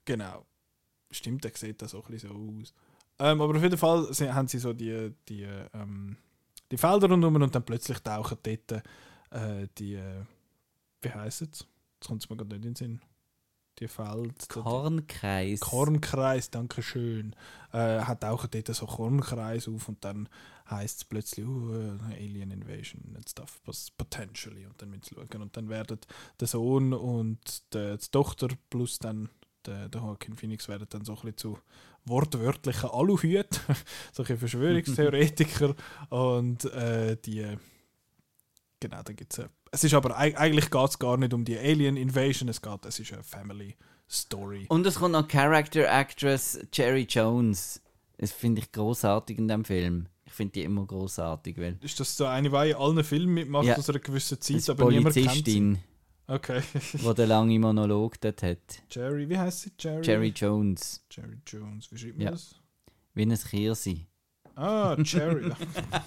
genau. 0.06 0.46
Stimmt, 1.12 1.44
der 1.44 1.52
sieht 1.56 1.82
das 1.82 1.92
so 1.92 2.04
ein 2.04 2.12
bisschen 2.12 2.30
so 2.32 2.60
aus. 2.62 2.74
Ähm, 3.20 3.42
aber 3.42 3.56
auf 3.56 3.62
jeden 3.62 3.78
Fall 3.78 4.08
haben 4.34 4.48
sie 4.48 4.58
so 4.60 4.74
die, 4.74 5.14
die, 5.28 5.44
ähm, 5.74 6.18
die 6.72 6.78
Felder 6.78 7.10
rundherum 7.10 7.36
und 7.42 7.54
dann 7.54 7.64
plötzlich 7.66 8.00
tauchen 8.00 8.38
dort 8.42 8.84
äh, 9.32 9.68
die, 9.78 9.96
äh, 9.96 10.24
wie 11.02 11.10
heisst 11.10 11.42
es? 11.44 11.48
Jetzt 12.00 12.08
kommt 12.08 12.24
es 12.24 12.30
mir 12.30 12.38
gerade 12.38 12.50
nicht 12.56 12.66
in 12.66 12.74
den 12.74 12.76
Sinn. 12.76 13.02
Die 13.80 13.88
Felder. 13.88 14.34
Kornkreis. 14.50 15.62
Kornkreis, 15.62 16.50
danke 16.50 16.84
schön. 16.84 17.36
Äh, 17.72 18.02
hat 18.02 18.26
auch 18.26 18.46
dort 18.48 18.68
so 18.76 18.86
Kornkreis 18.86 19.68
auf 19.68 19.88
und 19.88 20.04
dann 20.04 20.28
heißt 20.70 20.98
es 20.98 21.06
plötzlich 21.06 21.46
uh, 21.46 21.98
Alien 22.12 22.52
Invasion 22.52 23.02
and 23.16 23.28
stuff, 23.28 23.60
was 23.66 23.90
potentially 23.92 24.66
und 24.66 24.80
dann 24.82 24.90
müssen 24.90 25.04
sie 25.04 25.16
schauen 25.16 25.42
und 25.42 25.56
dann 25.56 25.70
werden 25.70 26.00
der 26.40 26.48
Sohn 26.48 26.94
und 26.94 27.74
die, 27.74 27.98
die 27.98 28.12
Tochter 28.12 28.50
plus 28.70 29.00
dann 29.00 29.30
der, 29.66 29.90
der 29.90 30.02
Joaquin 30.02 30.36
Phoenix 30.36 30.68
werden 30.68 30.88
dann 30.90 31.06
so 31.06 31.14
ein 31.14 31.16
bisschen 31.16 31.38
zu 31.38 31.60
wortwörtlichen 32.06 32.90
Aluhüten, 32.90 33.60
so 34.14 34.24
ein 34.24 34.28
bisschen 34.28 34.38
Verschwörungstheoretiker 34.40 35.76
und 36.10 36.66
äh, 36.66 37.18
die 37.18 37.58
genau, 38.80 39.04
dann 39.04 39.16
gibt's 39.16 39.40
eine 39.40 39.50
es 39.72 39.84
ist 39.84 39.94
aber 39.94 40.18
eig- 40.20 40.36
eigentlich 40.36 40.70
geht 40.72 40.90
es 40.90 41.00
gar 41.00 41.18
nicht 41.18 41.34
um 41.34 41.46
die 41.46 41.58
Alien 41.58 41.98
Invasion, 41.98 42.50
es 42.50 42.62
geht, 42.62 42.86
es 42.86 43.00
ist 43.00 43.14
eine 43.14 43.24
Family 43.24 43.76
Story. 44.10 44.66
Und 44.70 44.86
es 44.86 44.96
kommt 44.96 45.14
noch 45.14 45.28
Character 45.28 45.88
Actress 45.88 46.60
Jerry 46.74 47.06
Jones. 47.10 47.82
Das 48.18 48.32
finde 48.32 48.62
ich 48.62 48.72
großartig 48.72 49.38
in 49.38 49.48
dem 49.48 49.64
Film. 49.64 50.08
Ich 50.26 50.34
finde 50.34 50.54
die 50.54 50.64
immer 50.64 50.86
großartig, 50.86 51.58
weil 51.58 51.78
Ist 51.82 52.00
das 52.00 52.16
so 52.16 52.26
eine, 52.26 52.50
die 52.50 52.70
in 52.70 52.76
allen 52.76 53.04
Filmen 53.04 53.34
mitmacht 53.34 53.66
Ja. 53.66 53.78
aus 53.78 53.90
einer 53.90 54.00
gewissen 54.00 54.40
Zeit, 54.42 54.70
aber 54.70 54.90
niemand 54.92 55.14
kennt 55.16 55.26
sie? 55.28 55.32
Polizistin, 55.32 55.80
Okay. 56.28 56.62
die 56.94 57.14
den 57.16 57.28
langen 57.30 57.62
Monolog 57.62 58.20
dort 58.22 58.44
hat. 58.44 58.58
Jerry, 58.92 59.28
wie 59.30 59.38
heißt 59.38 59.62
sie? 59.62 59.72
Jerry? 59.80 60.06
Jerry 60.06 60.34
Jones. 60.36 61.04
Jerry 61.10 61.40
Jones, 61.48 61.92
wie 61.92 61.98
schreibt 61.98 62.18
man 62.18 62.26
Ja. 62.26 62.32
das? 62.32 62.56
Wie 63.16 63.24
ein 63.24 63.36
Kirsi. 63.38 64.06
Ah, 64.56 64.96
Jerry. 65.04 65.52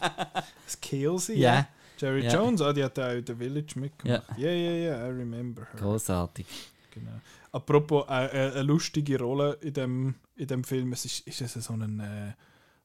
das 0.64 0.80
Kelsey, 0.80 1.38
Ja. 1.38 1.66
Ja. 2.02 2.08
Jerry 2.08 2.24
Ja. 2.24 2.34
Jones, 2.34 2.60
ah, 2.60 2.72
die 2.72 2.84
hat 2.84 2.98
auch 2.98 3.12
in 3.12 3.26
The 3.26 3.34
Village 3.34 3.78
mitgemacht. 3.78 4.24
Ja, 4.36 4.50
ja, 4.50 4.72
ja, 4.72 5.06
I 5.06 5.10
remember 5.10 5.62
her. 5.62 5.80
Großartig. 5.80 6.46
Genau. 6.90 7.20
Apropos 7.52 8.06
äh, 8.08 8.24
äh, 8.26 8.52
eine 8.52 8.62
lustige 8.62 9.18
Rolle 9.18 9.58
in 9.60 9.74
dem, 9.74 10.14
in 10.36 10.46
dem 10.46 10.64
Film, 10.64 10.92
es 10.92 11.04
ist, 11.04 11.26
ist 11.26 11.40
es 11.40 11.64
so 11.64 11.74
ein, 11.74 12.00
äh, 12.00 12.32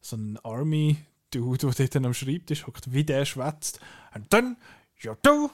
so 0.01 0.15
ein 0.17 0.37
Army-Dude, 0.43 1.71
der 1.71 1.87
dort 1.87 2.05
am 2.05 2.13
Schreibtisch 2.13 2.67
hockt, 2.67 2.91
wie 2.91 3.03
der 3.03 3.25
schwätzt. 3.25 3.79
And 4.11 4.29
then 4.29 4.57
you 4.99 5.15
do 5.21 5.51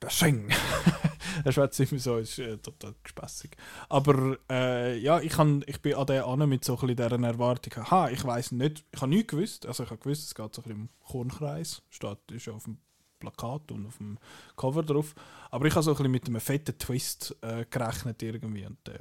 the 0.00 0.08
thing. 0.08 0.50
er 1.44 1.52
schwätzt 1.52 1.78
immer 1.80 2.00
so, 2.00 2.18
ist 2.18 2.38
äh, 2.38 2.56
total 2.58 2.94
spaßig. 3.04 3.50
Aber 3.88 4.38
äh, 4.50 4.98
ja, 4.98 5.20
ich, 5.20 5.36
han, 5.36 5.62
ich 5.66 5.80
bin 5.80 5.94
an 5.94 6.06
der 6.06 6.26
an 6.26 6.48
mit 6.48 6.64
so 6.64 6.78
ein 6.78 6.88
dieser 6.88 7.10
Erwartung. 7.10 7.82
Aha, 7.84 8.08
ich 8.10 8.24
weiß 8.24 8.52
nicht, 8.52 8.84
ich 8.92 9.00
habe 9.00 9.10
nichts 9.10 9.30
gewusst. 9.30 9.66
Also 9.66 9.84
ich 9.84 9.90
habe 9.90 10.00
gewusst, 10.00 10.24
es 10.24 10.34
geht 10.34 10.54
so 10.54 10.62
ein 10.62 10.64
bisschen 10.64 10.80
um 10.82 10.88
Kornkreis. 11.06 11.82
Steht, 11.90 12.18
ist 12.32 12.46
ja 12.46 12.54
auf 12.54 12.64
dem 12.64 12.78
Plakat 13.24 13.70
und 13.72 13.86
auf 13.86 13.96
dem 13.98 14.18
Cover 14.56 14.82
drauf. 14.82 15.14
Aber 15.50 15.66
ich 15.66 15.74
habe 15.74 15.82
so 15.82 15.90
ein 15.92 15.96
bisschen 15.96 16.10
mit 16.12 16.26
einem 16.26 16.40
fetten 16.40 16.78
Twist 16.78 17.36
äh, 17.42 17.64
gerechnet 17.70 18.22
irgendwie. 18.22 18.64
Und 18.66 18.78
der 18.86 19.00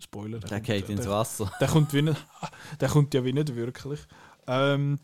Spoiler. 0.00 0.38
Der 0.40 0.48
kommt- 0.58 0.64
geht 0.64 0.88
ins 0.88 1.02
der, 1.02 1.10
Wasser. 1.10 1.52
der, 1.60 1.68
kommt 1.68 1.92
wie 1.92 2.02
nicht, 2.02 2.26
der 2.80 2.88
kommt 2.88 3.14
ja 3.14 3.24
wie 3.24 3.32
nicht 3.32 3.54
wirklich. 3.54 4.00
Ähm, 4.46 4.98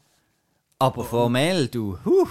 Aber 0.78 1.04
formell, 1.04 1.68
du. 1.68 1.98
Huh. 2.04 2.26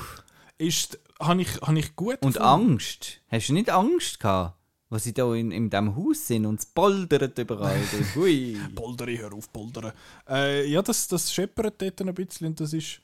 ist, 0.57 0.99
habe 1.21 1.41
ich, 1.41 1.61
hab 1.61 1.75
ich 1.75 1.95
gut 1.95 2.17
Und 2.21 2.33
gefunden. 2.33 2.71
Angst. 2.71 3.21
Hast 3.29 3.49
du 3.49 3.53
nicht 3.53 3.69
Angst 3.69 4.19
gehabt? 4.19 4.55
Was 4.89 5.03
sie 5.03 5.13
da 5.13 5.33
in, 5.33 5.51
in 5.51 5.69
diesem 5.69 5.97
Haus 5.97 6.27
sind 6.27 6.45
und 6.45 6.61
es 6.61 6.65
poldert 6.65 7.37
überall. 7.37 7.77
Hui. 8.15 8.57
Poldere, 8.73 9.17
hör 9.17 9.33
auf, 9.33 9.51
Poldere. 9.51 9.93
Äh, 10.29 10.65
ja, 10.69 10.81
das, 10.81 11.09
das 11.09 11.33
scheppert 11.33 11.81
dort 11.81 12.01
ein 12.01 12.13
bisschen 12.13 12.47
und 12.47 12.59
das 12.61 12.71
ist, 12.71 13.01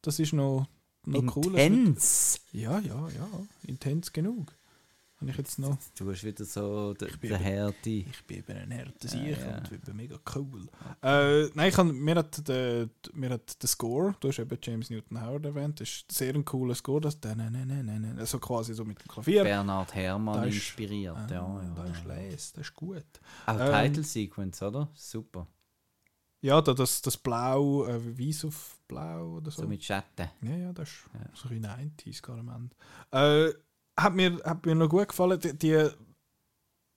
das 0.00 0.20
ist 0.20 0.32
noch, 0.32 0.66
noch 1.06 1.36
cool. 1.36 1.58
Intens. 1.58 2.40
Ja, 2.52 2.78
ja, 2.80 3.08
ja. 3.08 3.28
Intens 3.66 4.12
genug. 4.12 4.52
Habe 5.20 5.30
ich 5.30 5.36
jetzt 5.38 5.58
noch. 5.60 5.78
Du 5.96 6.10
hast 6.10 6.24
wieder 6.24 6.44
so 6.44 6.92
den 6.94 7.08
eben- 7.22 7.36
Härte. 7.36 7.88
Ich 7.88 8.24
bin 8.26 8.38
eben 8.38 8.58
ein 8.58 8.76
harter 8.78 9.08
Sieg 9.08 9.38
ja. 9.38 9.56
und 9.58 9.72
ich 9.72 9.80
bin 9.80 9.96
mega 9.96 10.18
cool. 10.34 10.66
Äh, 11.02 11.44
nein, 11.54 11.68
ich 11.68 11.76
hab, 11.78 11.86
mir, 11.86 12.16
hat 12.16 12.46
der, 12.48 12.88
mir 13.14 13.30
hat 13.30 13.62
der 13.62 13.68
Score, 13.68 14.14
du 14.20 14.28
hast 14.28 14.40
eben 14.40 14.58
James 14.60 14.90
Newton 14.90 15.24
Howard 15.24 15.46
erwähnt, 15.46 15.80
das 15.80 15.88
ist 15.88 16.12
sehr 16.12 16.34
ein 16.34 16.44
cooler 16.44 16.74
Score, 16.74 17.00
das 17.00 17.16
also 17.22 18.38
quasi 18.40 18.74
so 18.74 18.84
mit 18.84 19.00
dem 19.00 19.08
Klavier. 19.08 19.44
Bernhard 19.44 19.94
Herrmann 19.94 20.42
Da 20.42 20.44
ist- 20.46 20.54
inspiriert. 20.56 21.16
Ah, 21.16 21.26
ja, 21.30 21.62
ja, 21.62 21.74
das 21.76 21.90
ist 21.90 22.04
ja. 22.06 22.14
les, 22.14 22.52
das 22.52 22.66
ist 22.66 22.74
gut. 22.74 23.04
Auch 23.46 23.58
Ähm, 23.60 23.72
Title 23.72 24.02
Sequence, 24.04 24.62
oder? 24.62 24.88
Super. 24.94 25.46
Ja, 26.44 26.60
da, 26.60 26.74
das, 26.74 27.00
das 27.00 27.16
Blau, 27.16 27.86
äh, 27.86 28.18
weiß 28.18 28.44
auf 28.44 28.78
Blau 28.86 29.36
oder 29.36 29.50
so. 29.50 29.62
So 29.62 29.68
mit 29.68 29.82
Schatten. 29.82 30.28
Ja, 30.42 30.54
ja, 30.54 30.72
das 30.74 30.90
ist 30.90 31.06
so 31.32 31.48
ein 31.48 31.64
90s 31.64 32.20
gar 32.20 32.38
am 32.38 32.50
Ende. 32.50 32.76
Äh, 33.12 33.54
hat, 33.98 34.14
mir, 34.14 34.38
hat 34.44 34.66
mir 34.66 34.74
noch 34.74 34.90
gut 34.90 35.08
gefallen, 35.08 35.40
die, 35.40 35.56
die, 35.56 35.88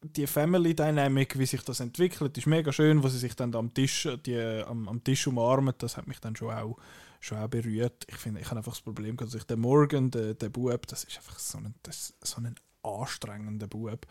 die 0.01 0.27
Family 0.27 0.75
Dynamic, 0.75 1.39
wie 1.39 1.45
sich 1.45 1.61
das 1.61 1.79
entwickelt, 1.79 2.37
ist 2.37 2.45
mega 2.45 2.73
schön, 2.73 3.01
wo 3.01 3.07
sie 3.07 3.19
sich 3.19 3.37
dann 3.37 3.55
am 3.55 3.73
Tisch, 3.73 4.05
die, 4.25 4.37
am, 4.67 4.89
am 4.89 5.01
Tisch 5.01 5.25
umarmen, 5.27 5.73
das 5.77 5.95
hat 5.95 6.07
mich 6.07 6.19
dann 6.19 6.35
schon 6.35 6.53
auch, 6.53 6.75
schon 7.21 7.37
auch 7.37 7.47
berührt. 7.47 8.05
Ich 8.09 8.17
finde, 8.17 8.41
ich 8.41 8.47
habe 8.47 8.57
einfach 8.57 8.73
das 8.73 8.81
Problem, 8.81 9.15
dass 9.15 9.33
ich 9.33 9.45
der 9.45 9.55
Morgan, 9.55 10.11
der, 10.11 10.33
der 10.33 10.49
Bub, 10.49 10.85
das 10.87 11.05
ist 11.05 11.15
einfach 11.15 11.39
so 11.39 11.59
ein, 11.59 11.73
das, 11.83 12.15
so 12.21 12.41
ein 12.41 12.53
anstrengender 12.83 13.67
Bub. 13.67 14.05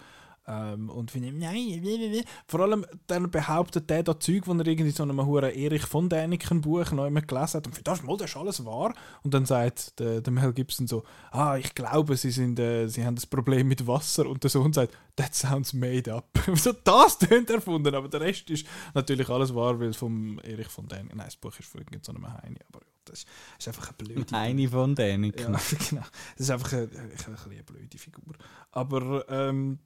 Ähm, 0.49 0.91
und 0.91 1.11
finde 1.11 1.29
ich, 1.29 1.35
nein, 1.35 1.55
wie, 1.57 1.83
wie, 1.83 2.13
wie. 2.13 2.25
vor 2.47 2.61
allem 2.61 2.87
dann 3.09 3.31
behauptet 3.31 3.91
der 3.91 4.05
da 4.05 4.19
Zeug, 4.19 4.47
wo 4.47 4.53
er 4.55 4.67
irgendwie 4.67 4.93
so 4.93 5.03
einem 5.03 5.25
huren 5.27 5.53
Erich 5.53 5.83
von 5.83 6.09
Däniken 6.09 6.61
Buch 6.61 6.93
noch 6.93 7.07
immer 7.07 7.23
gelesen 7.23 7.55
hat 7.55 7.67
und 7.67 7.87
das, 7.87 8.03
mal, 8.03 8.17
das 8.17 8.31
ist 8.31 8.37
alles 8.37 8.65
wahr. 8.65 8.95
Und 9.23 9.35
dann 9.35 9.45
sagt 9.45 9.99
der, 9.99 10.21
der 10.21 10.33
Mel 10.33 10.53
Gibson 10.53 10.87
so, 10.87 11.03
ah, 11.33 11.57
ich 11.57 11.75
glaube, 11.75 12.17
sie, 12.17 12.31
sind, 12.31 12.59
äh, 12.61 12.87
sie 12.87 13.05
haben 13.05 13.17
das 13.17 13.27
Problem 13.27 13.67
mit 13.67 13.87
Wasser. 13.87 14.27
Und 14.27 14.43
der 14.45 14.51
Sohn 14.51 14.73
sagt, 14.73 14.97
that 15.17 15.35
sounds 15.35 15.73
made 15.73 16.13
up. 16.13 16.29
so, 16.55 16.73
das 16.73 17.19
tönt 17.19 17.51
erfunden, 17.51 17.95
aber 17.95 18.09
der 18.09 18.21
Rest 18.21 18.49
ist 18.51 18.67
natürlich 18.95 19.29
alles 19.29 19.55
wahr, 19.55 19.81
weil 19.81 19.89
es 19.89 19.97
vom 19.97 20.39
Erich 20.41 20.69
von 20.69 20.87
Däniken, 20.87 21.17
nein, 21.17 21.27
das 21.27 21.37
Buch 21.37 21.59
ist 21.59 21.69
von 21.69 21.81
irgendeinem 21.81 22.33
Heini, 22.33 22.61
aber 22.73 22.81
ja, 22.85 22.97
das 23.07 23.25
ist, 23.59 23.69
einfach 23.69 23.89
eine 23.89 23.97
blöde 23.97 24.37
Eine 24.37 24.69
von 24.69 24.95
denen. 24.95 25.25
ja, 25.25 25.33
genau. 25.37 25.57
Das 25.57 26.13
ist 26.39 26.51
einfach 26.51 26.73
eine, 26.73 26.89
eine, 26.91 27.01
eine, 27.27 27.39
eine 27.51 27.63
blöde 27.63 27.99
Figur. 27.99 28.35
Aber 28.73 29.25
ähm, 29.29 29.79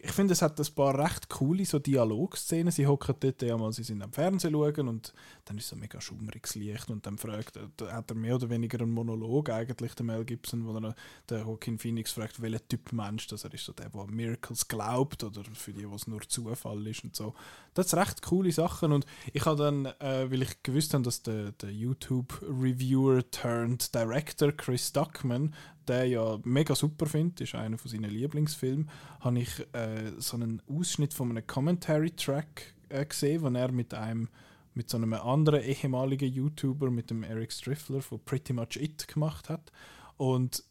ich 0.00 0.12
finde, 0.12 0.32
es 0.32 0.42
hat 0.42 0.60
ein 0.60 0.74
paar 0.74 0.98
recht 0.98 1.28
coole 1.28 1.64
so 1.64 1.78
Dialogszenen. 1.78 2.70
Sie 2.70 2.86
hocken 2.86 3.14
dort 3.18 3.42
ja 3.42 3.56
mal, 3.56 3.72
sie 3.72 3.82
sind 3.82 4.02
am 4.02 4.12
Fernsehen 4.12 4.52
schauen 4.52 4.88
und 4.88 5.12
dann 5.44 5.58
ist 5.58 5.68
so 5.68 5.76
mega 5.76 6.00
schummriges 6.00 6.54
Licht 6.54 6.90
und 6.90 7.06
dann 7.06 7.18
fragt 7.18 7.56
er, 7.56 7.70
da 7.76 7.92
hat 7.92 8.10
er 8.10 8.16
mehr 8.16 8.36
oder 8.36 8.50
weniger 8.50 8.80
einen 8.80 8.92
Monolog 8.92 9.50
eigentlich, 9.50 9.94
der 9.94 10.06
Mel 10.06 10.24
Gibson, 10.24 10.66
wo 10.66 10.76
er 10.78 10.94
der 11.28 11.40
Joaquin 11.40 11.78
Phoenix 11.78 12.12
fragt, 12.12 12.40
welcher 12.40 12.66
Typ 12.68 12.92
Mensch 12.92 13.26
das 13.26 13.44
er 13.44 13.52
ist, 13.54 13.64
so 13.64 13.72
der, 13.72 13.88
der 13.88 14.00
an 14.00 14.10
Miracles 14.10 14.68
glaubt 14.68 15.24
oder 15.24 15.42
für 15.54 15.72
die, 15.72 15.90
was 15.90 16.06
nur 16.06 16.20
Zufall 16.28 16.86
ist 16.86 17.04
und 17.04 17.16
so. 17.16 17.34
Das 17.74 17.90
sind 17.90 17.98
recht 17.98 18.22
coole 18.22 18.52
Sachen 18.52 18.92
und 18.92 19.06
ich 19.32 19.44
habe 19.46 19.56
dann, 19.56 19.86
äh, 19.86 20.30
weil 20.30 20.42
ich 20.42 20.62
gewusst 20.62 20.94
habe, 20.94 21.04
dass 21.04 21.22
der, 21.22 21.52
der 21.52 21.72
YouTube-Reviewer 21.72 23.28
turned 23.30 23.94
Director 23.94 24.52
Chris 24.52 24.92
Duckman, 24.92 25.54
der 25.88 26.06
ja 26.06 26.38
mega 26.44 26.74
super 26.74 27.06
findet, 27.06 27.40
ist 27.40 27.54
einer 27.54 27.78
von 27.78 27.90
seinen 27.90 28.10
Lieblingsfilmen, 28.10 28.88
habe 29.20 29.38
ich 29.38 29.60
äh, 29.72 30.12
so 30.18 30.36
einen 30.36 30.62
Ausschnitt 30.68 31.14
von 31.14 31.30
einem 31.30 31.46
Commentary-Track 31.46 32.74
äh, 32.88 33.04
gesehen, 33.04 33.42
wo 33.42 33.48
er 33.48 33.72
mit 33.72 33.94
einem 33.94 34.28
mit 34.74 34.88
so 34.88 34.96
einem 34.96 35.12
anderen 35.12 35.64
ehemaligen 35.64 36.32
YouTuber, 36.32 36.88
mit 36.88 37.10
dem 37.10 37.24
Eric 37.24 37.52
Striffler 37.52 38.00
von 38.00 38.20
Pretty 38.24 38.52
Much 38.52 38.76
It 38.76 39.08
gemacht 39.08 39.48
hat. 39.48 39.72
Und 40.16 40.62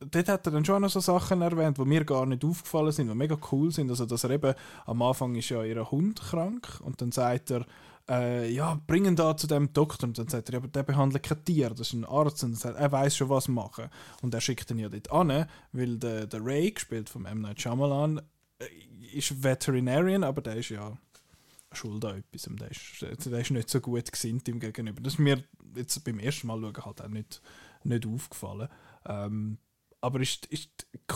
dort 0.00 0.28
hat 0.28 0.46
er 0.46 0.52
dann 0.52 0.64
schon 0.64 0.82
noch 0.82 0.90
so 0.90 1.00
Sachen 1.00 1.40
erwähnt, 1.40 1.78
die 1.78 1.84
mir 1.84 2.04
gar 2.04 2.26
nicht 2.26 2.44
aufgefallen 2.44 2.92
sind, 2.92 3.08
die 3.08 3.14
mega 3.14 3.38
cool 3.50 3.72
sind. 3.72 3.90
Also, 3.90 4.06
dass 4.06 4.24
er 4.24 4.30
eben 4.30 4.54
am 4.84 5.02
Anfang 5.02 5.34
ist 5.34 5.48
ja 5.48 5.64
ihr 5.64 5.90
Hund 5.90 6.20
krank 6.20 6.80
und 6.82 7.00
dann 7.00 7.10
sagt 7.10 7.50
er, 7.50 7.64
äh, 8.08 8.50
ja, 8.50 8.80
bring 8.86 9.06
ihn 9.06 9.16
da 9.16 9.36
zu 9.36 9.46
dem 9.46 9.72
Doktor. 9.72 10.08
Und 10.08 10.18
dann 10.18 10.28
sagt 10.28 10.50
er, 10.50 10.56
aber 10.56 10.68
der 10.68 10.82
behandelt 10.82 11.22
kein 11.22 11.44
Tier, 11.44 11.70
das 11.70 11.88
ist 11.88 11.92
ein 11.94 12.04
Arzt. 12.04 12.44
Und 12.44 12.56
sagt, 12.56 12.78
er 12.78 12.92
weiß 12.92 13.16
schon, 13.16 13.28
was 13.28 13.48
machen. 13.48 13.88
Und 14.22 14.34
er 14.34 14.40
schickt 14.40 14.70
ihn 14.70 14.78
ja 14.78 14.88
dort 14.88 15.10
an, 15.10 15.46
weil 15.72 15.98
der, 15.98 16.26
der 16.26 16.44
Ray, 16.44 16.70
gespielt 16.70 17.08
vom 17.08 17.26
M. 17.26 17.40
Night 17.40 17.60
Shyamalan, 17.60 18.20
äh, 18.58 18.66
ist 19.16 19.42
Veterinarian, 19.42 20.24
aber 20.24 20.42
der 20.42 20.56
ist 20.56 20.70
ja 20.70 20.96
schuld 21.72 22.04
an 22.04 22.18
etwas. 22.18 22.48
Der 22.50 22.70
ist, 22.70 23.26
der 23.26 23.40
ist 23.40 23.50
nicht 23.50 23.70
so 23.70 23.80
gut 23.80 24.10
gesinnt 24.10 24.48
ihm 24.48 24.60
gegenüber. 24.60 25.00
Das 25.00 25.14
ist 25.14 25.18
mir 25.18 25.42
jetzt 25.74 26.02
beim 26.04 26.18
ersten 26.18 26.46
Mal 26.46 26.60
schauen 26.60 26.84
halt 26.84 27.02
auch 27.02 27.08
nicht, 27.08 27.42
nicht 27.84 28.06
aufgefallen. 28.06 28.68
Ähm, 29.06 29.58
aber 30.04 30.20
ist, 30.20 30.46
ist 30.46 30.70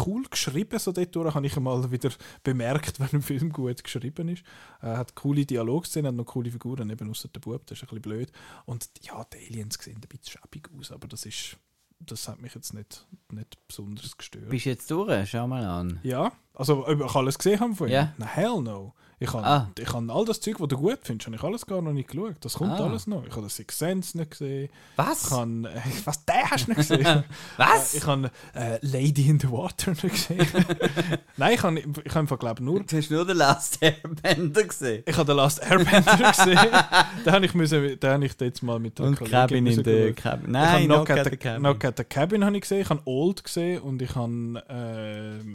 cool 0.06 0.24
geschrieben, 0.31 0.78
so 0.78 0.93
dort 0.93 1.35
habe 1.35 1.47
ich 1.47 1.56
einmal 1.56 1.90
wieder 1.90 2.10
bemerkt, 2.43 2.98
wenn 3.01 3.20
ein 3.20 3.23
Film 3.23 3.52
gut 3.52 3.85
geschrieben 3.85 4.28
ist. 4.28 4.43
Er 4.81 4.97
hat 4.97 5.15
coole 5.15 5.44
Dialogszenen, 5.44 6.09
hat 6.09 6.15
noch 6.15 6.27
coole 6.27 6.51
Figuren, 6.51 6.90
eben 6.90 7.10
außer 7.10 7.28
der 7.28 7.40
Bub, 7.40 7.66
das 7.66 7.78
ist 7.78 7.85
ein 7.85 7.86
bisschen 7.89 8.02
blöd. 8.02 8.32
Und 8.65 8.89
ja, 9.02 9.24
die 9.24 9.47
Aliens 9.48 9.78
sehen 9.81 9.97
ein 9.97 10.01
bisschen 10.01 10.40
schäbig 10.40 10.70
aus, 10.78 10.90
aber 10.90 11.06
das 11.06 11.27
ist 11.27 11.59
das 12.01 12.28
hat 12.28 12.40
mich 12.40 12.55
jetzt 12.55 12.74
nicht, 12.74 13.06
nicht 13.32 13.59
besonders 13.66 14.16
gestört. 14.16 14.48
Bist 14.48 14.66
du 14.66 14.70
jetzt 14.70 14.90
durch? 14.90 15.31
Schau 15.31 15.48
mal 15.48 15.65
an. 15.65 15.98
Ja, 16.05 16.32
also 16.55 16.86
ob 16.86 17.01
ich 17.01 17.15
alles 17.15 17.39
gesehen 17.39 17.60
habe 17.60 17.74
von 17.74 17.89
ihm? 17.89 17.94
Ja. 17.94 18.15
Na, 18.19 18.27
hell 18.27 18.62
no. 18.62 18.94
Ich 19.20 19.32
habe 19.32 19.45
Ah. 19.45 19.69
ich 19.77 19.93
habe 19.93 20.12
all 20.12 20.24
das 20.24 20.40
Zeug, 20.40 20.61
was 20.61 20.69
du 20.69 20.77
gut 20.77 21.01
findest, 21.03 21.27
habe 21.27 21.36
ich 21.36 21.43
alles 21.43 21.66
gar 21.66 21.82
noch 21.82 21.93
nicht 21.93 22.09
geschaut. 22.09 22.36
Das 22.40 22.55
kommt 22.55 22.70
Ah. 22.78 22.85
alles 22.85 23.09
noch. 23.09 23.24
Ich 23.27 23.32
habe 23.32 23.43
das 23.43 23.57
Six 23.57 23.77
Sense 23.77 24.16
nicht 24.16 24.31
gesehen. 24.31 24.69
Was? 24.95 25.24
Ich 25.24 25.31
habe, 25.32 25.51
äh, 25.74 25.81
was, 26.05 26.24
den 26.24 26.36
hast 26.51 26.66
du 26.69 26.70
nicht 26.73 26.89
gesehen? 26.89 27.24
Was? 27.57 27.95
Äh, 27.95 27.99
Ich 27.99 28.07
habe 28.07 28.31
äh, 28.55 28.78
Lady 28.82 29.28
in 29.28 29.40
the 29.40 29.51
Water 29.51 29.90
nicht 29.90 30.03
gesehen. 30.03 30.47
Nein, 31.36 31.55
ich 31.55 31.62
habe, 31.65 31.82
ich 32.05 32.15
einfach, 32.16 32.39
glaube 32.39 32.62
nur... 32.62 32.85
Du 32.85 32.97
hast 32.97 33.11
nur 33.11 33.27
den 33.27 33.36
Last 33.39 33.82
Airbender 33.82 34.62
gesehen. 34.62 35.03
Ich 35.05 35.16
habe 35.16 35.27
den 35.27 35.36
Last 35.36 35.61
Airbender 35.62 36.16
gesehen. 36.36 36.59
den 37.27 37.32
habe 37.32 37.45
ich, 37.47 37.55
müssen, 37.55 37.99
den 37.99 38.11
habe 38.11 38.24
ich 38.24 38.35
jetzt 38.40 38.62
mal 38.62 38.78
mit 38.78 38.99
der 39.01 39.07
Und 39.07 39.16
Kollegin 39.16 39.32
Cabin 39.40 39.66
in 39.66 39.85
schauen. 39.85 40.15
Cabin. 40.15 40.45
ich 40.47 40.53
Nein, 40.53 40.69
habe 40.69 40.85
Knock 40.85 41.11
at 41.11 41.24
the 41.31 41.36
Cabin. 41.36 41.61
Knock 41.61 41.85
at 41.85 41.97
the 41.99 42.05
Cabin 42.05 42.45
habe 42.45 42.55
ich 42.57 42.62
gesehen, 42.62 42.82
ich 42.82 42.90
habe 42.90 43.03
Old 43.05 43.43
gesehen 43.43 43.82
und 43.82 44.01
ich 44.01 44.15
habe 44.15 44.62
ähm, 44.69 45.55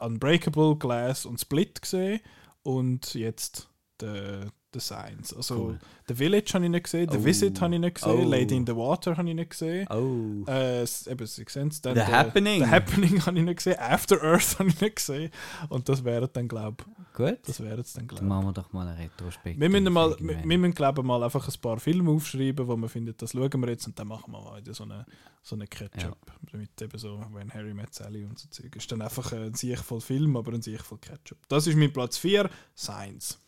Unbreakable, 0.00 0.76
Glass 0.76 1.26
und 1.26 1.38
Split 1.40 1.82
gesehen 1.82 2.20
und 2.68 3.14
jetzt 3.14 3.70
The, 3.98 4.50
the 4.74 4.80
Signs. 4.80 5.34
Also 5.34 5.54
Cool. 5.56 5.78
The 6.08 6.14
Village 6.14 6.50
habe 6.54 6.64
ich 6.64 6.70
nicht 6.70 6.84
gesehen, 6.84 7.08
The 7.10 7.18
Oh. 7.18 7.24
Visit 7.24 7.60
habe 7.60 7.74
ich 7.74 7.80
nicht 7.80 7.94
gesehen, 7.96 8.24
Oh. 8.26 8.28
Lady 8.28 8.56
in 8.56 8.66
the 8.66 8.74
Water 8.76 9.16
habe 9.16 9.28
ich 9.28 9.34
nicht 9.34 9.50
gesehen. 9.50 9.86
Oh. 9.88 10.44
Äh, 10.50 10.82
eben 10.82 11.26
Six 11.26 11.52
Sense. 11.52 11.80
Dann 11.82 11.94
The 11.94 12.00
der- 12.00 12.08
Happening. 12.08 12.64
The 12.64 12.70
Happening 12.70 13.20
habe 13.26 13.38
ich 13.38 13.44
nicht 13.44 13.56
gesehen. 13.56 13.76
After 13.78 14.22
Earth 14.22 14.56
habe 14.58 14.68
ich 14.68 14.80
nicht 14.80 14.96
gesehen. 14.96 15.30
Und 15.68 15.88
das 15.88 16.04
wäre 16.04 16.28
dann, 16.28 16.48
glaube 16.48 16.84
Gut. 17.14 17.38
das 17.46 17.60
wäre 17.60 17.78
jetzt 17.78 17.96
dann, 17.96 18.06
glaube 18.06 18.24
machen 18.24 18.46
wir 18.46 18.52
doch 18.52 18.72
mal 18.72 18.86
eine 18.86 18.98
Retrospektive. 18.98 19.60
wir 19.60 19.68
müssen, 19.68 19.92
mal, 19.92 20.14
wir, 20.20 20.44
wir 20.44 20.58
müssen 20.58 20.74
glaube 20.74 21.02
mal 21.02 21.22
einfach 21.22 21.46
ein 21.48 21.60
paar 21.60 21.78
Filme 21.80 22.10
aufschreiben, 22.10 22.66
wo 22.66 22.76
man 22.76 22.88
findet, 22.88 23.20
das 23.22 23.32
schauen 23.32 23.60
wir 23.60 23.68
jetzt 23.70 23.86
und 23.86 23.98
dann 23.98 24.08
machen 24.08 24.30
wir 24.32 24.40
mal 24.40 24.60
wieder 24.60 24.74
so 24.74 24.84
eine, 24.84 25.04
so 25.42 25.56
eine 25.56 25.66
Ketchup. 25.66 26.18
Mit 26.52 26.80
eben 26.80 26.98
so, 26.98 27.20
wenn 27.32 27.50
Harry 27.52 27.74
met 27.74 27.92
Sally 27.94 28.24
und 28.24 28.38
so 28.38 28.48
Zeug. 28.48 28.74
Ist 28.76 28.90
dann 28.92 29.02
einfach 29.02 29.32
ein 29.32 29.54
Sieg 29.54 29.78
voll 29.78 30.00
Film, 30.00 30.36
aber 30.36 30.52
ein 30.52 30.62
Sieg 30.62 30.80
voll 30.82 30.98
Ketchup. 30.98 31.38
Das 31.48 31.66
ist 31.66 31.76
mein 31.76 31.92
Platz 31.92 32.18
4, 32.18 32.48
Science. 32.76 33.38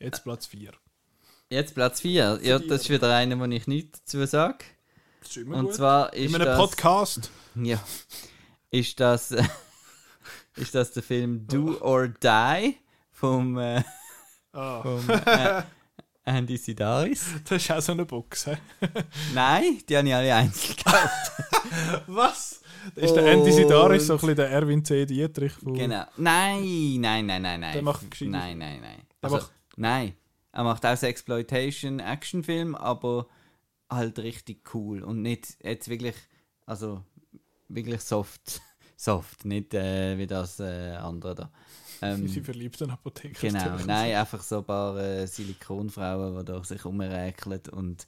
Jetzt 0.00 0.24
Platz 0.24 0.46
4. 0.46 0.72
Jetzt 1.50 1.74
Platz 1.74 2.00
4. 2.00 2.40
Ja, 2.42 2.58
das 2.58 2.82
ist 2.82 2.90
wieder 2.90 3.14
einer, 3.14 3.38
wo 3.38 3.44
ich 3.44 3.66
nichts 3.66 4.00
dazu 4.04 4.24
sage. 4.26 4.64
Und 5.36 5.66
gut. 5.66 5.74
zwar 5.74 6.12
ist 6.12 6.28
In 6.30 6.34
einem 6.36 6.44
das... 6.46 6.58
Podcast. 6.58 7.30
Ja. 7.56 7.78
Ist 8.70 8.98
das... 8.98 9.30
äh, 9.30 9.44
ist 10.56 10.74
das 10.74 10.90
der 10.92 11.02
Film 11.04 11.46
Do 11.46 11.78
or 11.80 12.08
Die 12.08 12.76
vom, 13.12 13.56
äh, 13.58 13.82
Ah, 14.52 14.82
vom 14.82 15.08
äh, 15.08 15.62
Andy 16.24 16.56
Sidaris? 16.56 17.26
das 17.48 17.62
ist 17.62 17.70
auch 17.70 17.80
so 17.80 17.92
eine 17.92 18.04
Box. 18.04 18.46
hä? 18.46 18.56
Nein, 19.34 19.78
die 19.88 19.96
habe 19.96 20.08
ich 20.08 20.14
alle 20.14 20.34
einzeln 20.34 20.76
gekauft. 20.76 21.32
Was? 22.08 22.60
Das 22.96 23.04
ist 23.04 23.14
der 23.14 23.26
Andy 23.26 23.52
Sidaris, 23.52 24.06
so 24.08 24.14
ein 24.14 24.18
bisschen 24.20 24.36
der 24.36 24.50
Erwin 24.50 24.84
C. 24.84 25.06
Dietrich. 25.06 25.52
Von 25.52 25.74
Genau. 25.74 26.04
Nein, 26.16 26.96
nein, 27.00 27.26
nein, 27.26 27.42
nein, 27.42 27.60
nein. 27.60 27.72
Der 27.72 27.82
macht 27.82 28.10
gescheite 28.10 28.30
Nein, 28.32 28.58
nein, 28.58 28.80
nein. 28.80 29.02
Der 29.22 29.30
Also, 29.30 29.36
macht- 29.36 29.52
nein. 29.76 30.14
Er 30.52 30.64
macht 30.64 30.86
auch 30.86 30.96
so 30.96 31.06
Exploitation-Actionfilm, 31.06 32.74
aber 32.76 33.26
halt 33.90 34.18
richtig 34.20 34.74
cool 34.74 35.02
und 35.02 35.20
nicht 35.22 35.56
jetzt 35.62 35.88
wirklich, 35.88 36.14
also 36.66 37.02
wirklich 37.68 38.00
soft. 38.00 38.60
Soft, 38.96 39.44
nicht 39.44 39.74
äh, 39.74 40.16
wie 40.16 40.26
das 40.26 40.60
äh, 40.60 40.92
andere 40.92 41.34
da. 41.34 41.50
Ähm, 42.00 42.28
Sie 42.28 42.40
verliebten 42.40 42.90
Apotheker. 42.90 43.48
Genau, 43.48 43.76
nein, 43.86 44.14
einfach 44.14 44.40
so 44.40 44.58
ein 44.58 44.64
paar 44.64 44.96
äh, 44.96 45.26
Silikonfrauen, 45.26 46.38
die 46.38 46.44
da 46.44 46.62
sich 46.62 46.84
umräkeln 46.84 47.60
und 47.72 48.06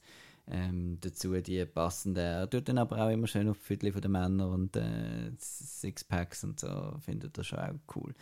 ähm, 0.49 0.97
dazu 1.01 1.33
die 1.41 1.65
passenden. 1.65 2.23
Er 2.23 2.49
tut 2.49 2.69
dann 2.69 2.77
aber 2.77 3.05
auch 3.05 3.09
immer 3.09 3.27
schön 3.27 3.49
auf 3.49 3.57
die 3.57 3.65
Viertel 3.65 3.91
der 3.99 4.09
Männer 4.09 4.47
und 4.49 4.75
äh, 4.77 5.31
Sixpacks 5.37 6.45
und 6.45 6.59
so, 6.59 6.95
findet 7.01 7.37
er 7.37 7.43
schon 7.43 7.59
auch 7.59 7.95
cool. 7.95 8.13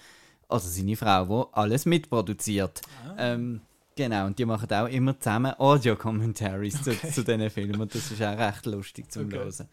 Also 0.48 0.70
seine 0.70 0.96
Frau, 0.96 1.46
die 1.46 1.58
alles 1.58 1.86
mitproduziert. 1.86 2.82
Ähm, 3.18 3.62
genau, 3.96 4.28
und 4.28 4.38
die 4.38 4.46
machen 4.46 4.72
auch 4.72 4.88
immer 4.88 5.20
zusammen 5.20 5.54
Audio-Commentaries 5.58 6.84
zu, 6.84 6.92
zu 6.92 7.24
diesen 7.24 7.50
Filmen 7.50 7.82
und 7.82 7.94
das 7.94 8.12
ist 8.12 8.22
auch 8.22 8.38
recht 8.38 8.66
lustig 8.66 9.12
zum 9.12 9.26
Okay. 9.26 9.38
Hören. 9.38 9.68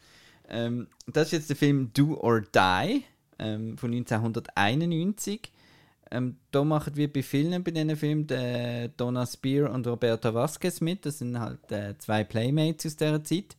Ähm, 0.48 0.86
das 1.06 1.26
ist 1.26 1.32
jetzt 1.32 1.50
der 1.50 1.56
Film 1.56 1.90
Do 1.92 2.16
or 2.20 2.40
Die 2.40 3.04
ähm, 3.38 3.76
von 3.76 3.92
1991. 3.92 5.52
Ähm, 6.10 6.36
da 6.50 6.62
machen 6.62 6.94
wir 6.94 7.10
bei 7.10 7.22
vielen 7.22 7.64
bei 7.64 7.70
diesen 7.70 7.96
Filmen 7.96 8.26
der 8.26 8.88
Donna 8.88 9.24
Spear 9.26 9.70
und 9.72 9.86
Roberta 9.86 10.34
Vasquez 10.34 10.80
mit. 10.80 11.06
Das 11.06 11.18
sind 11.18 11.38
halt 11.38 11.72
äh, 11.72 11.96
zwei 11.98 12.22
Playmates 12.24 12.86
aus 12.86 12.96
dieser 12.96 13.24
Zeit. 13.24 13.56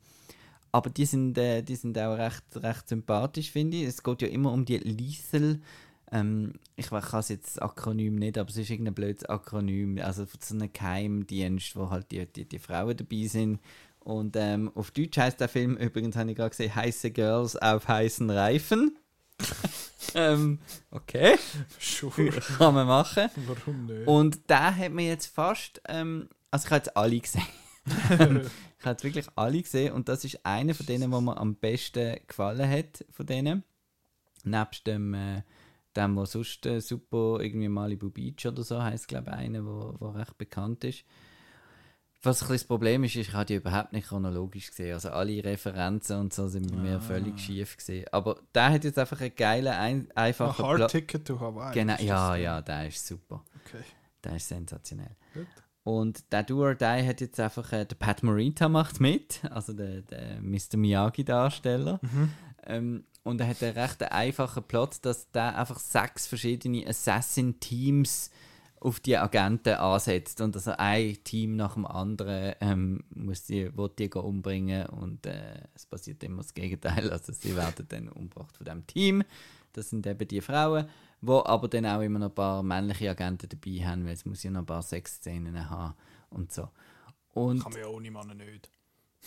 Aber 0.72 0.90
die 0.90 1.06
sind, 1.06 1.38
äh, 1.38 1.61
die 1.64 1.76
sind 1.76 1.98
auch 1.98 2.18
recht, 2.18 2.44
recht 2.56 2.90
sympathisch, 2.90 3.52
finde 3.52 3.77
ich. 3.77 3.84
Es 3.84 4.03
geht 4.03 4.22
ja 4.22 4.27
immer 4.27 4.52
um 4.52 4.65
die 4.65 4.77
Lethal. 4.77 5.60
Ähm, 6.14 6.53
ich 6.76 6.90
kann 6.90 7.19
es 7.19 7.30
jetzt 7.30 7.57
das 7.57 7.60
Akronym 7.60 8.15
nicht, 8.15 8.38
aber 8.38 8.48
es 8.49 8.57
ist 8.57 8.69
irgendein 8.69 8.94
blödes 8.94 9.26
Akronym. 9.26 9.98
Also 9.98 10.27
von 10.27 10.40
so 10.41 10.53
einem 10.53 10.72
Geheimdienst, 10.72 11.76
wo 11.76 11.90
halt 11.90 12.11
die, 12.11 12.26
die, 12.27 12.45
die 12.45 12.60
Frauen 12.60 12.95
dabei 12.95 13.26
sind. 13.26 13.60
Und 13.99 14.35
ähm, 14.38 14.72
auf 14.76 14.91
Deutsch 14.91 15.18
heißt 15.18 15.40
der 15.40 15.49
Film 15.49 15.76
übrigens, 15.76 16.15
habe 16.15 16.30
ich 16.30 16.38
gerade 16.38 16.52
gesehen, 16.52 16.76
Heiße 16.76 17.10
Girls 17.11 17.56
auf 17.56 17.88
heißen 17.88 18.30
Reifen. 18.30 18.99
ähm, 20.14 20.60
okay. 20.91 21.35
Sure. 21.80 22.30
Kann 22.57 22.76
man 22.76 22.85
machen. 22.85 23.30
Warum 23.48 23.88
nicht? 23.88 24.07
Und 24.07 24.49
der 24.49 24.76
hat 24.76 24.91
mir 24.91 25.07
jetzt 25.07 25.27
fast, 25.27 25.81
ähm, 25.88 26.30
also 26.52 26.65
ich 26.65 26.72
habe 26.72 26.84
jetzt 26.85 26.95
alle 26.95 27.19
gesehen. 27.19 27.48
ich 27.85 28.19
habe 28.19 28.49
jetzt 28.85 29.03
wirklich 29.03 29.26
alle 29.35 29.61
gesehen 29.64 29.94
und 29.94 30.10
das 30.10 30.23
ist 30.26 30.45
einer 30.45 30.76
von 30.76 30.85
denen, 30.85 31.11
wo 31.11 31.22
mir 31.22 31.38
am 31.38 31.56
besten 31.56 32.18
gefallen 32.27 32.69
hat 32.69 33.03
von 33.10 33.26
denen. 33.26 33.64
Nebst 34.44 34.85
dem, 34.85 35.14
äh, 35.14 35.41
dem, 35.95 36.15
was 36.15 36.31
sonst 36.31 36.65
äh, 36.65 36.79
super 36.81 37.39
irgendwie 37.41 37.69
Malibu 37.69 38.09
Beach 38.09 38.45
oder 38.45 38.63
so 38.63 38.81
heißt, 38.81 39.07
glaube 39.07 39.31
ich, 39.31 39.37
einer, 39.37 39.65
wo, 39.65 39.95
wo 39.99 40.09
recht 40.09 40.37
bekannt 40.37 40.83
ist. 40.83 41.03
Was 42.25 42.41
ein 42.41 42.47
bisschen 42.47 42.55
das 42.55 42.63
Problem 42.63 43.03
ist, 43.03 43.15
ist, 43.17 43.27
ich 43.27 43.33
habe 43.33 43.45
die 43.45 43.55
überhaupt 43.55 43.91
nicht 43.91 44.07
chronologisch 44.07 44.69
gesehen. 44.69 44.93
Also 44.93 45.09
alle 45.09 45.43
Referenzen 45.43 46.21
und 46.21 46.33
so 46.33 46.47
sind 46.47 46.71
bei 46.71 46.77
mir 46.77 47.01
völlig 47.01 47.37
schief 47.37 47.75
gesehen. 47.75 48.05
Aber 48.13 48.39
der 48.55 48.71
hat 48.71 48.85
jetzt 48.85 48.97
einfach 48.97 49.19
einen 49.19 49.35
geilen, 49.35 49.73
ein, 49.73 50.07
einfachen 50.15 50.63
Hard 50.63 50.75
Plot. 50.77 50.91
Ticket 50.91 51.27
to 51.27 51.39
Hawaii. 51.39 51.73
Genau, 51.73 51.95
ja, 51.99 52.35
ja, 52.37 52.61
der 52.61 52.87
ist 52.87 53.05
super. 53.05 53.43
Okay. 53.65 53.83
Der 54.23 54.37
ist 54.37 54.47
sensationell. 54.47 55.17
Gut. 55.33 55.47
Und 55.83 56.31
der 56.31 56.43
Do 56.43 56.61
or 56.61 56.75
Die 56.75 56.85
hat 56.85 57.19
jetzt 57.19 57.39
einfach, 57.41 57.73
äh, 57.73 57.85
der 57.85 57.95
Pat 57.95 58.23
Morita 58.23 58.69
macht 58.69 59.01
mit, 59.01 59.43
also 59.51 59.73
der, 59.73 60.01
der 60.01 60.41
Mr. 60.41 60.77
Miyagi-Darsteller. 60.77 61.99
Mhm. 62.01 62.29
Ähm, 62.65 63.03
und 63.23 63.39
er 63.41 63.47
hat 63.47 63.63
einen 63.63 63.77
recht 63.77 64.03
einfachen 64.03 64.63
Plot, 64.63 64.97
dass 65.01 65.31
der 65.31 65.57
einfach 65.57 65.79
sechs 65.79 66.27
verschiedene 66.27 66.87
Assassin-Teams 66.87 68.29
auf 68.83 68.99
die 68.99 69.17
Agenten 69.17 69.75
ansetzt 69.75 70.41
und 70.41 70.55
also 70.55 70.73
ein 70.77 71.17
Team 71.23 71.55
nach 71.55 71.75
dem 71.75 71.85
anderen 71.85 72.53
ähm, 72.59 73.03
muss 73.15 73.45
die, 73.45 73.75
will 73.77 73.89
die 73.97 74.09
umbringen 74.09 74.87
und 74.87 75.25
äh, 75.25 75.61
es 75.73 75.85
passiert 75.85 76.21
immer 76.23 76.41
das 76.41 76.53
Gegenteil, 76.53 77.09
also 77.11 77.31
sie 77.31 77.55
werden 77.55 77.85
dann 77.87 78.09
umgebracht 78.09 78.57
von 78.57 78.65
dem 78.65 78.85
Team. 78.85 79.23
Das 79.71 79.89
sind 79.89 80.05
eben 80.05 80.27
die 80.27 80.41
Frauen, 80.41 80.87
wo 81.21 81.41
aber 81.45 81.69
dann 81.69 81.85
auch 81.85 82.01
immer 82.01 82.19
noch 82.19 82.29
ein 82.29 82.35
paar 82.35 82.61
männliche 82.61 83.09
Agenten 83.09 83.47
dabei 83.49 83.85
haben, 83.87 84.05
weil 84.05 84.13
es 84.13 84.25
muss 84.25 84.43
ja 84.43 84.51
noch 84.51 84.59
ein 84.59 84.65
paar 84.65 84.83
Sexszenen 84.83 85.69
haben 85.69 85.95
und 86.29 86.51
so. 86.51 86.67
Und 87.33 87.63
Kann 87.63 87.71
man 87.71 87.81
ja 87.81 87.87
ohne 87.87 88.11
Mann 88.11 88.37
nicht. 88.37 88.69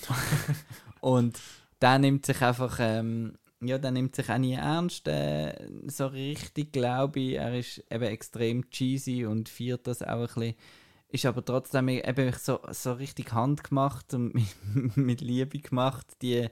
und 1.01 1.41
der 1.81 1.99
nimmt 1.99 2.27
sich 2.27 2.41
einfach, 2.43 2.79
ähm, 2.81 3.39
ja, 3.61 3.79
der 3.79 3.91
nimmt 3.91 4.15
sich 4.15 4.29
auch 4.31 4.39
nie 4.39 4.55
ernst, 4.55 5.09
äh, 5.09 5.55
so 5.87 6.07
richtig, 6.07 6.73
glaube 6.73 7.21
ich. 7.21 7.35
Er 7.37 7.59
ist 7.59 7.83
eben 7.91 8.05
extrem 8.05 8.71
cheesy 8.71 9.25
und 9.25 9.49
feiert 9.49 9.87
das 9.87 10.03
auch 10.03 10.09
ein 10.21 10.27
bisschen. 10.27 10.55
Ist 11.09 11.25
aber 11.27 11.45
trotzdem 11.45 11.89
eben 11.89 12.33
so, 12.33 12.61
so 12.71 12.93
richtig 12.95 13.33
handgemacht 13.33 14.13
und 14.13 14.35
mit, 14.97 15.21
Liebe 15.21 15.61
gemacht, 15.61 16.07
die, 16.21 16.49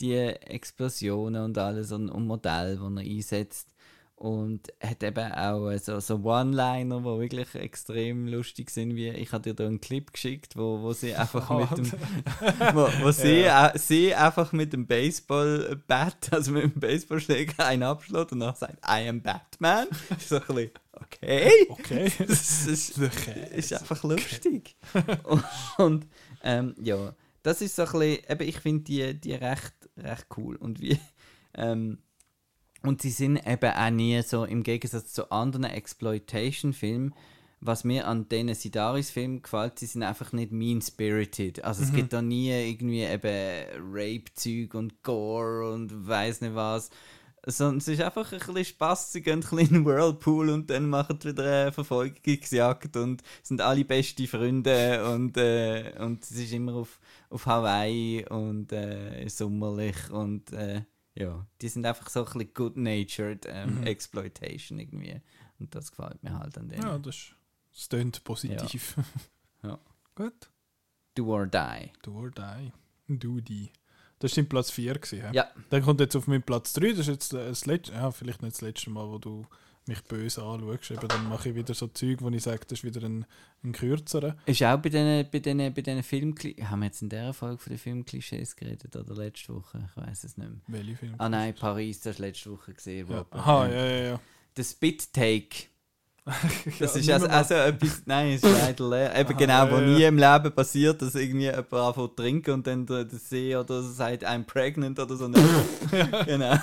die 0.00 0.14
Explosionen 0.14 1.44
und 1.44 1.58
alles 1.58 1.92
und, 1.92 2.10
und 2.10 2.26
Modell, 2.26 2.76
die 2.76 2.82
er 2.82 3.16
einsetzt. 3.16 3.74
Und 4.16 4.72
hat 4.82 5.02
eben 5.02 5.30
auch 5.32 5.68
äh, 5.68 5.78
so, 5.78 6.00
so 6.00 6.16
One-Liner, 6.24 7.00
die 7.00 7.04
wirklich 7.04 7.54
extrem 7.54 8.26
lustig 8.26 8.70
sind, 8.70 8.96
wie 8.96 9.10
ich 9.10 9.30
habe 9.32 9.42
dir 9.42 9.52
da 9.52 9.66
einen 9.66 9.78
Clip 9.78 10.10
geschickt, 10.10 10.56
wo, 10.56 10.80
wo 10.80 10.94
sie 10.94 11.14
einfach 11.14 11.50
mit 11.50 11.78
dem 11.78 11.92
wo, 12.72 12.88
wo 13.02 13.10
sie, 13.10 13.42
äh, 13.42 13.76
sie 13.78 14.14
einfach 14.14 14.52
mit 14.52 14.72
dem 14.72 14.86
Baseball-Bat, 14.86 16.28
also 16.32 16.52
mit 16.52 16.64
dem 16.64 16.80
Baseballschläger 16.80 17.66
einen 17.66 17.82
abschlägt 17.82 18.32
und 18.32 18.40
dann 18.40 18.54
sagt, 18.54 18.78
I 18.86 19.06
am 19.06 19.20
Batman. 19.20 19.86
so 20.18 20.36
ein 20.36 20.42
bisschen, 20.46 20.70
okay. 20.92 21.50
Okay. 21.68 22.10
Das 22.26 22.66
ist, 22.66 22.96
ist 22.96 23.72
einfach 23.74 24.02
lustig. 24.02 24.76
und 25.24 25.44
und 25.76 26.06
ähm, 26.42 26.74
ja, 26.80 27.14
das 27.42 27.60
ist 27.60 27.76
so 27.76 27.82
ein 27.82 27.92
bisschen, 27.92 28.30
eben, 28.30 28.48
ich 28.48 28.60
finde 28.60 28.84
die, 28.84 29.20
die 29.20 29.34
recht, 29.34 29.74
recht 29.98 30.26
cool. 30.38 30.56
Und 30.56 30.80
wie, 30.80 30.98
ähm, 31.54 31.98
und 32.86 33.02
sie 33.02 33.10
sind 33.10 33.46
eben 33.46 33.70
auch 33.70 33.90
nie 33.90 34.22
so, 34.22 34.44
im 34.44 34.62
Gegensatz 34.62 35.12
zu 35.12 35.30
anderen 35.30 35.64
Exploitation-Filmen, 35.64 37.14
was 37.60 37.84
mir 37.84 38.06
an 38.06 38.28
diesen 38.28 38.54
Sidaris-Filmen 38.54 39.42
gefällt, 39.42 39.78
sie 39.78 39.86
sind 39.86 40.02
einfach 40.02 40.32
nicht 40.32 40.52
mean-spirited. 40.52 41.64
Also 41.64 41.82
es 41.82 41.92
gibt 41.92 42.12
da 42.12 42.22
nie 42.22 42.50
irgendwie 42.50 43.02
eben 43.02 43.92
Rape-Zeug 43.92 44.74
und 44.74 45.02
Gore 45.02 45.72
und 45.72 46.06
weiß 46.06 46.42
nicht 46.42 46.54
was. 46.54 46.90
Sondern 47.48 47.78
es 47.78 47.86
ist 47.86 48.02
einfach 48.02 48.32
ein 48.32 48.38
bisschen 48.40 48.64
Spaß, 48.64 49.12
sie 49.12 49.22
gehen 49.22 49.34
ein 49.34 49.40
bisschen 49.40 49.58
in 49.58 49.66
den 49.68 49.84
Whirlpool 49.84 50.50
und 50.50 50.68
dann 50.68 50.88
machen 50.88 51.18
sie 51.22 51.28
wieder 51.28 51.62
eine 51.62 51.72
Verfolgungsjagd 51.72 52.96
und 52.96 53.22
sind 53.42 53.60
alle 53.60 53.84
beste 53.84 54.26
Freunde 54.26 55.08
und, 55.14 55.36
äh, 55.36 55.92
und 56.00 56.24
es 56.24 56.32
ist 56.32 56.52
immer 56.52 56.74
auf, 56.74 56.98
auf 57.30 57.46
Hawaii 57.46 58.26
und 58.28 58.72
äh, 58.72 59.28
sommerlich 59.28 60.10
und 60.10 60.52
äh, 60.52 60.82
ja, 61.16 61.46
die 61.60 61.68
sind 61.68 61.86
einfach 61.86 62.08
so 62.08 62.20
ein 62.20 62.24
bisschen 62.26 62.54
good-natured 62.54 63.46
ähm, 63.48 63.82
Exploitation 63.84 64.78
irgendwie. 64.78 65.20
Und 65.58 65.74
das 65.74 65.90
gefällt 65.90 66.22
mir 66.22 66.38
halt 66.38 66.56
an 66.58 66.68
denen. 66.68 66.82
Ja, 66.82 66.98
das, 66.98 67.32
das 67.72 67.88
klingt 67.88 68.22
positiv. 68.24 68.96
Ja. 69.62 69.80
Gut. 70.14 70.50
Do 71.14 71.34
or 71.34 71.46
die. 71.46 71.90
Do 72.02 72.12
or 72.14 72.30
die. 72.30 72.72
Du 73.08 73.40
die. 73.40 73.72
Das 74.18 74.32
war 74.32 74.42
dein 74.42 74.48
Platz 74.48 74.70
4 74.70 74.94
gewesen, 74.94 75.22
hä? 75.22 75.30
Ja. 75.32 75.50
Dann 75.70 75.82
kommt 75.82 76.00
jetzt 76.00 76.14
auf 76.14 76.26
meinen 76.26 76.42
Platz 76.42 76.72
3. 76.74 76.90
Das 76.90 77.00
ist 77.00 77.06
jetzt 77.08 77.32
äh, 77.32 77.48
das 77.48 77.66
letzte, 77.66 77.94
ja, 77.94 78.10
vielleicht 78.10 78.42
nicht 78.42 78.54
das 78.54 78.60
letzte 78.60 78.90
Mal, 78.90 79.08
wo 79.08 79.18
du 79.18 79.46
mich 79.88 80.02
böse 80.04 80.42
anschaust. 80.42 80.90
Eben, 80.90 81.08
dann 81.08 81.28
mache 81.28 81.50
ich 81.50 81.54
wieder 81.54 81.74
so 81.74 81.86
Zeug, 81.88 82.20
wo 82.20 82.28
ich 82.28 82.42
sage, 82.42 82.60
das 82.66 82.80
ist 82.80 82.84
wieder 82.84 83.06
ein, 83.06 83.24
ein 83.64 83.72
kürzerer. 83.72 84.36
Ist 84.46 84.62
auch 84.62 84.78
bei 84.78 84.88
diesen 84.88 85.28
bei 85.30 85.38
den, 85.38 85.58
bei 85.74 85.82
den 85.82 86.02
Filmklischees. 86.02 86.68
Haben 86.68 86.80
wir 86.80 86.86
jetzt 86.86 87.02
in 87.02 87.08
dieser 87.08 87.32
Folge 87.32 87.58
von 87.58 87.72
den 87.72 87.78
Filmklischees 87.78 88.56
geredet 88.56 88.94
oder 88.96 89.14
letzte 89.14 89.54
Woche? 89.54 89.88
Ich 89.88 89.96
weiß 89.96 90.24
es 90.24 90.36
nicht 90.36 90.48
mehr. 90.48 90.60
Welche 90.66 90.96
Film? 90.96 91.14
Ah 91.18 91.28
nein, 91.28 91.54
Paris, 91.54 92.00
das 92.00 92.12
hast 92.12 92.18
du 92.18 92.22
letzte 92.22 92.52
Woche 92.52 92.74
gesehen. 92.74 93.08
Ja. 93.10 93.26
Aha, 93.30 93.68
ja, 93.68 93.86
ja, 93.86 94.04
ja. 94.10 94.20
Der 94.56 94.64
Spit 94.64 95.12
Take. 95.12 95.68
Das 96.80 96.94
Ja, 97.06 97.16
ist 97.16 97.22
also, 97.22 97.26
also 97.28 97.54
etwas, 97.54 98.02
nein, 98.04 98.32
es 98.32 98.42
ist 98.42 98.52
leider 98.52 98.88
leer. 98.88 99.16
Eben 99.18 99.30
Aha, 99.30 99.38
genau, 99.38 99.64
ja, 99.66 99.70
wo 99.70 99.76
ja. 99.76 99.86
nie 99.86 100.02
im 100.04 100.18
Leben 100.18 100.52
passiert, 100.54 101.00
dass 101.00 101.14
irgendwie 101.14 101.44
jemand 101.44 101.72
anfängt 101.72 102.10
zu 102.10 102.16
trinken 102.16 102.50
und 102.52 102.66
dann 102.66 102.84
der, 102.84 103.04
der 103.04 103.18
See 103.18 103.56
oder 103.56 103.82
so 103.82 103.92
sagt, 103.92 104.26
I'm 104.26 104.44
pregnant 104.44 104.98
oder 104.98 105.16
so. 105.16 105.28
genau. 106.26 106.56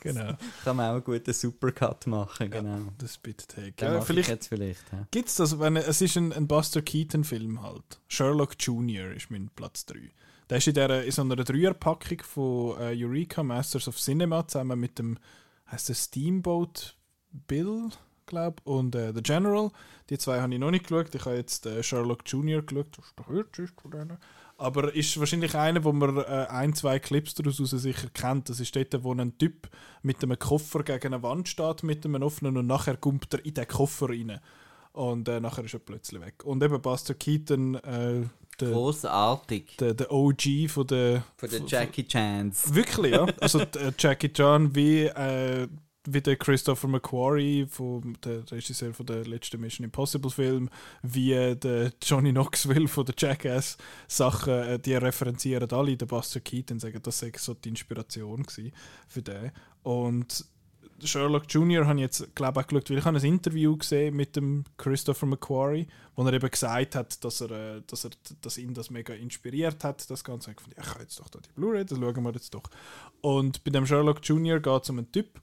Genau. 0.00 0.32
Kann 0.64 0.76
man 0.76 0.86
auch 0.90 0.94
einen 0.94 1.04
guten 1.04 1.32
Supercut 1.32 2.06
machen, 2.06 2.50
genau. 2.50 2.78
Das 2.98 3.14
Spit-Take. 3.14 3.72
Den 3.72 3.94
Ja, 3.94 4.00
vielleicht 4.02 4.28
jetzt 4.28 4.48
vielleicht. 4.48 4.82
Ja. 4.92 5.06
gibt 5.10 5.28
es 5.28 5.36
das, 5.36 5.58
wenn, 5.58 5.76
es 5.76 6.00
ist 6.02 6.16
ein, 6.16 6.32
ein 6.32 6.46
Buster 6.46 6.82
Keaton-Film 6.82 7.62
halt. 7.62 8.00
Sherlock 8.08 8.54
Jr. 8.58 9.12
ist 9.12 9.30
mein 9.30 9.50
Platz 9.54 9.86
3. 9.86 10.10
Der 10.50 10.58
ist 10.58 10.68
in, 10.68 10.74
der, 10.74 11.04
in 11.04 11.10
so 11.10 11.22
einer 11.22 11.36
Dreierpackung 11.36 12.22
von 12.22 12.78
äh, 12.80 12.94
Eureka 12.94 13.42
Masters 13.42 13.88
of 13.88 13.96
Cinema 13.96 14.46
zusammen 14.46 14.78
mit 14.78 14.98
dem, 14.98 15.18
heißt 15.70 15.88
der 15.88 15.94
Steamboat 15.94 16.96
Bill, 17.48 17.88
glaube 18.26 18.62
und 18.64 18.94
äh, 18.94 19.12
The 19.14 19.22
General. 19.22 19.70
Die 20.10 20.18
zwei 20.18 20.40
habe 20.40 20.52
ich 20.52 20.60
noch 20.60 20.70
nicht 20.70 20.88
geschaut. 20.88 21.14
Ich 21.14 21.24
habe 21.24 21.36
jetzt 21.36 21.66
äh, 21.66 21.82
Sherlock 21.82 22.20
Jr. 22.26 22.62
geschaut. 22.62 22.96
Das 22.96 23.06
ist 23.06 23.18
der 23.18 23.24
kürzeste 23.24 23.80
von 23.80 23.90
denen. 23.90 24.18
Aber 24.58 24.94
ist 24.94 25.18
wahrscheinlich 25.18 25.54
einer, 25.54 25.84
wo 25.84 25.92
man 25.92 26.16
äh, 26.16 26.46
ein, 26.48 26.74
zwei 26.74 26.98
Clips 26.98 27.34
daraus 27.34 27.56
sicher 27.56 28.08
kennt. 28.14 28.48
Das 28.48 28.58
ist 28.60 28.74
dort, 28.74 29.04
wo 29.04 29.12
ein 29.12 29.36
Typ 29.36 29.68
mit 30.02 30.22
einem 30.22 30.38
Koffer 30.38 30.82
gegen 30.82 31.12
eine 31.12 31.22
Wand 31.22 31.48
steht, 31.48 31.82
mit 31.82 32.04
einem 32.04 32.22
offenen 32.22 32.56
und 32.56 32.66
nachher 32.66 32.96
kommt 32.96 33.32
er 33.34 33.44
in 33.44 33.54
den 33.54 33.68
Koffer 33.68 34.08
rein. 34.08 34.40
Und 34.92 35.28
äh, 35.28 35.40
nachher 35.40 35.64
ist 35.64 35.74
er 35.74 35.80
plötzlich 35.80 36.22
weg. 36.22 36.42
Und 36.44 36.62
eben 36.62 36.80
Buster 36.80 37.12
Keaton, 37.12 37.74
äh, 37.74 38.22
der, 38.58 38.70
Großartig. 38.70 39.76
der, 39.76 39.92
der 39.92 40.10
OG 40.10 40.68
von 40.68 40.86
der... 40.86 41.22
Von 41.36 41.50
der 41.50 41.60
Jackie 41.66 42.04
Chans. 42.04 42.74
Wirklich, 42.74 43.12
ja. 43.12 43.26
Also 43.38 43.60
äh, 43.60 43.92
Jackie 43.98 44.32
Chan 44.32 44.74
wie, 44.74 45.04
äh, 45.04 45.68
wie 46.06 46.20
der 46.20 46.36
Christopher 46.36 46.88
McQuarrie, 46.88 47.66
vom, 47.66 48.14
der 48.22 48.50
Regisseur 48.50 48.94
von 48.94 49.06
der 49.06 49.24
letzten 49.24 49.60
Mission 49.60 49.84
Impossible 49.84 50.30
Film, 50.30 50.68
wie 51.02 51.54
der 51.56 51.92
Johnny 52.02 52.30
Knoxville 52.30 52.88
von 52.88 53.04
der 53.04 53.14
Jackass 53.18 53.76
Sachen, 54.08 54.52
äh, 54.52 54.78
die 54.78 54.94
referenzieren 54.94 55.70
alle 55.70 55.96
den 55.96 56.08
Buster 56.08 56.40
Keaton, 56.40 56.78
sagen, 56.78 57.00
das 57.02 57.18
sei 57.18 57.32
so 57.36 57.54
die 57.54 57.70
Inspiration 57.70 58.44
für 59.08 59.22
den. 59.22 59.52
Und 59.82 60.46
Sherlock 61.04 61.44
Jr. 61.48 61.86
habe 61.86 61.98
ich 61.98 62.02
jetzt, 62.02 62.34
glaube 62.34 62.60
ich, 62.60 62.64
auch 62.64 62.68
geschaut, 62.68 62.90
weil 62.90 62.98
ich 62.98 63.04
habe 63.04 63.18
ein 63.18 63.24
Interview 63.24 63.76
gesehen 63.76 64.16
mit 64.16 64.34
dem 64.36 64.64
Christopher 64.78 65.26
McQuarrie, 65.26 65.86
wo 66.14 66.24
er 66.24 66.32
eben 66.32 66.50
gesagt 66.50 66.94
hat, 66.94 67.22
dass, 67.22 67.40
er, 67.42 67.50
äh, 67.50 67.82
dass, 67.86 68.04
er, 68.04 68.10
dass 68.40 68.58
ihn 68.58 68.72
das 68.72 68.90
mega 68.90 69.12
inspiriert 69.12 69.84
hat, 69.84 70.08
das 70.10 70.24
Ganze. 70.24 70.52
Ich 70.52 70.60
fand, 70.60 70.74
ich 70.78 70.90
habe 70.90 71.02
jetzt 71.02 71.20
doch 71.20 71.28
da 71.28 71.38
die 71.40 71.52
Blu-ray, 71.54 71.84
das 71.84 71.98
schauen 71.98 72.24
wir 72.24 72.32
jetzt 72.32 72.54
doch. 72.54 72.64
Und 73.20 73.62
bei 73.64 73.70
dem 73.70 73.86
Sherlock 73.86 74.20
Jr. 74.22 74.60
geht 74.60 74.82
es 74.82 74.90
um 74.90 74.98
einen 74.98 75.12
Typ, 75.12 75.40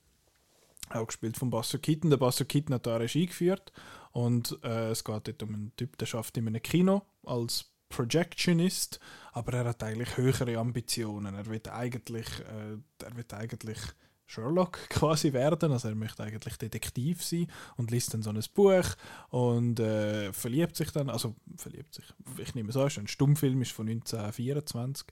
auch 0.96 1.08
gespielt 1.08 1.38
von 1.38 1.50
Buster 1.50 1.80
Keaton. 1.80 2.10
Der 2.10 2.18
Buster 2.18 2.46
Keaton 2.46 2.76
hat 2.76 2.86
da 2.86 2.98
Regie 2.98 3.26
geführt 3.26 3.72
und 4.12 4.58
äh, 4.64 4.92
es 4.92 5.04
geht 5.04 5.28
dort 5.28 5.44
um 5.44 5.54
einen 5.54 5.76
Typ, 5.76 5.98
der 5.98 6.06
schafft 6.06 6.38
in 6.38 6.48
einem 6.48 6.62
Kino 6.62 7.04
als 7.26 7.66
Projectionist, 7.90 9.00
aber 9.34 9.54
er 9.54 9.66
hat 9.66 9.84
eigentlich 9.84 10.18
höhere 10.18 10.58
Ambitionen. 10.58 11.36
Er 11.36 11.46
wird 11.46 11.68
eigentlich, 11.70 12.28
äh, 12.40 13.06
er 13.06 13.16
wird 13.16 13.34
eigentlich 13.34 13.78
Sherlock 14.26 14.80
quasi 14.90 15.34
werden, 15.34 15.72
also 15.72 15.90
er 15.90 15.96
möchte 15.96 16.24
eigentlich 16.24 16.58
Detektiv 16.58 17.24
sein 17.24 17.48
und 17.78 17.92
liest 17.92 18.14
dann 18.14 18.24
so 18.24 18.32
ein 18.32 18.42
Buch 18.54 18.96
und 19.30 19.80
äh, 19.80 20.34
verliebt 20.34 20.76
sich 20.76 20.92
dann, 20.92 21.10
also 21.10 21.36
verliebt 21.56 21.94
sich, 21.94 22.06
ich 22.38 22.56
nehme 22.56 22.70
es 22.70 22.78
an, 22.78 22.88
ist 22.88 22.98
ein 22.98 23.08
Stummfilm, 23.08 23.62
ist 23.62 23.72
von 23.72 23.88
1924 23.88 25.06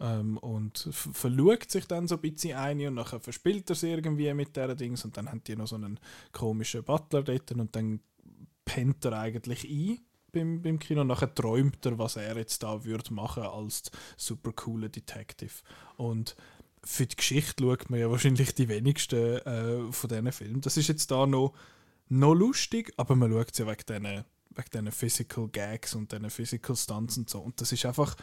ähm, 0.00 0.36
und 0.38 0.88
verlugt 0.92 1.70
sich 1.70 1.86
dann 1.86 2.08
so 2.08 2.16
ein 2.16 2.20
bisschen 2.20 2.56
ein 2.56 2.86
und 2.86 2.94
nachher 2.94 3.20
verspielt 3.20 3.70
er 3.70 3.76
sie 3.76 3.90
irgendwie 3.90 4.32
mit 4.34 4.56
der 4.56 4.74
Dings 4.74 5.04
und 5.04 5.16
dann 5.16 5.28
haben 5.28 5.44
die 5.44 5.56
noch 5.56 5.68
so 5.68 5.76
einen 5.76 5.98
komischen 6.32 6.84
Butler 6.84 7.22
dort 7.22 7.52
und 7.52 7.74
dann 7.74 8.00
pennt 8.64 9.04
er 9.04 9.18
eigentlich 9.18 9.64
ein 9.64 9.98
beim, 10.32 10.62
beim 10.62 10.78
Kino 10.78 11.02
und 11.02 11.08
nachher 11.08 11.34
träumt 11.34 11.84
er, 11.84 11.98
was 11.98 12.16
er 12.16 12.36
jetzt 12.36 12.62
da 12.62 12.84
würde 12.84 13.12
machen 13.12 13.42
als 13.42 13.90
super 14.16 14.52
cooler 14.52 14.88
Detective 14.88 15.52
und 15.96 16.36
für 16.84 17.06
die 17.06 17.16
Geschichte 17.16 17.62
schaut 17.62 17.90
man 17.90 18.00
ja 18.00 18.10
wahrscheinlich 18.10 18.54
die 18.54 18.68
wenigsten 18.68 19.38
äh, 19.38 19.92
von 19.92 20.08
diesen 20.08 20.32
Filmen. 20.32 20.60
Das 20.60 20.76
ist 20.76 20.88
jetzt 20.88 21.10
da 21.10 21.26
noch, 21.26 21.52
noch 22.08 22.34
lustig, 22.34 22.92
aber 22.96 23.14
man 23.14 23.30
schaut 23.30 23.54
sie 23.54 23.62
ja 23.62 23.68
wegen 23.68 23.84
diesen, 23.88 24.24
wegen 24.50 24.70
diesen 24.72 24.92
Physical 24.92 25.48
Gags 25.48 25.94
und 25.94 26.10
diesen 26.10 26.30
Physical 26.30 26.76
Stunts 26.76 27.16
und 27.16 27.30
so. 27.30 27.40
Und 27.40 27.60
das 27.60 27.72
ist 27.72 27.86
einfach, 27.86 28.16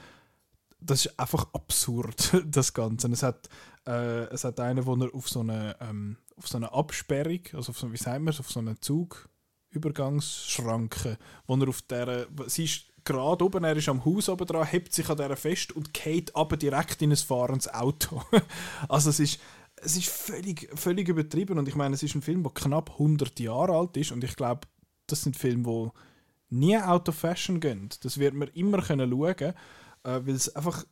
das 0.81 1.06
ist 1.06 1.18
einfach 1.19 1.47
absurd, 1.53 2.41
das 2.45 2.73
Ganze. 2.73 3.07
Es 3.11 3.22
hat, 3.23 3.47
äh, 3.85 4.23
es 4.26 4.43
hat 4.43 4.60
einen, 4.60 4.85
wo 4.85 4.95
er 4.95 5.14
auf 5.14 5.30
so 5.30 5.39
eine, 5.41 5.76
ähm, 5.81 6.18
auf 6.38 6.47
so 6.47 6.57
eine 6.57 6.72
Absperrung, 6.72 7.41
also 7.53 7.72
auf 7.72 7.80
so, 7.80 7.91
wie 7.91 7.97
sagen 7.97 8.23
wir 8.26 8.31
es, 8.31 8.39
auf 8.39 8.49
so 8.49 8.60
eine 8.60 8.80
Zugübergangsschranke, 8.80 11.19
wo 11.47 11.56
er 11.56 11.68
auf 11.68 11.81
der, 11.84 12.26
sie 12.47 12.65
ist 12.65 12.85
gerade 13.03 13.43
oben, 13.43 13.64
er 13.64 13.76
ist 13.76 13.89
am 13.89 14.06
Haus 14.06 14.30
oben 14.30 14.45
dran, 14.45 14.68
hebt 14.68 14.93
sich 14.93 15.10
an 15.10 15.18
der 15.18 15.35
fest 15.35 15.72
und 15.73 15.91
geht 15.93 16.35
aber 16.35 16.57
direkt 16.57 17.01
in 17.01 17.11
ein 17.11 17.18
fahrendes 17.18 17.73
Auto. 17.73 18.22
also 18.89 19.10
es 19.10 19.19
ist, 19.19 19.39
es 19.81 19.97
ist 19.97 20.10
völlig, 20.10 20.69
völlig 20.76 21.07
übertrieben 21.07 21.57
und 21.57 21.68
ich 21.68 21.76
meine, 21.76 21.95
es 21.95 22.03
ist 22.03 22.14
ein 22.15 22.22
Film, 22.22 22.43
der 22.43 22.51
knapp 22.53 22.91
100 22.91 23.39
Jahre 23.39 23.76
alt 23.76 23.97
ist 23.97 24.11
und 24.11 24.23
ich 24.23 24.35
glaube, 24.35 24.68
das 25.07 25.23
sind 25.23 25.38
Filme, 25.38 25.64
die 25.64 25.89
nie 26.56 26.77
out 26.77 27.10
of 27.10 27.15
fashion 27.15 27.60
gehen. 27.60 27.89
Das 28.01 28.18
wird 28.18 28.34
man 28.34 28.47
immer 28.49 28.81
können 28.81 29.10
schauen, 29.10 29.53
äh, 30.10 30.26
weil 30.26 30.36
es 30.36 30.56
einfach 30.56 30.86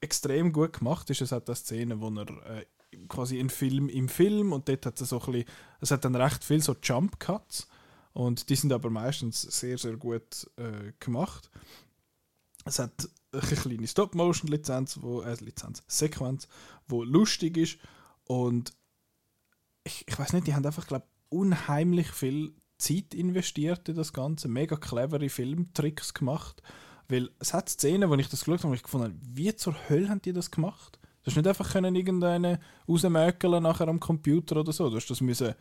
extrem 0.00 0.52
gut 0.52 0.78
gemacht 0.78 1.10
ist. 1.10 1.20
Es 1.20 1.32
hat 1.32 1.48
eine 1.48 1.56
Szene, 1.56 2.00
wo 2.00 2.08
er 2.10 2.28
äh, 2.46 2.66
quasi 3.08 3.38
ein 3.38 3.50
Film 3.50 3.88
im 3.88 4.08
Film 4.08 4.52
und 4.52 4.68
dort 4.68 4.86
hat 4.86 5.00
es 5.00 5.10
so 5.10 5.20
ein 5.20 5.32
bisschen, 5.32 5.48
es 5.80 5.90
hat 5.90 6.04
dann 6.04 6.14
recht 6.14 6.44
viel 6.44 6.62
so 6.62 6.76
Jump 6.82 7.20
Cuts 7.20 7.68
und 8.12 8.48
die 8.48 8.56
sind 8.56 8.72
aber 8.72 8.90
meistens 8.90 9.42
sehr, 9.42 9.78
sehr 9.78 9.96
gut 9.96 10.50
äh, 10.56 10.92
gemacht. 10.98 11.50
Es 12.64 12.78
hat 12.78 13.08
eine 13.32 13.42
kleine 13.42 13.86
Stop-Motion-Lizenz, 13.86 14.98
wo, 15.00 15.22
äh, 15.22 15.36
Lizenz, 15.40 15.82
Sequenz, 15.86 16.48
wo 16.88 17.04
lustig 17.04 17.56
ist 17.56 17.78
und 18.24 18.72
ich, 19.84 20.04
ich 20.06 20.18
weiß 20.18 20.32
nicht, 20.32 20.46
die 20.46 20.54
haben 20.54 20.66
einfach, 20.66 20.86
glaube 20.86 21.06
unheimlich 21.28 22.10
viel 22.10 22.54
Zeit 22.76 23.14
investiert 23.14 23.88
in 23.88 23.94
das 23.94 24.12
Ganze, 24.12 24.48
mega 24.48 24.76
clevere 24.76 25.28
Filmtricks 25.28 26.12
gemacht, 26.12 26.62
weil 27.10 27.30
es 27.38 27.54
hat 27.54 27.68
Szenen, 27.68 28.08
wo 28.08 28.14
ich 28.14 28.28
das 28.28 28.44
geschaut 28.44 28.60
habe, 28.60 28.70
wo 28.70 28.74
ich 28.74 28.82
gefunden 28.82 29.06
habe, 29.06 29.16
wie 29.22 29.54
zur 29.54 29.74
Hölle 29.88 30.08
haben 30.08 30.22
die 30.22 30.32
das 30.32 30.50
gemacht? 30.50 30.98
Du 31.22 31.26
hast 31.26 31.36
nicht 31.36 31.46
einfach 31.46 31.72
können 31.72 31.94
irgendeine 31.94 32.60
rausmäkeln 32.88 33.62
nachher 33.62 33.88
am 33.88 34.00
Computer 34.00 34.56
oder 34.56 34.72
so, 34.72 34.88
du 34.88 34.96
hast 34.96 35.10
das 35.10 35.20
müssen 35.20 35.54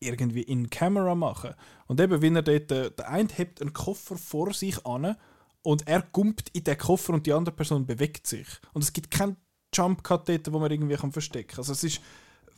irgendwie 0.00 0.42
in 0.42 0.70
Camera 0.70 1.14
machen. 1.14 1.54
Und 1.86 2.00
eben, 2.00 2.22
wenn 2.22 2.36
er 2.36 2.42
dort, 2.42 2.70
äh, 2.70 2.90
der 2.90 3.08
eine 3.08 3.28
hebt 3.32 3.60
einen 3.60 3.72
Koffer 3.72 4.16
vor 4.16 4.54
sich 4.54 4.86
an 4.86 5.16
und 5.62 5.86
er 5.88 6.02
gumpt 6.02 6.50
in 6.52 6.64
den 6.64 6.78
Koffer 6.78 7.14
und 7.14 7.26
die 7.26 7.32
andere 7.32 7.54
Person 7.54 7.86
bewegt 7.86 8.26
sich. 8.26 8.46
Und 8.72 8.82
es 8.82 8.92
gibt 8.92 9.10
keinen 9.10 9.36
Jump 9.74 10.02
Cut 10.02 10.28
dort, 10.28 10.52
wo 10.52 10.58
man 10.58 10.70
irgendwie 10.70 10.96
verstecken 10.96 11.48
kann. 11.48 11.58
Also 11.58 11.72
es 11.72 11.84
ist 11.84 12.00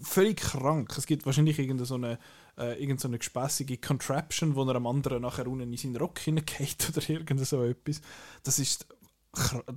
völlig 0.01 0.39
krank. 0.39 0.97
Es 0.97 1.07
gibt 1.07 1.27
wahrscheinlich 1.27 1.59
irgendeine 1.59 1.87
so 1.87 1.95
eine, 1.95 2.19
äh, 2.61 2.75
irgendeine 2.75 3.15
so 3.15 3.19
gespässige 3.19 3.79
Contraption, 3.79 4.55
wo 4.55 4.65
er 4.65 4.77
am 4.77 4.87
anderen 4.87 5.23
nachher 5.23 5.47
unten 5.47 5.73
in 5.73 5.77
seinen 5.77 5.97
Rock 5.97 6.19
hineingeht 6.19 6.89
oder 6.97 7.09
irgend 7.09 7.47
so 7.47 7.65
etwas. 7.65 8.01
Das 8.43 8.59
ist 8.59 8.87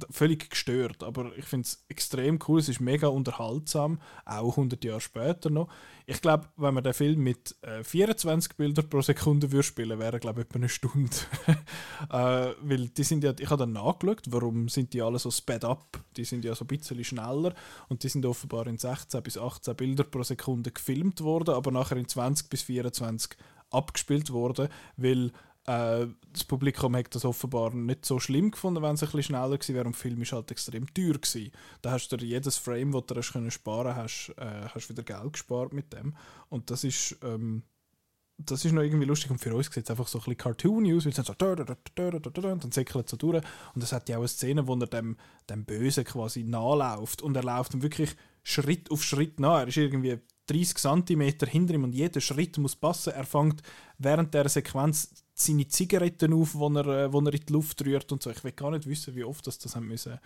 völlig 0.09 0.49
gestört, 0.49 1.03
aber 1.03 1.37
ich 1.37 1.45
finde 1.45 1.67
es 1.67 1.85
extrem 1.87 2.39
cool, 2.47 2.59
es 2.59 2.69
ist 2.69 2.79
mega 2.79 3.07
unterhaltsam, 3.07 4.01
auch 4.25 4.57
100 4.57 4.83
Jahre 4.83 5.01
später 5.01 5.49
noch. 5.49 5.69
Ich 6.05 6.21
glaube, 6.21 6.49
wenn 6.57 6.73
man 6.73 6.83
den 6.83 6.93
Film 6.93 7.21
mit 7.21 7.55
äh, 7.61 7.83
24 7.83 8.55
Bildern 8.57 8.89
pro 8.89 9.01
Sekunde 9.01 9.51
würde 9.51 9.63
spielen, 9.63 9.99
wäre 9.99 10.19
glaube 10.19 10.41
ich 10.41 10.47
etwa 10.47 10.57
eine 10.57 10.69
Stunde. 10.69 11.15
äh, 12.09 12.53
weil 12.61 12.89
die 12.89 13.03
sind 13.03 13.23
ja, 13.23 13.33
ich 13.39 13.49
habe 13.49 13.61
dann 13.61 13.73
nachgeschaut, 13.73 14.23
warum 14.27 14.67
sind 14.67 14.93
die 14.93 15.01
alle 15.01 15.19
so 15.19 15.31
sped 15.31 15.63
up, 15.63 15.99
die 16.17 16.25
sind 16.25 16.43
ja 16.43 16.55
so 16.55 16.65
ein 16.65 16.67
bisschen 16.67 17.01
schneller 17.03 17.53
und 17.87 18.03
die 18.03 18.09
sind 18.09 18.25
offenbar 18.25 18.67
in 18.67 18.77
16 18.77 19.23
bis 19.23 19.37
18 19.37 19.75
Bilder 19.75 20.03
pro 20.03 20.23
Sekunde 20.23 20.71
gefilmt 20.71 21.21
worden, 21.21 21.55
aber 21.55 21.71
nachher 21.71 21.97
in 21.97 22.07
20 22.07 22.49
bis 22.49 22.63
24 22.63 23.37
abgespielt 23.69 24.31
worden, 24.31 24.67
weil 24.97 25.31
äh, 25.65 26.07
das 26.31 26.43
Publikum 26.43 26.95
hat 26.95 27.13
das 27.15 27.25
offenbar 27.25 27.73
nicht 27.73 28.05
so 28.05 28.19
schlimm 28.19 28.51
gefunden, 28.51 28.83
wenn 28.83 28.95
es 28.95 29.03
ein 29.03 29.07
bisschen 29.07 29.23
schneller 29.23 29.57
gewesen 29.57 29.75
wäre. 29.75 29.85
Und 29.85 29.95
der 29.95 30.01
Film 30.01 30.21
ist 30.21 30.33
halt 30.33 30.51
extrem 30.51 30.93
teuer 30.93 31.13
gewesen. 31.13 31.51
Da 31.81 31.91
hast 31.91 32.09
du 32.09 32.17
jedes 32.17 32.57
Frame, 32.57 32.91
das 32.91 33.05
du 33.07 33.15
hast 33.15 33.33
können 33.33 33.51
sparen 33.51 33.95
hast, 33.95 34.33
äh, 34.37 34.67
hast 34.73 34.89
wieder 34.89 35.03
Geld 35.03 35.33
gespart 35.33 35.71
mit 35.71 35.93
dem. 35.93 36.15
Und 36.49 36.69
das 36.69 36.83
ist, 36.83 37.17
ähm, 37.23 37.63
das 38.37 38.65
ist 38.65 38.73
noch 38.73 38.81
irgendwie 38.81 39.05
lustig. 39.05 39.31
Und 39.31 39.39
für 39.39 39.55
uns 39.55 39.67
sieht 39.67 39.85
es 39.85 39.89
einfach 39.89 40.07
so 40.07 40.17
ein 40.17 40.21
bisschen 40.21 40.37
cartoony 40.37 40.95
aus, 40.95 41.05
weil 41.05 41.13
es 41.13 41.25
so 41.25 41.33
und 41.33 42.63
dann 42.63 42.71
säckelt 42.71 43.05
es 43.05 43.11
so 43.11 43.17
durch. 43.17 43.43
Und 43.73 43.83
es 43.83 43.93
hat 43.93 44.09
ja 44.09 44.17
auch 44.17 44.21
eine 44.21 44.27
Szene, 44.27 44.67
wo 44.67 44.75
er 44.75 44.87
dem, 44.87 45.15
dem 45.49 45.63
Bösen 45.63 46.03
quasi 46.03 46.43
nachläuft. 46.43 47.21
Und 47.21 47.37
er 47.37 47.43
läuft 47.43 47.73
ihm 47.73 47.83
wirklich 47.83 48.15
Schritt 48.43 48.91
auf 48.91 49.01
Schritt 49.01 49.39
nach. 49.39 49.59
Er 49.59 49.67
ist 49.69 49.77
irgendwie 49.77 50.19
30 50.47 50.77
cm 50.77 51.21
hinter 51.47 51.73
ihm 51.73 51.85
und 51.85 51.93
jeder 51.93 52.19
Schritt 52.19 52.57
muss 52.57 52.75
passen. 52.75 53.13
Er 53.13 53.23
fängt 53.23 53.61
während 53.97 54.33
der 54.33 54.49
Sequenz 54.49 55.22
seine 55.33 55.67
Zigaretten 55.67 56.33
auf, 56.33 56.55
wo 56.55 56.69
er, 56.69 56.85
äh, 56.85 57.05
er 57.05 57.13
in 57.13 57.25
die 57.25 57.53
Luft 57.53 57.83
rührt 57.85 58.11
und 58.11 58.21
so. 58.21 58.29
Ich 58.29 58.43
will 58.43 58.51
gar 58.51 58.71
nicht 58.71 58.87
wissen, 58.87 59.15
wie 59.15 59.23
oft 59.23 59.45
das, 59.47 59.57
das 59.57 59.75
haben 59.75 59.87
müssen, 59.87 60.19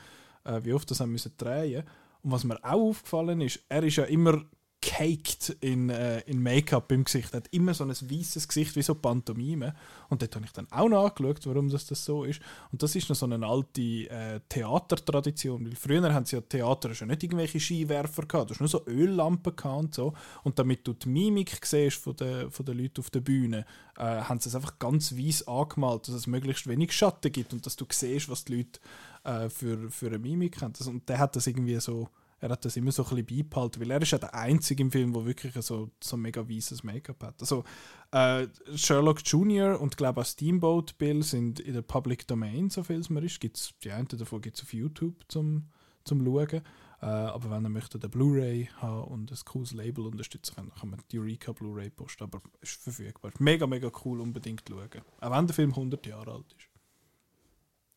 äh, 0.43 0.61
wie 0.63 0.73
oft 0.73 0.89
das 0.91 0.99
haben 0.99 1.11
müssen 1.11 1.33
drehen. 1.37 1.83
Und 2.23 2.31
was 2.31 2.43
mir 2.43 2.57
auch 2.63 2.89
aufgefallen 2.89 3.41
ist, 3.41 3.59
er 3.69 3.83
ist 3.83 3.95
ja 3.95 4.03
immer 4.05 4.43
caked 4.81 5.57
in, 5.61 5.89
äh, 5.89 6.19
in 6.21 6.41
Make-up 6.41 6.91
im 6.91 7.03
Gesicht. 7.03 7.33
Er 7.33 7.37
hat 7.37 7.47
immer 7.51 7.73
so 7.73 7.83
ein 7.83 7.89
weißes 7.89 8.47
Gesicht 8.47 8.75
wie 8.75 8.81
so 8.81 8.95
Pantomime. 8.95 9.75
Und 10.09 10.21
dort 10.21 10.35
habe 10.35 10.45
ich 10.45 10.51
dann 10.51 10.67
auch 10.71 10.87
nachgeschaut, 10.87 11.45
warum 11.45 11.69
das, 11.69 11.87
das 11.87 12.05
so 12.05 12.23
ist. 12.23 12.41
Und 12.71 12.83
das 12.83 12.95
ist 12.95 13.09
noch 13.09 13.15
so 13.15 13.25
eine 13.25 13.45
alte 13.45 13.81
äh, 13.81 14.39
Theatertradition. 14.47 15.65
Weil 15.65 15.75
früher 15.75 16.13
haben 16.13 16.25
sie 16.25 16.35
ja 16.35 16.41
Theater 16.41 16.93
schon 16.93 17.07
nicht 17.07 17.23
irgendwelche 17.23 17.59
Skiwerfer 17.59 18.25
gehabt. 18.25 18.49
Du 18.49 18.53
hast 18.53 18.59
nur 18.59 18.69
so 18.69 18.85
Öllampen 18.85 19.55
gehabt 19.55 19.79
und 19.79 19.95
so. 19.95 20.13
Und 20.43 20.59
damit 20.59 20.87
du 20.87 20.93
die 20.93 21.09
Mimik 21.09 21.65
siehst 21.65 21.97
von 21.97 22.15
den, 22.15 22.51
von 22.51 22.65
den 22.65 22.77
Leuten 22.77 22.99
auf 22.99 23.09
der 23.09 23.21
Bühne, 23.21 23.65
äh, 23.97 24.03
haben 24.03 24.39
sie 24.39 24.49
es 24.49 24.55
einfach 24.55 24.77
ganz 24.79 25.15
weiß 25.17 25.47
angemalt, 25.47 26.07
dass 26.07 26.15
es 26.15 26.27
möglichst 26.27 26.67
wenig 26.67 26.91
Schatten 26.91 27.31
gibt 27.31 27.51
und 27.51 27.65
dass 27.65 27.75
du 27.75 27.85
siehst, 27.89 28.29
was 28.29 28.45
die 28.45 28.57
Leute 28.57 28.79
äh, 29.23 29.49
für, 29.49 29.89
für 29.89 30.07
eine 30.07 30.19
Mimik 30.19 30.61
haben. 30.61 30.73
Und 30.85 31.09
der 31.09 31.17
hat 31.17 31.35
das 31.35 31.47
irgendwie 31.47 31.79
so 31.79 32.09
er 32.39 32.49
hat 32.49 32.65
das 32.65 32.77
immer 32.77 32.91
so 32.91 33.03
ein 33.03 33.15
bisschen 33.15 33.43
beibehalten, 33.43 33.81
weil 33.81 33.91
er 33.91 34.01
ist 34.01 34.11
ja 34.11 34.17
der 34.17 34.33
Einzige 34.33 34.83
im 34.83 34.91
Film, 34.91 35.13
der 35.13 35.25
wirklich 35.25 35.53
so, 35.65 35.89
so 36.01 36.17
mega 36.17 36.47
weißes 36.47 36.83
Make-up 36.83 37.23
hat. 37.23 37.41
Also 37.41 37.63
äh, 38.11 38.47
Sherlock 38.75 39.21
Jr. 39.25 39.79
und 39.79 39.97
glaube 39.97 40.21
auch 40.21 40.25
Steamboat 40.25 40.97
Bill 40.97 41.23
sind 41.23 41.59
in 41.59 41.73
der 41.73 41.81
Public 41.81 42.27
Domain, 42.27 42.69
so 42.69 42.83
viel 42.83 42.99
es 42.99 43.09
mir 43.09 43.23
ist. 43.23 43.39
Gibt's, 43.39 43.73
die 43.83 43.91
einen 43.91 44.07
davon 44.07 44.41
gibt 44.41 44.57
es 44.57 44.63
auf 44.63 44.73
YouTube 44.73 45.15
zum, 45.27 45.69
zum 46.03 46.23
Schauen. 46.23 46.61
Äh, 46.99 47.05
aber 47.05 47.51
wenn 47.51 47.65
ihr 47.65 47.69
möchtet 47.69 48.03
eine 48.03 48.09
Blu-ray 48.09 48.69
haben 48.77 49.03
und 49.03 49.31
ein 49.31 49.37
cooles 49.45 49.73
Label 49.73 50.05
unterstützen 50.05 50.55
kann, 50.55 50.69
dann 50.69 50.79
kann 50.79 50.89
man 50.89 51.01
die 51.11 51.19
Eureka 51.19 51.51
Blu-ray 51.51 51.89
posten. 51.89 52.23
Aber 52.23 52.41
ist 52.61 52.81
verfügbar. 52.81 53.31
Mega, 53.39 53.67
mega 53.67 53.91
cool, 54.03 54.21
unbedingt 54.21 54.63
schauen. 54.67 55.01
Auch 55.21 55.31
wenn 55.31 55.47
der 55.47 55.55
Film 55.55 55.71
100 55.71 56.05
Jahre 56.05 56.33
alt 56.33 56.55
ist. 56.57 56.66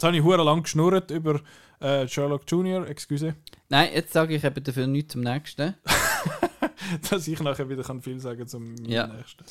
Jetzt 0.01 0.07
habe 0.07 0.17
ich 0.17 0.23
hure 0.23 0.43
lang 0.43 0.63
geschnurrt 0.63 1.11
über 1.11 1.43
äh, 1.79 2.09
Sherlock 2.09 2.45
Jr., 2.51 2.89
excuse. 2.89 3.35
Nein, 3.69 3.91
jetzt 3.93 4.15
sage 4.15 4.35
ich 4.35 4.43
eben 4.43 4.65
dafür 4.65 4.87
nichts 4.87 5.13
zum 5.13 5.21
nächsten. 5.21 5.75
dass 7.11 7.29
ich 7.29 7.39
nachher 7.41 7.69
wieder 7.69 7.83
kann 7.83 8.01
viel 8.01 8.19
sagen 8.19 8.49
zum 8.49 8.77
Ja. 8.87 9.09
nächsten. 9.09 9.45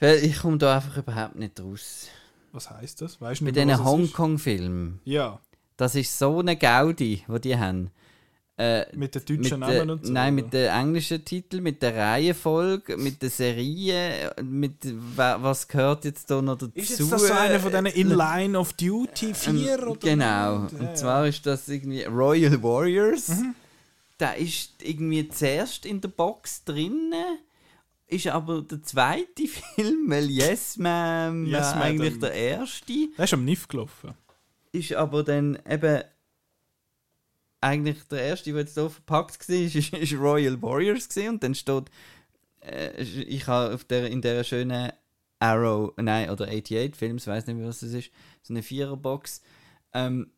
Weil 0.00 0.16
ich 0.24 0.40
komme 0.40 0.58
da 0.58 0.74
einfach 0.74 0.96
überhaupt 0.96 1.36
nicht 1.36 1.60
raus. 1.60 2.08
Was 2.50 2.68
heißt 2.68 3.00
das? 3.00 3.20
Weißt 3.20 3.40
du 3.40 3.44
Bei 3.44 3.52
diesen? 3.52 3.84
Hongkong-Filmen. 3.84 4.98
Ja, 5.04 5.38
Das 5.76 5.94
ist 5.94 6.18
so 6.18 6.40
eine 6.40 6.56
Gaudi, 6.56 7.24
die 7.28 7.40
die 7.40 7.56
haben. 7.56 7.92
Äh, 8.60 8.86
mit 8.96 9.14
den 9.14 9.24
deutschen 9.24 9.60
mit 9.60 9.68
Namen 9.68 9.90
und 9.90 10.04
so. 10.06 10.12
Nein, 10.12 10.34
oder? 10.34 10.42
mit 10.42 10.52
den 10.52 10.68
englischen 10.68 11.24
Titeln, 11.24 11.62
mit 11.62 11.80
der 11.80 11.94
Reihenfolge, 11.94 12.96
mit 12.96 13.22
der 13.22 13.30
Serie, 13.30 14.34
mit 14.42 14.74
wa- 15.16 15.38
was 15.40 15.68
gehört 15.68 16.04
jetzt 16.04 16.28
da 16.28 16.42
noch 16.42 16.58
dazu? 16.58 16.72
Ist 16.74 16.98
jetzt 16.98 17.12
das 17.12 17.28
so 17.28 17.32
einer 17.32 17.60
von 17.60 17.70
diesen 17.70 17.86
In 17.86 18.08
Line 18.16 18.58
of 18.58 18.72
Duty 18.72 19.32
4? 19.32 19.78
Ähm, 19.78 19.88
oder 19.88 20.00
genau. 20.00 20.24
Ja, 20.24 20.68
Und 20.80 20.96
zwar 20.98 21.28
ist 21.28 21.46
das 21.46 21.68
irgendwie 21.68 22.02
Royal 22.02 22.60
Warriors. 22.60 23.30
Der 24.18 24.36
ist 24.36 24.82
irgendwie 24.82 25.28
zuerst 25.28 25.86
in 25.86 26.00
der 26.00 26.08
Box 26.08 26.64
drinnen. 26.64 27.12
Ist 28.08 28.26
aber 28.26 28.62
der 28.62 28.82
zweite 28.82 29.46
Film, 29.76 30.06
weil 30.08 30.28
Yes 30.28 30.76
Man, 30.78 31.46
Yes 31.46 31.72
äh, 31.74 31.76
eigentlich 31.76 32.18
der 32.18 32.32
erste. 32.32 32.92
Der 33.16 33.24
ist 33.24 33.34
am 33.34 33.44
NIF 33.44 33.68
gelaufen. 33.68 34.14
Ist 34.72 34.92
aber 34.94 35.22
dann 35.22 35.56
eben 35.68 36.02
eigentlich 37.60 38.02
der 38.04 38.22
erste, 38.22 38.52
der 38.52 38.60
jetzt 38.60 38.74
hier 38.74 38.90
verpackt 38.90 39.48
war, 39.48 39.56
ist, 39.74 39.74
ist, 39.92 40.12
Royal 40.14 40.60
Warriors 40.62 41.08
gewesen. 41.08 41.30
und 41.30 41.42
dann 41.42 41.54
steht, 41.54 41.84
äh, 42.60 43.02
ich 43.02 43.46
habe 43.46 43.74
auf 43.74 43.84
der, 43.84 44.10
in 44.10 44.22
der 44.22 44.44
schönen 44.44 44.92
Arrow, 45.40 45.92
nein, 45.96 46.30
oder 46.30 46.46
88 46.46 46.96
Films, 46.96 47.26
weiß 47.26 47.46
nicht 47.46 47.56
mehr, 47.56 47.68
was 47.68 47.80
das 47.80 47.92
ist, 47.92 48.10
so 48.42 48.52
eine 48.52 48.62
Viererbox, 48.62 49.42
ähm, 49.94 50.30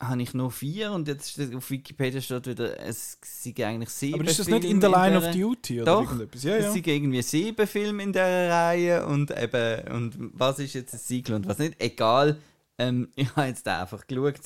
habe 0.00 0.20
ich 0.22 0.34
nur 0.34 0.50
vier 0.50 0.90
und 0.92 1.06
jetzt 1.06 1.30
steht 1.30 1.54
auf 1.54 1.70
Wikipedia 1.70 2.20
steht 2.20 2.46
wieder, 2.46 2.78
es 2.80 3.18
sind 3.22 3.60
eigentlich 3.60 3.90
sieben 3.90 4.20
Aber 4.20 4.28
ist 4.28 4.38
das 4.40 4.48
nicht 4.48 4.62
Filme 4.62 4.74
in 4.74 4.80
the 4.80 4.88
Line 4.88 5.16
of 5.16 5.30
dieser- 5.30 5.38
Duty 5.38 5.82
oder 5.82 5.92
Doch, 5.92 6.02
irgendetwas? 6.02 6.42
Ja, 6.42 6.56
es 6.56 6.64
ja. 6.64 6.72
sind 6.72 6.86
irgendwie 6.86 7.22
sieben 7.22 7.66
Filme 7.68 8.02
in 8.02 8.12
dieser 8.12 8.50
Reihe 8.50 9.06
und 9.06 9.30
eben, 9.30 9.92
und 9.92 10.14
was 10.32 10.58
ist 10.58 10.74
jetzt 10.74 10.92
ein 10.94 10.98
Siegel 10.98 11.36
und 11.36 11.46
was 11.46 11.58
nicht, 11.58 11.80
egal. 11.80 12.38
Ähm, 12.78 13.10
ich 13.16 13.34
habe 13.36 13.46
jetzt 13.46 13.66
einfach 13.68 14.06
geschaut. 14.06 14.40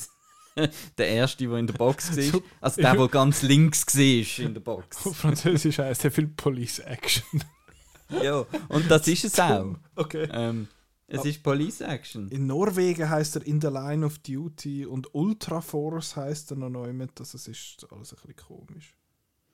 der 0.98 1.08
erste, 1.08 1.46
der 1.46 1.56
in 1.56 1.66
der 1.66 1.74
Box 1.74 2.16
war. 2.32 2.40
Also 2.60 2.80
der, 2.80 2.94
der 2.94 3.08
ganz 3.08 3.42
links 3.42 3.86
war 3.94 4.44
in 4.46 4.54
der 4.54 4.60
Box. 4.60 5.06
Auf 5.06 5.16
Französisch 5.16 5.78
heißt 5.78 6.04
der 6.04 6.10
viel 6.10 6.28
Police 6.28 6.80
Action. 6.80 7.44
ja, 8.22 8.44
und 8.68 8.90
das 8.90 9.06
ist 9.08 9.24
es 9.24 9.38
auch. 9.38 9.76
Okay. 9.94 10.28
Ähm, 10.32 10.68
es 11.08 11.24
ist 11.24 11.42
Police 11.42 11.82
Action. 11.82 12.28
In 12.30 12.46
Norwegen 12.46 13.08
heißt 13.08 13.36
er 13.36 13.46
In 13.46 13.60
the 13.60 13.68
Line 13.68 14.04
of 14.04 14.18
Duty 14.18 14.86
und 14.86 15.14
Ultra 15.14 15.60
Force 15.60 16.16
heißt 16.16 16.50
er 16.50 16.56
noch 16.56 16.70
neu 16.70 16.92
mit. 16.92 17.20
Das 17.20 17.34
ist 17.34 17.86
alles 17.90 18.12
ein 18.12 18.16
bisschen 18.16 18.36
komisch. 18.36 18.94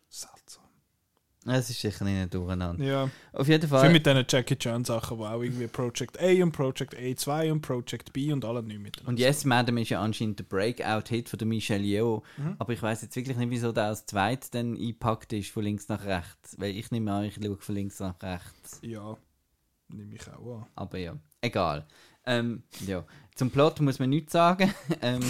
Seltsam. 0.08 0.64
Es 1.44 1.70
ist 1.70 1.80
sicher 1.80 2.04
nicht 2.04 2.32
durcheinander. 2.32 2.84
Ja. 2.84 3.10
Auf 3.32 3.48
jeden 3.48 3.68
Viel 3.68 3.68
Fall. 3.68 3.90
mit 3.90 4.06
diesen 4.06 4.24
Jackie 4.28 4.56
Chan 4.56 4.84
Sachen, 4.84 5.18
wo 5.18 5.24
auch 5.24 5.42
irgendwie 5.42 5.66
Project 5.66 6.20
A 6.20 6.42
und 6.42 6.52
Project 6.52 6.94
A2 6.96 7.50
und 7.50 7.60
Project 7.60 8.12
B 8.12 8.32
und 8.32 8.44
alle 8.44 8.62
nicht 8.62 8.80
mit. 8.80 9.02
Und 9.06 9.18
Yes 9.18 9.44
Madam 9.44 9.78
ist 9.78 9.88
ja 9.88 10.00
anscheinend 10.00 10.38
der 10.38 10.44
Breakout-Hit 10.44 11.28
von 11.28 11.38
der 11.38 11.48
Michelle 11.48 11.82
Yeoh. 11.82 12.22
Mhm. 12.36 12.56
Aber 12.58 12.72
ich 12.72 12.82
weiß 12.82 13.02
jetzt 13.02 13.16
wirklich 13.16 13.36
nicht, 13.36 13.50
wieso 13.50 13.72
der 13.72 13.86
als 13.86 14.06
zweit 14.06 14.54
dann 14.54 14.76
eingepackt 14.76 15.32
ist, 15.32 15.50
von 15.50 15.64
links 15.64 15.88
nach 15.88 16.04
rechts. 16.04 16.56
Weil 16.58 16.76
ich 16.76 16.90
nehme 16.92 17.12
an, 17.12 17.24
ich 17.24 17.34
schaue 17.34 17.56
von 17.56 17.74
links 17.74 17.98
nach 17.98 18.22
rechts. 18.22 18.78
Ja, 18.82 19.16
nehme 19.88 20.14
ich 20.14 20.28
auch 20.28 20.60
an. 20.60 20.66
Aber 20.76 20.98
ja, 20.98 21.16
egal. 21.40 21.86
Ähm, 22.24 22.62
ja. 22.86 23.04
Zum 23.34 23.50
Plot 23.50 23.80
muss 23.80 23.98
man 23.98 24.10
nichts 24.10 24.32
sagen. 24.32 24.72
ähm, 25.02 25.22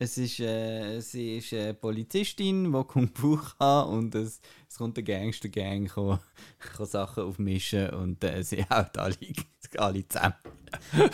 es 0.00 0.16
ist, 0.16 0.40
äh, 0.40 0.98
sie 1.00 1.36
ist 1.36 1.52
eine 1.52 1.74
Polizistin, 1.74 2.72
die 2.72 2.84
Kung 2.84 3.10
Fu 3.14 3.36
kann 3.36 3.88
und 3.90 4.14
es, 4.14 4.40
es 4.66 4.78
kommt 4.78 4.96
eine 4.96 5.04
Gangster-Gang, 5.04 5.88
kann, 5.88 6.18
kann 6.58 6.86
Sachen 6.86 7.24
aufmischen 7.24 7.90
und 7.90 8.24
äh, 8.24 8.42
sie 8.42 8.64
haut 8.70 8.96
alle, 8.96 9.16
alle 9.76 10.08
zusammen. 10.08 10.34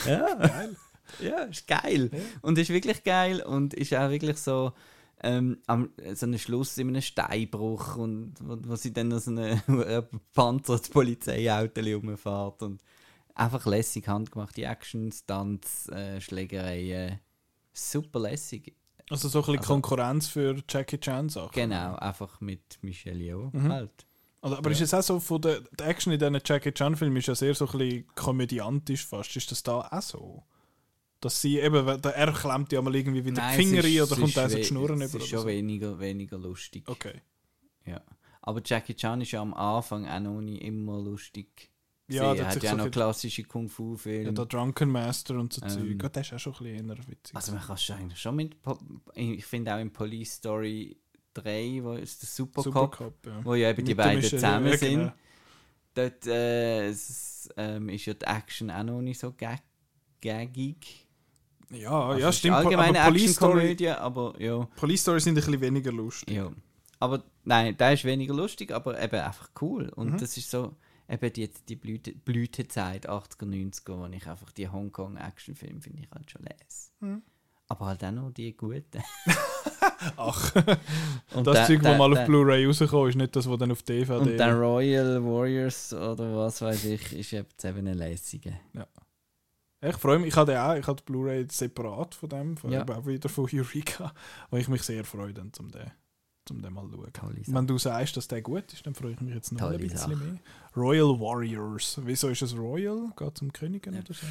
ja, 0.06 0.36
Geil. 0.36 0.76
ja, 1.20 1.38
ist 1.42 1.66
geil. 1.66 2.10
Und 2.42 2.58
ist 2.58 2.70
wirklich 2.70 3.02
geil 3.02 3.42
und 3.42 3.74
ist 3.74 3.92
auch 3.92 4.08
wirklich 4.08 4.36
so 4.38 4.72
ähm, 5.20 5.58
am, 5.66 5.90
so 6.14 6.26
ein 6.26 6.38
Schluss 6.38 6.78
in 6.78 6.88
einem 6.88 7.02
Steinbruch 7.02 7.96
und 7.96 8.34
wo, 8.40 8.56
wo 8.68 8.76
sie 8.76 8.92
dann 8.92 9.18
so 9.18 9.32
eine 9.32 10.08
panzertes 10.32 10.90
Polizeiauto 10.90 11.80
rumfährt 11.80 12.62
und 12.62 12.80
einfach 13.34 13.66
lässig 13.66 14.06
handgemachte 14.06 14.62
Action, 14.62 15.10
Stunts, 15.10 15.88
äh, 15.88 16.20
Schlägereien. 16.20 17.18
Super 17.78 18.20
lässig. 18.20 18.74
Also 19.10 19.28
so 19.28 19.38
ein 19.38 19.42
bisschen 19.42 19.58
Also- 19.58 19.72
Konkurrenz 19.72 20.28
für 20.28 20.56
Jackie 20.68 20.98
Chan 20.98 21.28
Sachen. 21.28 21.52
Genau, 21.52 21.94
einfach 21.96 22.40
mit 22.40 22.78
Michelle 22.82 23.18
Yeoh 23.22 23.50
Mhm. 23.52 23.72
halt. 23.72 24.06
Also, 24.40 24.56
aber 24.56 24.70
ist 24.70 24.80
es 24.80 24.94
auch 24.94 25.02
so, 25.02 25.20
von 25.20 25.40
der, 25.42 25.60
die 25.60 25.82
Action 25.84 26.12
in 26.12 26.18
diesen 26.18 26.38
Jackie 26.44 26.72
Chan-Filmen 26.72 27.16
ist 27.16 27.26
ja 27.28 27.34
sehr 27.34 27.54
so 27.54 27.66
ein 27.66 27.78
bisschen 27.78 28.06
komödiantisch 28.14 29.04
fast. 29.06 29.34
Ist 29.36 29.50
das 29.50 29.62
da 29.62 29.80
auch 29.90 30.02
so? 30.02 30.44
Dass 31.20 31.40
sie 31.40 31.58
eben, 31.58 31.86
er 31.86 32.32
klemmt 32.32 32.72
ja 32.72 32.80
mal 32.82 32.94
irgendwie 32.94 33.24
wieder 33.24 33.40
Nein, 33.42 33.58
die 33.58 33.64
Finger 33.64 33.78
es 33.80 33.84
ist- 33.86 33.90
rein 33.92 34.02
oder 34.02 34.12
es 34.12 34.18
kommt 34.18 34.28
ist 34.28 34.36
da 34.36 34.48
so 34.48 34.56
die 34.56 34.64
Schnurren 34.64 35.00
Es 35.02 35.10
über 35.14 35.18
ist 35.18 35.22
oder 35.24 35.30
schon 35.30 35.38
so. 35.40 35.46
weniger, 35.46 35.98
weniger 35.98 36.38
lustig. 36.38 36.88
Okay. 36.88 37.20
Ja. 37.86 38.00
Aber 38.42 38.60
Jackie 38.64 38.94
Chan 38.94 39.20
ist 39.22 39.32
ja 39.32 39.40
am 39.42 39.54
Anfang 39.54 40.06
auch 40.06 40.20
noch 40.20 40.40
nicht 40.40 40.62
immer 40.62 41.00
lustig. 41.00 41.70
Ja, 42.08 42.34
der 42.34 42.44
er 42.44 42.50
hat 42.54 42.62
ja 42.62 42.70
so 42.70 42.76
noch 42.76 42.90
klassische 42.90 43.42
Ja, 43.42 43.48
Kung-Fu-Filme. 43.48 44.32
der 44.32 44.46
Drunken 44.46 44.90
Master 44.90 45.34
und 45.34 45.52
so 45.52 45.62
Ähm, 45.62 45.68
Zeug. 45.70 46.02
Ja, 46.02 46.08
das 46.08 46.26
ist 46.28 46.32
auch 46.34 46.38
schon 46.38 46.52
ein 46.54 46.58
bisschen 46.76 46.88
eher 46.90 47.08
witzig. 47.08 47.34
also 47.36 47.52
man 47.52 47.60
kann 47.62 47.74
es 47.76 47.90
eigentlich 47.90 48.20
schon 48.20 48.36
mit... 48.36 48.56
Ich 49.14 49.44
finde 49.46 49.74
auch 49.74 49.80
in 49.80 49.92
Police 49.92 50.34
Story 50.34 50.96
3, 51.34 51.80
wo 51.82 51.92
ist 51.94 52.22
der 52.22 52.28
Supercop, 52.28 52.64
Supercop, 52.96 53.26
ja. 53.26 53.44
wo 53.44 53.54
ja 53.54 53.70
eben 53.70 53.84
die 53.84 53.90
Mit 53.92 53.98
der 53.98 54.04
beiden 54.04 54.22
zusammen 54.22 54.68
ja, 54.68 54.76
sind. 54.76 54.98
genau. 55.00 55.12
Dort 55.94 56.26
äh, 56.26 56.88
es, 56.88 57.48
ähm, 57.56 57.88
ist 57.88 58.06
ja 58.06 58.14
die 58.14 58.24
Action 58.26 58.70
auch 58.70 58.82
noch 58.84 59.00
nicht 59.00 59.18
so 59.18 59.32
gag 59.32 59.60
gaggig. 60.20 61.06
Ja, 61.70 61.90
Also 62.08 62.20
ja, 62.20 62.32
stimmt. 62.32 62.56
Allgemeine 62.56 62.98
Actionkomödie, 63.00 63.88
aber 63.90 64.34
ja. 64.40 64.64
Police 64.76 65.00
Story 65.02 65.20
sind 65.20 65.32
ein 65.32 65.36
bisschen 65.36 65.60
weniger 65.60 65.90
lustig. 65.92 66.34
Ja. 66.36 66.52
Aber 67.00 67.22
nein, 67.44 67.76
der 67.76 67.92
ist 67.92 68.04
weniger 68.04 68.34
lustig, 68.34 68.70
aber 68.72 69.02
eben 69.02 69.16
einfach 69.20 69.50
cool. 69.60 69.88
Und 69.90 70.12
Mhm. 70.12 70.18
das 70.18 70.36
ist 70.36 70.50
so 70.50 70.74
eben 71.08 71.32
die, 71.32 71.50
die 71.68 71.76
Blüte, 71.76 72.12
Blütezeit 72.12 73.08
80er, 73.08 73.44
90er, 73.44 73.98
wo 73.98 74.06
ich 74.06 74.26
einfach 74.26 74.52
die 74.52 74.68
Hongkong-Actionfilme 74.68 75.80
finde 75.80 76.02
ich 76.02 76.10
halt 76.10 76.30
schon 76.30 76.42
les. 76.42 76.92
Mhm. 77.00 77.22
Aber 77.68 77.86
halt 77.86 78.04
auch 78.04 78.12
noch 78.12 78.30
die 78.30 78.56
guten. 78.56 79.02
Ach, 80.16 80.54
Und 81.34 81.46
das 81.46 81.66
Zeug, 81.66 81.82
das 81.82 81.98
mal 81.98 82.16
auf 82.16 82.26
Blu-ray 82.26 82.66
rausgekommen 82.66 83.08
ist, 83.08 83.16
nicht 83.16 83.34
das, 83.34 83.48
was 83.48 83.58
dann 83.58 83.72
auf 83.72 83.82
DVD... 83.82 84.12
Und 84.18 84.36
der 84.36 84.54
Royal 84.54 85.24
Warriors 85.24 85.92
oder 85.92 86.36
was 86.36 86.62
weiß 86.62 86.84
ich, 86.84 87.12
ist 87.12 87.30
jetzt 87.32 87.64
eben 87.64 87.86
ein 87.86 87.94
lässiger. 87.94 88.52
Ja. 88.72 88.86
Ich 89.80 89.96
freue 89.96 90.18
mich, 90.18 90.28
ich 90.28 90.36
habe 90.36 90.52
den 90.52 90.60
auch, 90.60 90.74
ich 90.74 90.86
habe 90.86 90.96
die 90.96 91.04
Blu-ray 91.04 91.46
separat 91.50 92.14
von 92.14 92.28
dem, 92.28 92.56
von, 92.56 92.70
Ja. 92.72 92.82
eben 92.82 92.92
auch 92.92 93.06
wieder 93.06 93.28
von 93.28 93.48
Eureka, 93.52 94.12
wo 94.50 94.56
ich 94.56 94.68
mich 94.68 94.82
sehr 94.82 95.04
freue, 95.04 95.34
dann 95.34 95.52
zum 95.52 95.70
den, 95.70 95.90
zum 96.46 96.62
den 96.62 96.72
mal 96.72 96.88
zu 96.88 96.96
schauen. 96.96 97.12
Tolle 97.12 97.44
Sache. 97.44 97.54
Wenn 97.56 97.66
du 97.66 97.78
sagst, 97.78 98.16
dass 98.16 98.28
der 98.28 98.42
gut 98.42 98.72
ist, 98.72 98.86
dann 98.86 98.94
freue 98.94 99.12
ich 99.12 99.20
mich 99.20 99.34
jetzt 99.34 99.52
noch 99.52 99.60
Tolle 99.60 99.74
ein 99.74 99.80
bisschen 99.80 99.98
Sache. 99.98 100.16
mehr. 100.16 100.38
Royal 100.76 101.18
Warriors. 101.20 102.00
Wieso 102.04 102.28
ist 102.28 102.42
es 102.42 102.56
Royal? 102.56 103.12
Geht 103.16 103.38
zum 103.38 103.52
Königen 103.52 103.94
Ja. 103.94 104.00
oder 104.00 104.14
so? 104.14 104.26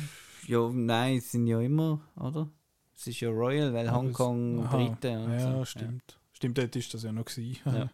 Ja, 0.47 0.69
nein, 0.71 1.17
es 1.17 1.31
sind 1.31 1.47
ja 1.47 1.59
immer, 1.59 1.99
oder? 2.17 2.49
Es 2.95 3.07
ist 3.07 3.19
ja 3.19 3.29
Royal, 3.29 3.73
weil 3.73 3.91
Hongkong. 3.91 4.63
Briten 4.69 5.17
und 5.25 5.33
Ja, 5.33 5.51
so. 5.59 5.65
stimmt. 5.65 6.17
Stimmt, 6.31 6.57
dort 6.57 6.75
ist 6.75 6.93
das 6.93 7.03
ja 7.03 7.11
noch 7.11 7.25
gewesen. 7.25 7.57
Ja. 7.65 7.89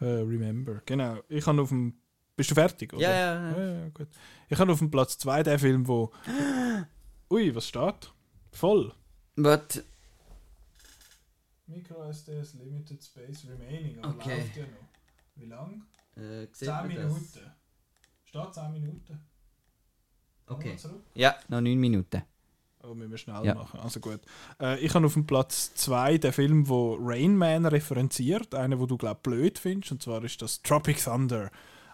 äh, 0.00 0.20
remember. 0.22 0.82
Genau. 0.86 1.18
Ich 1.28 1.46
habe 1.46 1.62
auf 1.62 1.68
dem... 1.68 1.94
Bist 2.34 2.50
du 2.50 2.54
fertig, 2.54 2.92
oder? 2.94 3.02
Ja, 3.02 3.10
ja, 3.10 3.50
ja. 3.50 3.58
ja, 3.58 3.72
ja 3.82 3.88
gut. 3.90 4.08
Ich 4.48 4.58
habe 4.58 4.72
auf 4.72 4.78
dem 4.78 4.90
Platz 4.90 5.18
2 5.18 5.42
den 5.42 5.58
Film, 5.58 5.86
wo... 5.86 6.10
Ui, 7.30 7.54
was 7.54 7.68
steht? 7.68 8.12
Voll. 8.52 8.92
Was? 9.36 9.82
Micro 11.72 12.02
SDS 12.10 12.54
Limited 12.54 13.02
Space 13.02 13.46
Remaining. 13.48 13.98
Aber 14.02 14.14
Okay. 14.14 14.38
läuft 14.38 14.56
ja 14.56 14.64
noch. 14.64 14.88
Wie 15.36 15.46
lang? 15.46 15.82
Äh, 16.16 16.46
sieht 16.52 16.54
10 16.56 16.68
man 16.68 16.88
das? 16.94 17.04
Minuten. 17.04 17.50
Steht 18.24 18.54
10 18.54 18.72
Minuten. 18.72 19.18
Okay. 20.46 20.76
Ja, 21.14 21.34
noch 21.48 21.60
9 21.60 21.78
Minuten. 21.78 22.22
Oh, 22.84 22.94
müssen 22.94 23.12
wir 23.12 23.18
schnell 23.18 23.44
Ja. 23.44 23.54
machen. 23.54 23.78
Also 23.80 24.00
gut. 24.00 24.20
Äh, 24.60 24.78
ich 24.80 24.92
habe 24.94 25.06
auf 25.06 25.12
dem 25.14 25.24
Platz 25.26 25.72
2 25.74 26.18
den 26.18 26.32
Film, 26.32 26.68
wo 26.68 26.96
Rain 27.00 27.36
Man 27.36 27.64
referenziert. 27.64 28.54
Einen, 28.54 28.78
wo 28.80 28.86
du, 28.86 28.96
glaube 28.98 29.20
blöd 29.22 29.58
findest. 29.58 29.92
Und 29.92 30.02
zwar 30.02 30.22
ist 30.24 30.42
das 30.42 30.60
Tropic 30.62 31.02
Thunder. 31.02 31.50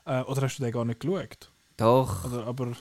Äh, 0.07 0.23
oder 0.23 0.43
hast 0.43 0.57
du 0.59 0.63
den 0.63 0.73
gar 0.73 0.85
nicht 0.87 1.01
geschaut? 1.01 1.51
Doch. 1.77 2.25
Oder, 2.25 2.47
aber 2.47 2.73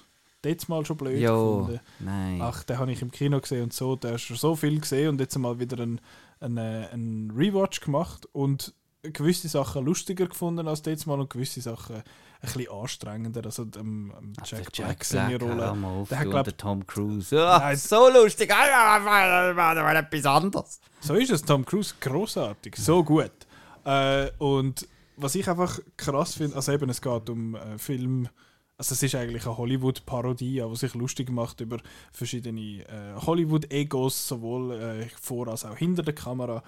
jetzt 0.46 0.70
mal 0.70 0.86
schon 0.86 0.96
blöd 0.96 1.20
Jo, 1.22 1.66
gefunden. 1.66 1.82
nein. 2.00 2.40
Ach, 2.42 2.64
den 2.64 2.80
habe 2.80 2.92
ich 2.94 3.02
im 3.02 3.12
Kino 3.12 3.40
gesehen 3.42 3.64
und 3.64 3.74
so. 3.74 3.98
Der 3.98 4.14
hast 4.14 4.22
schon 4.24 4.38
so 4.38 4.56
viel 4.56 4.80
gesehen 4.80 5.10
und 5.10 5.20
jetzt 5.20 5.38
mal 5.38 5.60
wieder 5.60 5.84
einen 5.84 6.00
ein, 6.40 6.58
ein 6.58 7.32
Rewatch 7.36 7.82
gemacht 7.82 8.28
und 8.34 8.74
gewisse 9.04 9.48
Sachen 9.48 9.86
lustiger 9.86 10.28
gefunden 10.28 10.68
als 10.68 10.84
jetzt 10.86 11.06
mal 11.06 11.20
und 11.20 11.30
gewisse 11.30 11.62
Sachen 11.62 11.98
ein 11.98 12.04
bisschen 12.42 12.70
anstrengender. 12.72 13.42
Also 13.46 13.64
ähm, 13.78 14.14
ähm, 14.18 14.34
Ach, 14.42 14.46
Jack, 14.48 14.72
der 14.74 14.84
Black 14.84 15.04
seine 15.04 15.40
Rolle. 15.40 15.72
auf, 15.72 16.10
Der 16.10 16.20
hat, 16.20 16.30
glaub- 16.30 16.44
der 16.44 16.58
Tom 16.58 16.86
Cruise. 16.86 17.36
Ah, 17.40 17.60
Nein. 17.60 17.78
so 17.78 18.10
lustig. 18.10 18.52
Ah, 18.54 18.98
etwas 19.96 20.26
anderes. 20.26 20.80
So 21.00 21.16
ist 21.16 21.32
es, 21.32 21.42
Tom 21.44 21.66
Cruise, 21.66 21.96
großartig, 22.00 22.76
so 22.76 23.04
gut. 23.04 23.32
Äh, 23.86 24.30
und 24.40 24.88
was 25.16 25.36
ich 25.36 25.50
einfach 25.50 25.80
krass 25.96 26.36
finde, 26.36 26.56
also 26.56 26.72
eben, 26.72 26.90
es 26.90 27.02
geht 27.02 27.30
um 27.30 27.56
äh, 27.56 27.78
Film, 27.78 28.30
also 28.78 28.94
es 28.94 29.02
ist 29.04 29.16
eigentlich 29.16 29.46
eine 29.46 29.58
Hollywood-Parodie, 29.58 30.64
die 30.70 30.76
sich 30.76 30.94
lustig 30.94 31.30
macht 31.32 31.62
über 31.62 31.80
verschiedene 32.12 32.84
äh, 32.88 33.16
Hollywood-Egos, 33.16 34.28
sowohl 34.28 34.72
äh, 34.74 35.10
vor 35.20 35.48
als 35.48 35.66
auch 35.66 35.76
hinter 35.78 36.04
der 36.04 36.14
Kamera. 36.16 36.64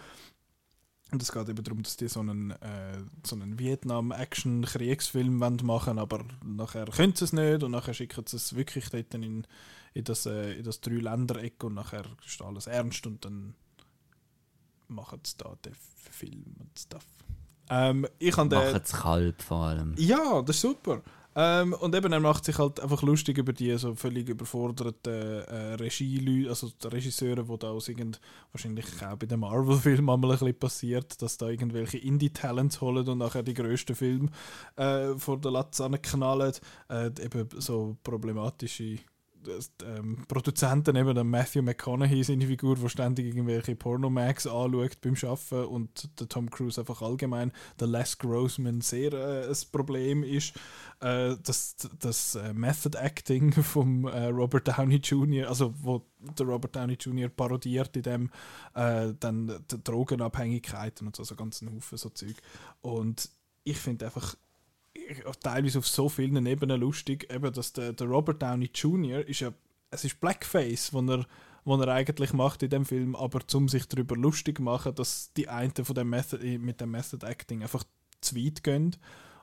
Und 1.12 1.22
es 1.24 1.32
geht 1.32 1.50
eben 1.50 1.64
darum, 1.64 1.82
dass 1.82 1.98
die 1.98 2.08
so 2.08 2.20
einen, 2.20 2.52
äh, 2.52 2.98
so 3.26 3.36
einen 3.36 3.58
Vietnam-Action-Kriegsfilm 3.58 5.38
machen 5.38 5.68
wollen, 5.68 6.00
aber 6.00 6.24
nachher 6.46 6.86
können 6.86 7.16
sie 7.16 7.26
es 7.26 7.34
nicht 7.34 7.64
und 7.64 7.72
nachher 7.72 7.94
schicken 7.94 8.26
sie 8.28 8.38
es 8.38 8.56
wirklich 8.56 8.90
dort 8.90 9.14
in, 9.16 9.46
in 9.94 10.04
das, 10.04 10.26
äh, 10.28 10.54
in 10.54 10.64
das 10.64 10.82
Drei-Länder-Eck 10.82 11.64
und 11.64 11.74
nachher 11.76 12.06
ist 12.26 12.42
alles 12.42 12.68
ernst 12.68 13.08
und 13.08 13.26
dann 13.26 13.56
machen 14.88 15.20
sie 15.26 15.34
da 15.38 15.56
den 15.66 15.74
Film 16.12 16.56
und 16.60 16.78
Stuff. 16.78 17.06
Ähm, 17.72 18.08
ich 18.20 18.36
habe 18.38 18.50
den- 18.50 18.60
Machen 18.60 18.82
es 18.84 18.92
kalt 18.92 19.42
vor 19.44 19.66
allem. 19.68 19.94
ja, 19.98 20.42
das 20.42 20.56
ist 20.58 20.62
super. 20.62 21.02
Ähm, 21.36 21.74
und 21.74 21.94
eben, 21.96 22.12
er 22.12 22.20
macht 22.20 22.46
sich 22.46 22.58
halt 22.58 22.80
einfach 22.80 23.02
lustig 23.04 23.38
über 23.38 23.54
die 23.54 23.78
so 23.78 23.94
völlig 23.96 24.28
überforderten 24.30 25.14
äh, 25.14 25.74
Regieleute, 25.76 26.50
also 26.50 26.70
die 26.70 26.88
Regisseure, 26.88 27.44
die 27.44 27.58
da 27.60 27.70
aus 27.70 27.88
irgend, 27.88 28.20
wahrscheinlich 28.52 28.86
auch 29.04 29.16
bei 29.16 29.28
den 29.28 29.40
Marvel-Filmen 29.40 30.10
einmal 30.10 30.32
ein 30.32 30.38
bisschen 30.40 30.60
passiert, 30.60 31.22
dass 31.22 31.38
da 31.38 31.50
irgendwelche 31.50 32.00
Indie-Talents 32.00 32.82
holen 32.82 33.08
und 33.08 33.20
nachher 33.20 33.44
die 33.44 33.54
grössten 33.54 33.96
Filme 33.96 34.30
äh, 34.76 35.16
vor 35.18 35.40
der 35.40 35.52
Latz 35.52 35.82
knallen. 36.02 36.54
Äh, 36.90 37.12
eben 37.24 37.48
so 37.58 37.96
problematische 38.04 38.98
ähm, 39.86 40.26
Produzenten, 40.28 40.96
eben 40.96 41.16
der 41.16 41.24
Matthew 41.24 41.62
McConaughey, 41.62 42.24
seine 42.24 42.48
Figur, 42.48 42.76
der 42.76 42.90
ständig 42.90 43.28
irgendwelche 43.28 43.76
Pornomags 43.76 44.46
anschaut 44.48 45.02
beim 45.02 45.16
Arbeiten 45.24 45.66
und 45.66 46.20
der 46.20 46.28
Tom 46.28 46.50
Cruise 46.50 46.80
einfach 46.80 47.02
allgemein, 47.02 47.52
der 47.80 47.88
Les 47.88 48.18
Grossman 48.18 48.82
sehr 48.82 49.14
äh, 49.14 49.48
ein 49.48 49.58
Problem 49.72 50.24
ist. 50.24 50.54
Äh, 51.00 51.36
das 51.44 51.76
das 52.00 52.36
äh, 52.36 52.54
Method 52.54 52.98
Acting 52.98 53.52
vom 53.64 54.06
äh, 54.06 54.26
Robert 54.26 54.68
Downey 54.68 54.98
Jr., 54.98 55.48
also 55.48 55.74
wo 55.82 56.06
der 56.20 56.46
Robert 56.46 56.76
Downey 56.76 56.98
Jr. 57.00 57.30
parodiert 57.30 57.96
in 57.96 58.04
dem, 58.04 58.32
äh, 58.74 59.14
dann 59.20 59.64
die 59.72 59.84
Drogenabhängigkeiten 59.84 61.08
und 61.08 61.16
so, 61.16 61.24
so 61.24 61.36
ganz 61.36 61.62
ein 61.62 61.74
Haufen 61.74 61.98
so 61.98 62.10
Zeug. 62.10 62.36
Und 62.82 63.30
ich 63.64 63.78
finde 63.78 64.06
einfach, 64.06 64.36
teilweise 65.42 65.80
auf 65.80 65.88
so 65.88 66.10
vielen 66.10 66.46
Ebenen 66.46 66.80
lustig, 66.80 67.32
eben, 67.34 67.52
dass 67.54 67.74
der, 67.74 67.94
der 67.94 68.08
Robert 68.08 68.42
Downey 68.42 68.70
Jr. 68.74 69.26
ist 69.28 69.42
ja, 69.42 69.52
es 69.92 70.06
ist 70.06 70.20
Blackface, 70.20 70.94
wo 70.94 71.02
er, 71.02 71.26
wo 71.66 71.76
er 71.78 71.88
eigentlich 71.88 72.34
macht 72.34 72.64
in 72.64 72.70
dem 72.70 72.86
Film, 72.86 73.16
aber 73.16 73.46
zum 73.48 73.68
sich 73.68 73.88
darüber 73.88 74.16
lustig 74.16 74.60
machen, 74.60 74.96
dass 74.96 75.34
die 75.34 75.50
einen 75.50 75.74
von 75.74 75.96
dem 75.96 76.10
Method, 76.10 76.40
mit 76.60 76.82
dem 76.82 76.92
Method 76.92 77.26
Acting 77.26 77.64
einfach 77.64 77.84
zu 78.22 78.36
weit 78.36 78.64
gehen 78.64 78.96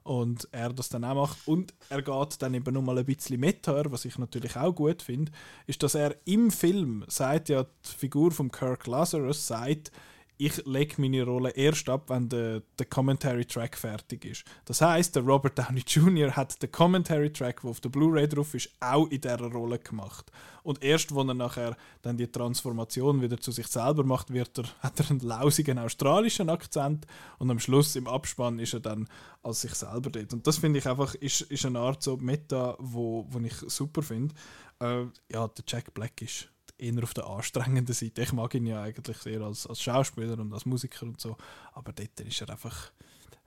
und 0.06 0.48
er 0.52 0.72
das 0.72 0.88
dann 0.88 1.04
auch 1.04 1.14
macht 1.14 1.48
und 1.48 1.74
er 1.88 2.00
geht 2.00 2.40
dann 2.40 2.54
eben 2.54 2.72
nochmal 2.72 2.98
ein 2.98 3.04
bisschen 3.04 3.40
meta, 3.40 3.82
was 3.90 4.04
ich 4.04 4.18
natürlich 4.18 4.56
auch 4.56 4.72
gut 4.72 5.02
finde, 5.02 5.32
ist, 5.66 5.82
dass 5.82 5.96
er 5.96 6.14
im 6.24 6.50
Film 6.50 7.04
sagt 7.08 7.48
ja 7.48 7.64
die 7.64 7.98
Figur 7.98 8.30
von 8.30 8.50
Kirk 8.50 8.86
Lazarus 8.86 9.46
sagt, 9.46 9.90
ich 10.38 10.64
lege 10.66 11.00
meine 11.00 11.22
Rolle 11.22 11.50
erst 11.50 11.88
ab, 11.88 12.10
wenn 12.10 12.28
der, 12.28 12.62
der 12.78 12.86
Commentary 12.86 13.44
Track 13.44 13.76
fertig 13.76 14.24
ist. 14.24 14.44
Das 14.66 14.80
heißt, 14.80 15.16
der 15.16 15.22
Robert 15.22 15.58
Downey 15.58 15.82
Jr. 15.86 16.36
hat 16.36 16.62
den 16.62 16.70
Commentary 16.70 17.32
Track, 17.32 17.62
der 17.62 17.70
auf 17.70 17.80
der 17.80 17.88
Blu-ray 17.88 18.28
drauf 18.28 18.54
ist, 18.54 18.70
auch 18.80 19.08
in 19.08 19.20
dieser 19.20 19.50
Rolle 19.50 19.78
gemacht. 19.78 20.30
Und 20.62 20.82
erst, 20.82 21.14
wenn 21.14 21.28
er 21.28 21.34
nachher 21.34 21.76
dann 22.02 22.16
die 22.16 22.26
Transformation 22.26 23.22
wieder 23.22 23.38
zu 23.38 23.50
sich 23.50 23.66
selber 23.66 24.04
macht, 24.04 24.32
wird 24.32 24.58
er, 24.58 24.64
hat 24.80 25.00
er 25.00 25.10
einen 25.10 25.20
lausigen 25.20 25.78
australischen 25.78 26.50
Akzent 26.50 27.06
und 27.38 27.50
am 27.50 27.58
Schluss 27.58 27.96
im 27.96 28.06
Abspann 28.06 28.58
ist 28.58 28.74
er 28.74 28.80
dann 28.80 29.08
als 29.42 29.62
sich 29.62 29.74
selber 29.74 30.10
dort. 30.10 30.32
Und 30.34 30.46
das 30.46 30.58
finde 30.58 30.80
ich 30.80 30.86
einfach, 30.86 31.14
ist, 31.14 31.42
ist 31.42 31.64
eine 31.64 31.78
Art 31.78 32.02
so 32.02 32.16
Meta, 32.16 32.76
wo, 32.78 33.26
wo 33.30 33.38
ich 33.38 33.54
super 33.68 34.02
finde. 34.02 34.34
Äh, 34.80 35.04
ja, 35.32 35.48
der 35.48 35.64
Jack 35.66 35.94
Black 35.94 36.20
ist 36.20 36.48
eher 36.78 37.02
auf 37.02 37.14
der 37.14 37.26
anstrengenden 37.26 37.94
Seite. 37.94 38.22
Ich 38.22 38.32
mag 38.32 38.54
ihn 38.54 38.66
ja 38.66 38.82
eigentlich 38.82 39.18
sehr 39.18 39.40
als, 39.40 39.66
als 39.66 39.82
Schauspieler 39.82 40.38
und 40.38 40.52
als 40.52 40.66
Musiker 40.66 41.06
und 41.06 41.20
so, 41.20 41.36
aber 41.72 41.92
dort 41.92 42.20
ist 42.20 42.40
er 42.40 42.50
einfach 42.50 42.92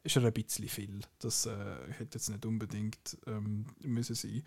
ist 0.04 0.16
er 0.16 0.24
ein 0.24 0.34
bisschen 0.34 0.68
viel. 0.68 1.02
Das 1.20 1.46
äh, 1.46 1.52
hätte 1.92 2.18
jetzt 2.18 2.30
nicht 2.30 2.46
unbedingt 2.46 3.18
ähm, 3.28 3.66
müssen 3.82 4.16
sein. 4.16 4.44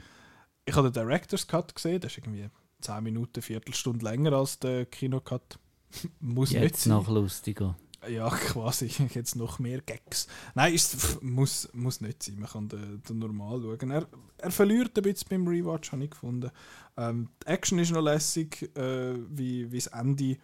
Ich 0.65 0.75
habe 0.75 0.91
den 0.91 0.95
Director's 0.95 1.47
Cut 1.47 1.75
gesehen, 1.75 2.01
der 2.01 2.11
ist 2.11 2.19
irgendwie 2.19 2.49
10 2.81 3.03
Minuten, 3.03 3.43
Viertelstunde 3.43 4.05
länger 4.05 4.33
als 4.33 4.59
der 4.59 4.87
Kinocut. 4.87 5.59
Muss 6.21 6.53
Jetzt 6.53 6.85
sein. 6.85 6.95
noch 6.95 7.09
lustiger. 7.09 7.77
Ja, 8.09 8.29
quasi. 8.31 8.87
Jetzt 9.15 9.37
noch 9.37 9.59
mehr 9.59 9.81
Gags. 9.81 10.27
Nein, 10.55 10.75
ist, 10.75 11.23
muss, 11.23 11.69
muss 11.73 12.01
nicht 12.01 12.23
sein. 12.23 12.39
Man 12.39 12.49
kann 12.51 12.69
den, 12.69 13.03
den 13.09 13.19
normal 13.19 13.61
schauen. 13.63 13.91
Er, 13.91 14.07
er 14.39 14.51
verliert 14.51 14.97
ein 14.97 15.03
bisschen 15.03 15.29
beim 15.31 15.47
Rewatch, 15.47 15.93
habe 15.93 16.05
ich 16.05 16.11
gefunden. 16.11 16.51
Ähm, 16.97 17.29
die 17.43 17.47
Action 17.47 17.79
ist 17.79 17.93
noch 17.93 18.03
lässig, 18.03 18.71
äh, 18.77 19.15
wie, 19.31 19.69
das 19.69 19.87
Ende, 19.89 20.37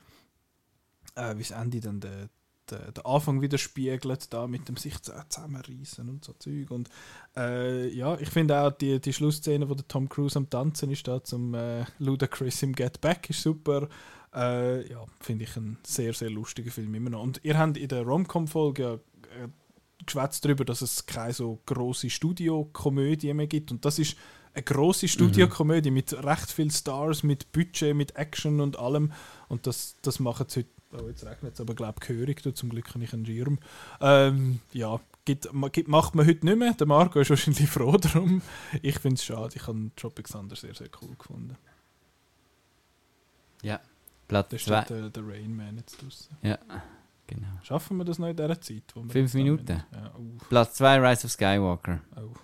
äh, 1.16 1.34
wie 1.36 1.42
das 1.42 1.50
Ende 1.50 1.80
dann 1.80 2.00
den, 2.00 2.28
den, 2.70 2.94
den 2.94 3.04
Anfang 3.04 3.40
widerspiegelt, 3.40 4.32
da 4.32 4.46
mit 4.46 4.68
dem 4.68 4.76
sich 4.76 5.00
zu- 5.00 5.12
zusammenreißen 5.28 6.08
und 6.08 6.24
so 6.24 6.34
Zeug. 6.34 6.70
Und 6.70 6.88
äh, 7.36 7.88
ja, 7.88 8.18
ich 8.18 8.28
finde 8.30 8.60
auch 8.60 8.70
die, 8.70 9.00
die 9.00 9.12
Schlussszene, 9.12 9.68
wo 9.68 9.74
der 9.74 9.88
Tom 9.88 10.08
Cruise 10.08 10.38
am 10.38 10.48
Tanzen 10.48 10.90
ist, 10.90 11.08
da 11.08 11.22
zum 11.24 11.54
äh, 11.54 11.84
Ludacris 11.98 12.62
im 12.62 12.72
Get 12.74 13.00
Back, 13.00 13.30
ist 13.30 13.42
super. 13.42 13.88
Äh, 14.34 14.90
ja, 14.90 15.04
finde 15.20 15.44
ich 15.44 15.56
ein 15.56 15.78
sehr, 15.82 16.12
sehr 16.12 16.30
lustiger 16.30 16.70
Film 16.70 16.94
immer 16.94 17.10
noch. 17.10 17.22
Und 17.22 17.40
ihr 17.44 17.58
habt 17.58 17.76
in 17.76 17.88
der 17.88 18.02
Rom-Com-Folge 18.02 18.82
ja 18.82 18.94
äh, 18.94 19.48
geschwätzt 20.04 20.44
darüber, 20.44 20.64
dass 20.64 20.82
es 20.82 21.06
keine 21.06 21.32
so 21.32 21.60
grosse 21.66 22.10
Studiokomödie 22.10 23.32
mehr 23.34 23.46
gibt. 23.46 23.70
Und 23.70 23.84
das 23.84 23.98
ist 23.98 24.16
eine 24.54 24.62
grosse 24.62 25.08
Studiokomödie 25.08 25.90
mit 25.90 26.12
recht 26.24 26.50
vielen 26.50 26.70
Stars, 26.70 27.22
mit 27.22 27.52
Budget, 27.52 27.94
mit 27.94 28.16
Action 28.16 28.60
und 28.60 28.78
allem. 28.78 29.12
Und 29.48 29.66
das, 29.66 29.96
das 30.02 30.20
machen 30.20 30.46
sie 30.48 30.60
heute. 30.60 30.70
Oh, 30.90 31.06
jetzt 31.06 31.24
regnet 31.26 31.54
es 31.54 31.60
aber, 31.60 31.74
glaube 31.74 31.96
ich, 32.00 32.08
gehörig. 32.08 32.56
Zum 32.56 32.70
Glück 32.70 32.94
habe 32.94 33.04
ich 33.04 33.12
einen 33.12 33.26
Schirm. 33.26 33.58
Ähm, 34.00 34.60
ja, 34.72 34.98
gibt, 35.26 35.48
gibt, 35.72 35.88
macht 35.88 36.14
man 36.14 36.26
heute 36.26 36.46
nicht 36.46 36.58
mehr. 36.58 36.72
Der 36.72 36.86
Marco 36.86 37.20
ist 37.20 37.28
wahrscheinlich 37.28 37.68
froh 37.70 37.98
darum. 37.98 38.40
Ich 38.80 38.98
finde 38.98 39.16
es 39.16 39.24
schade. 39.24 39.54
Ich 39.54 39.66
habe 39.66 39.90
Tropic 39.96 40.30
Thunder 40.30 40.56
sehr, 40.56 40.74
sehr 40.74 40.88
cool 41.02 41.14
gefunden. 41.16 41.56
Ja. 43.62 43.80
Platz 44.28 44.50
Da 44.50 44.58
2. 44.58 44.82
steht 44.84 45.16
der, 45.16 45.26
Rain 45.26 45.56
Man 45.56 45.76
jetzt 45.78 46.00
draussen. 46.02 46.36
Ja, 46.42 46.58
genau. 47.26 47.48
Schaffen 47.62 47.96
wir 47.96 48.04
das 48.04 48.18
noch 48.18 48.28
in 48.28 48.36
dieser 48.36 48.60
Zeit? 48.60 48.82
Wo 48.94 49.02
wir 49.02 49.10
Fünf 49.10 49.32
da 49.32 49.38
Minuten. 49.38 49.82
Ja, 49.92 50.12
Platz 50.48 50.74
2, 50.74 50.98
Rise 51.08 51.24
of 51.26 51.32
Skywalker. 51.32 52.00
oh. 52.16 52.34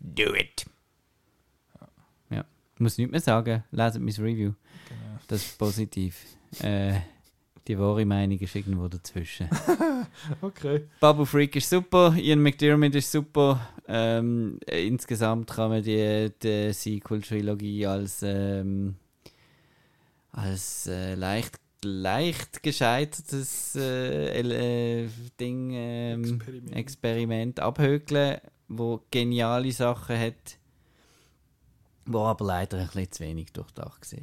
Do 0.00 0.34
it! 0.34 0.66
Ja. 2.30 2.44
Ich 2.74 2.80
muss 2.80 2.98
nichts 2.98 3.12
mehr 3.12 3.20
sagen. 3.20 3.64
Leset 3.70 4.02
mein 4.02 4.14
Review. 4.14 4.52
Genau. 4.88 5.18
Das 5.28 5.42
ist 5.42 5.56
positiv. 5.58 6.24
Äh, 6.60 7.00
die 7.66 7.78
wahre 7.78 8.04
Meinung 8.04 8.38
ist 8.38 8.54
irgendwo 8.54 8.88
dazwischen. 8.88 9.48
Okay. 10.40 10.88
Babu 11.00 11.24
Freak 11.24 11.56
ist 11.56 11.68
super, 11.70 12.14
Ian 12.16 12.40
McDermott 12.40 12.94
ist 12.94 13.10
super. 13.10 13.68
Ähm, 13.88 14.60
äh, 14.66 14.86
insgesamt 14.86 15.50
kann 15.50 15.70
man 15.70 15.82
die, 15.82 16.30
die 16.42 16.72
Sequel-Trilogie 16.72 17.86
als, 17.86 18.22
ähm, 18.22 18.94
als 20.34 20.86
äh, 20.86 21.14
leicht, 21.14 21.58
leicht 21.84 22.62
gescheitertes 22.62 23.74
äh, 23.76 24.40
äh, 25.04 25.08
Ding, 25.40 25.70
ähm, 25.72 26.24
Experiment. 26.24 26.72
Experiment. 26.76 27.60
abhökeln, 27.60 28.40
wo 28.68 29.04
geniale 29.10 29.70
Sachen 29.72 30.18
hat, 30.18 30.58
wo 32.06 32.24
aber 32.24 32.44
leider 32.44 32.78
ein 32.78 32.86
bisschen 32.86 33.12
zu 33.12 33.22
wenig 33.24 33.52
durchdacht 33.52 34.12
war. 34.12 34.20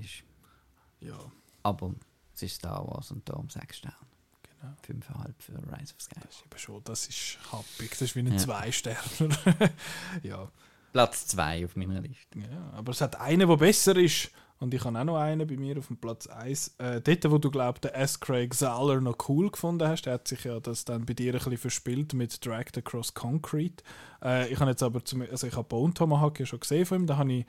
Ja, 0.99 1.31
Aber 1.63 1.93
es 2.35 2.43
ist 2.43 2.55
Star 2.55 2.85
Wars 2.87 3.11
und 3.11 3.27
darum 3.27 3.49
sechs 3.49 3.77
Sterne. 3.77 3.95
genau. 4.43 4.73
Fünfeinhalb 4.83 5.41
für 5.41 5.53
Rise 5.53 5.93
of 5.95 6.01
Skywalker. 6.01 6.27
Das 6.27 6.35
ist 6.35 6.45
eben 6.45 6.57
schon, 6.59 6.83
das 6.83 7.07
ist 7.07 7.37
happig. 7.51 7.89
Das 7.91 8.01
ist 8.01 8.15
wie 8.15 8.19
ein 8.19 8.31
Ja. 8.33 8.37
Zwei-Sterner. 8.37 9.35
ja. 10.23 10.51
Platz 10.91 11.25
2 11.27 11.65
auf 11.65 11.75
meiner 11.77 12.01
Liste. 12.01 12.37
ja, 12.39 12.69
aber 12.73 12.91
es 12.91 12.99
hat 13.01 13.15
einen, 13.19 13.47
der 13.47 13.55
besser 13.57 13.95
ist. 13.95 14.29
Und 14.61 14.75
ich 14.75 14.85
habe 14.85 14.97
auch 14.99 15.03
noch 15.03 15.17
einen 15.17 15.47
bei 15.47 15.57
mir 15.57 15.79
auf 15.79 15.87
dem 15.87 15.97
Platz 15.97 16.27
1. 16.27 16.75
Äh, 16.77 17.01
dort, 17.01 17.31
wo 17.31 17.39
du 17.39 17.49
glaubst, 17.49 17.83
der 17.83 17.97
S. 17.97 18.19
Craig 18.19 18.53
Zahler 18.53 19.01
noch 19.01 19.27
cool 19.27 19.49
gefunden 19.49 19.87
hast, 19.87 20.03
der 20.03 20.13
hat 20.13 20.27
sich 20.27 20.43
ja 20.43 20.59
das 20.59 20.85
dann 20.85 21.07
bei 21.07 21.15
dir 21.15 21.33
ein 21.33 21.39
bisschen 21.39 21.57
verspielt 21.57 22.13
mit 22.13 22.45
Dragged 22.45 22.77
Across 22.77 23.15
Concrete. 23.15 23.83
Äh, 24.23 24.53
ich 24.53 24.59
habe 24.59 24.69
jetzt 24.69 24.83
aber, 24.83 25.03
zum, 25.03 25.23
also 25.23 25.47
ich 25.47 25.55
habe 25.55 25.67
Bone 25.67 25.95
Tomahawk 25.95 26.39
ja 26.39 26.45
schon 26.45 26.59
gesehen 26.59 26.85
von 26.85 27.01
ihm, 27.01 27.07
da 27.07 27.17
habe 27.17 27.33
ich, 27.33 27.45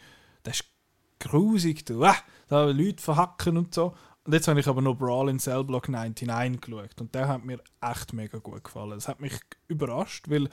der 0.47 0.55
ist 0.55 0.65
grusig, 1.21 1.85
du, 1.85 2.03
ah, 2.03 2.17
da 2.49 2.65
Leute 2.65 3.03
verhacken 3.03 3.59
und 3.59 3.75
so. 3.75 3.95
Und 4.25 4.33
jetzt 4.33 4.49
habe 4.49 4.59
ich 4.59 4.67
aber 4.67 4.81
noch 4.81 4.95
Brawl 4.95 5.29
in 5.29 5.39
Cell 5.39 5.65
Block 5.65 5.91
99 5.91 6.63
geschaut 6.63 6.99
und 6.99 7.15
der 7.15 7.29
hat 7.29 7.45
mir 7.45 7.61
echt 7.83 8.15
mega 8.15 8.39
gut 8.39 8.65
gefallen. 8.65 8.93
Das 8.93 9.09
hat 9.09 9.21
mich 9.21 9.39
überrascht, 9.69 10.31
weil 10.31 10.49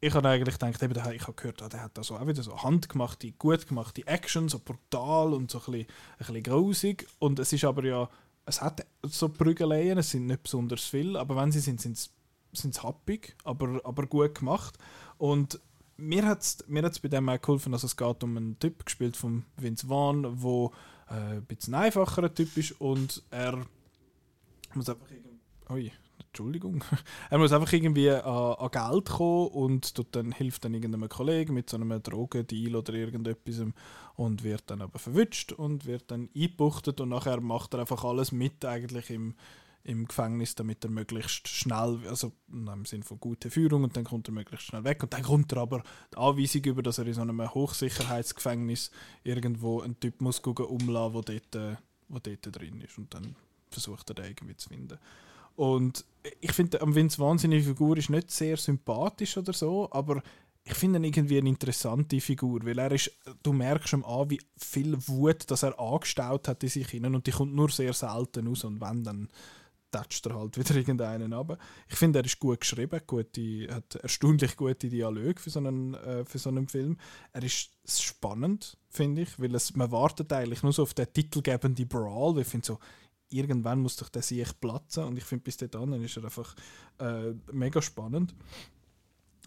ich 0.00 0.14
habe 0.14 0.28
eigentlich 0.28 0.58
gedacht, 0.58 0.82
eben, 0.82 1.14
ich 1.14 1.22
habe 1.22 1.32
gehört, 1.32 1.62
ah, 1.62 1.68
der 1.68 1.82
hat 1.82 1.96
da 1.96 2.02
so 2.02 2.16
auch 2.16 2.26
wieder 2.26 2.42
so 2.42 2.62
handgemachte, 2.62 3.32
gut 3.32 3.66
gemachte 3.66 4.06
Action, 4.06 4.48
so 4.48 4.58
brutal 4.58 5.32
und 5.32 5.50
so 5.50 5.58
ein 5.58 5.64
bisschen, 5.72 5.86
ein 5.86 6.18
bisschen 6.18 6.42
grusig. 6.42 7.06
Und 7.18 7.38
es 7.38 7.52
ist 7.52 7.64
aber 7.64 7.84
ja, 7.84 8.08
es 8.44 8.60
hat 8.60 8.86
so 9.02 9.28
Prügeleien, 9.28 9.98
es 9.98 10.10
sind 10.10 10.26
nicht 10.26 10.42
besonders 10.42 10.84
viel, 10.84 11.16
aber 11.16 11.36
wenn 11.36 11.50
sie 11.50 11.60
sind, 11.60 11.80
sind 11.80 11.96
sie 11.96 12.10
sind 12.52 12.74
sie 12.74 12.82
happig, 12.82 13.36
aber, 13.44 13.80
aber 13.84 14.06
gut 14.06 14.34
gemacht. 14.34 14.78
Und 15.18 15.60
mir 15.96 16.26
hat 16.26 16.42
es 16.42 16.64
mir 16.68 16.82
hat's 16.82 17.00
bei 17.00 17.08
dem 17.08 17.28
auch 17.28 17.40
geholfen, 17.40 17.72
dass 17.72 17.84
es 17.84 17.96
geht 17.96 18.22
um 18.24 18.36
einen 18.36 18.58
Typ, 18.58 18.84
gespielt 18.84 19.16
von 19.16 19.44
Vince 19.56 19.86
Vaughn, 19.86 20.22
der 20.22 20.70
äh, 21.10 21.36
ein 21.36 21.44
bisschen 21.46 21.74
einfacherer 21.74 22.32
Typ 22.34 22.56
ist 22.56 22.80
und 22.80 23.22
er 23.30 23.64
muss 24.74 24.88
einfach 24.88 25.06
irgendwie... 25.10 25.92
Entschuldigung. 26.36 26.84
er 27.30 27.38
muss 27.38 27.52
einfach 27.52 27.72
irgendwie 27.72 28.10
an, 28.10 28.20
an 28.22 28.70
Geld 28.70 29.06
kommen 29.06 29.48
und 29.48 29.94
tut 29.94 30.08
dann, 30.10 30.32
hilft 30.32 30.66
dann 30.66 30.74
irgendeinem 30.74 31.08
Kollegen 31.08 31.54
mit 31.54 31.70
so 31.70 31.78
einem 31.78 32.02
Drogendeal 32.02 32.76
oder 32.76 32.92
irgendetwas 32.92 33.64
und 34.16 34.44
wird 34.44 34.64
dann 34.66 34.82
aber 34.82 34.98
verwünscht 34.98 35.52
und 35.52 35.86
wird 35.86 36.10
dann 36.10 36.28
eingebuchtet 36.34 37.00
und 37.00 37.08
nachher 37.08 37.40
macht 37.40 37.72
er 37.72 37.80
einfach 37.80 38.04
alles 38.04 38.32
mit 38.32 38.66
eigentlich 38.66 39.08
im, 39.08 39.34
im 39.82 40.06
Gefängnis, 40.06 40.54
damit 40.54 40.84
er 40.84 40.90
möglichst 40.90 41.48
schnell, 41.48 42.00
also 42.06 42.32
im 42.52 42.84
Sinne 42.84 43.04
von 43.04 43.18
gute 43.18 43.48
Führung 43.48 43.84
und 43.84 43.96
dann 43.96 44.04
kommt 44.04 44.28
er 44.28 44.34
möglichst 44.34 44.66
schnell 44.66 44.84
weg 44.84 45.02
und 45.02 45.14
dann 45.14 45.22
kommt 45.22 45.52
er 45.52 45.62
aber 45.62 45.82
die 46.12 46.18
Anweisung 46.18 46.64
über, 46.64 46.82
dass 46.82 46.98
er 46.98 47.06
in 47.06 47.14
so 47.14 47.22
einem 47.22 47.54
Hochsicherheitsgefängnis 47.54 48.90
irgendwo 49.24 49.80
einen 49.80 49.98
Typ 49.98 50.20
muss 50.20 50.40
umlassen, 50.40 51.14
wo 51.14 51.22
dort, 51.22 51.54
äh, 51.54 51.76
wo 52.08 52.18
dort 52.18 52.54
drin 52.54 52.82
ist 52.82 52.98
und 52.98 53.14
dann 53.14 53.36
versucht 53.70 54.10
er 54.10 54.14
den 54.14 54.26
irgendwie 54.26 54.56
zu 54.56 54.68
finden. 54.68 54.98
Und 55.56 56.04
ich 56.40 56.52
finde, 56.52 56.80
am 56.80 56.94
Vince 56.94 57.18
wahnsinnige 57.18 57.64
Figur 57.64 57.96
ist 57.96 58.10
nicht 58.10 58.30
sehr 58.30 58.56
sympathisch 58.56 59.36
oder 59.36 59.52
so, 59.52 59.88
aber 59.90 60.22
ich 60.64 60.74
finde 60.74 60.98
ihn 60.98 61.04
irgendwie 61.04 61.38
eine 61.38 61.48
interessante 61.48 62.20
Figur, 62.20 62.64
weil 62.64 62.78
er 62.78 62.90
ist, 62.90 63.12
du 63.42 63.52
merkst 63.52 63.92
ihm 63.92 64.04
an, 64.04 64.30
wie 64.30 64.40
viel 64.56 64.96
Wut, 65.06 65.48
dass 65.50 65.62
er 65.62 65.78
angestaut 65.78 66.48
hat 66.48 66.62
in 66.62 66.68
sich 66.68 66.88
hinein 66.88 67.14
und 67.14 67.26
die 67.26 67.30
kommt 67.30 67.54
nur 67.54 67.70
sehr 67.70 67.92
selten 67.92 68.48
raus 68.48 68.64
und 68.64 68.80
wenn, 68.80 69.04
dann 69.04 69.28
tätscht 69.92 70.26
er 70.26 70.34
halt 70.34 70.58
wieder 70.58 70.74
irgendeinen 70.74 71.32
ab. 71.32 71.58
Ich 71.88 71.96
finde, 71.96 72.18
er 72.18 72.24
ist 72.24 72.40
gut 72.40 72.60
geschrieben, 72.60 73.00
gute, 73.06 73.68
hat 73.70 73.94
erstaunlich 73.96 74.56
gute 74.56 74.88
Dialoge 74.88 75.40
für 75.40 75.50
so 75.50 75.60
einen, 75.60 75.94
äh, 75.94 76.24
für 76.24 76.38
so 76.38 76.48
einen 76.48 76.66
Film. 76.66 76.96
Er 77.32 77.44
ist 77.44 77.70
spannend, 77.86 78.76
finde 78.88 79.22
ich, 79.22 79.40
weil 79.40 79.54
es, 79.54 79.74
man 79.76 79.92
wartet 79.92 80.32
eigentlich 80.32 80.64
nur 80.64 80.72
so 80.72 80.82
auf 80.82 80.94
den 80.94 81.12
titelgebenden 81.12 81.86
Brawl, 81.86 82.40
ich 82.40 82.46
finde 82.46 82.66
so, 82.66 82.78
irgendwann 83.28 83.80
muss 83.80 83.96
doch 83.96 84.08
der 84.08 84.22
sich 84.22 84.48
platzen 84.60 85.04
und 85.04 85.16
ich 85.16 85.24
finde, 85.24 85.44
bis 85.44 85.56
dahin 85.56 85.92
ist 86.02 86.16
er 86.16 86.24
einfach 86.24 86.54
äh, 86.98 87.32
mega 87.52 87.82
spannend. 87.82 88.34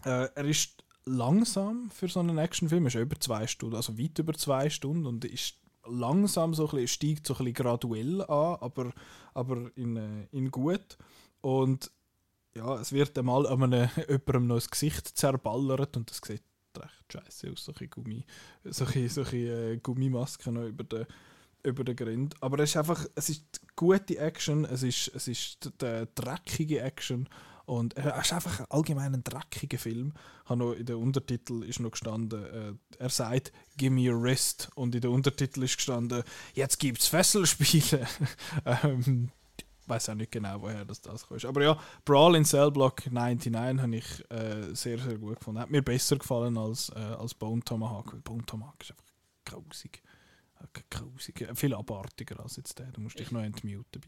Äh, 0.04 0.28
er 0.34 0.44
ist 0.44 0.84
langsam 1.04 1.90
für 1.90 2.08
so 2.08 2.20
einen 2.20 2.38
Actionfilm, 2.38 2.86
ist 2.86 2.94
über 2.94 3.18
zwei 3.18 3.46
Stunden, 3.46 3.76
also 3.76 3.98
weit 3.98 4.18
über 4.18 4.34
zwei 4.34 4.70
Stunden 4.70 5.06
und 5.06 5.24
ist 5.24 5.56
langsam 5.86 6.54
so 6.54 6.64
ein 6.64 6.70
bisschen, 6.70 6.88
steigt 6.88 7.26
so 7.26 7.34
ein 7.34 7.38
bisschen 7.38 7.54
graduell 7.54 8.22
an, 8.22 8.58
aber, 8.60 8.92
aber 9.34 9.70
in, 9.76 9.96
äh, 9.96 10.26
in 10.32 10.50
gut. 10.50 10.98
Und 11.40 11.90
ja, 12.54 12.80
es 12.80 12.92
wird 12.92 13.16
einmal 13.18 13.46
an 13.46 13.62
einem, 13.62 13.88
jemandem 14.08 14.46
noch 14.46 14.56
das 14.56 14.70
Gesicht 14.70 15.06
zerballert 15.06 15.96
und 15.96 16.10
das 16.10 16.20
sieht 16.24 16.42
recht 16.76 17.12
scheiße 17.12 17.50
aus, 17.50 17.64
solche, 17.64 17.88
Gummi, 17.88 18.24
solche, 18.64 19.08
solche 19.08 19.72
äh, 19.72 19.76
Gummimasken 19.78 20.68
über 20.68 20.84
den 20.84 21.06
über 21.62 21.84
den 21.84 21.96
Grind. 21.96 22.34
Aber 22.40 22.58
es 22.60 22.70
ist 22.70 22.76
einfach, 22.76 23.06
es 23.14 23.28
ist 23.28 23.60
gute 23.76 24.18
Action, 24.18 24.64
es 24.64 24.82
ist, 24.82 25.10
es 25.14 25.28
ist 25.28 25.70
die 25.80 26.06
dreckige 26.14 26.80
Action 26.80 27.28
und 27.66 27.96
es 27.96 28.26
ist 28.26 28.32
einfach 28.32 28.64
allgemein 28.68 29.14
ein 29.14 29.24
dreckiger 29.24 29.78
Film. 29.78 30.12
Noch 30.48 30.72
in 30.72 30.86
der 30.86 30.98
Untertitel 30.98 31.62
ist 31.62 31.78
noch 31.78 31.92
gestanden, 31.92 32.44
äh, 32.44 32.72
er 32.98 33.08
sagt 33.10 33.52
«Give 33.76 33.90
me 33.90 34.10
a 34.10 34.14
rest» 34.14 34.68
und 34.74 34.94
in 34.94 35.00
der 35.00 35.10
Untertitel 35.10 35.62
ist 35.62 35.76
gestanden 35.76 36.24
«Jetzt 36.54 36.78
gibt's 36.80 37.06
Fesselspiele». 37.06 38.06
ähm, 38.64 39.30
weiß 39.90 40.08
auch 40.08 40.14
nicht 40.14 40.32
genau, 40.32 40.62
woher 40.62 40.84
das, 40.84 41.00
das 41.00 41.26
kommt. 41.26 41.44
Aber 41.44 41.62
ja, 41.62 41.78
Brawl 42.04 42.36
in 42.36 42.44
Cell 42.44 42.70
Block 42.70 43.10
99 43.10 43.82
habe 43.82 43.96
ich 43.96 44.30
äh, 44.30 44.74
sehr, 44.74 44.98
sehr 44.98 45.18
gut 45.18 45.38
gefunden. 45.38 45.60
Hat 45.60 45.70
mir 45.70 45.82
besser 45.82 46.16
gefallen 46.16 46.56
als, 46.56 46.88
äh, 46.90 46.98
als 46.98 47.34
Bone 47.34 47.62
Tomahawk, 47.62 48.12
weil 48.12 48.20
Bone 48.20 48.44
Tomahawk 48.46 48.82
ist 48.82 48.92
einfach 48.92 49.04
grausig. 49.44 50.02
Äh, 50.62 50.80
Grausig. 50.90 51.40
Äh, 51.42 51.54
Viel 51.54 51.74
abartiger 51.74 52.40
als 52.40 52.56
jetzt 52.56 52.78
der. 52.78 52.86
Du 52.86 53.00
musst 53.00 53.18
dich 53.18 53.30
noch 53.30 53.42
entmuten, 53.42 53.84
bitte. 54.00 54.06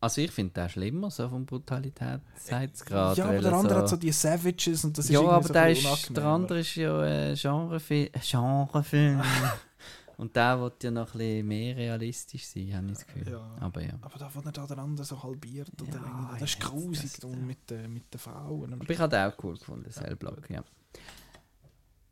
Also 0.00 0.20
ich 0.20 0.30
finde 0.30 0.52
den 0.54 0.68
schlimmer, 0.68 1.10
so 1.10 1.28
von 1.28 1.44
Brutalitätsgrad. 1.44 3.16
ja, 3.16 3.24
aber 3.24 3.40
der 3.40 3.50
er 3.50 3.58
andere 3.58 3.74
so- 3.74 3.80
hat 3.80 3.88
so 3.88 3.96
die 3.96 4.12
Savages 4.12 4.84
und 4.84 4.96
das 4.96 5.06
ist 5.06 5.10
ja, 5.10 5.20
aber 5.20 5.42
so 5.46 5.52
der, 5.52 5.62
ein 5.62 5.72
ist, 5.72 6.16
der 6.16 6.24
andere 6.24 6.60
ist 6.60 6.74
ja 6.76 7.04
äh, 7.30 7.34
Genrefilm. 7.34 8.08
Genrefilm. 8.12 9.22
Und 10.18 10.34
der 10.34 10.58
wird 10.60 10.82
ja 10.82 10.90
noch 10.90 11.14
ein 11.14 11.18
bisschen 11.18 11.46
mehr 11.46 11.76
realistisch 11.76 12.44
sein, 12.48 12.74
habe 12.74 12.86
ich 12.88 12.92
das 12.94 13.06
Gefühl. 13.06 13.30
Ja. 13.34 13.56
Aber 13.60 13.80
ja. 13.82 13.92
Aber 14.00 14.18
da, 14.18 14.28
wo 14.34 14.40
er 14.40 14.50
da 14.50 14.66
den 14.66 14.78
anderen 14.80 15.04
so 15.06 15.22
halbiert 15.22 15.70
oder 15.80 15.92
Ja, 15.92 16.04
irgendwie, 16.04 16.40
das 16.40 16.50
ist 16.50 16.58
ja, 16.60 16.68
grusig 16.68 17.12
das- 17.20 17.30
mit, 17.36 17.70
den 17.70 17.92
mit 17.92 18.12
den 18.12 18.18
Frauen. 18.18 18.72
Aber 18.72 18.90
ich 18.90 18.98
habe 18.98 19.16
den 19.16 19.30
auch 19.30 19.44
cool 19.44 19.56
gefunden, 19.56 19.88
Cellblock, 19.92 20.50
ja. 20.50 20.64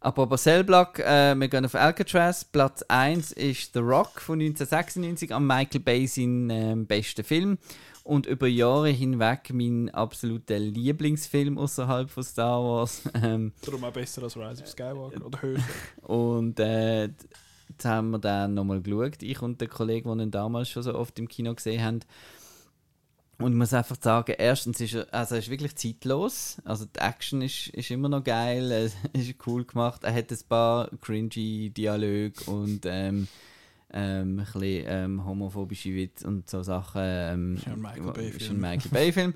Apropos 0.01 0.43
Cellblock, 0.43 0.99
äh, 0.99 1.35
wir 1.35 1.49
gehen 1.49 1.65
auf 1.65 1.75
Alcatraz. 1.75 2.45
Platz 2.45 2.83
1 2.83 3.33
ist 3.33 3.73
The 3.73 3.81
Rock 3.81 4.21
von 4.21 4.41
1996, 4.41 5.35
am 5.35 5.47
Michael 5.47 5.81
Bay 5.81 6.07
sein 6.07 6.51
ähm, 6.51 6.87
bester 6.87 7.25
Film. 7.25 7.59
Und 8.05 8.27
über 8.27 8.47
Jahre 8.47 8.91
hinweg 8.91 9.51
mein 9.53 9.91
absoluter 9.91 10.59
Lieblingsfilm 10.59 11.59
außerhalb 11.59 12.09
von 12.09 12.23
Star 12.23 12.63
Wars. 12.63 13.03
Ähm, 13.23 13.53
Darum 13.65 13.83
auch 13.85 13.93
besser 13.93 14.23
als 14.23 14.37
Rise 14.37 14.63
of 14.63 14.69
Skywalker 14.69 15.25
oder 15.25 15.43
höher. 15.43 15.61
und 16.03 16.61
äh, 16.61 17.05
jetzt 17.07 17.85
haben 17.85 18.11
wir 18.11 18.19
dann 18.19 18.55
nochmal 18.55 18.83
geschaut, 18.83 19.23
ich 19.23 19.43
und 19.43 19.61
der 19.61 19.69
Kollege, 19.69 20.15
die 20.15 20.23
ihn 20.23 20.31
damals 20.31 20.69
schon 20.69 20.83
so 20.83 20.95
oft 20.95 21.19
im 21.19 21.27
Kino 21.27 21.55
gesehen 21.55 21.83
haben. 21.83 22.01
Und 23.39 23.53
ich 23.53 23.59
muss 23.59 23.75
einfach 23.75 23.97
sagen, 24.01 24.35
erstens 24.39 24.81
ist 24.81 24.95
er, 24.95 25.13
also 25.13 25.35
er 25.35 25.41
ist 25.41 25.51
wirklich 25.51 25.77
zeitlos. 25.77 26.57
Also 26.65 26.87
die 26.87 26.99
Action 26.99 27.43
ist, 27.43 27.69
ist 27.69 27.91
immer 27.91 28.09
noch 28.09 28.25
geil, 28.25 28.73
es 28.73 28.97
ist 29.13 29.35
cool 29.47 29.65
gemacht. 29.65 30.05
Er 30.05 30.15
hat 30.15 30.31
ein 30.31 30.39
paar 30.49 30.89
cringy 31.03 31.71
Dialoge 31.71 32.33
und 32.47 32.81
ähm, 32.87 33.29
ähm, 33.93 34.39
ein 34.41 34.47
bisschen 34.53 34.85
ähm, 34.89 35.25
homophobische 35.25 35.95
Witze 35.95 36.27
und 36.27 36.49
so 36.49 36.63
Sachen. 36.63 37.03
Ähm, 37.05 37.57
Ist 38.43 38.51
ein 38.51 38.61
Michael 38.61 38.91
Bay-Film. 38.91 39.35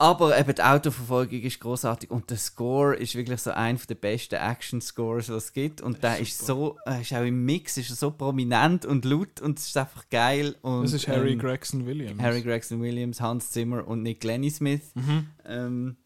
Aber 0.00 0.38
eben 0.38 0.54
die 0.54 0.62
Autoverfolgung 0.62 1.42
ist 1.42 1.60
großartig 1.60 2.10
und 2.10 2.30
der 2.30 2.38
Score 2.38 2.96
ist 2.96 3.14
wirklich 3.14 3.38
so 3.38 3.50
einer 3.50 3.78
der 3.86 3.96
besten 3.96 4.36
Action-Scores, 4.36 5.28
was 5.28 5.44
es 5.44 5.52
gibt. 5.52 5.82
Und 5.82 6.02
der 6.02 6.18
ist 6.20 6.38
so, 6.38 6.78
äh, 6.86 7.02
ist 7.02 7.12
auch 7.12 7.22
im 7.22 7.44
Mix, 7.44 7.76
ist 7.76 7.88
so 7.88 8.10
prominent 8.10 8.86
und 8.86 9.04
laut 9.04 9.42
und 9.42 9.58
es 9.58 9.66
ist 9.66 9.76
einfach 9.76 10.08
geil. 10.08 10.56
Und, 10.62 10.84
Das 10.84 10.94
ist 10.94 11.06
Harry 11.06 11.32
ähm, 11.32 11.38
Gregson 11.38 11.84
Williams. 11.84 12.22
Harry 12.22 12.40
Gregson 12.40 12.80
Williams, 12.80 13.20
Hans 13.20 13.50
Zimmer 13.50 13.86
und 13.86 14.02
Nick 14.02 14.24
Lenny 14.24 14.48
Smith. 14.48 14.90
Mhm. 14.94 15.26
Ähm, 15.44 15.96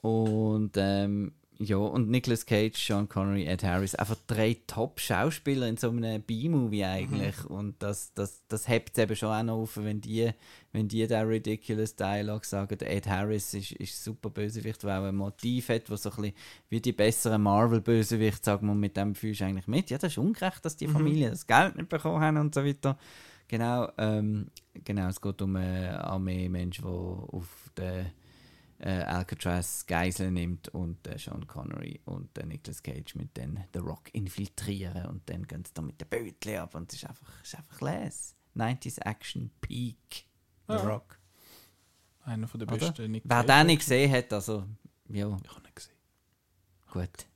und 0.00 0.72
ähm, 0.74 1.30
ja, 1.58 1.76
und 1.76 2.10
Nicolas 2.10 2.44
Cage, 2.44 2.76
Sean 2.76 3.08
Connery, 3.08 3.46
Ed 3.46 3.62
Harris, 3.62 3.94
einfach 3.94 4.16
drei 4.26 4.56
Top-Schauspieler 4.66 5.68
in 5.68 5.76
so 5.76 5.88
einem 5.88 6.20
B-Movie 6.22 6.84
eigentlich. 6.84 7.36
Mhm. 7.44 7.54
Und 7.54 7.82
das, 7.82 8.12
das, 8.14 8.42
das 8.48 8.68
hebt 8.68 8.96
es 8.96 9.02
eben 9.02 9.16
schon 9.16 9.30
auch 9.30 9.42
noch 9.42 9.62
auf, 9.62 9.76
wenn 9.76 10.00
die, 10.00 10.30
wenn 10.76 10.88
die 10.88 11.06
da 11.06 11.22
ridiculous 11.22 11.96
Dialog 11.96 12.44
sagen. 12.44 12.76
Der 12.76 12.92
Ed 12.94 13.06
Harris 13.06 13.54
ist, 13.54 13.72
ist 13.72 14.04
super 14.04 14.28
Bösewicht, 14.28 14.82
der 14.82 15.00
auch 15.00 15.04
ein 15.04 15.16
Motiv 15.16 15.70
hat, 15.70 15.88
was 15.88 16.02
so 16.02 16.10
ein 16.10 16.16
bisschen 16.16 16.34
wie 16.68 16.80
die 16.82 16.92
besseren 16.92 17.42
Marvel-Bösewicht, 17.42 18.44
sagen 18.44 18.66
wir, 18.66 18.74
mit 18.74 18.94
dem 18.94 19.14
fühlst 19.14 19.40
du 19.40 19.46
eigentlich 19.46 19.68
mit. 19.68 19.88
Ja, 19.88 19.96
das 19.96 20.12
ist 20.12 20.18
ungerecht, 20.18 20.62
dass 20.64 20.76
die 20.76 20.86
Mhm. 20.86 20.92
Familie 20.92 21.30
das 21.30 21.46
Geld 21.46 21.76
nicht 21.76 21.88
bekommen 21.88 22.20
haben 22.20 22.36
und 22.36 22.54
so 22.54 22.62
weiter. 22.62 22.98
Genau, 23.48 23.90
ähm, 23.96 24.48
genau 24.84 25.08
es 25.08 25.18
geht 25.18 25.40
um 25.40 25.56
eine 25.56 26.04
Armee 26.04 26.48
Menschen, 26.50 26.84
die 26.84 26.90
auf 26.90 27.70
der 27.78 28.12
äh, 28.78 28.90
Alcatraz 28.90 29.86
Geiseln 29.86 30.34
nimmt 30.34 30.68
und 30.68 31.06
äh, 31.06 31.16
Sean 31.18 31.46
Connery 31.46 32.00
und 32.04 32.36
äh, 32.36 32.44
Nicolas 32.44 32.82
Cage 32.82 33.14
mit 33.14 33.34
den 33.38 33.64
The 33.72 33.78
Rock 33.78 34.12
infiltrieren 34.12 35.06
und 35.06 35.22
dann 35.30 35.46
gehen 35.46 35.64
sie 35.64 35.72
da 35.72 35.80
mit 35.80 35.98
den 35.98 36.08
Bötchen 36.08 36.58
ab 36.58 36.74
und 36.74 36.92
es 36.92 37.02
ist 37.02 37.08
einfach, 37.08 37.32
es 37.42 37.54
ist 37.54 37.58
einfach 37.58 37.80
les. 37.80 38.34
90s 38.54 39.00
Action 39.06 39.50
Peak. 39.62 40.26
The 40.68 40.74
Ja. 40.74 40.82
Rock. 40.82 41.18
Einer 42.24 42.48
von 42.48 42.58
der 42.60 42.68
Oder? 42.68 42.78
besten 42.78 43.10
Nick 43.12 43.22
Wer 43.24 43.44
den 43.44 43.66
nicht 43.68 43.78
gesehen 43.78 44.10
hat, 44.12 44.32
also, 44.32 44.64
ja, 45.08 45.26
Ich 45.42 45.50
habe 45.50 45.60
nicht 45.62 45.76
gesehen. 45.76 45.94
gut. 46.92 47.26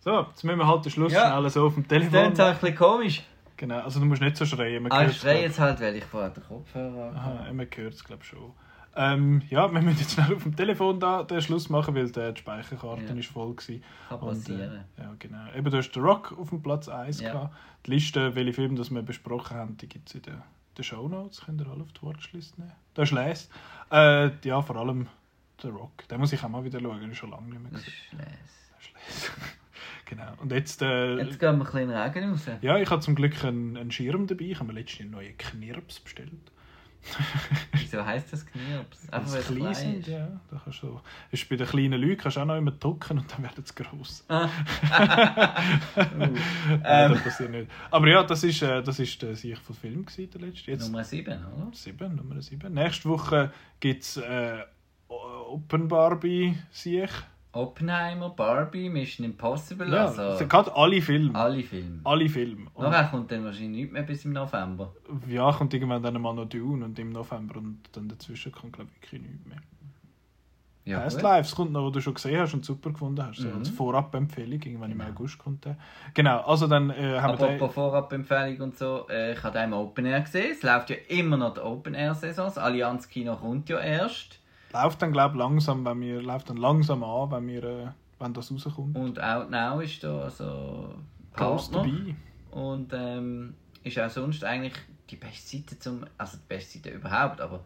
So, 0.00 0.20
jetzt 0.22 0.42
müssen 0.44 0.58
wir 0.58 0.66
halt 0.66 0.84
den 0.84 0.90
Schluss 0.92 1.12
Ja. 1.12 1.36
schnell 1.38 1.50
so 1.50 1.66
auf 1.66 1.74
dem 1.74 1.86
Telefon. 1.86 2.12
halt 2.20 2.40
ein 2.40 2.60
bisschen 2.60 2.76
komisch. 2.76 3.22
Genau, 3.56 3.80
also 3.80 3.98
du 4.00 4.06
musst 4.06 4.22
nicht 4.22 4.36
so 4.36 4.46
schreien. 4.46 4.82
Man 4.84 4.92
Ah, 4.92 5.04
ich 5.06 5.16
schreie 5.16 5.42
jetzt 5.42 5.58
halt, 5.58 5.80
weil 5.80 5.96
ich 5.96 6.04
vorher 6.04 6.30
den 6.30 6.44
Kopfhörer 6.44 7.12
Aha, 7.14 7.52
man 7.52 7.66
hört 7.74 7.94
es 7.94 8.04
glaube 8.04 8.22
ich 8.22 8.28
schon. 8.28 8.52
Ähm, 8.94 9.42
ja, 9.50 9.70
wir 9.72 9.80
müssen 9.80 9.98
jetzt 9.98 10.12
schnell 10.12 10.34
auf 10.34 10.42
dem 10.44 10.56
Telefon 10.56 10.98
da 10.98 11.22
den 11.24 11.40
Schluss 11.42 11.68
machen, 11.68 11.94
weil 11.94 12.10
der, 12.10 12.32
die 12.32 12.40
Speicherkarte 12.40 13.04
Ja. 13.04 13.14
ist 13.14 13.28
voll 13.28 13.48
war. 13.56 13.56
Kann 14.08 14.18
Und, 14.28 14.38
passieren. 14.38 14.84
äh, 14.96 15.02
ja, 15.02 15.14
genau. 15.18 15.52
Eben, 15.56 15.70
du 15.70 15.76
hast 15.76 15.90
den 15.92 16.02
Rock 16.02 16.36
auf 16.38 16.48
dem 16.50 16.62
Platz 16.62 16.88
1 16.88 17.20
Ja. 17.20 17.32
gehabt. 17.32 17.54
Die 17.86 17.90
Liste, 17.92 18.34
welche 18.34 18.52
Filme 18.54 18.76
das 18.76 18.90
wir 18.90 19.02
besprochen 19.02 19.56
haben, 19.56 19.76
die 19.76 19.88
gibt 19.88 20.08
es 20.08 20.14
in 20.16 20.22
den, 20.22 20.42
den 20.78 20.84
Show 20.84 21.08
Notes. 21.08 21.42
Könnt 21.44 21.60
ihr 21.60 21.66
alle 21.68 21.82
auf 21.82 21.92
die 21.92 22.02
Watchlist 22.02 22.58
nehmen. 22.58 22.72
Da 22.94 23.02
ist 23.02 23.12
Les. 23.12 23.48
Äh, 23.92 24.30
ja, 24.46 24.62
vor 24.62 24.76
allem 24.76 25.08
der 25.62 25.70
Rock. 25.70 26.06
Den 26.08 26.20
muss 26.20 26.32
ich 26.32 26.42
auch 26.42 26.48
mal 26.48 26.64
wieder 26.64 26.80
schauen, 26.80 27.14
schon 27.14 27.30
lange 27.30 27.50
nicht 27.50 27.60
mehr 27.62 27.72
Das 27.72 27.84
gesehen. 27.84 27.96
ist 28.10 28.12
les. 28.12 28.28
Das 28.76 28.84
ist 28.84 28.92
Les. 28.94 29.30
genau. 30.06 30.32
Und 30.40 30.52
jetzt, 30.52 30.82
äh, 30.82 31.16
Jetzt 31.16 31.38
gehen 31.38 31.40
wir 31.40 31.48
ein 31.50 31.58
bisschen 31.58 31.80
in 31.80 31.88
den 31.88 31.96
Regen 31.98 32.30
raus. 32.30 32.46
ja, 32.62 32.78
ich 32.78 32.90
habe 32.90 33.00
zum 33.02 33.14
Glück 33.14 33.44
einen, 33.44 33.76
einen 33.76 33.90
Schirm 33.90 34.26
dabei. 34.26 34.44
Ich 34.44 34.58
habe 34.60 34.72
mir 34.72 34.78
letztens 34.78 35.00
einen 35.02 35.10
neuen 35.10 35.36
Knirps 35.36 36.00
bestellt. 36.00 36.32
Wieso 37.72 38.04
heisst 38.04 38.32
das 38.32 38.44
Knirps? 38.44 39.08
Einfach 39.10 39.32
weil 39.32 39.40
es 39.40 39.46
klein 39.46 39.74
sind, 39.74 39.98
ist. 40.00 40.08
ja. 40.08 40.28
Da 40.50 40.60
kannst 40.62 40.82
du, 40.82 41.00
ist 41.30 41.48
bei 41.48 41.56
den 41.56 41.66
kleinen 41.66 42.00
Leuten 42.00 42.18
kannst 42.18 42.36
du 42.36 42.40
auch 42.40 42.44
noch 42.44 42.56
immer 42.56 42.70
drücken 42.72 43.18
und 43.18 43.32
dann 43.32 43.42
werden 43.42 43.64
sie 43.64 43.74
gross. 43.74 44.24
Ah. 44.28 44.48
Nein, 45.96 46.36
Ähm. 46.84 47.12
das 47.12 47.22
passiert 47.22 47.50
nicht. 47.50 47.70
Aber 47.90 48.08
ja, 48.08 48.22
das 48.22 48.44
ist, 48.44 48.62
äh, 48.62 48.82
das 48.82 48.98
ist 48.98 49.22
der 49.22 49.34
Sieg 49.36 49.58
von 49.58 49.74
Film, 49.74 50.04
gewesen, 50.04 50.30
der 50.30 50.40
letzte. 50.42 50.70
Jetzt 50.70 50.86
Nummer 50.86 51.04
7, 51.04 51.32
oder? 51.44 51.68
sieben, 51.72 52.16
Nummer 52.16 52.40
7. 52.42 52.72
Nächste 52.72 53.08
Woche 53.08 53.52
gibt 53.80 54.02
es 54.02 54.16
äh, 54.18 54.58
Open 55.08 55.88
Barbie 55.88 56.58
Sieg. 56.70 57.08
Oppenheimer, 57.52 58.30
Barbie, 58.30 58.88
Mission 58.90 59.24
Impossible, 59.24 59.90
Ja, 59.92 60.06
also 60.06 60.22
also 60.22 60.46
gerade 60.46 60.74
alle 60.76 61.00
Filme. 61.00 61.34
alle 61.38 61.62
Filme. 61.62 62.00
Alle 62.04 62.28
Filme. 62.28 62.66
Und, 62.74 62.84
Nachher 62.90 63.08
kommt 63.10 63.30
dann 63.32 63.44
wahrscheinlich 63.44 63.70
nichts 63.70 63.92
mehr 63.92 64.02
bis 64.02 64.24
im 64.24 64.32
November. 64.32 64.92
ja, 65.28 65.50
kommt 65.52 65.72
irgendwann 65.74 66.02
dann 66.02 66.20
mal 66.20 66.34
noch 66.34 66.44
Dune 66.48 66.84
und 66.84 66.98
im 66.98 67.10
November 67.10 67.56
und 67.56 67.80
dann 67.92 68.08
dazwischen 68.08 68.52
kommt 68.52 68.74
glaube 68.74 68.90
ich 68.94 69.02
wirklich 69.02 69.22
nichts 69.22 69.46
mehr. 69.46 69.58
Ja, 70.84 71.00
Past. 71.00 71.20
Lives 71.20 71.54
kommt 71.54 71.72
noch, 71.72 71.82
wo 71.84 71.90
du 71.90 72.00
schon 72.00 72.14
gesehen 72.14 72.40
hast 72.40 72.54
und 72.54 72.64
super 72.64 72.90
gefunden 72.90 73.22
hast. 73.22 73.38
So 73.40 73.48
Mhm. 73.48 73.58
als 73.58 73.68
Vorab-Empfehlung, 73.68 74.52
irgendwann 74.62 74.90
im 74.90 75.00
August 75.02 75.36
kommt 75.38 75.66
der. 75.66 75.76
Genau, 76.14 76.40
also 76.40 76.66
dann 76.66 76.88
äh, 76.88 77.18
haben 77.20 77.38
wir 77.38 77.46
den, 77.46 77.56
Apropos 77.56 77.74
Vorabempfehlung 77.74 78.60
und 78.60 78.78
so, 78.78 79.06
äh, 79.10 79.32
ich 79.32 79.42
habe 79.42 79.58
den 79.58 79.64
im 79.64 79.72
Open 79.74 80.06
Air 80.06 80.22
gesehen. 80.22 80.52
Es 80.52 80.62
läuft 80.62 80.88
ja 80.88 80.96
immer 81.08 81.36
noch 81.36 81.52
die 81.54 81.60
Open 81.60 81.92
Air 81.92 82.14
Saison. 82.14 82.46
Das 82.46 82.56
Allianz 82.56 83.06
Kino 83.08 83.36
kommt 83.36 83.68
ja 83.68 83.78
erst. 83.80 84.38
Läuft 84.72 85.02
dann 85.02 85.12
glaube 85.12 85.38
langsam, 85.38 85.84
wenn 85.84 86.00
wir 86.00 86.20
läuft 86.22 86.50
dann 86.50 86.56
langsam 86.56 87.02
an, 87.04 87.30
wenn 87.30 87.46
wir 87.48 87.64
äh, 87.64 87.86
wenn 88.20 88.34
das 88.34 88.50
rauskommt. 88.52 88.96
Und 88.96 89.22
Out 89.22 89.50
Now 89.50 89.80
ist 89.80 90.02
da 90.02 90.22
also 90.22 90.94
Partner. 91.32 91.78
dabei. 91.84 92.14
Und 92.50 92.92
ähm, 92.92 93.54
ist 93.84 93.98
auch 93.98 94.10
sonst 94.10 94.42
eigentlich 94.44 94.74
die 95.10 95.16
beste 95.16 95.56
Seite 95.58 95.78
zum. 95.78 96.04
Also 96.18 96.36
die 96.38 96.48
beste 96.48 96.78
Seite 96.78 96.90
überhaupt, 96.90 97.40
aber 97.40 97.60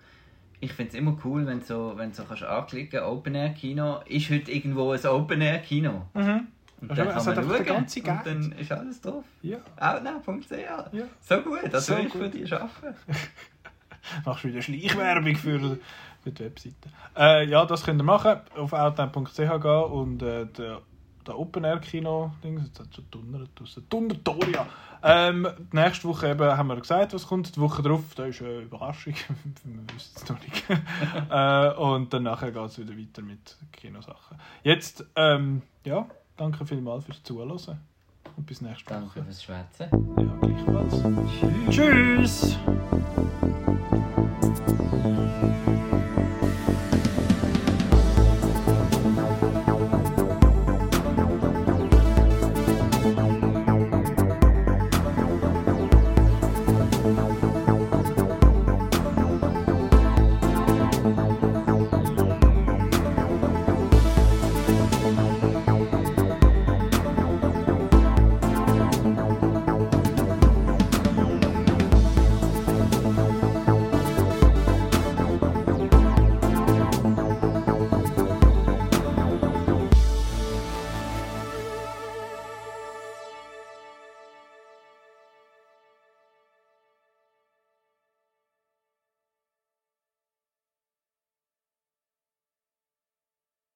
ich 0.60 0.72
finde 0.72 0.90
es 0.90 0.94
immer 0.94 1.16
cool, 1.24 1.46
wenn 1.46 1.58
du 1.60 1.64
so, 1.64 1.92
wenn 1.96 2.10
du 2.10 2.16
so 2.16 2.24
kannst 2.24 2.42
anklicken 2.44 3.00
Open 3.02 3.34
Air 3.34 3.50
Kino 3.50 4.00
ist 4.06 4.30
heute 4.30 4.52
irgendwo 4.52 4.92
ein 4.92 5.06
Open 5.06 5.40
Air 5.40 5.58
Kino. 5.60 6.06
Mhm. 6.14 6.48
Und 6.80 6.90
dann 6.98 7.08
ist- 7.08 7.14
kann 7.14 7.24
man 7.36 7.48
schauen 7.48 7.64
ganzen 7.64 7.98
und 8.00 8.04
Geld. 8.04 8.26
dann 8.26 8.52
ist 8.52 8.72
alles 8.72 9.00
drauf. 9.00 9.24
Ja, 9.42 9.58
Outnow.ch. 9.78 10.50
ja. 10.50 10.90
So 11.20 11.40
gut, 11.40 11.60
das 11.70 11.86
So 11.86 11.96
will 11.96 12.06
ich 12.06 12.12
gut. 12.12 12.22
für 12.22 12.28
dich 12.28 12.52
arbeiten. 12.52 12.96
Machst 14.24 14.44
wieder 14.44 14.60
Schleichwerbung 14.62 15.36
für, 15.36 15.78
die 16.30 16.44
Webseite. 16.44 16.88
Äh, 17.16 17.48
ja, 17.48 17.64
das 17.64 17.84
könnt 17.84 18.00
ihr 18.00 18.04
machen. 18.04 18.40
Auf 18.56 18.72
outline.ch 18.72 19.36
gehen 19.36 19.82
und 19.84 20.22
äh, 20.22 20.46
der, 20.46 20.80
der 21.26 21.38
Open 21.38 21.64
Air 21.64 21.78
Kino, 21.80 22.32
Dings, 22.42 22.62
jetzt 22.66 22.80
hat 22.80 22.86
es 22.90 22.96
so 22.96 23.02
donnert 23.10 23.50
draussen. 23.54 23.86
Donnertoria! 23.88 24.66
Ähm, 25.02 25.48
die 25.72 25.76
nächste 25.76 26.06
Woche 26.06 26.30
eben 26.30 26.56
haben 26.56 26.68
wir 26.68 26.76
gesagt, 26.76 27.12
was 27.12 27.26
kommt. 27.26 27.56
Die 27.56 27.60
Woche 27.60 27.82
drauf, 27.82 28.02
da 28.14 28.26
ist 28.26 28.40
eine 28.40 28.60
Überraschung. 28.60 29.14
wir 29.64 29.94
wissen 29.94 30.12
es 30.16 30.28
noch 30.28 30.40
nicht. 30.40 30.64
äh, 31.30 31.74
und 31.74 32.14
dann 32.14 32.24
geht 32.24 32.56
es 32.56 32.78
wieder 32.78 32.96
weiter 32.96 33.22
mit 33.22 33.56
Kinosachen. 33.72 34.38
Jetzt, 34.62 35.04
ähm, 35.16 35.62
ja, 35.84 36.06
danke 36.36 36.64
vielmals 36.64 37.04
fürs 37.04 37.22
Zuhören. 37.22 37.82
Und 38.36 38.46
bis 38.46 38.60
nächste 38.60 38.84
Danke 38.92 39.06
Woche. 39.20 39.24
fürs 39.24 39.42
Schwätzen. 39.42 39.88
Ja, 40.16 40.38
gleichfalls. 40.40 41.02
Tschüss. 41.70 42.58